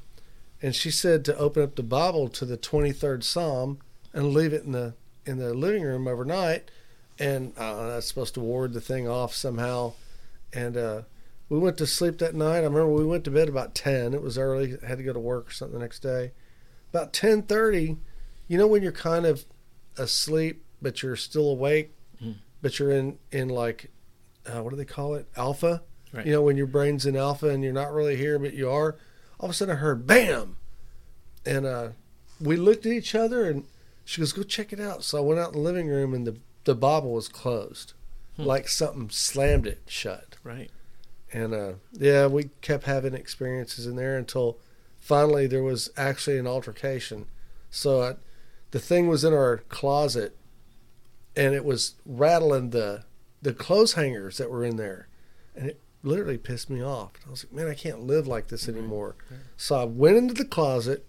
and 0.60 0.74
she 0.74 0.90
said 0.90 1.24
to 1.26 1.36
open 1.38 1.62
up 1.62 1.76
the 1.76 1.82
Bible 1.84 2.28
to 2.30 2.44
the 2.44 2.56
twenty 2.56 2.90
third 2.92 3.22
Psalm 3.22 3.78
and 4.12 4.32
leave 4.34 4.52
it 4.52 4.64
in 4.64 4.72
the 4.72 4.94
in 5.24 5.38
the 5.38 5.54
living 5.54 5.84
room 5.84 6.08
overnight, 6.08 6.70
and 7.18 7.52
uh, 7.56 7.88
that's 7.88 8.08
supposed 8.08 8.34
to 8.34 8.40
ward 8.40 8.72
the 8.72 8.80
thing 8.80 9.06
off 9.08 9.32
somehow, 9.34 9.92
and 10.52 10.76
uh, 10.76 11.02
we 11.48 11.58
went 11.58 11.76
to 11.78 11.86
sleep 11.86 12.18
that 12.18 12.34
night. 12.34 12.58
I 12.58 12.64
remember 12.64 12.88
we 12.88 13.04
went 13.04 13.24
to 13.24 13.30
bed 13.30 13.48
about 13.48 13.74
ten. 13.74 14.14
It 14.14 14.22
was 14.22 14.38
early. 14.38 14.76
Had 14.86 14.98
to 14.98 15.04
go 15.04 15.12
to 15.12 15.20
work 15.20 15.48
or 15.48 15.52
something 15.52 15.78
the 15.78 15.84
next 15.84 16.00
day. 16.00 16.32
About 16.92 17.12
ten 17.12 17.42
thirty, 17.42 17.96
you 18.48 18.56
know 18.58 18.66
when 18.66 18.82
you're 18.82 18.92
kind 18.92 19.26
of 19.26 19.44
asleep 19.96 20.64
but 20.82 21.02
you're 21.02 21.16
still 21.16 21.48
awake, 21.50 21.94
Mhm. 22.22 22.36
but 22.60 22.78
you're 22.78 22.90
in 22.90 23.18
in 23.32 23.48
like 23.48 23.90
uh, 24.46 24.62
what 24.62 24.70
do 24.70 24.76
they 24.76 24.84
call 24.84 25.14
it? 25.14 25.26
Alpha. 25.36 25.82
Right. 26.12 26.26
You 26.26 26.32
know 26.32 26.42
when 26.42 26.56
your 26.56 26.66
brain's 26.66 27.06
in 27.06 27.16
alpha 27.16 27.48
and 27.48 27.64
you're 27.64 27.72
not 27.72 27.92
really 27.92 28.16
here 28.16 28.38
but 28.38 28.54
you 28.54 28.70
are. 28.70 28.96
All 29.40 29.46
of 29.46 29.50
a 29.50 29.54
sudden 29.54 29.74
I 29.76 29.78
heard 29.78 30.06
bam, 30.06 30.56
and 31.44 31.66
uh, 31.66 31.88
we 32.40 32.56
looked 32.56 32.86
at 32.86 32.92
each 32.92 33.14
other 33.14 33.48
and 33.48 33.64
she 34.04 34.20
goes, 34.20 34.32
"Go 34.32 34.42
check 34.42 34.72
it 34.72 34.80
out." 34.80 35.02
So 35.04 35.18
I 35.18 35.20
went 35.22 35.40
out 35.40 35.48
in 35.48 35.54
the 35.54 35.58
living 35.64 35.88
room 35.88 36.14
and 36.14 36.26
the 36.26 36.36
the 36.64 36.74
Bible 36.74 37.12
was 37.12 37.28
closed, 37.28 37.92
Hmm. 38.36 38.44
like 38.44 38.68
something 38.68 39.10
slammed 39.10 39.66
it 39.66 39.82
shut. 39.86 40.36
Right. 40.44 40.70
And 41.34 41.52
uh, 41.52 41.72
yeah, 41.92 42.26
we 42.28 42.50
kept 42.62 42.84
having 42.84 43.12
experiences 43.12 43.86
in 43.86 43.96
there 43.96 44.16
until 44.16 44.56
finally 45.00 45.46
there 45.48 45.64
was 45.64 45.90
actually 45.96 46.38
an 46.38 46.46
altercation. 46.46 47.26
So 47.70 48.02
I, 48.02 48.14
the 48.70 48.78
thing 48.78 49.08
was 49.08 49.24
in 49.24 49.32
our 49.34 49.58
closet, 49.68 50.36
and 51.36 51.52
it 51.54 51.64
was 51.64 51.96
rattling 52.06 52.70
the 52.70 53.02
the 53.42 53.52
clothes 53.52 53.94
hangers 53.94 54.38
that 54.38 54.48
were 54.50 54.64
in 54.64 54.76
there, 54.76 55.08
and 55.56 55.66
it 55.66 55.80
literally 56.04 56.38
pissed 56.38 56.70
me 56.70 56.82
off. 56.82 57.10
I 57.26 57.30
was 57.30 57.44
like, 57.44 57.52
man, 57.52 57.68
I 57.68 57.74
can't 57.74 58.06
live 58.06 58.26
like 58.28 58.46
this 58.46 58.68
anymore. 58.68 59.16
So 59.56 59.74
I 59.74 59.84
went 59.84 60.16
into 60.16 60.34
the 60.34 60.44
closet, 60.44 61.04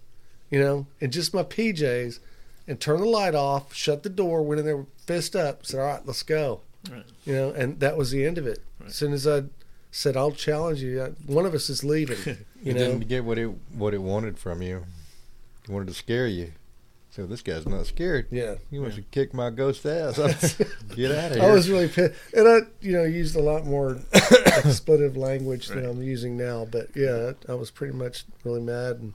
you 0.50 0.58
know, 0.58 0.86
in 1.00 1.12
just 1.12 1.32
my 1.32 1.44
PJs, 1.44 2.18
and 2.66 2.80
turned 2.80 3.02
the 3.02 3.08
light 3.08 3.34
off, 3.36 3.72
shut 3.72 4.02
the 4.02 4.08
door, 4.08 4.42
went 4.42 4.58
in 4.58 4.66
there, 4.66 4.86
fist 5.06 5.36
up, 5.36 5.64
said, 5.64 5.78
all 5.80 5.86
right, 5.86 6.04
let's 6.04 6.22
go 6.24 6.62
Right. 6.90 7.04
you 7.24 7.32
know, 7.32 7.50
and 7.50 7.80
that 7.80 7.96
was 7.96 8.10
the 8.10 8.24
end 8.26 8.38
of 8.38 8.46
it. 8.46 8.60
Right. 8.80 8.88
As 8.90 8.96
soon 8.96 9.12
as 9.12 9.26
I 9.26 9.44
said, 9.96 10.16
"I'll 10.16 10.32
challenge 10.32 10.82
you," 10.82 11.14
one 11.26 11.46
of 11.46 11.54
us 11.54 11.70
is 11.70 11.82
leaving. 11.82 12.18
You 12.62 12.72
it 12.72 12.78
know, 12.78 12.86
didn't 12.86 13.08
get 13.08 13.24
what 13.24 13.38
it 13.38 13.48
what 13.74 13.94
it 13.94 14.02
wanted 14.02 14.38
from 14.38 14.60
you. 14.60 14.86
It 15.64 15.70
wanted 15.70 15.86
to 15.86 15.94
scare 15.94 16.26
you. 16.26 16.52
So 17.10 17.24
this 17.24 17.40
guy's 17.40 17.64
not 17.64 17.86
scared. 17.86 18.26
yeah. 18.32 18.56
He 18.72 18.78
wants 18.80 18.96
to 18.96 19.02
kick 19.02 19.32
my 19.32 19.50
ghost 19.50 19.86
ass. 19.86 20.16
Get 20.96 21.12
out 21.12 21.30
of 21.30 21.36
here. 21.36 21.44
I 21.48 21.52
was 21.52 21.70
really 21.70 21.86
pissed, 21.86 22.14
and 22.34 22.48
I, 22.48 22.58
you 22.80 22.92
know, 22.92 23.04
used 23.04 23.36
a 23.36 23.40
lot 23.40 23.64
more 23.64 23.98
expletive 24.12 25.16
language 25.16 25.68
than 25.68 25.86
I'm 25.86 26.02
using 26.02 26.36
now. 26.36 26.66
But 26.68 26.88
yeah, 26.96 27.32
I 27.48 27.54
was 27.54 27.70
pretty 27.70 27.94
much 27.94 28.24
really 28.42 28.62
mad, 28.62 28.96
and 28.96 29.14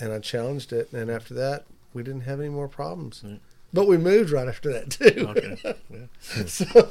and 0.00 0.12
I 0.12 0.18
challenged 0.18 0.72
it. 0.72 0.92
And 0.92 1.10
after 1.10 1.32
that, 1.34 1.66
we 1.94 2.02
didn't 2.02 2.22
have 2.22 2.40
any 2.40 2.48
more 2.48 2.66
problems. 2.66 3.22
Right. 3.24 3.40
But 3.72 3.86
we 3.86 3.98
moved 3.98 4.30
right 4.30 4.48
after 4.48 4.72
that 4.72 4.90
too. 4.90 5.28
Okay. 5.28 5.76
Yeah. 5.90 6.44
so, 6.46 6.90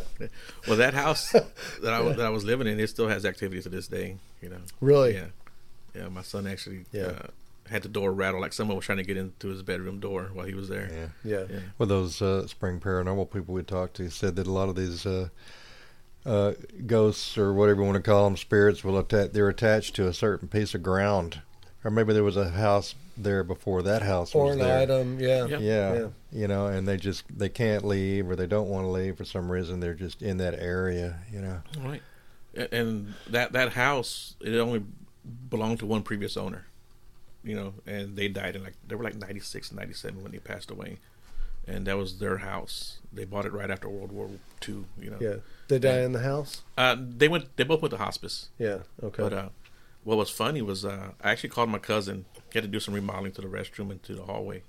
Well, 0.68 0.76
that 0.76 0.94
house 0.94 1.32
that 1.32 1.92
I 1.92 2.00
was 2.00 2.16
that 2.16 2.26
I 2.26 2.30
was 2.30 2.44
living 2.44 2.66
in, 2.66 2.78
it 2.80 2.88
still 2.88 3.08
has 3.08 3.24
activity 3.24 3.62
to 3.62 3.68
this 3.68 3.86
day. 3.88 4.16
You 4.42 4.48
know. 4.50 4.58
really, 4.80 5.14
Yeah. 5.14 5.26
Yeah. 5.94 6.08
My 6.08 6.22
son 6.22 6.46
actually 6.46 6.84
Yeah. 6.92 7.04
uh, 7.06 7.26
had 7.68 7.82
the 7.82 7.88
door 7.88 8.12
rattle 8.12 8.40
like 8.40 8.52
someone 8.52 8.76
was 8.76 8.84
trying 8.86 8.98
to 8.98 9.04
get 9.04 9.16
into 9.16 9.48
his 9.48 9.62
bedroom 9.62 9.98
door 10.00 10.30
while 10.32 10.46
he 10.46 10.54
was 10.54 10.68
there. 10.68 10.88
yeah. 10.92 11.08
yeah, 11.38 11.44
Yeah. 11.50 11.60
Well, 11.78 11.88
those 11.88 12.20
uh, 12.22 12.46
spring 12.46 12.80
paranormal 12.80 13.30
people 13.32 13.54
we 13.54 13.62
talked 13.62 13.94
to 13.96 14.08
said 14.10 14.36
that 14.36 14.46
a 14.46 14.52
lot 14.52 14.68
of 14.68 14.76
these 14.76 15.04
uh, 15.06 15.28
uh, 16.24 16.52
ghosts 16.86 17.36
or 17.38 17.52
whatever 17.52 17.80
you 17.80 17.86
want 17.86 17.96
to 17.96 18.08
call 18.08 18.24
them, 18.24 18.36
spirits, 18.36 18.82
will 18.84 18.98
atta- 18.98 19.30
they're 19.32 19.48
attached 19.48 19.94
to 19.96 20.06
a 20.08 20.12
certain 20.12 20.48
piece 20.48 20.74
of 20.74 20.82
ground, 20.82 21.40
or 21.84 21.90
maybe 21.90 22.12
there 22.12 22.24
was 22.24 22.36
a 22.36 22.50
house 22.50 22.94
there 23.16 23.42
before 23.44 23.82
that 23.82 24.02
house 24.02 24.34
or 24.34 24.46
was 24.46 24.54
an 24.56 24.60
there. 24.60 24.78
item. 24.80 25.18
Yeah, 25.20 25.46
Yeah. 25.46 25.58
Yeah, 25.58 25.94
Yeah. 25.94 26.08
you 26.32 26.48
know, 26.48 26.66
and 26.66 26.86
they 26.86 26.96
just 26.96 27.24
they 27.34 27.48
can't 27.48 27.84
leave 27.84 28.28
or 28.28 28.36
they 28.36 28.46
don't 28.46 28.68
want 28.68 28.84
to 28.84 28.90
leave 28.90 29.16
for 29.16 29.24
some 29.24 29.50
reason. 29.50 29.80
They're 29.80 29.94
just 29.94 30.22
in 30.22 30.36
that 30.38 30.54
area, 30.58 31.20
you 31.32 31.40
know. 31.40 31.60
Right. 31.80 32.02
And 32.72 33.14
that 33.28 33.52
that 33.52 33.72
house 33.72 34.34
it 34.40 34.56
only 34.58 34.84
belonged 35.50 35.78
to 35.80 35.86
one 35.86 36.02
previous 36.02 36.36
owner. 36.36 36.66
You 37.42 37.54
know, 37.54 37.74
and 37.86 38.16
they 38.16 38.26
died 38.28 38.56
in 38.56 38.64
like 38.64 38.74
they 38.86 38.96
were 38.96 39.04
like 39.04 39.14
96 39.16 39.70
and 39.70 39.78
97 39.78 40.22
when 40.22 40.32
they 40.32 40.38
passed 40.38 40.70
away. 40.70 40.98
And 41.68 41.86
that 41.86 41.96
was 41.96 42.18
their 42.18 42.38
house. 42.38 42.98
They 43.12 43.24
bought 43.24 43.44
it 43.44 43.52
right 43.52 43.70
after 43.70 43.88
World 43.88 44.12
War 44.12 44.30
II, 44.68 44.84
you 45.00 45.10
know. 45.10 45.16
yeah. 45.20 45.36
They 45.68 45.78
die 45.80 46.00
in 46.02 46.12
the 46.12 46.20
house. 46.20 46.62
Uh, 46.78 46.96
they 46.98 47.28
went 47.28 47.56
they 47.56 47.64
both 47.64 47.82
went 47.82 47.90
to 47.90 47.98
hospice. 47.98 48.48
Yeah. 48.58 48.78
Okay. 49.02 49.22
But 49.22 49.32
uh, 49.32 49.48
what 50.04 50.16
was 50.16 50.30
funny 50.30 50.62
was 50.62 50.84
uh, 50.84 51.10
I 51.22 51.30
actually 51.32 51.50
called 51.50 51.68
my 51.70 51.78
cousin. 51.78 52.24
He 52.56 52.58
had 52.58 52.64
to 52.64 52.72
do 52.72 52.80
some 52.80 52.94
remodeling 52.94 53.32
to 53.32 53.42
the 53.42 53.48
restroom 53.48 53.90
and 53.90 54.02
to 54.04 54.14
the 54.14 54.22
hallway. 54.22 54.62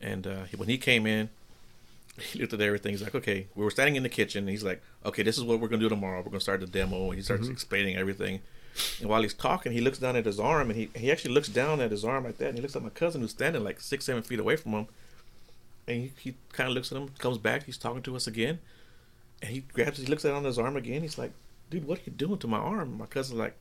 And 0.00 0.26
uh, 0.26 0.44
when 0.56 0.70
he 0.70 0.78
came 0.78 1.06
in, 1.06 1.28
he 2.18 2.38
looked 2.38 2.54
at 2.54 2.60
everything. 2.62 2.92
He's 2.92 3.02
like, 3.02 3.14
"Okay." 3.14 3.48
We 3.54 3.62
were 3.62 3.70
standing 3.70 3.96
in 3.96 4.02
the 4.02 4.08
kitchen. 4.08 4.44
And 4.44 4.48
he's 4.48 4.64
like, 4.64 4.82
"Okay, 5.04 5.22
this 5.22 5.36
is 5.36 5.44
what 5.44 5.60
we're 5.60 5.68
gonna 5.68 5.82
do 5.82 5.90
tomorrow. 5.90 6.20
We're 6.20 6.30
gonna 6.30 6.40
start 6.40 6.60
the 6.60 6.66
demo." 6.66 7.08
And 7.10 7.16
he 7.16 7.22
starts 7.22 7.48
explaining 7.48 7.98
everything. 7.98 8.40
And 8.98 9.10
while 9.10 9.20
he's 9.20 9.34
talking, 9.34 9.72
he 9.72 9.82
looks 9.82 9.98
down 9.98 10.16
at 10.16 10.24
his 10.24 10.40
arm, 10.40 10.70
and 10.70 10.78
he 10.78 10.88
he 10.96 11.12
actually 11.12 11.34
looks 11.34 11.48
down 11.48 11.82
at 11.82 11.90
his 11.90 12.02
arm 12.02 12.24
like 12.24 12.38
that. 12.38 12.48
And 12.48 12.56
he 12.56 12.62
looks 12.62 12.76
at 12.76 12.82
my 12.82 12.88
cousin 12.88 13.20
who's 13.20 13.32
standing 13.32 13.62
like 13.62 13.78
six, 13.78 14.06
seven 14.06 14.22
feet 14.22 14.40
away 14.40 14.56
from 14.56 14.72
him. 14.72 14.86
And 15.86 15.96
he, 15.98 16.12
he 16.18 16.34
kind 16.52 16.70
of 16.70 16.74
looks 16.74 16.90
at 16.90 16.96
him, 16.96 17.10
comes 17.18 17.36
back. 17.36 17.64
He's 17.64 17.76
talking 17.76 18.00
to 18.04 18.16
us 18.16 18.26
again, 18.26 18.58
and 19.42 19.50
he 19.50 19.60
grabs. 19.60 19.98
He 19.98 20.06
looks 20.06 20.24
at 20.24 20.30
it 20.30 20.34
on 20.34 20.44
his 20.44 20.58
arm 20.58 20.76
again. 20.78 21.02
He's 21.02 21.18
like, 21.18 21.32
"Dude, 21.68 21.86
what 21.86 21.98
are 21.98 22.02
you 22.06 22.12
doing 22.12 22.38
to 22.38 22.46
my 22.46 22.56
arm?" 22.56 22.96
My 22.96 23.04
cousin's 23.04 23.38
like, 23.38 23.54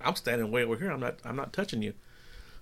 I'm 0.00 0.16
standing 0.16 0.50
way 0.50 0.64
over 0.64 0.76
here. 0.76 0.90
I'm 0.90 1.00
not. 1.00 1.18
I'm 1.26 1.36
not 1.36 1.52
touching 1.52 1.82
you. 1.82 1.92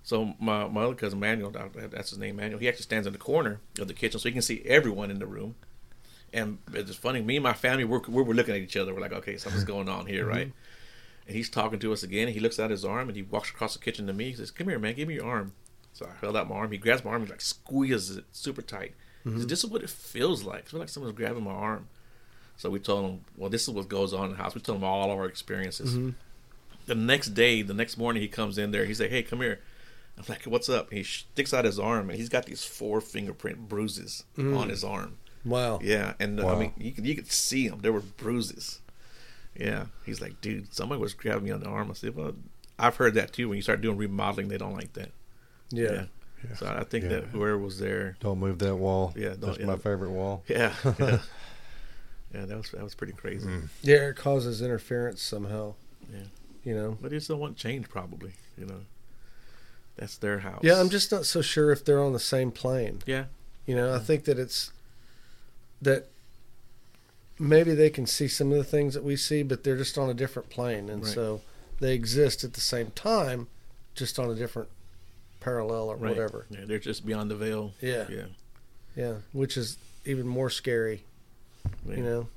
So 0.03 0.33
my 0.39 0.67
my 0.67 0.83
other 0.83 0.95
cousin 0.95 1.19
Manuel, 1.19 1.51
that's 1.91 2.09
his 2.09 2.19
name, 2.19 2.37
Manuel. 2.37 2.59
He 2.59 2.67
actually 2.67 2.83
stands 2.83 3.05
in 3.07 3.13
the 3.13 3.19
corner 3.19 3.59
of 3.79 3.87
the 3.87 3.93
kitchen, 3.93 4.19
so 4.19 4.29
he 4.29 4.33
can 4.33 4.41
see 4.41 4.61
everyone 4.65 5.11
in 5.11 5.19
the 5.19 5.27
room. 5.27 5.55
And 6.33 6.59
it's 6.73 6.95
funny. 6.95 7.21
Me 7.21 7.37
and 7.37 7.43
my 7.43 7.53
family, 7.53 7.83
we're 7.83 8.01
we 8.07 8.23
were 8.23 8.33
looking 8.33 8.55
at 8.55 8.61
each 8.61 8.77
other. 8.77 8.93
We're 8.93 9.01
like, 9.01 9.13
okay, 9.13 9.37
something's 9.37 9.63
going 9.75 9.89
on 9.89 10.05
here, 10.05 10.25
right? 10.25 10.47
Mm-hmm. 10.47 11.27
And 11.27 11.35
he's 11.35 11.49
talking 11.49 11.79
to 11.79 11.93
us 11.93 12.01
again. 12.01 12.27
And 12.27 12.33
he 12.33 12.39
looks 12.39 12.57
at 12.59 12.71
his 12.71 12.83
arm 12.83 13.07
and 13.07 13.15
he 13.15 13.21
walks 13.21 13.51
across 13.51 13.73
the 13.73 13.79
kitchen 13.79 14.07
to 14.07 14.13
me. 14.13 14.25
He 14.25 14.35
says, 14.35 14.51
"Come 14.51 14.67
here, 14.67 14.79
man. 14.79 14.95
Give 14.95 15.07
me 15.07 15.15
your 15.15 15.27
arm." 15.27 15.53
So 15.93 16.05
I 16.05 16.11
held 16.21 16.37
out 16.37 16.49
my 16.49 16.55
arm. 16.55 16.71
He 16.71 16.77
grabs 16.77 17.03
my 17.03 17.11
arm. 17.11 17.25
He 17.25 17.31
like 17.31 17.41
squeezes 17.41 18.17
it 18.17 18.25
super 18.31 18.61
tight. 18.61 18.93
He 19.23 19.29
says, 19.29 19.39
mm-hmm. 19.39 19.47
"This 19.47 19.63
is 19.63 19.69
what 19.69 19.83
it 19.83 19.89
feels 19.89 20.43
like. 20.43 20.61
It 20.61 20.69
feels 20.69 20.79
like 20.79 20.89
someone's 20.89 21.15
grabbing 21.15 21.43
my 21.43 21.51
arm." 21.51 21.87
So 22.57 22.69
we 22.69 22.79
told 22.79 23.05
him, 23.05 23.25
"Well, 23.37 23.49
this 23.49 23.67
is 23.67 23.69
what 23.69 23.89
goes 23.89 24.13
on 24.13 24.25
in 24.25 24.31
the 24.31 24.37
house." 24.37 24.55
We 24.55 24.61
told 24.61 24.79
him 24.79 24.83
all 24.83 25.11
of 25.11 25.17
our 25.17 25.25
experiences 25.25 25.93
mm-hmm. 25.93 26.09
the 26.87 26.95
next 26.95 27.29
day, 27.29 27.61
the 27.61 27.73
next 27.73 27.97
morning, 27.97 28.21
he 28.21 28.27
comes 28.27 28.57
in 28.57 28.71
there. 28.71 28.85
He's 28.85 28.99
like, 28.99 29.11
"Hey, 29.11 29.23
come 29.23 29.41
here." 29.41 29.59
I'm 30.19 30.25
like, 30.27 30.43
"What's 30.43 30.67
up?" 30.69 30.91
He 30.91 31.03
sticks 31.03 31.53
out 31.53 31.63
his 31.65 31.79
arm, 31.79 32.09
and 32.09 32.19
he's 32.19 32.29
got 32.29 32.45
these 32.45 32.63
four 32.65 32.99
fingerprint 33.01 33.69
bruises 33.69 34.25
on 34.37 34.69
his 34.69 34.83
arm. 34.83 35.17
wow. 35.45 35.79
Yeah, 35.81 36.13
and 36.19 36.39
uh, 36.39 36.47
I 36.47 36.59
mean, 36.59 36.73
you 36.77 36.91
could 36.91 37.05
you 37.07 37.15
could 37.15 37.31
see 37.31 37.67
them. 37.69 37.79
There 37.81 37.93
were 37.93 38.01
bruises. 38.01 38.81
Yeah, 39.55 39.85
he's 40.05 40.21
like, 40.21 40.41
"Dude, 40.41 40.73
somebody 40.73 40.99
was 41.01 41.13
grabbing 41.13 41.45
me 41.45 41.51
on 41.51 41.61
the 41.61 41.67
arm." 41.67 41.89
I 41.89 41.93
said, 41.93 42.15
"Well, 42.15 42.33
I've 42.77 42.97
heard 42.97 43.13
that 43.15 43.31
too. 43.33 43.47
When 43.49 43.55
you 43.55 43.61
start 43.61 43.81
doing 43.81 43.97
remodeling, 43.97 44.49
they 44.49 44.57
don't 44.57 44.73
like 44.75 44.93
that." 44.93 45.11
Yeah. 45.71 46.05
So 46.55 46.65
I 46.67 46.83
think 46.85 47.03
Yeah. 47.03 47.09
that 47.11 47.23
whoever 47.25 47.57
was 47.57 47.79
there, 47.79 48.15
Don't 48.21 48.39
move 48.39 48.59
that 48.59 48.75
wall. 48.77 49.13
Yeah, 49.15 49.29
don't- 49.29 49.41
that's 49.41 49.59
yeah. 49.59 49.65
my 49.65 49.75
favorite 49.77 50.11
wall. 50.11 50.43
yeah, 50.47 50.73
yeah, 50.99 51.19
yeah, 52.33 52.45
that 52.45 52.57
was 52.57 52.71
that 52.71 52.83
was 52.83 52.95
pretty 52.95 53.13
crazy. 53.13 53.49
Yeah, 53.81 54.09
it 54.09 54.15
causes 54.15 54.61
interference 54.61 55.21
somehow. 55.21 55.75
Yeah. 56.11 56.23
You 56.63 56.75
know. 56.75 56.97
But 57.01 57.11
they 57.11 57.17
just 57.17 57.27
don't 57.29 57.39
want 57.39 57.57
change, 57.57 57.89
probably. 57.89 58.31
You 58.57 58.65
know, 58.67 58.81
that's 59.99 60.17
their 60.17 60.39
house. 60.39 60.61
Yeah, 60.63 60.79
I'm 60.79 60.89
just 60.89 61.11
not 61.11 61.25
so 61.25 61.41
sure 61.41 61.71
if 61.71 61.83
they're 61.85 62.01
on 62.03 62.13
the 62.13 62.19
same 62.19 62.51
plane. 62.51 63.01
yeah. 63.05 63.25
You 63.65 63.75
know, 63.75 63.93
I 63.93 63.99
think 63.99 64.23
that 64.25 64.39
it's 64.39 64.71
that 65.81 66.07
maybe 67.37 67.75
they 67.75 67.89
can 67.91 68.05
see 68.07 68.27
some 68.27 68.51
of 68.51 68.57
the 68.57 68.63
things 68.63 68.95
that 68.95 69.03
we 69.03 69.15
see, 69.15 69.43
but 69.43 69.63
they're 69.63 69.77
just 69.77 69.97
on 69.97 70.09
a 70.09 70.13
different 70.15 70.49
plane, 70.49 70.89
and 70.89 71.03
Right. 71.03 71.13
so 71.13 71.41
they 71.79 71.93
exist 71.93 72.43
at 72.43 72.53
the 72.53 72.61
same 72.61 72.91
time, 72.91 73.47
just 73.93 74.17
on 74.17 74.29
a 74.29 74.33
different 74.35 74.69
parallel 75.39 75.83
or 75.89 75.95
Right. 75.97 76.09
whatever. 76.09 76.47
Yeah, 76.49 76.65
they're 76.65 76.79
just 76.79 77.05
beyond 77.05 77.29
the 77.29 77.35
veil. 77.35 77.73
Yeah. 77.79 78.07
Yeah. 78.09 78.25
Yeah, 78.95 79.13
which 79.33 79.55
is 79.55 79.77
even 80.05 80.27
more 80.27 80.49
scary. 80.49 81.03
yeah. 81.87 81.95
You 81.95 82.03
know. 82.03 82.27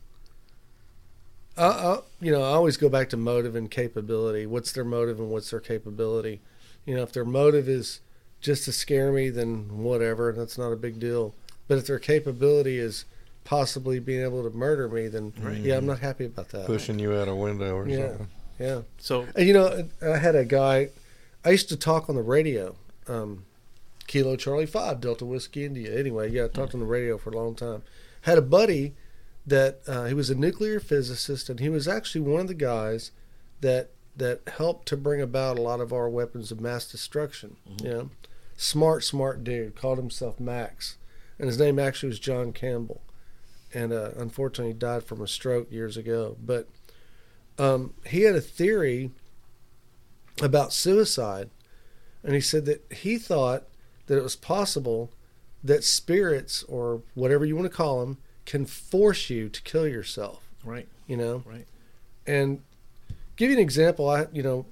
I, 1.57 1.65
I, 1.67 1.99
you 2.21 2.31
know, 2.33 2.43
I 2.43 2.49
always 2.55 2.77
go 2.77 2.89
back 2.89 3.09
to 3.11 3.17
motive 3.17 3.57
and 3.57 3.71
capability. 3.71 4.47
What's 4.47 4.73
their 4.73 4.85
motive 4.85 5.19
and 5.19 5.31
what's 5.31 5.51
their 5.51 5.61
capability? 5.61 6.41
You 6.87 6.97
know, 6.97 7.03
if 7.03 7.13
their 7.13 7.25
motive 7.25 7.69
is 7.69 8.01
just 8.41 8.65
to 8.65 8.73
scare 8.73 9.13
me, 9.13 9.31
then 9.31 9.79
whatever, 9.83 10.33
that's 10.33 10.59
not 10.59 10.73
a 10.73 10.77
big 10.77 10.99
deal. 10.99 11.35
But 11.69 11.79
if 11.79 11.87
their 11.87 11.99
capability 11.99 12.79
is 12.79 13.05
possibly 13.45 13.99
being 14.01 14.23
able 14.23 14.43
to 14.49 14.57
murder 14.57 14.89
me, 14.89 15.09
then 15.09 15.33
Right. 15.41 15.59
yeah, 15.59 15.77
I'm 15.77 15.87
not 15.87 16.01
happy 16.01 16.25
about 16.27 16.49
that. 16.51 16.67
Pushing 16.67 16.99
you 16.99 17.13
out 17.15 17.29
a 17.29 17.35
window 17.35 17.75
or 17.77 17.89
Yeah. 17.89 18.09
something. 18.09 18.29
Yeah. 18.59 18.83
So 18.99 19.27
And, 19.35 19.47
you 19.47 19.53
know, 19.55 19.89
I 20.03 20.17
had 20.19 20.35
a 20.37 20.45
guy. 20.45 20.91
I 21.45 21.51
used 21.51 21.69
to 21.71 21.77
talk 21.77 22.09
on 22.09 22.15
the 22.17 22.23
radio. 22.23 22.77
Um, 23.09 23.45
Kilo 24.07 24.37
Charlie 24.37 24.67
Five 24.67 25.01
Delta 25.01 25.25
Whiskey 25.25 25.65
India. 25.65 25.97
Anyway, 25.99 26.31
yeah, 26.31 26.45
I 26.45 26.49
talked 26.49 26.75
on 26.75 26.81
the 26.81 26.87
radio 26.87 27.17
for 27.19 27.31
a 27.31 27.37
long 27.37 27.55
time. 27.55 27.83
Had 28.23 28.39
a 28.39 28.43
buddy 28.43 28.95
that 29.47 29.81
uh, 29.89 30.05
he 30.05 30.15
was 30.15 30.31
a 30.31 30.35
nuclear 30.35 30.79
physicist, 30.79 31.49
and 31.49 31.59
he 31.59 31.69
was 31.69 31.89
actually 31.89 32.21
one 32.21 32.43
of 32.43 32.49
the 32.49 32.55
guys 32.55 33.11
that 33.61 33.91
that 34.17 34.41
helped 34.57 34.87
to 34.89 34.97
bring 34.97 35.21
about 35.21 35.59
a 35.59 35.63
lot 35.63 35.81
of 35.81 35.93
our 35.93 36.09
weapons 36.09 36.51
of 36.51 36.61
mass 36.61 36.91
destruction. 36.91 37.57
You 37.83 37.89
know, 37.89 38.11
smart, 38.57 39.05
smart 39.05 39.43
dude. 39.45 39.75
Called 39.77 39.99
himself 39.99 40.39
Max, 40.41 40.97
and 41.39 41.49
his 41.49 41.59
name 41.59 41.79
actually 41.79 42.11
was 42.11 42.19
John 42.19 42.53
Campbell. 42.53 43.03
And 43.75 43.93
uh, 43.93 44.11
unfortunately, 44.17 44.75
he 44.75 44.79
died 44.79 45.05
from 45.05 45.23
a 45.23 45.27
stroke 45.27 45.73
years 45.73 45.97
ago. 45.97 46.37
But 46.45 46.69
um, 47.59 47.95
he 48.07 48.23
had 48.23 48.35
a 48.35 48.41
theory 48.43 49.11
about 50.43 50.73
suicide, 50.73 51.49
and 52.23 52.35
he 52.35 52.41
said 52.41 52.67
that 52.67 52.85
he 52.93 53.17
thought 53.19 53.65
that 54.07 54.19
it 54.19 54.23
was 54.23 54.37
possible 54.37 55.11
that 55.65 55.85
spirits 55.85 56.65
or 56.65 57.03
whatever 57.15 57.45
you 57.47 57.55
want 57.57 57.71
to 57.71 57.75
call 57.77 58.01
them 58.01 58.19
can 58.45 58.67
force 58.67 59.31
you 59.31 59.49
to 59.49 59.63
kill 59.63 59.87
yourself. 59.87 60.43
right, 60.65 60.89
You 61.07 61.17
know, 61.17 61.43
right. 61.47 61.67
and 62.27 62.63
give 63.43 63.51
you 63.51 63.57
an 63.57 63.63
example. 63.63 64.09
I, 64.09 64.27
you 64.33 64.43
know, 64.43 64.67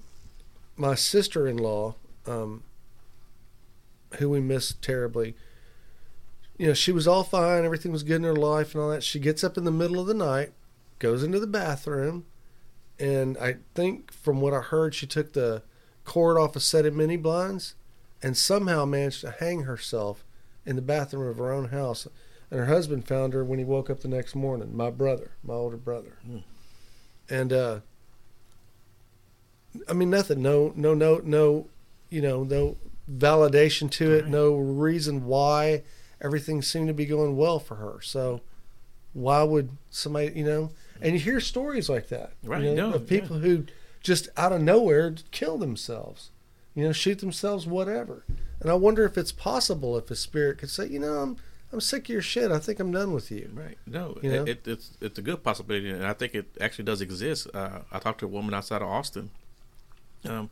my 0.76 0.94
sister-in-law, 0.94 1.96
um, 2.26 2.62
who 4.18 4.30
we 4.30 4.40
miss 4.40 4.74
terribly. 4.80 5.34
You 6.56 6.68
know, 6.68 6.74
she 6.74 6.92
was 6.92 7.08
all 7.08 7.24
fine. 7.24 7.64
Everything 7.64 7.90
was 7.90 8.04
good 8.04 8.16
in 8.16 8.22
her 8.22 8.36
life 8.36 8.72
and 8.72 8.82
all 8.82 8.90
that. 8.90 9.02
She 9.02 9.18
gets 9.18 9.42
up 9.42 9.58
in 9.58 9.64
the 9.64 9.72
middle 9.72 9.98
of 9.98 10.06
the 10.06 10.14
night, 10.14 10.52
goes 11.00 11.24
into 11.24 11.40
the 11.40 11.48
bathroom, 11.48 12.26
and 12.98 13.36
I 13.38 13.56
think 13.74 14.12
from 14.12 14.40
what 14.40 14.54
I 14.54 14.60
heard, 14.60 14.94
she 14.94 15.06
took 15.06 15.32
the 15.32 15.62
cord 16.04 16.38
off 16.38 16.54
a 16.54 16.60
set 16.60 16.86
of 16.86 16.94
mini 16.94 17.16
blinds, 17.16 17.74
and 18.22 18.36
somehow 18.36 18.84
managed 18.84 19.22
to 19.22 19.32
hang 19.32 19.62
herself 19.62 20.24
in 20.64 20.76
the 20.76 20.82
bathroom 20.82 21.26
of 21.26 21.38
her 21.38 21.50
own 21.52 21.68
house. 21.70 22.06
And 22.50 22.60
her 22.60 22.66
husband 22.66 23.08
found 23.08 23.32
her 23.32 23.44
when 23.44 23.58
he 23.58 23.64
woke 23.64 23.90
up 23.90 24.00
the 24.00 24.08
next 24.08 24.36
morning. 24.36 24.76
My 24.76 24.90
brother, 24.90 25.32
my 25.42 25.54
older 25.54 25.76
brother, 25.76 26.18
and 27.28 27.52
uh, 27.52 27.80
I 29.88 29.92
mean 29.92 30.10
nothing. 30.10 30.42
No, 30.42 30.72
no, 30.76 30.94
no, 30.94 31.20
no. 31.24 31.68
You 32.08 32.22
know, 32.22 32.42
no 32.42 32.76
validation 33.10 33.90
to 33.92 34.12
it. 34.12 34.22
Right. 34.22 34.30
No 34.30 34.54
reason 34.54 35.26
why 35.26 35.82
everything 36.20 36.62
seemed 36.62 36.88
to 36.88 36.94
be 36.94 37.06
going 37.06 37.36
well 37.36 37.58
for 37.58 37.76
her. 37.76 38.00
So 38.02 38.40
why 39.12 39.42
would 39.42 39.70
somebody, 39.90 40.32
you 40.34 40.44
know? 40.44 40.70
And 41.00 41.14
you 41.14 41.20
hear 41.20 41.40
stories 41.40 41.88
like 41.88 42.08
that, 42.08 42.32
Right, 42.42 42.62
You 42.62 42.74
know, 42.74 42.90
no, 42.90 42.96
of 42.96 43.08
people 43.08 43.38
who 43.38 43.64
just 44.02 44.28
out 44.36 44.52
of 44.52 44.60
nowhere 44.60 45.14
kill 45.30 45.56
themselves. 45.58 46.30
You 46.74 46.84
know, 46.84 46.92
shoot 46.92 47.18
themselves, 47.18 47.66
whatever. 47.66 48.24
And 48.60 48.70
I 48.70 48.74
wonder 48.74 49.04
if 49.04 49.16
it's 49.18 49.32
possible 49.32 49.96
if 49.96 50.10
a 50.10 50.16
spirit 50.16 50.58
could 50.58 50.70
say, 50.70 50.86
you 50.86 50.98
know, 50.98 51.14
I'm 51.14 51.36
I'm 51.72 51.80
sick 51.80 52.04
of 52.04 52.08
your 52.10 52.22
shit. 52.22 52.50
I 52.50 52.58
think 52.58 52.80
I'm 52.80 52.90
done 52.90 53.12
with 53.12 53.30
you. 53.30 53.50
Right. 53.54 53.78
No, 53.86 54.18
You 54.22 54.30
know? 54.30 54.42
it, 54.42 54.48
it, 54.48 54.68
it's 54.68 54.90
it's 55.00 55.18
a 55.18 55.22
good 55.22 55.42
possibility, 55.42 55.90
and 55.90 56.04
I 56.04 56.12
think 56.12 56.34
it 56.34 56.56
actually 56.60 56.84
does 56.84 57.00
exist. 57.00 57.48
Uh, 57.54 57.80
I 57.92 57.98
talked 57.98 58.20
to 58.20 58.26
a 58.26 58.28
woman 58.28 58.54
outside 58.54 58.82
of 58.82 58.88
Austin. 58.88 59.30
Um, 60.28 60.50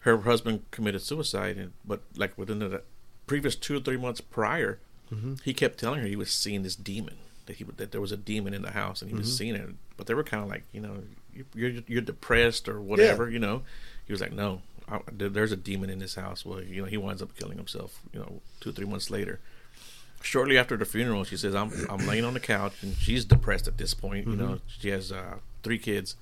her 0.00 0.16
husband 0.18 0.62
committed 0.70 1.02
suicide, 1.02 1.56
and 1.56 1.72
but 1.84 2.00
like 2.16 2.36
within 2.38 2.58
the 2.60 2.82
previous 3.26 3.56
two 3.56 3.76
or 3.76 3.80
three 3.80 3.96
months 3.96 4.20
prior, 4.20 4.78
Mm-hmm. 5.12 5.34
he 5.42 5.54
kept 5.54 5.78
telling 5.80 6.00
her 6.00 6.06
he 6.06 6.16
was 6.16 6.30
seeing 6.30 6.62
this 6.62 6.76
demon 6.76 7.14
that 7.46 7.56
he 7.56 7.64
that 7.64 7.92
there 7.92 8.00
was 8.00 8.12
a 8.12 8.16
demon 8.18 8.52
in 8.52 8.60
the 8.62 8.72
house, 8.72 9.00
and 9.00 9.10
he 9.10 9.14
Mm-hmm. 9.14 9.20
was 9.22 9.36
seeing 9.36 9.54
it. 9.54 9.70
But 9.96 10.06
they 10.06 10.12
were 10.14 10.22
kind 10.22 10.42
of 10.42 10.50
like, 10.50 10.64
you 10.72 10.80
know, 10.82 11.02
you- 11.34 11.46
you're 11.54 11.82
you're 11.86 12.02
depressed 12.02 12.68
or 12.68 12.78
whatever, 12.80 13.30
you 13.30 13.38
know. 13.38 13.62
He 14.06 14.12
was 14.12 14.20
like, 14.20 14.32
no, 14.32 14.60
I, 14.86 15.00
there's 15.10 15.50
a 15.52 15.56
demon 15.56 15.88
in 15.90 15.98
this 15.98 16.14
house. 16.16 16.44
Well, 16.44 16.62
you 16.62 16.82
know, 16.82 16.88
he 16.88 16.96
winds 16.98 17.22
up 17.22 17.34
killing 17.36 17.56
himself. 17.56 18.00
You 18.12 18.20
know, 18.20 18.40
two 18.60 18.68
or 18.70 18.72
three 18.74 18.86
months 18.86 19.10
later 19.10 19.40
shortly 20.20 20.58
after 20.58 20.76
the 20.76 20.84
funeral, 20.84 21.24
she 21.24 21.36
says, 21.36 21.54
"I'm 21.54 21.70
I'm 21.88 22.06
laying 22.06 22.24
on 22.24 22.34
the 22.34 22.40
couch, 22.40 22.74
and 22.82 22.94
she's 22.96 23.24
depressed 23.24 23.66
at 23.68 23.78
this 23.78 23.94
point. 23.94 24.26
You 24.26 24.36
know, 24.36 24.60
she 24.66 24.88
has 24.90 25.10
uh, 25.12 25.36
three 25.62 25.78
kids, 25.78 26.16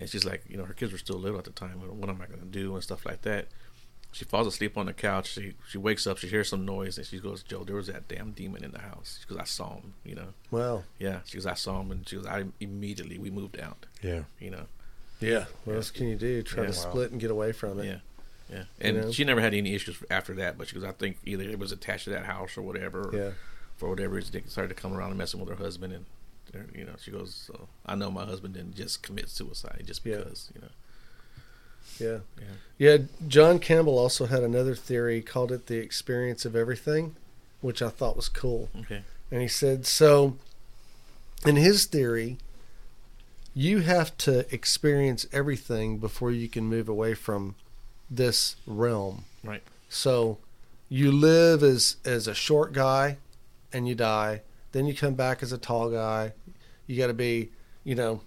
and 0.00 0.08
she's 0.08 0.24
like, 0.24 0.42
you 0.48 0.56
know, 0.56 0.64
her 0.64 0.72
kids 0.74 0.90
were 0.92 0.98
still 0.98 1.16
little 1.18 1.38
at 1.38 1.44
the 1.44 1.50
time. 1.50 1.80
What 1.80 2.08
am 2.08 2.20
I 2.20 2.26
going 2.26 2.40
to 2.40 2.46
do 2.46 2.74
and 2.74 2.82
stuff 2.82 3.04
like 3.06 3.22
that." 3.22 3.46
She 4.12 4.24
falls 4.24 4.48
asleep 4.48 4.76
on 4.76 4.86
the 4.86 4.92
couch. 4.92 5.28
She 5.34 5.54
she 5.68 5.78
wakes 5.78 6.04
up. 6.04 6.18
She 6.18 6.26
hears 6.26 6.48
some 6.48 6.64
noise, 6.66 6.98
and 6.98 7.06
she 7.06 7.20
goes, 7.20 7.44
"Joe, 7.44 7.62
there 7.62 7.76
was 7.76 7.86
that 7.86 8.08
damn 8.08 8.32
demon 8.32 8.64
in 8.64 8.72
the 8.72 8.80
house." 8.80 9.20
She 9.20 9.28
goes, 9.32 9.38
"I 9.40 9.44
saw 9.44 9.74
him." 9.76 9.94
You 10.04 10.16
know, 10.16 10.28
Well, 10.50 10.84
yeah. 10.98 11.20
She 11.26 11.36
goes, 11.36 11.46
"I 11.46 11.54
saw 11.54 11.80
him," 11.80 11.92
and 11.92 12.08
she 12.08 12.16
goes, 12.16 12.26
"I 12.26 12.46
immediately 12.58 13.18
we 13.18 13.30
moved 13.30 13.60
out." 13.60 13.86
Yeah. 14.02 14.22
You 14.40 14.50
know, 14.50 14.66
yeah. 15.20 15.44
What 15.64 15.76
else 15.76 15.92
can 15.92 16.08
you 16.08 16.16
do? 16.16 16.42
Try 16.42 16.64
Yeah. 16.64 16.70
to 16.72 16.76
Wow. 16.76 16.90
split 16.90 17.12
and 17.12 17.20
get 17.20 17.30
away 17.30 17.52
from 17.52 17.78
it. 17.78 17.84
yeah. 17.86 17.98
Yeah, 18.50 18.64
and 18.80 18.96
know? 18.96 19.12
she 19.12 19.22
never 19.22 19.40
had 19.40 19.54
any 19.54 19.74
issues 19.76 20.02
after 20.10 20.34
that. 20.34 20.58
But 20.58 20.66
she 20.66 20.74
goes, 20.74 20.82
I 20.82 20.90
think 20.90 21.18
either 21.24 21.44
it 21.44 21.60
was 21.60 21.70
attached 21.70 22.02
to 22.04 22.10
that 22.10 22.24
house 22.26 22.56
or 22.56 22.62
whatever. 22.62 23.10
or 23.10 23.14
Yeah. 23.16 23.30
for 23.76 23.88
whatever 23.88 24.14
reason, 24.16 24.32
they 24.32 24.42
started 24.48 24.70
to 24.70 24.74
come 24.74 24.92
around 24.92 25.10
and 25.10 25.18
messing 25.18 25.38
with 25.38 25.50
her 25.50 25.54
husband, 25.64 25.92
and 25.92 26.04
they're- 26.04 26.10
you 26.74 26.84
know, 26.84 26.94
she 27.00 27.10
goes, 27.10 27.34
"So 27.34 27.68
I 27.86 27.94
know 27.94 28.10
my 28.10 28.24
husband 28.24 28.54
didn't 28.54 28.74
just 28.74 29.02
commit 29.02 29.28
suicide 29.28 29.82
just 29.86 30.04
Yeah. 30.04 30.18
because, 30.18 30.50
you 30.54 30.60
know." 30.62 30.68
Yeah. 31.98 32.18
Yeah. 32.38 32.54
Yeah. 32.78 33.04
John 33.28 33.58
Campbell 33.58 33.98
also 33.98 34.26
had 34.26 34.42
another 34.42 34.74
theory. 34.74 35.22
Called 35.22 35.52
it 35.52 35.66
the 35.66 35.78
experience 35.78 36.44
of 36.44 36.54
everything, 36.56 37.16
which 37.60 37.82
I 37.82 37.88
thought 37.88 38.16
was 38.16 38.28
cool. 38.28 38.68
Okay. 38.80 39.02
And 39.30 39.40
he 39.42 39.48
said, 39.48 39.86
so 39.86 40.36
in 41.46 41.56
his 41.56 41.84
theory, 41.84 42.38
you 43.54 43.80
have 43.80 44.16
to 44.18 44.52
experience 44.54 45.26
everything 45.32 45.98
before 45.98 46.30
you 46.30 46.48
can 46.48 46.64
move 46.64 46.88
away 46.88 47.14
from 47.14 47.54
this 48.10 48.56
realm. 48.66 49.24
Right. 49.44 49.62
So 49.88 50.38
you 50.88 51.12
live 51.12 51.62
as 51.62 51.96
as 52.04 52.26
a 52.26 52.34
short 52.34 52.72
guy 52.72 53.18
and 53.72 53.86
you 53.88 53.94
die. 53.94 54.42
Then 54.72 54.86
you 54.86 54.94
come 54.94 55.14
back 55.14 55.42
as 55.42 55.52
a 55.52 55.58
tall 55.58 55.90
guy. 55.90 56.32
You 56.86 56.96
got 56.96 57.08
to 57.08 57.14
be, 57.14 57.50
you 57.84 57.94
know, 57.94 58.20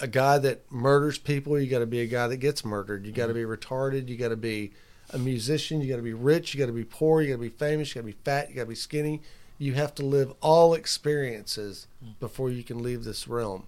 a 0.00 0.06
guy 0.06 0.38
that 0.38 0.70
murders 0.72 1.18
people. 1.18 1.58
You 1.58 1.68
got 1.68 1.80
to 1.80 1.86
be 1.86 2.00
a 2.00 2.06
guy 2.06 2.26
that 2.28 2.38
gets 2.38 2.64
murdered. 2.64 3.04
You 3.06 3.12
got 3.12 3.26
to 3.26 3.34
be 3.34 3.42
retarded. 3.42 4.08
You 4.08 4.16
got 4.16 4.28
to 4.28 4.36
be 4.36 4.72
a 5.12 5.18
musician. 5.18 5.80
You 5.80 5.88
got 5.90 5.96
to 5.96 6.02
be 6.02 6.14
rich. 6.14 6.54
You 6.54 6.60
got 6.60 6.66
to 6.66 6.72
be 6.72 6.84
poor. 6.84 7.20
You 7.22 7.28
got 7.28 7.34
to 7.34 7.40
be 7.42 7.48
famous. 7.50 7.88
You 7.90 7.94
got 8.02 8.06
to 8.08 8.12
be 8.14 8.18
fat. 8.24 8.48
You 8.48 8.54
got 8.56 8.62
to 8.62 8.68
be 8.68 8.74
skinny. 8.74 9.20
You 9.58 9.74
have 9.74 9.94
to 9.96 10.02
live 10.06 10.32
all 10.40 10.72
experiences 10.72 11.86
before 12.18 12.50
you 12.50 12.62
can 12.62 12.82
leave 12.82 13.04
this 13.04 13.28
realm. 13.28 13.64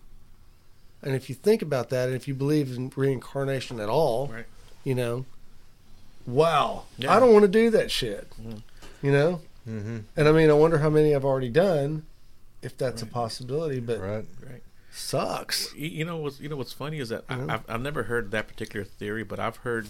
And 1.03 1.15
if 1.15 1.29
you 1.29 1.35
think 1.35 1.61
about 1.61 1.91
that, 1.91 2.07
and 2.09 2.17
if 2.17 2.27
you 2.29 2.35
believe 2.35 2.75
in 2.77 2.91
reincarnation 2.97 3.79
at 3.81 3.89
all, 3.91 4.29
Right. 4.29 4.47
you 4.85 4.95
know, 4.95 5.27
wow, 6.27 6.85
Yeah. 6.97 7.15
I 7.15 7.21
don't 7.21 7.33
want 7.33 7.43
to 7.43 7.49
do 7.49 7.71
that 7.71 7.91
shit. 7.91 8.29
Mhm. 8.41 8.63
You 9.03 9.13
know, 9.13 9.41
Mm-hmm. 9.69 9.99
and 10.17 10.29
I 10.29 10.33
mean, 10.33 10.49
I 10.51 10.55
wonder 10.55 10.79
how 10.79 10.91
many 10.91 11.15
I've 11.15 11.25
already 11.25 11.49
done, 11.51 12.05
if 12.63 12.77
that's 12.79 13.03
Right. 13.03 13.11
a 13.11 13.15
possibility. 13.15 13.81
But 13.81 14.01
Right. 14.01 14.25
Right. 14.49 14.63
sucks. 14.93 15.75
You, 15.75 15.89
you 15.89 16.05
know 16.05 16.17
what's 16.19 16.41
you 16.41 16.49
know 16.49 16.57
what's 16.57 16.73
funny 16.73 16.99
is 17.01 17.09
that. 17.11 17.25
I, 17.29 17.55
I've 17.55 17.65
I've 17.69 17.81
never 17.83 18.05
heard 18.05 18.31
that 18.31 18.49
particular 18.49 18.85
theory, 18.85 19.23
but 19.25 19.39
I've 19.41 19.57
heard 19.59 19.89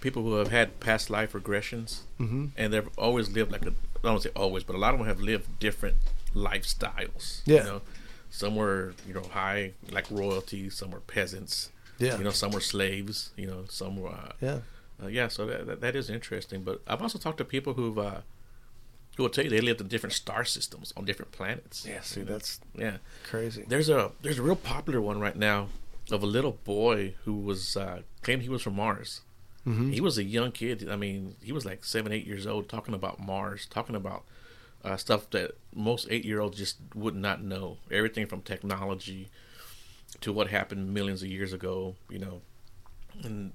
people 0.00 0.22
who 0.22 0.34
have 0.34 0.48
had 0.48 0.80
past 0.80 1.10
life 1.10 1.32
regressions, 1.32 2.00
Mm-hmm. 2.20 2.46
and 2.56 2.72
they've 2.72 2.88
always 2.98 3.30
lived 3.30 3.52
like 3.52 3.62
a 3.62 3.68
I 3.70 3.72
don't 4.02 4.12
wanna 4.14 4.20
say 4.22 4.30
always, 4.34 4.64
but 4.64 4.74
a 4.74 4.78
lot 4.78 4.94
of 4.94 4.98
them 4.98 5.06
have 5.08 5.20
lived 5.20 5.58
different 5.60 5.96
lifestyles. 6.34 7.40
Yeah. 7.46 7.58
You 7.58 7.64
know, 7.64 7.82
some 8.30 8.56
were 8.56 8.94
you 9.06 9.14
know 9.14 9.22
high 9.32 9.72
like 9.90 10.10
royalty, 10.10 10.70
some 10.70 10.90
were 10.90 11.00
peasants. 11.00 11.70
Yeah. 11.98 12.18
You 12.18 12.24
know, 12.24 12.30
some 12.30 12.50
were 12.52 12.60
slaves. 12.60 13.30
You 13.36 13.46
know, 13.46 13.64
some 13.68 13.96
were. 13.96 14.08
Uh, 14.10 14.32
Yeah. 14.40 14.58
Uh, 15.02 15.06
yeah, 15.08 15.26
so 15.28 15.46
that, 15.46 15.66
that 15.66 15.80
that 15.80 15.96
is 15.96 16.08
interesting. 16.10 16.62
But 16.62 16.80
I've 16.86 17.02
also 17.02 17.18
talked 17.18 17.38
to 17.38 17.44
people 17.44 17.74
who've 17.74 17.98
uh, 17.98 18.20
who 19.16 19.22
will 19.22 19.30
tell 19.30 19.44
you 19.44 19.50
they 19.50 19.60
lived 19.60 19.80
in 19.80 19.88
different 19.88 20.14
star 20.14 20.44
systems 20.44 20.92
on 20.96 21.04
different 21.04 21.32
planets. 21.32 21.84
Yeah. 21.86 22.00
See, 22.00 22.22
that's 22.22 22.60
yeah. 22.74 22.96
crazy. 23.24 23.64
There's 23.66 23.88
a 23.88 24.12
there's 24.22 24.38
a 24.38 24.42
real 24.42 24.56
popular 24.56 25.00
one 25.00 25.20
right 25.20 25.36
now 25.36 25.68
of 26.10 26.22
a 26.22 26.26
little 26.26 26.58
boy 26.64 27.14
who 27.24 27.34
was 27.34 27.76
uh, 27.76 28.02
claimed 28.22 28.42
he 28.42 28.48
was 28.48 28.62
from 28.62 28.74
Mars. 28.76 29.20
Mhm. 29.66 29.92
He 29.94 30.00
was 30.00 30.18
a 30.18 30.24
young 30.24 30.50
kid. 30.50 30.88
I 30.90 30.96
mean, 30.96 31.36
he 31.42 31.52
was 31.52 31.64
like 31.64 31.84
seven, 31.84 32.10
eight 32.12 32.26
years 32.26 32.46
old, 32.46 32.68
talking 32.68 32.94
about 32.94 33.20
Mars, 33.20 33.66
talking 33.70 33.94
about 33.94 34.24
uh, 34.84 34.96
stuff 34.96 35.30
that 35.30 35.52
most 35.74 36.08
eight 36.10 36.24
year 36.24 36.40
olds 36.40 36.58
just 36.58 36.78
would 36.94 37.14
not 37.14 37.42
know. 37.42 37.76
Everything 37.90 38.26
from 38.26 38.42
technology 38.42 39.28
to 40.20 40.32
what 40.32 40.48
happened 40.48 40.92
millions 40.92 41.22
of 41.22 41.28
years 41.28 41.52
ago. 41.52 41.94
You 42.10 42.18
know, 42.18 42.40
and 43.22 43.52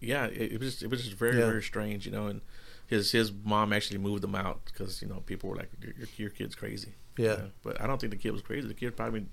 yeah, 0.00 0.26
it, 0.26 0.52
it 0.52 0.60
was 0.60 0.82
it 0.82 0.90
was 0.90 1.04
just 1.04 1.16
very 1.16 1.38
Yeah. 1.38 1.46
very 1.46 1.62
strange, 1.62 2.04
you 2.04 2.12
know. 2.12 2.26
And 2.26 2.42
his 2.86 3.12
his 3.12 3.32
mom 3.44 3.72
actually 3.72 3.98
moved 3.98 4.22
them 4.22 4.34
out 4.34 4.60
because 4.66 5.00
you 5.02 5.08
know 5.08 5.22
people 5.26 5.50
were 5.50 5.56
like, 5.56 5.70
your, 5.82 5.92
your, 6.16 6.30
kid's 6.30 6.54
crazy. 6.54 6.94
you 7.16 7.24
Yeah. 7.24 7.30
know. 7.36 7.50
But 7.62 7.80
I 7.80 7.86
don't 7.86 8.00
think 8.00 8.10
the 8.12 8.18
kid 8.18 8.32
was 8.32 8.42
crazy. 8.42 8.66
The 8.68 8.74
kid 8.74 8.96
probably 8.96 9.26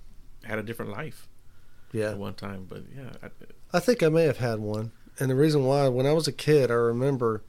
had 0.43 0.59
a 0.59 0.63
different 0.63 0.91
life 0.91 1.27
Yeah. 1.91 2.11
at 2.11 2.17
one 2.17 2.33
time. 2.33 2.65
But 2.69 2.83
yeah, 2.95 3.11
I, 3.21 3.77
I 3.77 3.79
think 3.79 4.01
I 4.03 4.09
may 4.09 4.23
have 4.23 4.37
had 4.37 4.59
one. 4.59 4.91
And 5.19 5.29
the 5.29 5.35
reason 5.35 5.63
why, 5.65 5.87
when 5.89 6.05
I 6.07 6.13
was 6.13 6.27
a 6.27 6.31
kid, 6.31 6.71
I 6.71 6.75
remember 6.75 7.43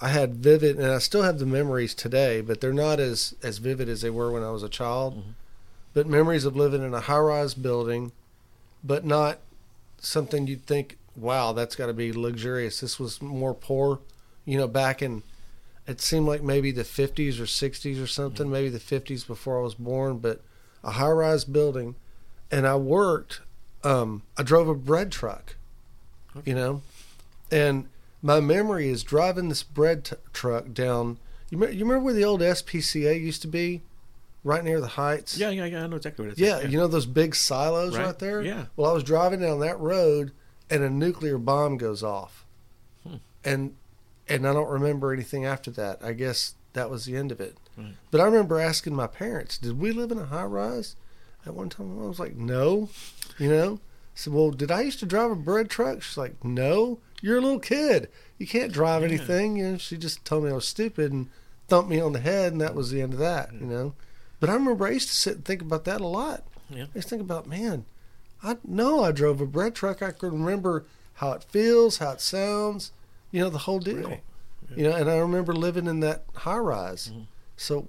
I 0.00 0.08
had 0.10 0.34
vivid, 0.36 0.76
and 0.76 0.86
I 0.92 0.98
still 0.98 1.22
have 1.22 1.38
the 1.38 1.46
memories 1.46 1.94
today, 1.94 2.40
but 2.42 2.60
they're 2.60 2.72
not 2.72 3.00
as, 3.00 3.34
as 3.42 3.58
vivid 3.58 3.88
as 3.88 4.02
they 4.02 4.10
were 4.10 4.30
when 4.30 4.42
I 4.44 4.50
was 4.50 4.62
a 4.62 4.68
child. 4.68 5.16
Mhm. 5.16 5.32
But 5.94 6.06
memories 6.06 6.44
of 6.44 6.54
living 6.54 6.82
in 6.84 6.92
a 6.94 7.00
high 7.00 7.18
rise 7.18 7.54
building, 7.54 8.12
but 8.84 9.04
not 9.04 9.38
something 10.00 10.46
you'd 10.46 10.66
think, 10.66 10.98
wow, 11.16 11.52
that's 11.52 11.74
got 11.74 11.86
to 11.86 11.92
be 11.92 12.12
luxurious. 12.12 12.80
This 12.80 13.00
was 13.00 13.20
more 13.22 13.54
poor, 13.54 13.98
you 14.44 14.56
know, 14.58 14.68
back 14.68 15.02
in, 15.02 15.22
it 15.88 16.00
seemed 16.00 16.26
like 16.26 16.42
maybe 16.42 16.70
the 16.70 16.82
50s 16.84 17.40
or 17.40 17.44
60s 17.44 18.00
or 18.02 18.06
something, 18.06 18.48
maybe 18.50 18.68
the 18.68 18.78
50s 18.78 19.26
before 19.26 19.58
I 19.58 19.62
was 19.62 19.74
born, 19.74 20.18
but 20.18 20.40
a 20.84 20.92
high 20.92 21.08
rise 21.10 21.44
building. 21.44 21.96
And 22.50 22.66
I 22.66 22.76
worked, 22.76 23.40
um, 23.82 24.22
I 24.36 24.42
drove 24.42 24.68
a 24.68 24.74
bread 24.74 25.10
truck, 25.10 25.56
you 26.44 26.54
know, 26.54 26.82
and 27.50 27.88
my 28.22 28.38
memory 28.40 28.88
is 28.88 29.02
driving 29.02 29.48
this 29.48 29.62
bread 29.62 30.04
t- 30.04 30.16
truck 30.32 30.72
down. 30.72 31.18
You, 31.50 31.58
me- 31.58 31.72
you 31.72 31.80
remember 31.84 32.00
where 32.04 32.14
the 32.14 32.24
old 32.24 32.40
SPCA 32.42 33.18
used 33.20 33.42
to 33.42 33.48
be? 33.48 33.82
Right 34.44 34.62
near 34.64 34.80
the 34.80 34.86
Heights? 34.88 35.36
yeah, 35.36 35.50
yeah, 35.50 35.64
yeah. 35.64 35.84
I 35.84 35.86
know 35.88 35.96
exactly 35.96 36.24
what 36.24 36.32
it's. 36.32 36.40
Yeah, 36.40 36.60
you 36.60 36.78
know 36.78 36.86
those 36.86 37.06
big 37.06 37.34
silos 37.34 37.96
right, 37.96 38.06
Right, 38.06 38.18
there? 38.18 38.40
yeah. 38.40 38.66
Well, 38.76 38.90
I 38.90 38.94
was 38.94 39.02
driving 39.02 39.40
down 39.40 39.58
that 39.60 39.78
road 39.80 40.30
and 40.70 40.82
a 40.84 40.88
nuclear 40.90 41.38
bomb 41.38 41.76
goes 41.76 42.02
off. 42.04 42.46
Hmm. 43.06 43.16
And 43.44 43.74
and 44.28 44.46
I 44.46 44.52
don't 44.52 44.68
remember 44.70 45.12
anything 45.12 45.44
after 45.44 45.70
that. 45.72 45.98
I 46.02 46.12
guess 46.12 46.54
that 46.72 46.90
was 46.90 47.04
the 47.04 47.16
end 47.16 47.32
of 47.32 47.40
it. 47.40 47.56
Right. 47.76 47.94
But 48.10 48.20
I 48.20 48.24
remember 48.24 48.58
asking 48.60 48.94
my 48.94 49.06
parents, 49.06 49.58
"Did 49.58 49.78
we 49.80 49.92
live 49.92 50.10
in 50.10 50.18
a 50.18 50.26
high 50.26 50.44
rise?" 50.44 50.96
At 51.46 51.54
one 51.54 51.68
time 51.68 51.98
I 52.02 52.06
was 52.06 52.18
like, 52.18 52.36
"No." 52.36 52.90
You 53.38 53.48
know? 53.48 53.74
I 53.74 53.78
said, 54.14 54.32
"Well, 54.32 54.50
did 54.50 54.70
I 54.70 54.82
used 54.82 54.98
to 55.00 55.06
drive 55.06 55.30
a 55.30 55.36
bread 55.36 55.70
truck?" 55.70 56.02
She's 56.02 56.16
like, 56.16 56.44
"No. 56.44 56.98
You're 57.20 57.38
a 57.38 57.40
little 57.40 57.58
kid. 57.60 58.08
You 58.38 58.46
can't 58.46 58.72
drive 58.72 59.02
Yeah. 59.02 59.08
anything." 59.08 59.56
You 59.56 59.72
know, 59.72 59.78
she 59.78 59.96
just 59.96 60.24
told 60.24 60.44
me 60.44 60.50
I 60.50 60.54
was 60.54 60.66
stupid 60.66 61.12
and 61.12 61.28
thumped 61.68 61.90
me 61.90 62.00
on 62.00 62.12
the 62.12 62.20
head 62.20 62.52
and 62.52 62.60
that 62.60 62.74
was 62.74 62.90
the 62.90 63.02
end 63.02 63.12
of 63.12 63.18
that, 63.18 63.48
mm-hmm. 63.52 63.64
you 63.64 63.70
know. 63.70 63.94
But 64.40 64.50
I 64.50 64.54
remember 64.54 64.86
I 64.86 64.90
used 64.92 65.08
to 65.08 65.14
sit 65.14 65.34
and 65.36 65.44
think 65.44 65.62
about 65.62 65.84
that 65.84 66.00
a 66.00 66.06
lot. 66.06 66.44
Yeah. 66.70 66.84
I 66.84 66.96
used 66.96 67.08
to 67.08 67.16
think 67.16 67.22
about, 67.22 67.46
man, 67.46 67.84
I 68.42 68.56
know 68.64 69.02
I 69.02 69.10
drove 69.12 69.40
a 69.40 69.46
bread 69.46 69.74
truck. 69.74 70.00
I 70.02 70.12
can 70.12 70.30
remember 70.30 70.84
how 71.14 71.32
it 71.32 71.44
feels, 71.44 71.98
how 71.98 72.12
it 72.12 72.20
sounds, 72.20 72.92
you 73.30 73.40
know, 73.40 73.50
the 73.50 73.58
whole 73.58 73.78
deal. 73.78 74.08
Right. 74.08 74.22
You 74.76 74.84
know, 74.84 74.94
and 74.94 75.08
I 75.10 75.16
remember 75.18 75.52
living 75.54 75.86
in 75.86 76.00
that 76.00 76.24
high 76.34 76.58
rise. 76.58 77.10
Mhm. 77.14 77.26
So 77.56 77.88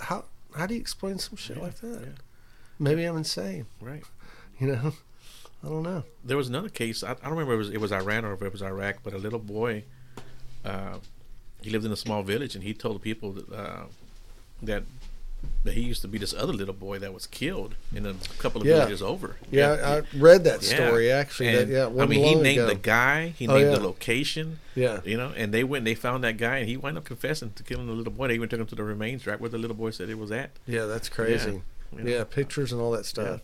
how 0.00 0.24
how 0.56 0.66
do 0.66 0.74
you 0.74 0.80
explain 0.80 1.18
some 1.18 1.36
shit 1.36 1.56
Yeah, 1.56 1.62
like 1.62 1.76
that? 1.80 2.00
yeah. 2.02 2.12
Maybe 2.78 3.04
I'm 3.04 3.16
insane. 3.16 3.66
Right. 3.80 4.04
You 4.60 4.68
know, 4.68 4.92
I 5.64 5.68
don't 5.68 5.82
know. 5.82 6.04
There 6.24 6.36
was 6.36 6.48
another 6.48 6.68
case. 6.68 7.02
I, 7.02 7.12
I 7.12 7.14
don't 7.14 7.30
remember 7.32 7.52
if 7.54 7.56
it 7.56 7.58
was, 7.58 7.70
it 7.70 7.80
was 7.80 7.92
Iran 7.92 8.24
or 8.24 8.32
if 8.34 8.42
it 8.42 8.52
was 8.52 8.62
Iraq, 8.62 8.96
but 9.02 9.12
a 9.14 9.18
little 9.18 9.38
boy, 9.38 9.84
uh, 10.64 10.98
he 11.62 11.70
lived 11.70 11.84
in 11.84 11.92
a 11.92 11.96
small 11.96 12.22
village, 12.22 12.54
and 12.54 12.62
he 12.64 12.72
told 12.74 12.96
the 12.96 13.00
people 13.00 13.32
that, 13.32 13.50
uh, 13.52 13.84
that 14.62 14.84
that 15.64 15.74
he 15.74 15.82
used 15.82 16.02
to 16.02 16.08
be 16.08 16.18
this 16.18 16.32
other 16.32 16.52
little 16.52 16.74
boy 16.74 16.98
that 16.98 17.12
was 17.12 17.26
killed 17.26 17.74
in 17.94 18.06
a 18.06 18.14
couple 18.38 18.60
of 18.60 18.66
Yeah. 18.66 18.76
villages 18.78 19.02
over. 19.02 19.36
Yeah, 19.50 20.02
I 20.12 20.16
read 20.16 20.44
that 20.44 20.62
Yeah. 20.62 20.74
story 20.86 21.10
actually. 21.10 21.54
That, 21.54 21.68
yeah, 21.68 21.86
I 22.02 22.06
mean, 22.06 22.22
he 22.24 22.34
named 22.36 22.58
ago. 22.60 22.66
the 22.68 22.74
guy. 22.76 23.28
He 23.36 23.46
Oh, 23.48 23.56
named 23.56 23.70
yeah. 23.70 23.76
the 23.76 23.82
location. 23.82 24.60
Yeah, 24.74 25.00
You 25.04 25.16
know, 25.16 25.32
and 25.36 25.52
they 25.52 25.64
went. 25.64 25.80
and 25.80 25.86
They 25.88 25.94
found 25.96 26.22
that 26.24 26.36
guy, 26.36 26.58
and 26.58 26.68
he 26.68 26.76
wound 26.76 26.96
up 26.96 27.04
confessing 27.04 27.52
to 27.56 27.62
killing 27.64 27.86
the 27.86 27.92
little 27.92 28.12
boy. 28.12 28.28
They 28.28 28.34
even 28.34 28.48
took 28.48 28.60
him 28.60 28.66
to 28.66 28.74
the 28.76 28.84
remains 28.84 29.26
right 29.26 29.38
where 29.40 29.50
the 29.50 29.58
little 29.58 29.76
boy 29.76 29.90
said 29.90 30.08
it 30.08 30.18
was 30.18 30.30
at. 30.30 30.50
yeah, 30.66 30.84
that's 30.86 31.08
crazy. 31.08 31.62
you 31.96 32.04
Yeah, 32.04 32.24
pictures 32.24 32.70
and 32.72 32.80
all 32.80 32.92
that 32.92 33.04
stuff. 33.06 33.40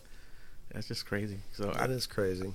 That's 0.73 0.87
just 0.87 1.05
crazy. 1.05 1.39
So 1.53 1.65
That 1.71 1.89
I, 1.89 1.93
is 1.93 2.05
crazy. 2.07 2.53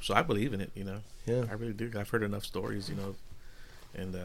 so 0.00 0.14
I 0.14 0.22
believe 0.22 0.52
in 0.54 0.60
it. 0.60 0.70
You 0.74 0.84
know, 0.84 1.00
Yeah. 1.26 1.44
I 1.50 1.54
really 1.54 1.72
do. 1.72 1.90
I've 1.98 2.08
heard 2.10 2.22
enough 2.22 2.44
stories. 2.44 2.88
You 2.88 2.94
know, 2.96 3.14
and 3.94 4.14
uh, 4.16 4.18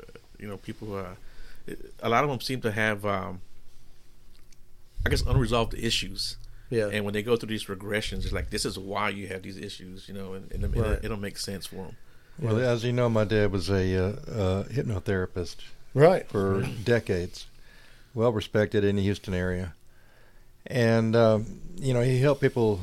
uh, 0.00 0.02
you 0.38 0.46
know, 0.48 0.56
people. 0.58 0.94
Uh, 0.96 1.12
it- 1.12 1.18
a 2.00 2.08
lot 2.08 2.24
of 2.24 2.30
them 2.30 2.40
seem 2.40 2.60
to 2.62 2.72
have, 2.72 3.04
um, 3.04 3.40
I 5.06 5.10
guess, 5.10 5.22
unresolved 5.22 5.74
issues. 5.74 6.36
Yeah, 6.70 6.90
And 6.92 7.04
when 7.06 7.14
they 7.14 7.22
go 7.22 7.34
through 7.36 7.48
these 7.48 7.64
regressions, 7.64 8.24
it's 8.24 8.32
like 8.32 8.50
this 8.50 8.66
is 8.66 8.78
why 8.78 9.08
you 9.08 9.26
have 9.28 9.42
these 9.42 9.56
issues. 9.56 10.06
You 10.06 10.14
know, 10.14 10.34
and, 10.34 10.52
and 10.52 10.64
it, 10.64 10.78
Right. 10.78 10.98
it'll 11.02 11.16
make 11.16 11.38
sense 11.38 11.66
for 11.66 11.76
them. 11.76 11.96
Well, 12.38 12.60
as 12.60 12.84
you 12.84 12.92
know, 12.92 13.08
my 13.08 13.24
dad 13.24 13.50
was 13.50 13.70
a 13.70 13.96
uh, 13.96 14.08
uh, 14.30 14.64
hypnotherapist 14.64 15.56
right. 15.94 16.28
for 16.28 16.62
decades, 16.84 17.46
well 18.14 18.32
respected 18.32 18.84
in 18.84 18.96
the 18.96 19.02
Houston 19.02 19.34
area, 19.34 19.74
and 20.66 21.16
um, 21.16 21.60
you 21.76 21.94
know 21.94 22.02
he 22.02 22.20
helped 22.20 22.42
people 22.42 22.80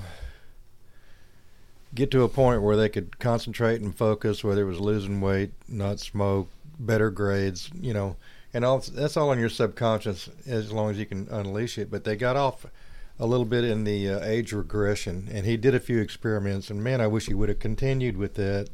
get 1.94 2.12
to 2.12 2.24
a 2.24 2.28
point 2.28 2.62
where 2.62 2.76
they 2.76 2.90
could 2.90 3.20
concentrate 3.20 3.82
and 3.82 3.96
focus, 3.96 4.44
whether 4.44 4.64
it 4.64 4.66
was 4.66 4.80
losing 4.80 5.22
weight, 5.22 5.52
not 5.68 6.00
smoke, 6.00 6.50
better 6.78 7.10
grades, 7.10 7.70
you 7.80 7.94
know, 7.94 8.18
and 8.56 8.64
all 8.64 8.80
that's 8.80 9.18
all 9.18 9.34
in 9.34 9.40
your 9.40 9.50
subconscious 9.50 10.30
as 10.48 10.72
long 10.72 10.90
as 10.90 10.98
you 10.98 11.06
can 11.06 11.28
unleash 11.30 11.78
it. 11.78 11.92
But 11.92 12.06
they 12.06 12.16
got 12.16 12.38
off 12.38 12.66
a 13.20 13.26
little 13.26 13.46
bit 13.46 13.66
in 13.66 13.84
the 13.84 14.10
uh, 14.10 14.24
age 14.24 14.54
regression, 14.54 15.28
and 15.30 15.46
he 15.46 15.58
did 15.58 15.76
a 15.76 15.80
few 15.80 16.00
experiments, 16.00 16.70
and 16.70 16.82
man, 16.82 17.02
I 17.02 17.08
wish 17.08 17.28
he 17.28 17.34
would 17.34 17.50
have 17.50 17.60
continued 17.60 18.16
with 18.16 18.36
that 18.36 18.70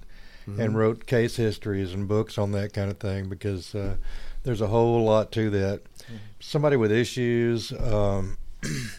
and 0.60 0.78
wrote 0.78 1.06
case 1.06 1.36
histories 1.36 1.94
and 1.94 2.08
books 2.08 2.38
on 2.38 2.52
that 2.52 2.74
kind 2.74 2.92
of 2.92 3.00
thing 3.00 3.30
because 3.30 3.74
uh, 3.74 3.96
there's 4.44 4.62
a 4.62 4.68
whole 4.68 5.04
lot 5.04 5.32
to 5.32 5.50
that. 5.50 5.82
Somebody 6.40 6.76
with 6.76 6.92
issues 6.92 7.72
um, 7.72 8.38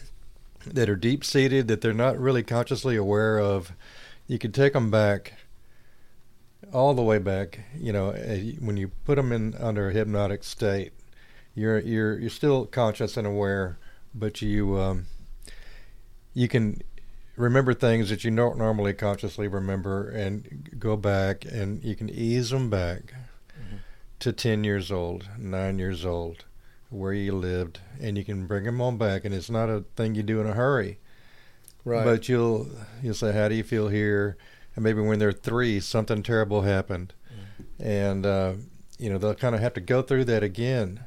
that 0.65 0.89
are 0.89 0.95
deep 0.95 1.23
seated 1.23 1.67
that 1.67 1.81
they're 1.81 1.93
not 1.93 2.17
really 2.17 2.43
consciously 2.43 2.95
aware 2.95 3.39
of, 3.39 3.73
you 4.27 4.39
could 4.39 4.53
take 4.53 4.73
them 4.73 4.89
back 4.89 5.33
all 6.73 6.93
the 6.93 7.01
way 7.01 7.17
back. 7.19 7.59
You 7.77 7.93
know, 7.93 8.11
when 8.59 8.77
you 8.77 8.89
put 9.05 9.15
them 9.15 9.31
in 9.31 9.55
under 9.55 9.89
a 9.89 9.93
hypnotic 9.93 10.43
state, 10.43 10.91
you're 11.55 11.79
you're 11.79 12.19
you're 12.19 12.29
still 12.29 12.65
conscious 12.65 13.15
and 13.17 13.27
aware, 13.27 13.77
but 14.13 14.41
you 14.41 14.77
um, 14.79 15.05
you 16.33 16.47
can 16.47 16.81
remember 17.35 17.73
things 17.73 18.09
that 18.09 18.23
you 18.23 18.31
don't 18.31 18.57
normally 18.57 18.93
consciously 18.93 19.47
remember 19.47 20.09
and 20.09 20.69
go 20.77 20.95
back 20.95 21.45
and 21.45 21.83
you 21.83 21.95
can 21.95 22.09
ease 22.09 22.49
them 22.51 22.69
back 22.69 23.13
to 24.19 24.31
10 24.31 24.63
years 24.63 24.91
old 24.91 25.27
9 25.39 25.79
years 25.79 26.05
old 26.05 26.45
where 26.89 27.11
you 27.11 27.33
lived 27.33 27.79
and 27.99 28.17
you 28.19 28.23
can 28.23 28.45
bring 28.45 28.63
them 28.65 28.79
on 28.79 28.97
back 28.97 29.25
and 29.25 29.33
it's 29.33 29.49
not 29.49 29.67
a 29.67 29.83
thing 29.95 30.13
you 30.13 30.21
do 30.23 30.39
in 30.41 30.47
a 30.47 30.53
hurry 30.53 30.99
Right. 31.83 32.05
but 32.05 32.29
you'll 32.29 32.67
you'll 33.01 33.15
say 33.15 33.31
how 33.33 33.47
do 33.49 33.55
you 33.55 33.63
feel 33.63 33.87
here 33.89 34.37
and 34.75 34.83
maybe 34.83 35.01
when 35.01 35.19
they're 35.19 35.31
3 35.31 35.79
something 35.79 36.23
terrible 36.23 36.61
happened. 36.61 37.13
And 37.79 38.25
uh, 38.25 38.53
you 38.97 39.09
know 39.09 39.17
they'll 39.17 39.35
kind 39.35 39.55
of 39.55 39.61
have 39.61 39.73
to 39.73 39.81
go 39.81 40.01
through 40.01 40.25
that 40.25 40.43
again. 40.43 41.01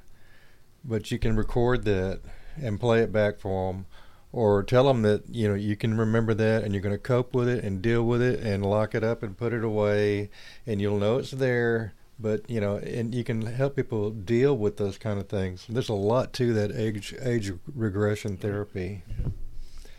But 0.85 1.11
you 1.11 1.19
can 1.19 1.37
record 1.37 1.85
that 1.85 2.21
and 2.61 2.81
play 2.81 3.01
it 3.01 3.13
back 3.13 3.39
for 3.39 3.73
them 3.73 3.87
or 4.33 4.63
tell 4.63 4.85
them 4.85 5.03
that 5.03 5.25
you 5.29 5.49
know 5.49 5.55
you 5.55 5.77
can 5.77 5.97
remember 5.97 6.35
that 6.35 6.63
and 6.63 6.75
you're 6.75 6.83
going 6.83 6.95
to 6.95 6.99
cope 6.99 7.35
with 7.35 7.49
it 7.49 7.65
and 7.65 7.83
deal 7.83 8.03
with 8.03 8.23
it 8.23 8.41
and 8.41 8.65
lock 8.65 8.95
it 8.95 9.03
up 9.03 9.23
and 9.23 9.37
put 9.37 9.53
it 9.53 9.65
away. 9.65 10.31
And 10.67 10.81
you'll 10.81 10.99
know 10.99 11.19
it's 11.19 11.31
there. 11.31 11.95
But 12.19 12.49
you 12.49 12.61
know 12.61 12.77
and 12.77 13.15
you 13.15 13.25
can 13.25 13.43
help 13.43 13.77
people 13.77 14.11
deal 14.11 14.57
with 14.57 14.77
those 14.77 14.97
kind 14.99 15.19
of 15.19 15.29
things. 15.29 15.67
There's 15.69 15.89
a 15.89 15.95
lot 15.95 16.33
to 16.35 16.53
that 16.55 16.73
age 16.73 17.15
age 17.21 17.53
regression 17.75 18.37
therapy. 18.37 19.03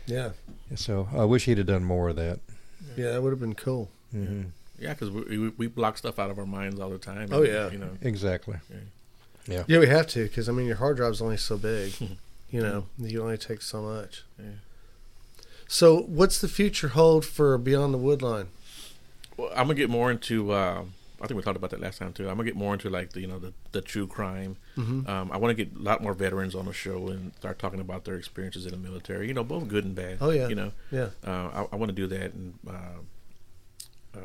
Yeah. 0.06 0.30
so 0.74 1.06
i 1.14 1.24
wish 1.24 1.44
he'd 1.44 1.58
have 1.58 1.66
done 1.66 1.84
more 1.84 2.08
of 2.08 2.16
that 2.16 2.40
Yeah, 2.98 3.12
that 3.12 3.22
would 3.22 3.30
have 3.30 3.40
been 3.40 3.54
cool. 3.54 3.88
hmm 4.12 4.42
Yeah, 4.78 4.92
because 4.94 5.10
we, 5.10 5.38
we 5.38 5.48
we 5.50 5.66
block 5.66 5.98
stuff 5.98 6.18
out 6.18 6.30
of 6.30 6.38
our 6.38 6.46
minds 6.46 6.80
all 6.80 6.90
the 6.90 6.98
time. 6.98 7.28
Oh, 7.32 7.42
yeah. 7.42 7.70
you 7.70 7.78
know. 7.78 7.96
exactly 8.02 8.56
Yeah, 9.46 9.64
yeah, 9.66 9.78
we 9.78 9.86
have 9.86 10.06
to 10.08 10.24
because 10.24 10.48
I 10.48 10.52
mean 10.52 10.66
your 10.66 10.76
hard 10.76 10.96
drive's 10.96 11.22
only 11.22 11.36
so 11.36 11.56
big. 11.56 11.94
you 12.50 12.60
know, 12.60 12.86
you 12.98 13.22
only 13.22 13.38
take 13.38 13.62
so 13.62 13.80
much. 13.82 14.24
Yeah. 14.38 14.58
So, 15.70 16.00
what's 16.00 16.40
the 16.40 16.48
future 16.48 16.88
hold 16.88 17.26
for 17.26 17.56
Beyond 17.58 17.92
the 17.92 17.98
Woodline? 17.98 18.46
Well, 19.36 19.50
I'm 19.50 19.66
gonna 19.66 19.74
get 19.74 19.90
more 19.90 20.10
into. 20.10 20.50
Uh, 20.50 20.84
I 21.20 21.26
think 21.26 21.36
we 21.36 21.42
talked 21.42 21.56
about 21.56 21.70
that 21.70 21.80
last 21.80 21.98
time 21.98 22.12
too. 22.12 22.28
I'm 22.28 22.36
gonna 22.36 22.44
get 22.44 22.54
more 22.56 22.72
into 22.72 22.88
like 22.90 23.12
the 23.12 23.20
you 23.20 23.26
know 23.26 23.38
the, 23.40 23.52
the 23.72 23.80
true 23.80 24.06
crime. 24.06 24.56
Mhm. 24.76 25.08
Um, 25.08 25.32
I 25.32 25.36
want 25.36 25.56
to 25.56 25.64
get 25.64 25.76
a 25.76 25.82
lot 25.82 26.00
more 26.02 26.14
veterans 26.14 26.54
on 26.54 26.66
the 26.66 26.72
show 26.72 27.08
and 27.08 27.34
start 27.34 27.58
talking 27.58 27.80
about 27.80 28.04
their 28.04 28.16
experiences 28.16 28.66
in 28.66 28.70
the 28.72 28.78
military. 28.78 29.26
You 29.26 29.34
know, 29.34 29.42
both 29.44 29.66
good 29.68 29.84
and 29.84 29.94
bad. 29.94 30.18
Oh, 30.20 30.30
yeah. 30.30 30.48
You 30.48 30.54
know, 30.54 30.72
Yeah, 30.92 31.08
uh, 31.26 31.66
I, 31.70 31.74
I 31.74 31.76
want 31.76 31.88
to 31.90 31.94
do 31.94 32.06
that 32.06 32.34
and 32.34 32.54
uh, 32.68 33.00
uh, 34.14 34.20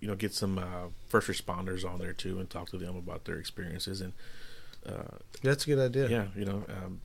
you 0.00 0.08
know 0.08 0.14
get 0.14 0.34
some 0.34 0.58
uh, 0.58 0.88
first 1.08 1.28
responders 1.28 1.84
on 1.88 1.98
there 1.98 2.12
too 2.12 2.38
and 2.38 2.48
talk 2.50 2.68
to 2.70 2.76
them 2.78 2.96
about 2.96 3.24
their 3.24 3.36
experiences 3.38 4.00
and 4.02 4.12
uh, 4.86 5.16
that's 5.42 5.64
a 5.64 5.66
good 5.66 5.78
idea. 5.78 6.08
yeah, 6.10 6.26
you 6.36 6.44
know, 6.44 6.62
um, 6.68 7.00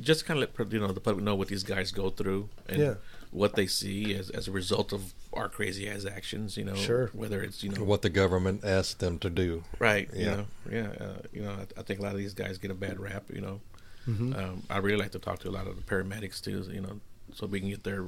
just 0.00 0.26
kind 0.26 0.42
of 0.42 0.50
let 0.58 0.72
you 0.72 0.80
know 0.80 0.88
the 0.88 1.00
public 1.00 1.24
know 1.24 1.36
what 1.36 1.46
these 1.48 1.62
guys 1.62 1.92
go 1.92 2.10
through 2.10 2.48
and 2.68 2.78
Yeah. 2.80 2.94
what 3.30 3.54
they 3.54 3.66
see 3.68 4.12
as, 4.14 4.28
as 4.30 4.48
a 4.48 4.50
result 4.50 4.92
of 4.92 5.14
our 5.32 5.48
crazy 5.48 5.88
ass 5.88 6.04
actions. 6.04 6.56
You 6.56 6.64
know, 6.64 6.74
Sure. 6.74 7.08
Whether 7.12 7.42
it's 7.42 7.62
you 7.62 7.70
know 7.70 7.84
What 7.84 8.02
the 8.02 8.10
government 8.10 8.64
asked 8.64 8.98
them 8.98 9.18
to 9.20 9.30
do. 9.30 9.64
right, 9.78 10.08
you 10.14 10.24
Yeah. 10.24 10.36
know, 10.36 10.46
yeah, 10.70 10.88
uh, 11.00 11.18
you 11.32 11.42
know, 11.42 11.52
I, 11.52 11.80
I 11.80 11.82
think 11.82 12.00
a 12.00 12.02
lot 12.02 12.12
of 12.12 12.18
these 12.18 12.34
guys 12.34 12.58
get 12.58 12.70
a 12.70 12.74
bad 12.74 12.98
rap. 13.00 13.24
You 13.32 13.40
know, 13.40 13.60
Mm-hmm. 14.08 14.34
um, 14.34 14.62
I 14.70 14.78
really 14.78 14.96
like 14.96 15.12
to 15.12 15.18
talk 15.18 15.40
to 15.40 15.48
a 15.48 15.52
lot 15.52 15.66
of 15.66 15.76
the 15.76 15.82
paramedics 15.82 16.40
too. 16.42 16.64
You 16.72 16.80
know, 16.80 17.00
so 17.34 17.46
we 17.46 17.60
can 17.60 17.68
get 17.68 17.84
their 17.84 18.06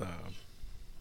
uh, 0.00 0.28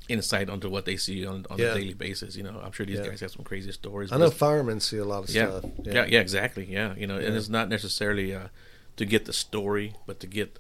insight 0.08 0.50
onto 0.50 0.70
what 0.70 0.86
they 0.86 0.96
see 0.96 1.26
on, 1.26 1.46
on 1.50 1.58
Yeah. 1.60 1.72
a 1.74 1.76
daily 1.76 1.94
basis. 1.96 2.36
You 2.38 2.44
know, 2.44 2.62
I'm 2.64 2.72
sure 2.72 2.86
these 2.86 3.00
Yeah. 3.00 3.08
guys 3.08 3.20
have 3.20 3.32
some 3.32 3.44
crazy 3.44 3.72
stories. 3.74 4.12
I 4.12 4.18
know 4.18 4.30
firemen 4.32 4.80
see 4.80 4.98
a 4.98 5.06
lot 5.06 5.24
of 5.26 5.30
yeah. 5.32 5.50
stuff. 5.60 5.66
yeah, 5.84 6.06
yeah, 6.06 6.20
exactly. 6.22 6.66
Yeah, 6.66 6.96
you 6.96 7.08
know, 7.08 7.18
and 7.18 7.36
it's 7.36 7.50
not 7.50 7.68
necessarily 7.68 8.34
uh, 8.34 8.48
to 8.96 9.06
get 9.06 9.26
the 9.26 9.34
story, 9.34 9.96
but 10.06 10.20
to 10.22 10.28
get, 10.28 10.60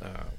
uh, 0.00 0.30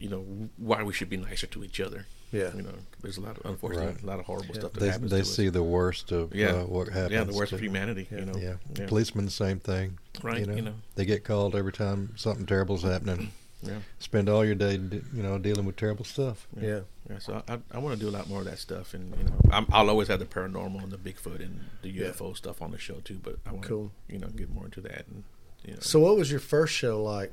you 0.00 0.08
know, 0.08 0.48
why 0.56 0.82
we 0.82 0.92
should 0.92 1.10
be 1.10 1.16
nicer 1.16 1.46
to 1.46 1.62
each 1.62 1.78
other. 1.80 2.06
Yeah. 2.32 2.54
you 2.54 2.62
know, 2.62 2.72
there's 3.02 3.16
a 3.16 3.20
lot 3.20 3.36
of 3.38 3.44
unfortunately 3.44 3.88
Right. 3.94 4.02
a 4.02 4.06
lot 4.06 4.20
of 4.20 4.26
horrible 4.26 4.54
stuff 4.54 4.72
that 4.72 4.80
They, 4.80 4.88
happens. 4.88 5.10
they 5.10 5.18
to 5.18 5.22
us. 5.22 5.34
see 5.34 5.48
the 5.48 5.62
worst 5.62 6.12
of 6.12 6.34
yeah, 6.34 6.48
uh, 6.52 6.64
what 6.64 6.88
happens. 6.88 7.12
yeah, 7.12 7.24
the 7.24 7.32
worst 7.32 7.50
to- 7.50 7.56
of 7.56 7.60
humanity. 7.62 8.06
You 8.10 8.24
know, 8.26 8.36
Yeah. 8.36 8.54
yeah, 8.78 8.86
Policemen, 8.86 9.24
the 9.24 9.30
same 9.30 9.58
thing. 9.58 9.98
Right, 10.22 10.40
You 10.40 10.46
know, 10.46 10.54
you 10.54 10.62
know. 10.62 10.74
they 10.94 11.04
get 11.04 11.24
called 11.24 11.54
every 11.56 11.72
time 11.72 12.12
something 12.16 12.46
terrible's 12.46 12.82
happening. 12.82 13.32
yeah. 13.62 13.80
Spend 13.98 14.28
all 14.28 14.44
your 14.44 14.54
day, 14.54 14.74
you 14.74 15.22
know, 15.22 15.38
dealing 15.38 15.64
with 15.66 15.76
terrible 15.76 16.04
stuff. 16.04 16.46
Yeah. 16.60 16.80
Yeah, 17.08 17.18
so 17.18 17.42
I, 17.48 17.58
I 17.72 17.78
want 17.78 17.98
to 17.98 18.00
do 18.04 18.08
a 18.08 18.14
lot 18.16 18.28
more 18.28 18.38
of 18.38 18.44
that 18.44 18.58
stuff, 18.60 18.94
and 18.94 19.12
you 19.18 19.24
know, 19.24 19.32
I'm, 19.50 19.66
I'll 19.72 19.90
always 19.90 20.06
have 20.08 20.20
the 20.20 20.26
paranormal 20.26 20.80
and 20.84 20.92
the 20.92 20.96
Bigfoot 20.98 21.40
and 21.44 21.64
the 21.82 21.90
Yeah. 21.90 22.10
UFO 22.10 22.36
stuff 22.36 22.62
on 22.62 22.70
the 22.70 22.78
show 22.78 23.00
too. 23.02 23.18
But 23.20 23.38
I 23.44 23.50
want 23.52 23.64
Cool. 23.64 23.90
to, 24.08 24.12
you 24.14 24.20
know, 24.20 24.28
get 24.28 24.48
more 24.50 24.66
into 24.66 24.80
that. 24.82 25.06
And 25.08 25.24
you 25.64 25.72
know, 25.74 25.80
So, 25.80 25.98
what 25.98 26.16
was 26.16 26.30
your 26.30 26.38
first 26.40 26.72
show 26.72 27.02
like? 27.02 27.32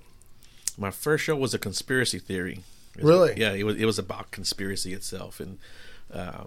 my 0.79 0.89
first 0.91 1.23
show 1.23 1.35
was 1.35 1.53
a 1.53 1.59
conspiracy 1.59 2.17
theory. 2.19 2.63
It 2.97 3.03
was- 3.03 3.09
Really? 3.09 3.33
Yeah, 3.39 3.53
it 3.53 3.63
was 3.63 3.75
it 3.77 3.85
was 3.85 3.99
about 3.99 4.31
conspiracy 4.31 4.93
itself 4.93 5.39
and 5.39 5.57
uh, 6.13 6.45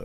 uh, 0.00 0.04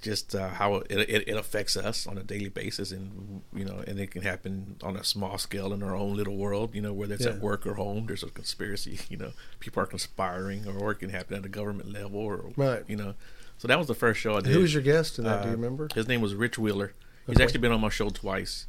just 0.00 0.34
uh, 0.34 0.48
how 0.50 0.76
it, 0.76 0.86
it 0.92 1.28
it 1.28 1.36
affects 1.36 1.76
us 1.76 2.06
on 2.06 2.16
a 2.16 2.22
daily 2.22 2.48
basis, 2.48 2.90
and 2.92 3.42
you 3.54 3.64
know, 3.64 3.82
and 3.86 3.98
it 3.98 4.10
can 4.10 4.22
happen 4.22 4.76
on 4.82 4.96
a 4.96 5.04
small 5.04 5.36
scale 5.36 5.72
in 5.74 5.82
our 5.82 5.94
own 5.94 6.16
little 6.16 6.36
world. 6.36 6.74
You 6.74 6.80
know, 6.80 6.92
whether 6.92 7.14
it's 7.14 7.24
Yeah. 7.26 7.32
at 7.32 7.40
work 7.40 7.66
or 7.66 7.74
home, 7.74 8.06
there's 8.06 8.22
a 8.22 8.30
conspiracy. 8.30 8.98
You 9.10 9.16
know, 9.18 9.32
people 9.58 9.82
are 9.82 9.86
conspiring, 9.86 10.66
or 10.66 10.92
it 10.92 11.00
can 11.00 11.10
happen 11.10 11.36
at 11.36 11.44
a 11.44 11.48
government 11.48 11.92
level, 11.92 12.20
or 12.20 12.44
Right. 12.56 12.84
You 12.88 12.96
know, 12.96 13.14
so 13.58 13.68
that 13.68 13.78
was 13.78 13.88
the 13.88 13.94
first 13.94 14.20
show 14.20 14.36
I 14.36 14.40
did. 14.40 14.52
Who 14.52 14.60
was 14.60 14.72
your 14.72 14.82
guest 14.82 15.18
in 15.18 15.24
that? 15.24 15.42
Do 15.42 15.48
you 15.48 15.54
Uh, 15.54 15.56
remember? 15.56 15.88
His 15.94 16.06
name 16.08 16.20
was 16.22 16.34
Rich 16.34 16.56
Wheeler. 16.58 16.92
He's 17.26 17.40
actually 17.40 17.60
been 17.60 17.72
on 17.72 17.80
my 17.80 17.90
show 17.90 18.08
twice. 18.10 18.66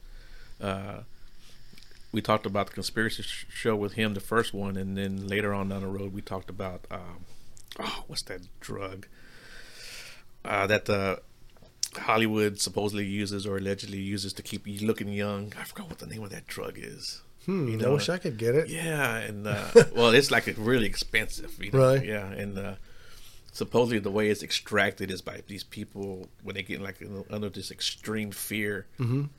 Uh, 0.59 0.99
we 2.11 2.21
talked 2.21 2.45
about 2.45 2.67
the 2.67 2.73
conspiracy 2.73 3.23
sh- 3.23 3.45
show 3.49 3.75
with 3.75 3.93
him, 3.93 4.13
the 4.13 4.19
first 4.19 4.53
one, 4.53 4.75
and 4.77 4.97
then 4.97 5.27
later 5.27 5.53
on 5.53 5.69
down 5.69 5.81
the 5.81 5.87
road, 5.87 6.13
we 6.13 6.21
talked 6.21 6.49
about 6.49 6.85
um, 6.91 7.25
oh, 7.79 8.03
what's 8.07 8.23
that 8.23 8.41
drug 8.59 9.07
uh, 10.43 10.67
that 10.67 10.89
uh, 10.89 11.17
Hollywood 11.97 12.59
supposedly 12.59 13.05
uses 13.05 13.45
or 13.45 13.57
allegedly 13.57 13.99
uses 13.99 14.33
to 14.33 14.41
keep 14.41 14.67
you 14.67 14.85
looking 14.87 15.09
young. 15.09 15.53
I 15.59 15.63
forgot 15.63 15.89
what 15.89 15.99
the 15.99 16.07
name 16.07 16.23
of 16.23 16.29
that 16.31 16.47
drug 16.47 16.73
is. 16.77 17.21
Hmm, 17.45 17.67
you 17.67 17.73
I 17.79 17.81
know, 17.81 17.93
wish 17.93 18.07
I 18.09 18.17
could 18.19 18.37
get 18.37 18.53
it. 18.55 18.69
Yeah, 18.69 19.17
and 19.17 19.47
uh, 19.47 19.65
well, 19.95 20.09
it's 20.11 20.29
like 20.31 20.53
really 20.57 20.85
expensive, 20.85 21.57
you 21.63 21.71
know? 21.71 21.79
Right. 21.93 22.05
Yeah, 22.05 22.25
and 22.27 22.57
uh, 22.57 22.75
supposedly 23.51 23.99
the 23.99 24.11
way 24.11 24.29
it's 24.29 24.43
extracted 24.43 25.09
is 25.09 25.21
by 25.21 25.41
these 25.47 25.63
people 25.63 26.27
when 26.43 26.55
they 26.55 26.61
get 26.63 26.81
like 26.81 26.97
under 27.31 27.49
this 27.49 27.71
extreme 27.71 28.31
fear 28.31 28.85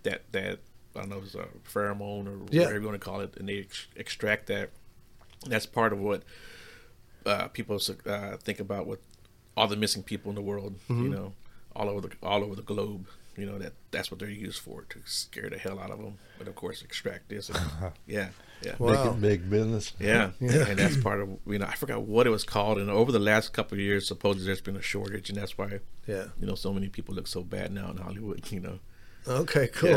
that 0.03 0.23
that 0.32 0.59
I 0.97 1.01
don't 1.01 1.10
know 1.10 1.19
if 1.19 1.24
it's 1.24 1.35
a 1.35 1.47
pheromone 1.69 2.27
or 2.27 2.39
Yeah. 2.51 2.62
whatever 2.64 2.81
you 2.81 2.86
want 2.86 3.01
to 3.01 3.05
call 3.05 3.20
it, 3.20 3.36
and 3.36 3.48
they 3.48 3.60
ex- 3.60 3.86
extract 3.97 4.47
that. 4.48 4.70
That's 5.47 5.66
part 5.66 5.93
of 5.93 5.98
what 5.98 6.23
uh, 7.27 7.48
people 7.48 7.81
uh, 8.06 8.36
think 8.39 8.60
about 8.60 8.86
with 8.86 9.01
all 9.56 9.69
the 9.69 9.77
missing 9.77 10.02
people 10.02 10.31
in 10.31 10.35
the 10.35 10.43
world. 10.43 10.74
You 10.89 11.09
know, 11.09 11.32
all 11.74 11.89
over 11.89 12.09
the 12.09 12.10
all 12.23 12.43
over 12.44 12.55
the 12.56 12.62
globe. 12.62 13.06
You 13.36 13.47
know 13.47 13.59
that 13.59 13.73
that's 13.90 14.10
what 14.10 14.20
they're 14.20 14.28
used 14.28 14.60
for 14.60 14.82
to 14.82 14.98
scare 15.06 15.48
the 15.48 15.56
hell 15.59 15.78
out 15.81 15.90
of 15.90 15.98
them. 15.98 16.19
But 16.39 16.48
of 16.48 16.55
course, 16.55 16.82
extract 16.82 17.31
this. 17.31 17.48
And, 17.48 17.59
yeah, 18.06 18.28
yeah. 18.62 18.74
Wow. 18.78 19.12
Big, 19.12 19.20
big 19.20 19.51
business. 19.51 19.94
Yeah. 19.98 20.32
Yeah. 20.40 20.66
and 20.69 20.78
that's 20.78 20.98
part 20.98 21.20
of 21.23 21.31
you 21.47 21.59
know 21.59 21.64
I 21.66 21.74
forgot 21.74 22.02
what 22.02 22.27
it 22.27 22.31
was 22.31 22.44
called. 22.44 22.78
And 22.78 22.90
over 22.90 23.10
the 23.10 23.19
last 23.19 23.55
couple 23.55 23.77
of 23.77 23.81
years, 23.81 24.06
supposedly 24.06 24.44
there's 24.47 24.60
been 24.60 24.77
a 24.77 24.82
shortage, 24.82 25.31
and 25.31 25.39
that's 25.39 25.56
why 25.56 25.81
Yeah. 26.06 26.27
you 26.39 26.47
know 26.47 26.55
so 26.55 26.73
many 26.74 26.89
people 26.89 27.14
look 27.14 27.27
so 27.27 27.43
bad 27.43 27.73
now 27.73 27.90
in 27.90 27.97
Hollywood. 27.97 28.44
You 28.52 28.60
know, 28.60 28.78
Okay, 29.27 29.69
cool. 29.69 29.90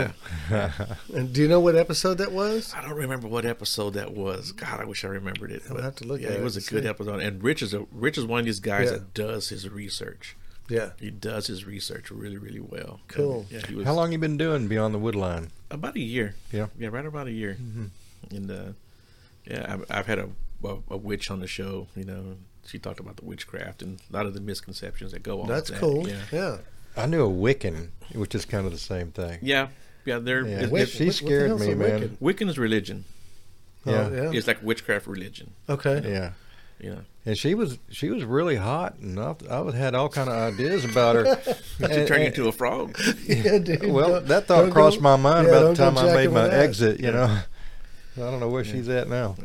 Yeah. 0.49 0.71
And 1.13 1.33
do 1.33 1.41
you 1.41 1.47
know 1.47 1.59
what 1.59 1.75
episode 1.75 2.19
that 2.19 2.31
was? 2.31 2.73
I 2.75 2.81
don't 2.81 2.93
remember 2.95 3.27
what 3.27 3.45
episode 3.45 3.91
that 3.95 4.11
was. 4.13 4.51
God, 4.51 4.79
I 4.79 4.85
wish 4.85 5.03
I 5.03 5.07
remembered 5.07 5.51
it. 5.51 5.63
I'll 5.69 5.81
have 5.81 5.95
to 5.97 6.05
look 6.07 6.21
yeah, 6.21 6.27
at 6.27 6.33
it 6.35 6.39
it 6.41 6.43
was 6.43 6.57
a 6.57 6.61
good 6.61 6.83
see. 6.83 6.89
episode. 6.89 7.19
And 7.21 7.43
Rich 7.43 7.61
is 7.63 7.73
a 7.73 7.85
Rich 7.91 8.17
is 8.19 8.25
one 8.25 8.39
of 8.41 8.45
these 8.45 8.59
guys 8.59 8.85
Yeah. 8.91 8.97
that 8.97 9.13
does 9.13 9.49
his 9.49 9.67
research. 9.69 10.35
Yeah. 10.69 10.91
He 10.99 11.09
does 11.11 11.47
his 11.47 11.65
research 11.65 12.09
really, 12.11 12.37
really 12.37 12.59
well. 12.59 12.99
Cool. 13.07 13.41
And, 13.41 13.51
yeah, 13.51 13.67
he 13.67 13.75
was 13.75 13.85
How 13.85 13.93
long 13.93 14.11
you 14.11 14.17
been 14.17 14.37
doing 14.37 14.67
Beyond 14.67 14.93
the 14.93 14.99
Woodline? 14.99 15.49
about 15.71 15.95
a 15.95 15.99
year. 15.99 16.35
Yeah. 16.51 16.67
yeah, 16.77 16.89
right 16.89 17.05
about 17.05 17.27
a 17.27 17.31
year. 17.31 17.57
And 18.31 18.51
uh, 18.51 18.63
yeah, 19.45 19.65
I've, 19.73 19.85
I've 19.89 20.05
had 20.07 20.19
a, 20.19 20.29
a 20.63 20.77
a 20.91 20.97
witch 20.97 21.29
on 21.31 21.39
the 21.39 21.47
show. 21.47 21.87
You 21.95 22.05
know, 22.05 22.37
she 22.65 22.77
talked 22.79 22.99
about 22.99 23.17
the 23.17 23.25
witchcraft 23.25 23.81
and 23.81 23.99
a 24.11 24.13
lot 24.15 24.25
of 24.25 24.33
the 24.33 24.41
misconceptions 24.41 25.11
that 25.13 25.23
go 25.23 25.41
on. 25.41 25.47
That's 25.47 25.69
with 25.69 25.79
that. 25.79 25.85
cool. 25.85 26.07
Yeah, 26.07 26.21
Yeah. 26.31 26.57
I 26.97 27.05
knew 27.07 27.25
a 27.25 27.29
Wiccan, 27.29 27.89
which 28.13 28.35
is 28.35 28.45
kind 28.45 28.65
of 28.65 28.71
the 28.71 28.77
same 28.77 29.11
thing. 29.11 29.39
yeah, 29.41 29.67
yeah. 30.05 30.19
They're 30.19 30.45
Yeah. 30.45 30.55
it's- 30.57 30.69
Wait, 30.71 30.81
it's- 30.83 30.97
she 30.97 31.05
what 31.05 31.07
the 31.07 31.13
scared 31.25 31.47
hell's 31.49 31.61
me, 31.61 31.71
a 31.71 31.75
man. 31.75 32.01
Wiccan? 32.01 32.17
Wiccan 32.21 32.49
is 32.49 32.57
religion. 32.57 33.05
Oh, 33.87 33.91
yeah. 33.91 33.97
Oh, 34.11 34.31
yeah. 34.31 34.37
It's 34.37 34.47
like 34.47 34.63
witchcraft 34.63 35.05
religion. 35.07 35.51
Okay. 35.69 36.01
Yeah. 36.03 36.31
You 36.79 36.89
know, 36.91 36.99
And 37.25 37.37
she 37.37 37.55
was 37.55 37.79
she 37.89 38.09
was 38.09 38.23
really 38.25 38.57
hot, 38.57 38.97
and 38.99 39.17
I, 39.19 39.33
I 39.49 39.71
had 39.75 39.95
all 39.95 40.09
kind 40.09 40.29
of 40.29 40.35
ideas 40.53 40.83
about 40.83 41.15
her. 41.15 41.39
she 41.77 41.83
And- 41.85 42.07
turned 42.07 42.23
into 42.23 42.47
a 42.47 42.51
frog. 42.51 42.97
yeah, 43.27 43.59
dude. 43.59 43.85
well, 43.91 44.09
Don't- 44.09 44.27
that 44.27 44.47
thought 44.47 44.71
crossed 44.71 44.97
go- 44.97 45.03
my 45.03 45.15
mind 45.15 45.47
yeah, 45.47 45.53
about 45.57 45.69
the 45.69 45.75
time 45.75 45.97
I 45.97 46.13
made 46.13 46.31
my 46.31 46.49
exit. 46.49 46.99
You 46.99 47.11
know, 47.13 47.23
I 48.17 48.19
don't 48.19 48.39
know 48.41 48.49
where 48.49 48.63
she's 48.65 48.89
at 48.89 49.07
now. 49.07 49.35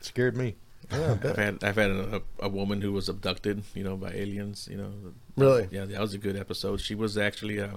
Scared 0.00 0.36
me. 0.36 0.56
Yeah. 0.90 1.16
I've 1.22 1.36
had 1.36 1.64
I've 1.64 1.76
had 1.76 1.90
a, 1.90 2.22
a 2.40 2.48
woman 2.48 2.80
who 2.80 2.92
was 2.92 3.08
abducted, 3.08 3.62
you 3.74 3.84
know, 3.84 3.96
by 3.96 4.10
aliens. 4.12 4.68
You 4.70 4.78
know, 4.78 4.92
Really? 5.36 5.68
Yeah, 5.70 5.84
that 5.84 6.00
was 6.00 6.14
a 6.14 6.18
good 6.18 6.36
episode. 6.36 6.80
She 6.80 6.94
was 6.94 7.18
actually, 7.18 7.60
uh, 7.60 7.76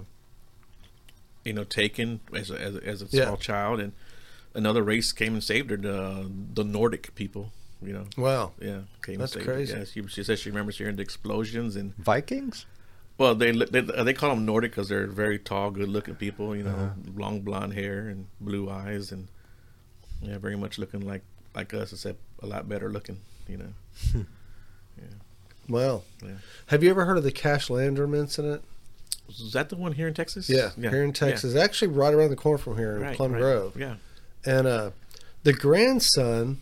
you 1.44 1.54
know, 1.54 1.64
taken 1.64 2.20
as 2.36 2.50
a, 2.52 2.62
as 2.62 2.76
a, 2.76 2.84
as 2.88 3.02
a 3.02 3.06
Yeah. 3.12 3.26
small 3.26 3.38
child, 3.38 3.80
and 3.80 3.94
another 4.54 4.84
race 4.84 5.12
came 5.12 5.34
and 5.34 5.44
saved 5.44 5.72
her. 5.72 5.78
The 5.78 6.30
the 6.54 6.64
Nordic 6.64 7.14
people, 7.16 7.52
you 7.82 7.94
know. 7.94 8.06
Wow. 8.18 8.54
Yeah, 8.62 8.82
came 9.06 9.20
That's 9.20 9.36
and 9.36 9.44
saved 9.44 9.46
crazy. 9.46 9.74
Her. 9.74 9.80
Yeah, 9.80 9.86
she, 9.86 10.08
she 10.08 10.24
says 10.24 10.40
she 10.40 10.50
remembers 10.50 10.78
hearing 10.78 10.96
the 10.96 11.02
explosions 11.04 11.76
and 11.76 11.96
Vikings? 11.98 12.66
well, 13.18 13.36
they 13.36 13.52
they, 13.52 13.82
they 13.82 14.14
call 14.14 14.30
them 14.30 14.46
Nordic 14.46 14.72
because 14.72 14.88
they're 14.90 15.08
very 15.08 15.38
tall, 15.38 15.70
good-looking 15.72 16.16
people. 16.16 16.56
You 16.56 16.64
know, 16.64 16.72
Uh-huh. 16.72 17.12
long 17.16 17.42
blonde 17.42 17.74
hair 17.74 18.08
and 18.08 18.28
blue 18.40 18.70
eyes, 18.70 19.12
and 19.12 19.28
yeah, 20.22 20.38
very 20.38 20.56
much 20.56 20.78
looking 20.80 21.02
like 21.02 21.24
like 21.56 21.74
us, 21.74 21.92
except 21.92 22.20
a 22.42 22.48
lot 22.48 22.68
better 22.70 22.90
looking. 22.90 23.18
You 23.48 23.58
know. 23.58 24.26
Wow. 25.70 26.02
Yeah. 26.22 26.32
Have 26.68 26.84
you 26.84 26.90
ever 26.90 27.06
heard 27.06 27.18
of 27.18 27.24
the 27.24 27.32
Cash 27.32 27.70
Landrum 27.70 28.14
incident? 28.14 28.64
Is 29.30 29.54
that 29.54 29.70
the 29.70 29.78
one 29.78 29.94
here 29.94 30.08
in 30.08 30.14
Texas? 30.14 30.50
Yeah, 30.50 30.72
here 30.76 31.04
in 31.04 31.14
Texas. 31.14 31.56
Actually, 31.56 31.90
right 31.90 32.14
around 32.14 32.32
the 32.32 32.36
corner 32.36 32.58
from 32.58 32.78
here 32.78 32.96
in 32.98 33.02
Right, 33.04 33.16
Plum 33.16 33.32
right. 33.32 33.40
Grove. 33.40 33.78
Yeah. 33.78 33.96
And 34.46 34.68
uh, 34.68 34.92
the 35.44 35.54
grandson, 35.54 36.62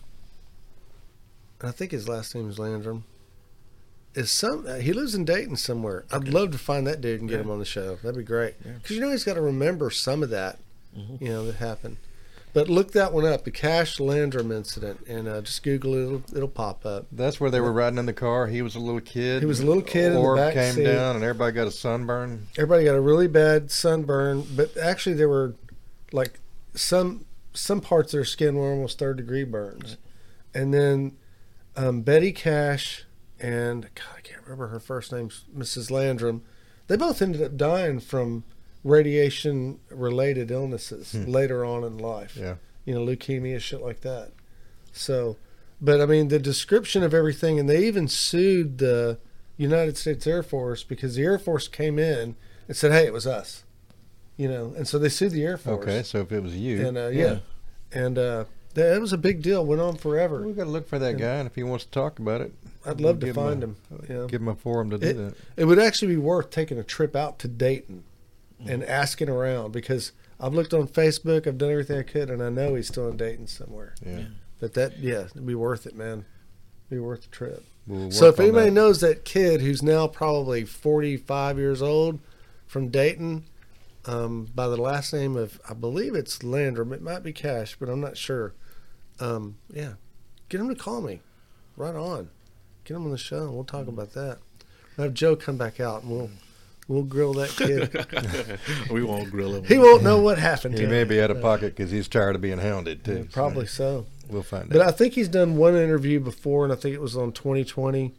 I 1.61 1.71
think 1.71 1.91
his 1.91 2.07
last 2.07 2.35
name 2.35 2.49
is 2.49 2.59
Landrum, 2.59 3.05
is 4.13 4.29
some. 4.29 4.67
Uh, 4.67 4.75
he 4.75 4.93
lives 4.93 5.15
in 5.15 5.25
Dayton 5.25 5.55
somewhere. 5.55 6.05
I'd 6.11 6.27
love 6.27 6.51
to 6.51 6.59
find 6.59 6.85
that 6.85 7.01
dude 7.01 7.21
and 7.21 7.29
get 7.29 7.37
Yeah. 7.37 7.43
him 7.43 7.51
on 7.51 7.57
the 7.59 7.65
show. 7.65 7.95
That'd 7.95 8.17
be 8.17 8.23
great. 8.23 8.55
Yeah. 8.63 8.73
Because 8.73 8.95
you 8.95 9.01
know 9.01 9.09
he's 9.09 9.23
got 9.23 9.35
to 9.35 9.41
remember 9.41 9.89
some 9.89 10.21
of 10.21 10.29
that, 10.29 10.59
Mhm. 10.95 11.19
you 11.21 11.29
know, 11.29 11.45
that 11.47 11.55
happened. 11.55 11.97
But 12.51 12.67
look 12.67 12.93
that 12.93 13.13
one 13.13 13.25
up, 13.25 13.43
the 13.43 13.51
Cash 13.51 13.99
Landrum 13.99 14.51
incident, 14.51 15.05
and 15.07 15.27
uh, 15.27 15.41
just 15.41 15.61
Google 15.61 15.93
it. 15.93 16.03
It'll, 16.03 16.37
it'll 16.37 16.47
pop 16.47 16.85
up. 16.85 17.05
That's 17.11 17.39
where 17.39 17.51
they 17.51 17.61
were 17.61 17.71
riding 17.71 17.99
in 17.99 18.07
the 18.07 18.13
car. 18.13 18.47
He 18.47 18.61
was 18.61 18.75
a 18.75 18.79
little 18.79 19.01
kid. 19.01 19.41
He 19.41 19.45
was 19.45 19.59
a 19.59 19.65
little 19.65 19.83
kid 19.83 20.13
in 20.13 20.21
the 20.21 20.35
back 20.35 20.53
came 20.53 20.73
seat. 20.73 20.85
down, 20.85 21.15
and 21.15 21.23
everybody 21.23 21.53
got 21.53 21.67
a 21.67 21.71
sunburn. 21.71 22.47
Everybody 22.57 22.85
got 22.85 22.95
a 22.95 23.01
really 23.01 23.27
bad 23.27 23.69
sunburn, 23.69 24.45
but 24.55 24.75
actually 24.77 25.15
there 25.15 25.29
were 25.29 25.55
like 26.11 26.39
some 26.73 27.25
some 27.53 27.81
parts 27.81 28.13
of 28.13 28.17
their 28.17 28.25
skin 28.25 28.55
were 28.55 28.71
almost 28.71 28.97
third 28.97 29.17
degree 29.17 29.43
burns. 29.43 29.97
And 30.53 30.73
then 30.73 31.17
um, 31.75 32.01
Betty 32.01 32.31
Cash 32.31 33.05
and 33.39 33.83
God, 33.95 34.17
I 34.17 34.21
can't 34.21 34.41
remember 34.43 34.67
her 34.67 34.79
first 34.79 35.11
name, 35.11 35.29
Mrs. 35.55 35.91
Landrum. 35.91 36.43
They 36.87 36.97
both 36.97 37.21
ended 37.21 37.41
up 37.41 37.55
dying 37.55 37.99
from 37.99 38.43
radiation 38.83 39.79
related 39.89 40.51
illnesses 40.51 41.13
later 41.27 41.65
on 41.65 41.83
in 41.83 41.97
life. 41.97 42.37
Yeah. 42.39 42.55
You 42.85 42.95
know, 42.95 43.05
leukemia, 43.05 43.59
shit 43.59 43.81
like 43.81 44.01
that. 44.01 44.31
So, 44.91 45.37
but 45.81 46.01
I 46.01 46.05
mean, 46.05 46.29
the 46.29 46.39
description 46.39 47.03
of 47.03 47.13
everything, 47.13 47.59
and 47.59 47.69
they 47.69 47.85
even 47.85 48.07
sued 48.07 48.79
the 48.79 49.17
United 49.57 49.97
States 49.97 50.25
Air 50.25 50.43
Force 50.43 50.83
because 50.83 51.15
the 51.15 51.23
Air 51.23 51.37
Force 51.37 51.67
came 51.67 51.99
in 51.99 52.35
and 52.67 52.75
said, 52.75 52.91
"Hey, 52.91 53.05
it 53.05 53.13
was 53.13 53.27
us," 53.27 53.63
you 54.37 54.47
know, 54.47 54.73
and 54.75 54.87
so 54.87 54.97
they 54.97 55.09
sued 55.09 55.31
the 55.31 55.43
Air 55.43 55.57
Force. 55.57 55.83
Okay, 55.83 56.03
so 56.03 56.19
if 56.21 56.31
it 56.31 56.41
was 56.41 56.55
you, 56.55 56.85
And 56.85 56.97
uh, 56.97 57.07
yeah. 57.07 57.39
and 57.91 58.17
uh, 58.17 58.45
that 58.73 58.99
was 58.99 59.13
a 59.13 59.17
big 59.17 59.41
deal. 59.41 59.65
Went 59.65 59.81
on 59.81 59.95
forever. 59.97 60.41
We've 60.41 60.55
got 60.57 60.63
to 60.65 60.69
look 60.69 60.87
for 60.87 60.97
that 60.99 61.17
guy, 61.17 61.35
and 61.35 61.47
if 61.47 61.55
he 61.55 61.63
wants 61.63 61.85
to 61.85 61.91
talk 61.91 62.17
about 62.19 62.41
it, 62.41 62.53
I'd 62.85 62.99
love 63.01 63.19
to 63.19 63.33
find 63.33 63.61
a, 63.63 63.67
him. 63.67 63.75
Yeah. 64.09 64.25
Give 64.27 64.41
him 64.41 64.47
a 64.47 64.55
forum 64.55 64.89
to 64.89 64.97
do 64.97 65.07
It- 65.07 65.13
that. 65.13 65.35
It 65.57 65.65
would 65.65 65.79
actually 65.79 66.13
be 66.15 66.17
worth 66.21 66.49
taking 66.49 66.79
a 66.79 66.83
trip 66.83 67.15
out 67.15 67.37
to 67.39 67.47
Dayton 67.47 68.03
and 68.65 68.83
asking 68.83 69.29
around 69.29 69.71
because 69.71 70.11
I've 70.39 70.53
looked 70.53 70.73
on 70.73 70.87
Facebook, 70.87 71.47
I've 71.47 71.57
done 71.57 71.71
everything 71.71 71.97
I 71.99 72.03
could, 72.03 72.29
and 72.29 72.41
I 72.41 72.49
know 72.49 72.75
he's 72.75 72.87
still 72.87 73.07
in 73.09 73.17
Dayton 73.17 73.47
somewhere. 73.47 73.95
Yeah. 74.05 74.25
But 74.59 74.73
that, 74.73 74.99
yeah, 74.99 75.25
it'd 75.25 75.45
be 75.45 75.55
worth 75.55 75.85
it, 75.85 75.95
man. 75.95 76.25
It'd 76.89 76.89
Be 76.89 76.99
worth 76.99 77.23
the 77.23 77.29
trip. 77.29 77.65
We'll 77.87 78.11
So 78.11 78.27
if 78.27 78.39
anybody 78.39 78.65
that. 78.67 78.71
knows 78.75 79.01
that 79.01 79.25
kid 79.25 79.61
who's 79.61 79.81
now 79.81 80.07
probably 80.07 80.65
45 80.65 81.57
years 81.57 81.81
old 81.81 82.19
from 82.67 82.89
Dayton, 82.89 83.45
um, 84.05 84.47
by 84.53 84.67
the 84.67 84.77
last 84.77 85.13
name 85.13 85.35
of, 85.35 85.59
I 85.69 85.73
believe 85.73 86.15
it's 86.15 86.43
Landrum, 86.43 86.93
it 86.93 87.01
might 87.01 87.23
be 87.23 87.33
Cash, 87.33 87.77
but 87.79 87.89
I'm 87.89 88.01
not 88.01 88.17
sure. 88.17 88.53
Um, 89.19 89.57
yeah, 89.73 89.93
get 90.49 90.61
him 90.61 90.69
to 90.69 90.75
call 90.75 91.01
me. 91.01 91.21
Right 91.75 91.95
on. 91.95 92.29
Get 92.85 92.95
him 92.95 93.05
on 93.05 93.11
the 93.11 93.17
show 93.17 93.43
and 93.43 93.53
we'll 93.53 93.63
talk 93.63 93.87
about 93.87 94.13
that. 94.13 94.39
We'll 94.97 95.05
have 95.05 95.13
Joe 95.13 95.35
come 95.35 95.57
back 95.57 95.79
out 95.79 96.03
and 96.03 96.11
we'll 96.11 96.29
we'll 96.89 97.03
grill 97.03 97.33
that 97.35 97.49
kid. 97.51 98.59
we 98.91 99.01
won't 99.03 99.31
grill 99.31 99.55
him. 99.55 99.63
he 99.63 99.77
won't 99.77 100.03
know 100.03 100.19
what 100.19 100.37
happened 100.37 100.75
to 100.75 100.81
he 100.81 100.85
him. 100.85 100.91
may 100.91 101.05
be 101.05 101.21
out 101.21 101.31
of 101.31 101.39
pocket 101.41 101.73
because 101.75 101.91
he's 101.91 102.09
tired 102.09 102.35
of 102.35 102.41
being 102.41 102.57
hounded 102.57 103.05
too. 103.05 103.13
Yeah, 103.13 103.21
so 103.21 103.27
probably 103.31 103.65
so. 103.67 104.05
we'll 104.27 104.43
find 104.43 104.67
But 104.67 104.81
out. 104.81 104.85
But 104.85 104.93
I 104.93 104.97
think 104.97 105.13
he's 105.13 105.29
done 105.29 105.55
one 105.55 105.75
interview 105.75 106.19
before, 106.19 106.65
and 106.65 106.73
I 106.73 106.75
think 106.75 106.93
it 106.95 107.01
was 107.01 107.15
on 107.15 107.31
2020, 107.31 108.13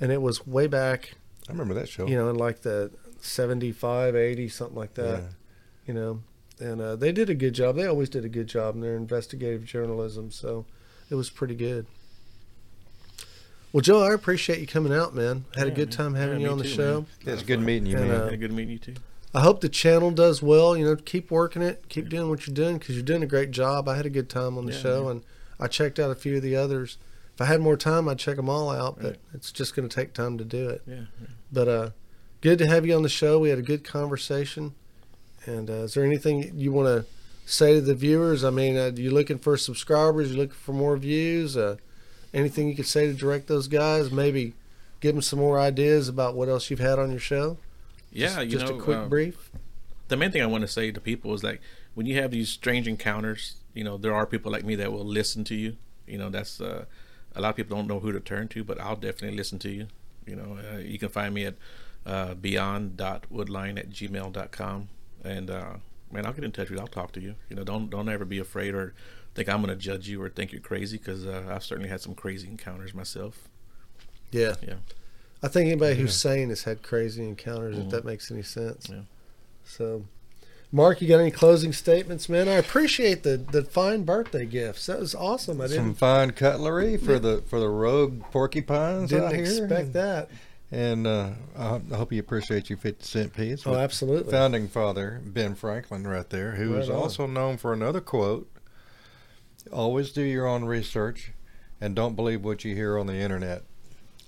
and 0.00 0.10
it 0.10 0.22
was 0.22 0.46
way 0.46 0.66
back 0.66 1.12
I 1.48 1.52
remember 1.52 1.74
that 1.74 1.88
show. 1.88 2.06
you 2.06 2.16
know, 2.16 2.30
in 2.30 2.36
like 2.36 2.62
the 2.62 2.90
75, 3.20 4.14
80, 4.16 4.48
something 4.48 4.76
like 4.76 4.94
that, 4.94 5.20
Yeah. 5.20 5.28
you 5.86 5.94
know. 5.94 6.20
And 6.60 6.80
uh, 6.80 6.94
they 6.96 7.10
did 7.10 7.28
a 7.28 7.34
good 7.34 7.54
job. 7.54 7.74
They 7.76 7.86
always 7.86 8.08
did 8.08 8.24
a 8.24 8.28
good 8.28 8.46
job 8.46 8.76
in 8.76 8.80
their 8.82 8.94
investigative 8.96 9.64
journalism, 9.64 10.30
so 10.30 10.64
it 11.10 11.16
was 11.16 11.28
pretty 11.28 11.56
good. 11.56 11.86
Well, 13.72 13.80
Joe, 13.80 14.02
I 14.02 14.12
appreciate 14.12 14.58
you 14.60 14.66
coming 14.66 14.92
out, 14.92 15.14
man. 15.14 15.44
Had 15.56 15.66
a 15.66 15.70
good 15.70 15.88
man. 15.88 15.96
time 15.96 16.14
having 16.14 16.40
Yeah, 16.40 16.46
you 16.46 16.52
on 16.52 16.58
the 16.58 16.64
too, 16.64 16.70
show. 16.70 16.94
man. 16.94 17.06
Yeah, 17.24 17.32
it's 17.32 17.42
good 17.42 17.60
meeting 17.60 17.86
you, 17.86 17.96
And, 17.96 18.08
man. 18.08 18.20
uh, 18.20 18.28
Yeah, 18.30 18.36
good 18.36 18.52
meeting 18.52 18.72
you 18.72 18.78
too. 18.78 18.94
I 19.34 19.40
hope 19.40 19.62
the 19.62 19.70
channel 19.70 20.10
does 20.10 20.42
well. 20.42 20.76
You 20.76 20.84
know, 20.84 20.96
keep 20.96 21.30
working 21.30 21.62
it, 21.62 21.88
keep 21.88 22.10
doing 22.10 22.28
what 22.28 22.46
you're 22.46 22.54
doing 22.54 22.78
because 22.78 22.96
you're 22.96 23.04
doing 23.04 23.22
a 23.22 23.26
great 23.26 23.50
job. 23.50 23.88
I 23.88 23.96
had 23.96 24.04
a 24.04 24.10
good 24.10 24.28
time 24.28 24.58
on 24.58 24.66
the 24.66 24.72
Yeah, 24.72 24.78
show, 24.78 25.04
yeah. 25.04 25.10
and 25.12 25.22
I 25.58 25.68
checked 25.68 25.98
out 25.98 26.10
a 26.10 26.14
few 26.14 26.36
of 26.36 26.42
the 26.42 26.54
others. 26.54 26.98
If 27.34 27.40
I 27.40 27.46
had 27.46 27.62
more 27.62 27.78
time, 27.78 28.10
I'd 28.10 28.18
check 28.18 28.36
them 28.36 28.50
all 28.50 28.68
out, 28.70 28.96
but 29.00 29.04
Right. 29.12 29.16
it's 29.32 29.50
just 29.50 29.74
going 29.74 29.88
to 29.88 29.94
take 29.94 30.12
time 30.12 30.36
to 30.36 30.44
do 30.44 30.68
it. 30.68 30.82
Yeah. 30.86 30.94
yeah. 31.18 31.26
But 31.50 31.68
uh, 31.68 31.90
good 32.42 32.58
to 32.58 32.66
have 32.66 32.84
you 32.84 32.94
on 32.94 33.02
the 33.02 33.08
show. 33.08 33.38
We 33.38 33.48
had 33.48 33.58
a 33.58 33.62
good 33.62 33.84
conversation. 33.84 34.74
And 35.46 35.70
uh, 35.70 35.84
is 35.84 35.94
there 35.94 36.04
anything 36.04 36.52
you 36.54 36.72
want 36.72 36.88
to 36.88 37.06
say 37.50 37.74
to 37.76 37.80
the 37.80 37.94
viewers? 37.94 38.44
I 38.44 38.50
mean, 38.50 38.76
uh, 38.76 38.92
you 38.94 39.10
looking 39.10 39.38
for 39.38 39.56
subscribers? 39.56 40.30
You 40.32 40.36
looking 40.36 40.54
for 40.54 40.74
more 40.74 40.96
views? 40.98 41.56
Uh, 41.56 41.76
anything 42.32 42.68
you 42.68 42.74
could 42.74 42.86
say 42.86 43.06
to 43.06 43.14
direct 43.14 43.46
those 43.46 43.68
guys? 43.68 44.10
Maybe 44.10 44.54
give 45.00 45.14
them 45.14 45.22
some 45.22 45.38
more 45.38 45.58
ideas 45.58 46.08
about 46.08 46.34
what 46.34 46.48
else 46.48 46.70
you've 46.70 46.80
had 46.80 46.98
on 46.98 47.10
your 47.10 47.20
show. 47.20 47.58
Yeah, 48.10 48.28
just, 48.28 48.40
you 48.44 48.50
just 48.58 48.66
know, 48.66 48.78
a 48.78 48.82
quick 48.82 48.98
um, 48.98 49.08
brief. 49.08 49.50
the 50.08 50.16
main 50.16 50.30
thing 50.30 50.42
I 50.42 50.46
want 50.46 50.62
to 50.62 50.68
say 50.68 50.90
to 50.90 51.00
people 51.00 51.32
is 51.34 51.42
like 51.42 51.60
when 51.94 52.06
you 52.06 52.20
have 52.20 52.30
these 52.30 52.48
strange 52.48 52.86
encounters, 52.86 53.56
you 53.74 53.84
know, 53.84 53.96
there 53.96 54.14
are 54.14 54.26
people 54.26 54.52
like 54.52 54.64
me 54.64 54.74
that 54.76 54.92
will 54.92 55.04
listen 55.04 55.44
to 55.44 55.54
you. 55.54 55.76
You 56.06 56.18
know, 56.18 56.30
that's 56.30 56.60
uh, 56.60 56.84
a 57.34 57.40
lot 57.40 57.50
of 57.50 57.56
people 57.56 57.76
don't 57.76 57.86
know 57.86 58.00
who 58.00 58.12
to 58.12 58.20
turn 58.20 58.48
to, 58.48 58.64
but 58.64 58.80
I'll 58.80 58.96
definitely 58.96 59.36
listen 59.36 59.58
to 59.60 59.70
you. 59.70 59.88
You 60.26 60.36
know, 60.36 60.58
uh, 60.72 60.78
you 60.78 60.98
can 60.98 61.08
find 61.08 61.34
me 61.34 61.46
at 61.46 61.54
uh, 62.06 62.34
beyond.woodline 62.34 63.78
at 63.78 63.90
gmail.com. 63.90 64.88
And 65.24 65.50
uh, 65.50 65.74
man, 66.10 66.26
I'll 66.26 66.32
get 66.32 66.44
in 66.44 66.52
touch 66.52 66.68
with 66.70 66.78
you. 66.78 66.80
I'll 66.80 66.88
talk 66.88 67.12
to 67.12 67.20
you. 67.20 67.34
You 67.48 67.56
know, 67.56 67.64
don't 67.64 67.90
don't 67.90 68.08
ever 68.08 68.24
be 68.24 68.38
afraid 68.38 68.74
or 68.74 68.94
think 69.34 69.48
I'm 69.48 69.62
going 69.62 69.76
to 69.76 69.82
judge 69.82 70.08
you 70.08 70.22
or 70.22 70.28
think 70.28 70.52
you're 70.52 70.60
crazy 70.60 70.98
because 70.98 71.26
uh, 71.26 71.44
I've 71.50 71.64
certainly 71.64 71.88
had 71.88 72.00
some 72.00 72.14
crazy 72.14 72.48
encounters 72.48 72.94
myself. 72.94 73.48
Yeah. 74.30 74.54
Yeah. 74.66 74.74
I 75.42 75.48
think 75.48 75.66
anybody 75.66 75.96
who's 75.96 76.14
sane 76.14 76.50
has 76.50 76.64
had 76.64 76.82
crazy 76.82 77.26
encounters, 77.26 77.76
if 77.78 77.90
that 77.90 78.04
makes 78.04 78.30
any 78.30 78.42
sense. 78.42 78.88
Yeah. 78.88 79.00
So, 79.64 80.04
Mark, 80.70 81.02
you 81.02 81.08
got 81.08 81.18
any 81.18 81.30
closing 81.32 81.72
statements, 81.72 82.28
man? 82.28 82.48
I 82.48 82.52
appreciate 82.52 83.24
the 83.24 83.36
the 83.38 83.64
fine 83.64 84.04
birthday 84.04 84.46
gifts. 84.46 84.86
That 84.86 85.00
was 85.00 85.14
awesome. 85.14 85.60
I 85.60 85.66
didn't 85.66 85.76
some 85.84 85.94
fine 85.94 86.30
cutlery 86.30 86.96
for 86.96 87.18
the 87.18 87.42
for 87.48 87.58
the 87.58 87.68
rogue 87.68 88.22
porcupines 88.30 89.10
didn't 89.10 89.24
out 89.24 89.32
here. 89.34 89.42
expect 89.44 89.92
that. 89.94 90.28
And 90.70 91.06
uh, 91.08 91.30
I 91.58 91.80
I 91.92 91.96
hope 91.96 92.12
you 92.12 92.20
appreciate 92.20 92.70
your 92.70 92.78
50 92.78 93.04
cent 93.04 93.34
piece. 93.34 93.66
Oh, 93.66 93.74
absolutely. 93.74 94.30
Founding 94.30 94.68
father 94.68 95.20
Ben 95.24 95.54
Franklin, 95.56 96.06
right 96.06 96.28
there, 96.30 96.52
who 96.52 96.76
is 96.76 96.88
Right 96.88 96.94
on. 96.94 97.02
also 97.02 97.26
known 97.26 97.56
for 97.58 97.72
another 97.72 98.00
quote 98.00 98.48
Always 99.70 100.12
do 100.12 100.22
your 100.22 100.46
own 100.46 100.64
research 100.64 101.32
and 101.80 101.94
don't 101.94 102.16
believe 102.16 102.44
what 102.44 102.64
you 102.64 102.74
hear 102.74 102.98
on 102.98 103.06
the 103.06 103.14
internet. 103.16 103.62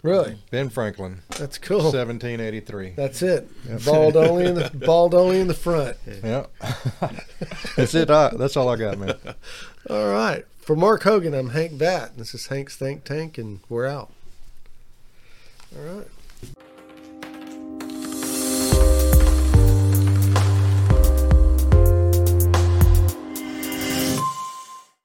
Really, 0.02 0.36
Ben 0.51 0.69
Franklin, 0.69 1.23
that's 1.39 1.56
cool. 1.56 1.78
1783. 1.85 2.90
That's 2.90 3.23
it. 3.23 3.48
Yep. 3.66 3.85
Bald 3.86 4.16
only 4.16 4.44
in 4.44 4.55
the 4.55 4.70
bald 4.74 5.15
only 5.15 5.40
in 5.40 5.48
the 5.48 5.55
front. 5.55 5.97
Yeah. 6.23 6.44
That's 7.77 7.94
it. 7.94 8.11
I, 8.11 8.28
that's 8.36 8.55
all 8.56 8.69
I 8.69 8.77
got, 8.77 8.98
man. 8.98 9.16
All 9.89 10.09
right. 10.09 10.44
For 10.59 10.77
Mark 10.77 11.05
Hogan, 11.05 11.32
I'm 11.35 11.51
Hank 11.51 11.73
Vatt. 11.73 12.19
This 12.19 12.35
is 12.35 12.47
Hank's 12.48 12.77
Think 12.77 13.05
Tank, 13.05 13.39
and 13.39 13.61
we're 13.70 13.86
out. 13.86 14.11
All 15.74 15.82
right. 15.82 16.06